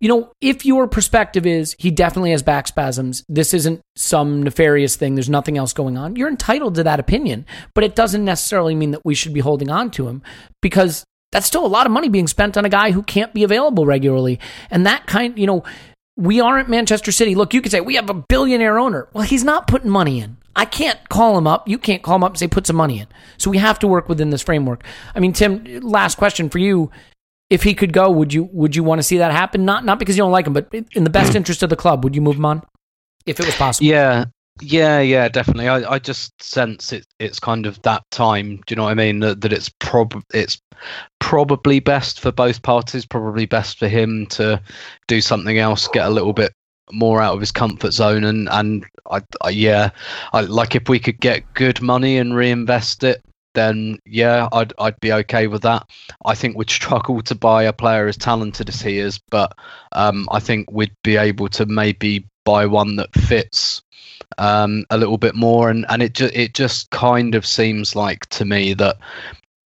you 0.00 0.08
know, 0.08 0.32
if 0.40 0.64
your 0.64 0.88
perspective 0.88 1.46
is 1.46 1.76
he 1.78 1.90
definitely 1.90 2.30
has 2.30 2.42
back 2.42 2.66
spasms, 2.66 3.22
this 3.28 3.54
isn't 3.54 3.80
some 3.96 4.42
nefarious 4.42 4.96
thing, 4.96 5.14
there's 5.14 5.28
nothing 5.28 5.58
else 5.58 5.72
going 5.72 5.96
on, 5.96 6.16
you're 6.16 6.28
entitled 6.28 6.74
to 6.76 6.82
that 6.84 6.98
opinion. 6.98 7.46
But 7.74 7.84
it 7.84 7.94
doesn't 7.94 8.24
necessarily 8.24 8.74
mean 8.74 8.90
that 8.92 9.04
we 9.04 9.14
should 9.14 9.34
be 9.34 9.40
holding 9.40 9.70
on 9.70 9.90
to 9.92 10.08
him 10.08 10.22
because 10.62 11.04
that's 11.32 11.46
still 11.46 11.64
a 11.64 11.68
lot 11.68 11.86
of 11.86 11.92
money 11.92 12.08
being 12.08 12.26
spent 12.26 12.56
on 12.56 12.64
a 12.64 12.70
guy 12.70 12.90
who 12.90 13.02
can't 13.02 13.34
be 13.34 13.44
available 13.44 13.86
regularly. 13.86 14.40
And 14.70 14.86
that 14.86 15.06
kind, 15.06 15.38
you 15.38 15.46
know, 15.46 15.62
we 16.16 16.40
aren't 16.40 16.68
Manchester 16.68 17.12
City. 17.12 17.34
Look, 17.34 17.54
you 17.54 17.62
could 17.62 17.70
say 17.70 17.80
we 17.80 17.94
have 17.94 18.10
a 18.10 18.14
billionaire 18.14 18.78
owner. 18.78 19.08
Well, 19.12 19.24
he's 19.24 19.44
not 19.44 19.66
putting 19.66 19.90
money 19.90 20.20
in. 20.20 20.38
I 20.56 20.64
can't 20.64 20.98
call 21.08 21.38
him 21.38 21.46
up. 21.46 21.68
You 21.68 21.78
can't 21.78 22.02
call 22.02 22.16
him 22.16 22.24
up 22.24 22.32
and 22.32 22.38
say 22.38 22.48
put 22.48 22.66
some 22.66 22.76
money 22.76 22.98
in. 22.98 23.06
So 23.38 23.50
we 23.50 23.58
have 23.58 23.78
to 23.78 23.86
work 23.86 24.08
within 24.08 24.30
this 24.30 24.42
framework. 24.42 24.84
I 25.14 25.20
mean, 25.20 25.32
Tim, 25.32 25.64
last 25.80 26.18
question 26.18 26.50
for 26.50 26.58
you. 26.58 26.90
If 27.50 27.64
he 27.64 27.74
could 27.74 27.92
go, 27.92 28.10
would 28.10 28.32
you 28.32 28.44
would 28.52 28.76
you 28.76 28.84
want 28.84 29.00
to 29.00 29.02
see 29.02 29.18
that 29.18 29.32
happen? 29.32 29.64
Not 29.64 29.84
not 29.84 29.98
because 29.98 30.16
you 30.16 30.22
don't 30.22 30.32
like 30.32 30.46
him, 30.46 30.52
but 30.52 30.72
in 30.72 31.04
the 31.04 31.10
best 31.10 31.32
hmm. 31.32 31.38
interest 31.38 31.62
of 31.62 31.70
the 31.70 31.76
club, 31.76 32.04
would 32.04 32.14
you 32.14 32.22
move 32.22 32.36
him 32.36 32.44
on 32.44 32.62
if 33.26 33.40
it 33.40 33.46
was 33.46 33.56
possible? 33.56 33.86
Yeah, 33.86 34.26
yeah, 34.62 35.00
yeah, 35.00 35.28
definitely. 35.28 35.68
I, 35.68 35.92
I 35.92 35.98
just 35.98 36.40
sense 36.42 36.92
it. 36.92 37.06
It's 37.18 37.40
kind 37.40 37.66
of 37.66 37.80
that 37.82 38.04
time. 38.10 38.56
Do 38.66 38.72
you 38.72 38.76
know 38.76 38.84
what 38.84 38.90
I 38.90 38.94
mean? 38.94 39.20
That, 39.20 39.40
that 39.40 39.52
it's 39.52 39.68
prob 39.68 40.22
it's 40.32 40.60
probably 41.18 41.80
best 41.80 42.20
for 42.20 42.30
both 42.30 42.62
parties. 42.62 43.06
Probably 43.06 43.46
best 43.46 43.78
for 43.78 43.88
him 43.88 44.26
to 44.30 44.60
do 45.08 45.20
something 45.20 45.58
else, 45.58 45.88
get 45.88 46.06
a 46.06 46.10
little 46.10 46.32
bit 46.32 46.52
more 46.92 47.20
out 47.20 47.34
of 47.34 47.40
his 47.40 47.52
comfort 47.52 47.92
zone, 47.92 48.24
and 48.24 48.48
and 48.50 48.84
I, 49.10 49.22
I 49.40 49.50
yeah, 49.50 49.90
I 50.32 50.42
like 50.42 50.74
if 50.74 50.88
we 50.88 50.98
could 50.98 51.20
get 51.20 51.54
good 51.54 51.80
money 51.80 52.18
and 52.18 52.36
reinvest 52.36 53.02
it. 53.04 53.22
Then 53.54 53.98
yeah, 54.06 54.48
I'd 54.52 54.72
I'd 54.78 55.00
be 55.00 55.12
okay 55.12 55.46
with 55.46 55.62
that. 55.62 55.88
I 56.24 56.34
think 56.34 56.56
we'd 56.56 56.70
struggle 56.70 57.22
to 57.22 57.34
buy 57.34 57.64
a 57.64 57.72
player 57.72 58.06
as 58.06 58.16
talented 58.16 58.68
as 58.68 58.80
he 58.80 58.98
is, 58.98 59.18
but 59.30 59.56
um, 59.92 60.28
I 60.30 60.40
think 60.40 60.70
we'd 60.70 60.94
be 61.02 61.16
able 61.16 61.48
to 61.50 61.66
maybe 61.66 62.26
buy 62.44 62.66
one 62.66 62.96
that 62.96 63.14
fits 63.14 63.82
um, 64.38 64.84
a 64.90 64.98
little 64.98 65.18
bit 65.18 65.34
more, 65.34 65.70
and 65.70 65.84
and 65.88 66.02
it 66.02 66.14
ju- 66.14 66.30
it 66.32 66.54
just 66.54 66.90
kind 66.90 67.34
of 67.34 67.44
seems 67.44 67.96
like 67.96 68.26
to 68.30 68.44
me 68.44 68.74
that 68.74 68.96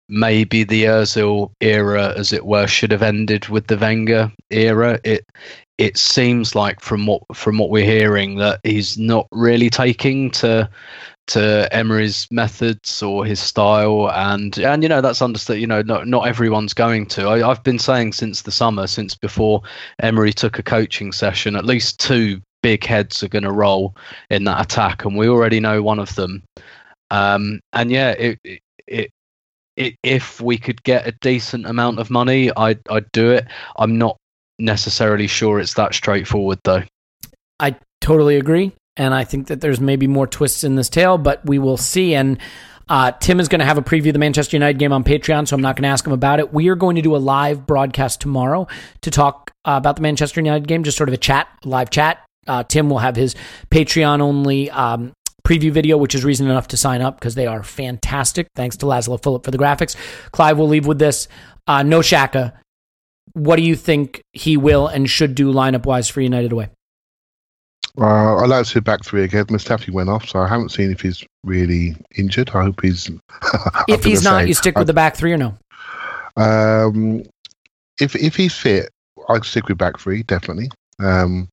maybe 0.08 0.64
the 0.64 0.84
Özil 0.84 1.52
era, 1.60 2.12
as 2.16 2.32
it 2.32 2.44
were, 2.44 2.66
should 2.66 2.90
have 2.90 3.02
ended 3.02 3.48
with 3.48 3.68
the 3.68 3.78
Wenger 3.78 4.30
era. 4.50 5.00
It 5.04 5.26
it 5.78 5.96
seems 5.96 6.54
like 6.54 6.80
from 6.80 7.06
what 7.06 7.22
from 7.34 7.56
what 7.56 7.70
we're 7.70 7.84
hearing 7.84 8.36
that 8.36 8.60
he's 8.64 8.98
not 8.98 9.26
really 9.32 9.70
taking 9.70 10.30
to 10.32 10.68
to 11.30 11.68
Emery's 11.72 12.26
methods 12.30 13.02
or 13.02 13.24
his 13.24 13.40
style, 13.40 14.10
and 14.10 14.58
and 14.58 14.82
you 14.82 14.88
know 14.88 15.00
that's 15.00 15.22
understood. 15.22 15.60
You 15.60 15.66
know, 15.66 15.82
not 15.82 16.06
not 16.06 16.26
everyone's 16.26 16.74
going 16.74 17.06
to. 17.06 17.28
I, 17.28 17.48
I've 17.48 17.62
been 17.62 17.78
saying 17.78 18.12
since 18.14 18.42
the 18.42 18.50
summer, 18.50 18.86
since 18.86 19.14
before 19.14 19.62
Emery 20.00 20.32
took 20.32 20.58
a 20.58 20.62
coaching 20.62 21.12
session, 21.12 21.56
at 21.56 21.64
least 21.64 22.00
two 22.00 22.40
big 22.62 22.84
heads 22.84 23.22
are 23.22 23.28
going 23.28 23.44
to 23.44 23.52
roll 23.52 23.94
in 24.28 24.44
that 24.44 24.60
attack, 24.60 25.04
and 25.04 25.16
we 25.16 25.28
already 25.28 25.60
know 25.60 25.82
one 25.82 25.98
of 25.98 26.14
them. 26.16 26.42
Um, 27.12 27.60
and 27.72 27.90
yeah, 27.90 28.10
it, 28.10 28.38
it, 28.86 29.10
it, 29.76 29.94
if 30.02 30.40
we 30.40 30.58
could 30.58 30.82
get 30.82 31.06
a 31.06 31.12
decent 31.20 31.66
amount 31.66 32.00
of 32.00 32.10
money, 32.10 32.50
I'd 32.56 32.80
I'd 32.90 33.10
do 33.12 33.30
it. 33.30 33.46
I'm 33.76 33.98
not 33.98 34.16
necessarily 34.58 35.26
sure 35.26 35.60
it's 35.60 35.74
that 35.74 35.94
straightforward 35.94 36.58
though. 36.64 36.82
I 37.60 37.76
totally 38.00 38.36
agree. 38.36 38.72
And 39.00 39.14
I 39.14 39.24
think 39.24 39.46
that 39.46 39.62
there's 39.62 39.80
maybe 39.80 40.06
more 40.06 40.26
twists 40.26 40.62
in 40.62 40.74
this 40.74 40.90
tale, 40.90 41.16
but 41.16 41.42
we 41.46 41.58
will 41.58 41.78
see. 41.78 42.14
And 42.14 42.38
uh, 42.90 43.12
Tim 43.12 43.40
is 43.40 43.48
going 43.48 43.60
to 43.60 43.64
have 43.64 43.78
a 43.78 43.82
preview 43.82 44.08
of 44.08 44.12
the 44.12 44.18
Manchester 44.18 44.56
United 44.56 44.78
game 44.78 44.92
on 44.92 45.04
Patreon, 45.04 45.48
so 45.48 45.56
I'm 45.56 45.62
not 45.62 45.74
going 45.76 45.84
to 45.84 45.88
ask 45.88 46.06
him 46.06 46.12
about 46.12 46.38
it. 46.38 46.52
We 46.52 46.68
are 46.68 46.74
going 46.74 46.96
to 46.96 47.02
do 47.02 47.16
a 47.16 47.18
live 47.18 47.66
broadcast 47.66 48.20
tomorrow 48.20 48.68
to 49.00 49.10
talk 49.10 49.52
uh, 49.64 49.76
about 49.78 49.96
the 49.96 50.02
Manchester 50.02 50.42
United 50.42 50.68
game, 50.68 50.84
just 50.84 50.98
sort 50.98 51.08
of 51.08 51.14
a 51.14 51.16
chat, 51.16 51.48
live 51.64 51.88
chat. 51.88 52.22
Uh, 52.46 52.62
Tim 52.62 52.90
will 52.90 52.98
have 52.98 53.16
his 53.16 53.34
Patreon 53.70 54.20
only 54.20 54.70
um, 54.70 55.14
preview 55.44 55.70
video, 55.70 55.96
which 55.96 56.14
is 56.14 56.22
reason 56.22 56.46
enough 56.46 56.68
to 56.68 56.76
sign 56.76 57.00
up 57.00 57.18
because 57.18 57.34
they 57.34 57.46
are 57.46 57.62
fantastic. 57.62 58.48
Thanks 58.54 58.76
to 58.78 58.86
Laszlo 58.86 59.22
Philip 59.22 59.46
for 59.46 59.50
the 59.50 59.56
graphics. 59.56 59.96
Clive 60.30 60.58
will 60.58 60.68
leave 60.68 60.86
with 60.86 60.98
this. 60.98 61.26
Uh, 61.66 61.82
no 61.82 62.00
Xhaka. 62.00 62.52
What 63.32 63.56
do 63.56 63.62
you 63.62 63.76
think 63.76 64.20
he 64.34 64.58
will 64.58 64.88
and 64.88 65.08
should 65.08 65.34
do 65.34 65.54
lineup 65.54 65.86
wise 65.86 66.10
for 66.10 66.20
United 66.20 66.52
away? 66.52 66.68
Uh, 67.98 68.36
I 68.36 68.46
like 68.46 68.64
to 68.64 68.70
see 68.70 68.80
back 68.80 69.04
three 69.04 69.24
again. 69.24 69.46
Mustafi 69.46 69.90
went 69.90 70.08
off, 70.08 70.28
so 70.28 70.40
I 70.40 70.48
haven't 70.48 70.70
seen 70.70 70.90
if 70.90 71.00
he's 71.00 71.24
really 71.44 71.96
injured. 72.16 72.50
I 72.50 72.62
hope 72.64 72.80
he's. 72.82 73.10
if 73.88 74.04
he's 74.04 74.22
not, 74.22 74.42
say, 74.42 74.48
you 74.48 74.54
stick 74.54 74.78
with 74.78 74.86
the 74.86 74.92
back 74.92 75.16
three 75.16 75.32
or 75.32 75.36
no? 75.36 75.56
Um, 76.36 77.24
if 78.00 78.14
if 78.16 78.36
he's 78.36 78.54
fit, 78.54 78.90
I'd 79.28 79.44
stick 79.44 79.68
with 79.68 79.78
back 79.78 79.98
three 79.98 80.22
definitely. 80.22 80.70
Um, 81.00 81.48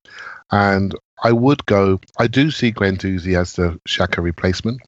and 0.50 0.94
I 1.22 1.32
would 1.32 1.64
go. 1.66 2.00
I 2.18 2.26
do 2.26 2.50
see 2.50 2.72
Guendouzi 2.72 3.38
as 3.38 3.54
the 3.54 3.78
Xhaka 3.88 4.22
replacement, 4.22 4.80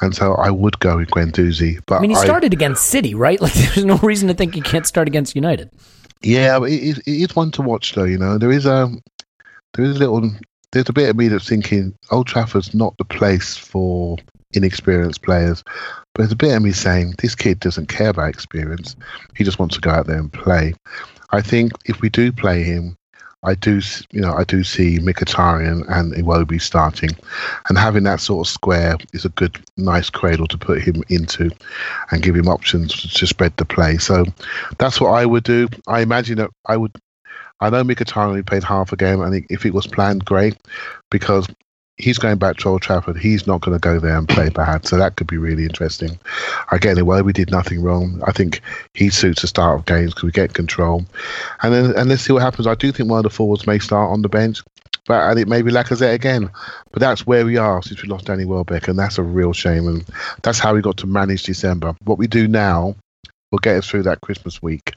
and 0.00 0.14
so 0.14 0.34
I 0.34 0.50
would 0.50 0.78
go 0.80 0.96
with 0.96 1.10
Guendouzi. 1.10 1.80
But 1.86 1.96
I 1.96 2.00
mean, 2.00 2.10
he 2.10 2.16
started 2.16 2.52
I, 2.52 2.56
against 2.56 2.84
City, 2.86 3.14
right? 3.14 3.40
Like, 3.42 3.52
there's 3.52 3.84
no 3.84 3.98
reason 3.98 4.28
to 4.28 4.34
think 4.34 4.54
he 4.54 4.60
can't 4.60 4.86
start 4.86 5.08
against 5.08 5.36
United. 5.36 5.70
Yeah, 6.22 6.62
it, 6.64 6.98
it 6.98 7.06
is 7.06 7.36
one 7.36 7.50
to 7.52 7.62
watch, 7.62 7.94
though. 7.94 8.04
You 8.04 8.18
know, 8.18 8.38
there 8.38 8.50
is 8.50 8.66
a 8.66 8.90
there 9.74 9.84
is 9.84 9.96
a 9.96 9.98
little 9.98 10.30
there's 10.72 10.88
a 10.88 10.92
bit 10.92 11.10
of 11.10 11.16
me 11.16 11.28
that's 11.28 11.48
thinking 11.48 11.94
Old 12.10 12.26
Trafford's 12.26 12.74
not 12.74 12.96
the 12.98 13.04
place 13.04 13.56
for 13.56 14.16
inexperienced 14.54 15.22
players. 15.22 15.62
But 16.14 16.22
there's 16.22 16.32
a 16.32 16.36
bit 16.36 16.54
of 16.54 16.62
me 16.62 16.72
saying 16.72 17.14
this 17.18 17.34
kid 17.34 17.60
doesn't 17.60 17.88
care 17.88 18.10
about 18.10 18.28
experience. 18.28 18.96
He 19.36 19.44
just 19.44 19.58
wants 19.58 19.74
to 19.76 19.80
go 19.80 19.90
out 19.90 20.06
there 20.06 20.18
and 20.18 20.32
play. 20.32 20.74
I 21.30 21.40
think 21.40 21.72
if 21.86 22.00
we 22.00 22.10
do 22.10 22.32
play 22.32 22.62
him, 22.62 22.96
I 23.44 23.54
do, 23.54 23.80
you 24.12 24.20
know, 24.20 24.34
I 24.34 24.44
do 24.44 24.62
see 24.62 24.98
Mkhitaryan 24.98 25.84
and 25.88 26.12
Iwobi 26.12 26.60
starting, 26.60 27.10
and 27.68 27.76
having 27.76 28.04
that 28.04 28.20
sort 28.20 28.46
of 28.46 28.52
square 28.52 28.96
is 29.12 29.24
a 29.24 29.30
good, 29.30 29.58
nice 29.76 30.10
cradle 30.10 30.46
to 30.46 30.58
put 30.58 30.80
him 30.80 31.02
into, 31.08 31.50
and 32.12 32.22
give 32.22 32.36
him 32.36 32.46
options 32.46 32.92
to 33.14 33.26
spread 33.26 33.56
the 33.56 33.64
play. 33.64 33.98
So 33.98 34.26
that's 34.78 35.00
what 35.00 35.10
I 35.10 35.26
would 35.26 35.42
do. 35.42 35.68
I 35.88 36.02
imagine 36.02 36.38
that 36.38 36.50
I 36.66 36.76
would 36.76 36.92
I 37.62 37.70
know 37.70 37.84
Mkhitaryan 37.84 38.28
only 38.28 38.42
played 38.42 38.64
half 38.64 38.92
a 38.92 38.96
game, 38.96 39.20
and 39.20 39.46
if 39.48 39.64
it 39.64 39.72
was 39.72 39.86
planned, 39.86 40.24
great, 40.24 40.56
because 41.12 41.46
he's 41.96 42.18
going 42.18 42.38
back 42.38 42.56
to 42.56 42.68
Old 42.68 42.82
Trafford. 42.82 43.16
He's 43.16 43.46
not 43.46 43.60
going 43.60 43.76
to 43.76 43.80
go 43.80 44.00
there 44.00 44.16
and 44.16 44.28
play 44.28 44.48
bad, 44.48 44.84
so 44.86 44.96
that 44.96 45.14
could 45.14 45.28
be 45.28 45.38
really 45.38 45.64
interesting. 45.64 46.18
Again, 46.72 47.04
well, 47.06 47.22
we 47.22 47.32
did 47.32 47.52
nothing 47.52 47.80
wrong. 47.80 48.20
I 48.26 48.32
think 48.32 48.60
he 48.94 49.10
suits 49.10 49.42
the 49.42 49.46
start 49.48 49.78
of 49.78 49.86
games 49.86 50.12
because 50.12 50.24
we 50.24 50.32
get 50.32 50.54
control, 50.54 51.06
and 51.62 51.72
then 51.72 51.96
and 51.96 52.08
let's 52.08 52.22
see 52.22 52.32
what 52.32 52.42
happens. 52.42 52.66
I 52.66 52.74
do 52.74 52.90
think 52.90 53.08
one 53.08 53.20
of 53.20 53.24
the 53.24 53.30
forwards 53.30 53.66
may 53.66 53.78
start 53.78 54.10
on 54.10 54.22
the 54.22 54.28
bench, 54.28 54.60
but 55.06 55.30
and 55.30 55.38
it 55.38 55.46
may 55.46 55.62
be 55.62 55.70
Lacazette 55.70 56.14
again. 56.14 56.50
But 56.90 57.00
that's 57.00 57.26
where 57.28 57.46
we 57.46 57.58
are 57.58 57.80
since 57.82 58.02
we 58.02 58.08
lost 58.08 58.26
Danny 58.26 58.44
Welbeck, 58.44 58.88
and 58.88 58.98
that's 58.98 59.18
a 59.18 59.22
real 59.22 59.52
shame. 59.52 59.86
And 59.86 60.04
that's 60.42 60.58
how 60.58 60.74
we 60.74 60.82
got 60.82 60.96
to 60.98 61.06
manage 61.06 61.44
December. 61.44 61.94
What 62.04 62.18
we 62.18 62.26
do 62.26 62.48
now 62.48 62.96
will 63.52 63.60
get 63.60 63.76
us 63.76 63.86
through 63.86 64.02
that 64.04 64.20
Christmas 64.22 64.60
week 64.60 64.94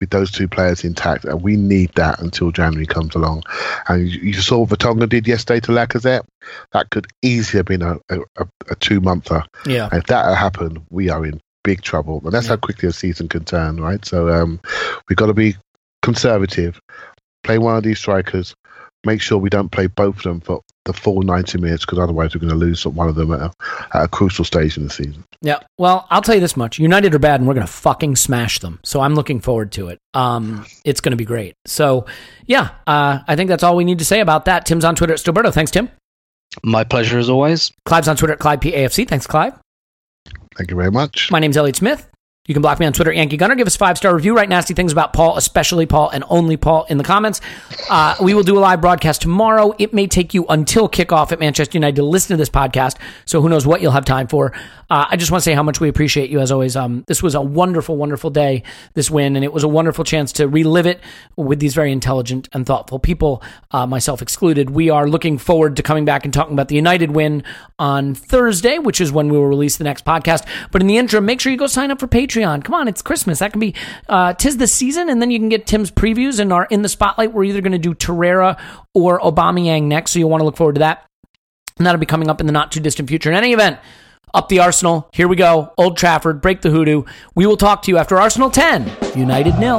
with 0.00 0.10
those 0.10 0.30
two 0.30 0.48
players 0.48 0.82
intact, 0.82 1.24
and 1.24 1.42
we 1.42 1.56
need 1.56 1.92
that 1.94 2.20
until 2.20 2.50
January 2.50 2.86
comes 2.86 3.14
along. 3.14 3.42
And 3.88 4.08
you, 4.08 4.20
you 4.20 4.32
saw 4.34 4.60
what 4.60 4.70
Vertonghen 4.70 5.08
did 5.08 5.28
yesterday 5.28 5.60
to 5.60 5.72
Lacazette. 5.72 6.24
That 6.72 6.90
could 6.90 7.06
easily 7.22 7.58
have 7.58 7.66
been 7.66 7.82
a, 7.82 7.96
a, 8.08 8.46
a 8.70 8.74
two 8.76 9.00
monther. 9.00 9.44
Yeah. 9.66 9.88
And 9.92 10.00
if 10.02 10.06
that 10.06 10.24
had 10.24 10.36
happened, 10.36 10.80
we 10.90 11.10
are 11.10 11.24
in 11.26 11.40
big 11.62 11.82
trouble. 11.82 12.20
And 12.24 12.32
that's 12.32 12.46
yeah. 12.46 12.52
how 12.52 12.56
quickly 12.56 12.88
a 12.88 12.92
season 12.92 13.28
can 13.28 13.44
turn, 13.44 13.80
right? 13.80 14.04
So 14.04 14.30
um, 14.30 14.60
we've 15.08 15.16
got 15.16 15.26
to 15.26 15.34
be 15.34 15.56
conservative. 16.02 16.80
Play 17.42 17.58
one 17.58 17.76
of 17.76 17.82
these 17.82 17.98
strikers. 17.98 18.54
Make 19.04 19.20
sure 19.20 19.38
we 19.38 19.50
don't 19.50 19.70
play 19.70 19.86
both 19.86 20.16
of 20.16 20.22
them 20.22 20.40
for 20.40 20.62
the 20.84 20.92
full 20.92 21.22
90 21.22 21.58
minutes 21.58 21.84
because 21.84 21.98
otherwise 21.98 22.34
we're 22.34 22.40
going 22.40 22.50
to 22.50 22.56
lose 22.56 22.86
one 22.86 23.08
of 23.08 23.14
them 23.14 23.32
at 23.32 23.40
a, 23.40 23.52
at 23.94 24.04
a, 24.04 24.08
crucial 24.08 24.44
stage 24.44 24.76
in 24.76 24.84
the 24.84 24.90
season. 24.90 25.24
Yeah. 25.42 25.58
Well, 25.78 26.06
I'll 26.10 26.22
tell 26.22 26.34
you 26.34 26.40
this 26.40 26.56
much 26.56 26.78
United 26.78 27.14
are 27.14 27.18
bad 27.18 27.40
and 27.40 27.48
we're 27.48 27.54
going 27.54 27.66
to 27.66 27.72
fucking 27.72 28.16
smash 28.16 28.60
them. 28.60 28.80
So 28.82 29.00
I'm 29.00 29.14
looking 29.14 29.40
forward 29.40 29.72
to 29.72 29.88
it. 29.88 29.98
Um, 30.14 30.64
it's 30.84 31.00
going 31.00 31.12
to 31.12 31.16
be 31.16 31.24
great. 31.24 31.54
So, 31.66 32.06
yeah, 32.46 32.70
uh, 32.86 33.20
I 33.28 33.36
think 33.36 33.48
that's 33.48 33.62
all 33.62 33.76
we 33.76 33.84
need 33.84 33.98
to 33.98 34.04
say 34.04 34.20
about 34.20 34.46
that. 34.46 34.64
Tim's 34.66 34.84
on 34.84 34.96
Twitter 34.96 35.12
at 35.12 35.18
Stillberto. 35.18 35.52
Thanks, 35.52 35.70
Tim. 35.70 35.90
My 36.64 36.84
pleasure 36.84 37.18
as 37.18 37.28
always. 37.28 37.72
Clive's 37.84 38.08
on 38.08 38.16
Twitter 38.16 38.32
at 38.32 38.40
ClivePAFC. 38.40 39.06
Thanks, 39.06 39.26
Clive. 39.26 39.54
Thank 40.56 40.70
you 40.70 40.76
very 40.76 40.90
much. 40.90 41.30
My 41.30 41.38
name's 41.38 41.56
Elliot 41.56 41.76
Smith. 41.76 42.08
You 42.46 42.54
can 42.54 42.62
block 42.62 42.80
me 42.80 42.86
on 42.86 42.94
Twitter, 42.94 43.12
Yankee 43.12 43.36
Gunner. 43.36 43.54
Give 43.54 43.66
us 43.66 43.76
five 43.76 43.98
star 43.98 44.14
review. 44.14 44.34
Write 44.34 44.48
nasty 44.48 44.72
things 44.72 44.92
about 44.92 45.12
Paul, 45.12 45.36
especially 45.36 45.84
Paul, 45.84 46.08
and 46.08 46.24
only 46.30 46.56
Paul 46.56 46.86
in 46.88 46.96
the 46.96 47.04
comments. 47.04 47.42
Uh, 47.90 48.16
we 48.20 48.32
will 48.32 48.42
do 48.42 48.56
a 48.56 48.60
live 48.60 48.80
broadcast 48.80 49.20
tomorrow. 49.20 49.74
It 49.78 49.92
may 49.92 50.06
take 50.06 50.32
you 50.32 50.46
until 50.48 50.88
kickoff 50.88 51.32
at 51.32 51.38
Manchester 51.38 51.76
United 51.76 51.96
to 51.96 52.02
listen 52.02 52.34
to 52.34 52.38
this 52.38 52.48
podcast. 52.48 52.96
So 53.26 53.42
who 53.42 53.50
knows 53.50 53.66
what 53.66 53.82
you'll 53.82 53.92
have 53.92 54.06
time 54.06 54.26
for. 54.26 54.52
Uh, 54.88 55.06
I 55.10 55.16
just 55.16 55.30
want 55.30 55.42
to 55.42 55.44
say 55.44 55.52
how 55.52 55.62
much 55.62 55.80
we 55.80 55.88
appreciate 55.90 56.30
you 56.30 56.40
as 56.40 56.50
always. 56.50 56.76
Um, 56.76 57.04
this 57.06 57.22
was 57.22 57.34
a 57.34 57.42
wonderful, 57.42 57.96
wonderful 57.96 58.30
day, 58.30 58.62
this 58.94 59.10
win, 59.10 59.36
and 59.36 59.44
it 59.44 59.52
was 59.52 59.62
a 59.62 59.68
wonderful 59.68 60.02
chance 60.02 60.32
to 60.32 60.48
relive 60.48 60.86
it 60.86 60.98
with 61.36 61.60
these 61.60 61.74
very 61.74 61.92
intelligent 61.92 62.48
and 62.54 62.66
thoughtful 62.66 62.98
people, 62.98 63.42
uh, 63.70 63.86
myself 63.86 64.22
excluded. 64.22 64.70
We 64.70 64.88
are 64.88 65.06
looking 65.06 65.36
forward 65.38 65.76
to 65.76 65.82
coming 65.82 66.06
back 66.06 66.24
and 66.24 66.34
talking 66.34 66.54
about 66.54 66.68
the 66.68 66.74
United 66.74 67.12
win 67.12 67.44
on 67.78 68.14
Thursday, 68.14 68.78
which 68.78 69.00
is 69.00 69.12
when 69.12 69.28
we 69.28 69.36
will 69.36 69.46
release 69.46 69.76
the 69.76 69.84
next 69.84 70.04
podcast. 70.04 70.44
But 70.72 70.80
in 70.80 70.88
the 70.88 70.96
interim, 70.96 71.26
make 71.26 71.40
sure 71.40 71.52
you 71.52 71.58
go 71.58 71.68
sign 71.68 71.92
up 71.92 72.00
for 72.00 72.08
Patreon. 72.08 72.39
Come 72.40 72.74
on, 72.74 72.88
it's 72.88 73.02
Christmas. 73.02 73.38
That 73.40 73.52
can 73.52 73.60
be 73.60 73.74
uh, 74.08 74.34
tis 74.34 74.56
the 74.56 74.66
season, 74.66 75.08
and 75.08 75.20
then 75.20 75.30
you 75.30 75.38
can 75.38 75.48
get 75.48 75.66
Tim's 75.66 75.90
previews 75.90 76.40
and 76.40 76.52
are 76.52 76.66
in 76.70 76.82
the 76.82 76.88
spotlight. 76.88 77.32
We're 77.32 77.44
either 77.44 77.60
going 77.60 77.72
to 77.72 77.78
do 77.78 77.94
Torreira 77.94 78.58
or 78.94 79.20
Aubameyang 79.20 79.84
next, 79.84 80.12
so 80.12 80.18
you'll 80.18 80.30
want 80.30 80.40
to 80.40 80.44
look 80.44 80.56
forward 80.56 80.76
to 80.76 80.80
that. 80.80 81.06
And 81.78 81.86
that'll 81.86 82.00
be 82.00 82.06
coming 82.06 82.28
up 82.28 82.40
in 82.40 82.46
the 82.46 82.52
not 82.52 82.72
too 82.72 82.80
distant 82.80 83.08
future. 83.08 83.30
In 83.30 83.36
any 83.36 83.52
event, 83.52 83.78
up 84.34 84.48
the 84.48 84.60
Arsenal. 84.60 85.08
Here 85.12 85.28
we 85.28 85.36
go. 85.36 85.72
Old 85.78 85.96
Trafford, 85.96 86.40
break 86.40 86.60
the 86.60 86.70
hoodoo. 86.70 87.04
We 87.34 87.46
will 87.46 87.56
talk 87.56 87.82
to 87.82 87.90
you 87.90 87.98
after 87.98 88.18
Arsenal 88.18 88.50
10, 88.50 88.90
United 89.16 89.58
nil. 89.58 89.78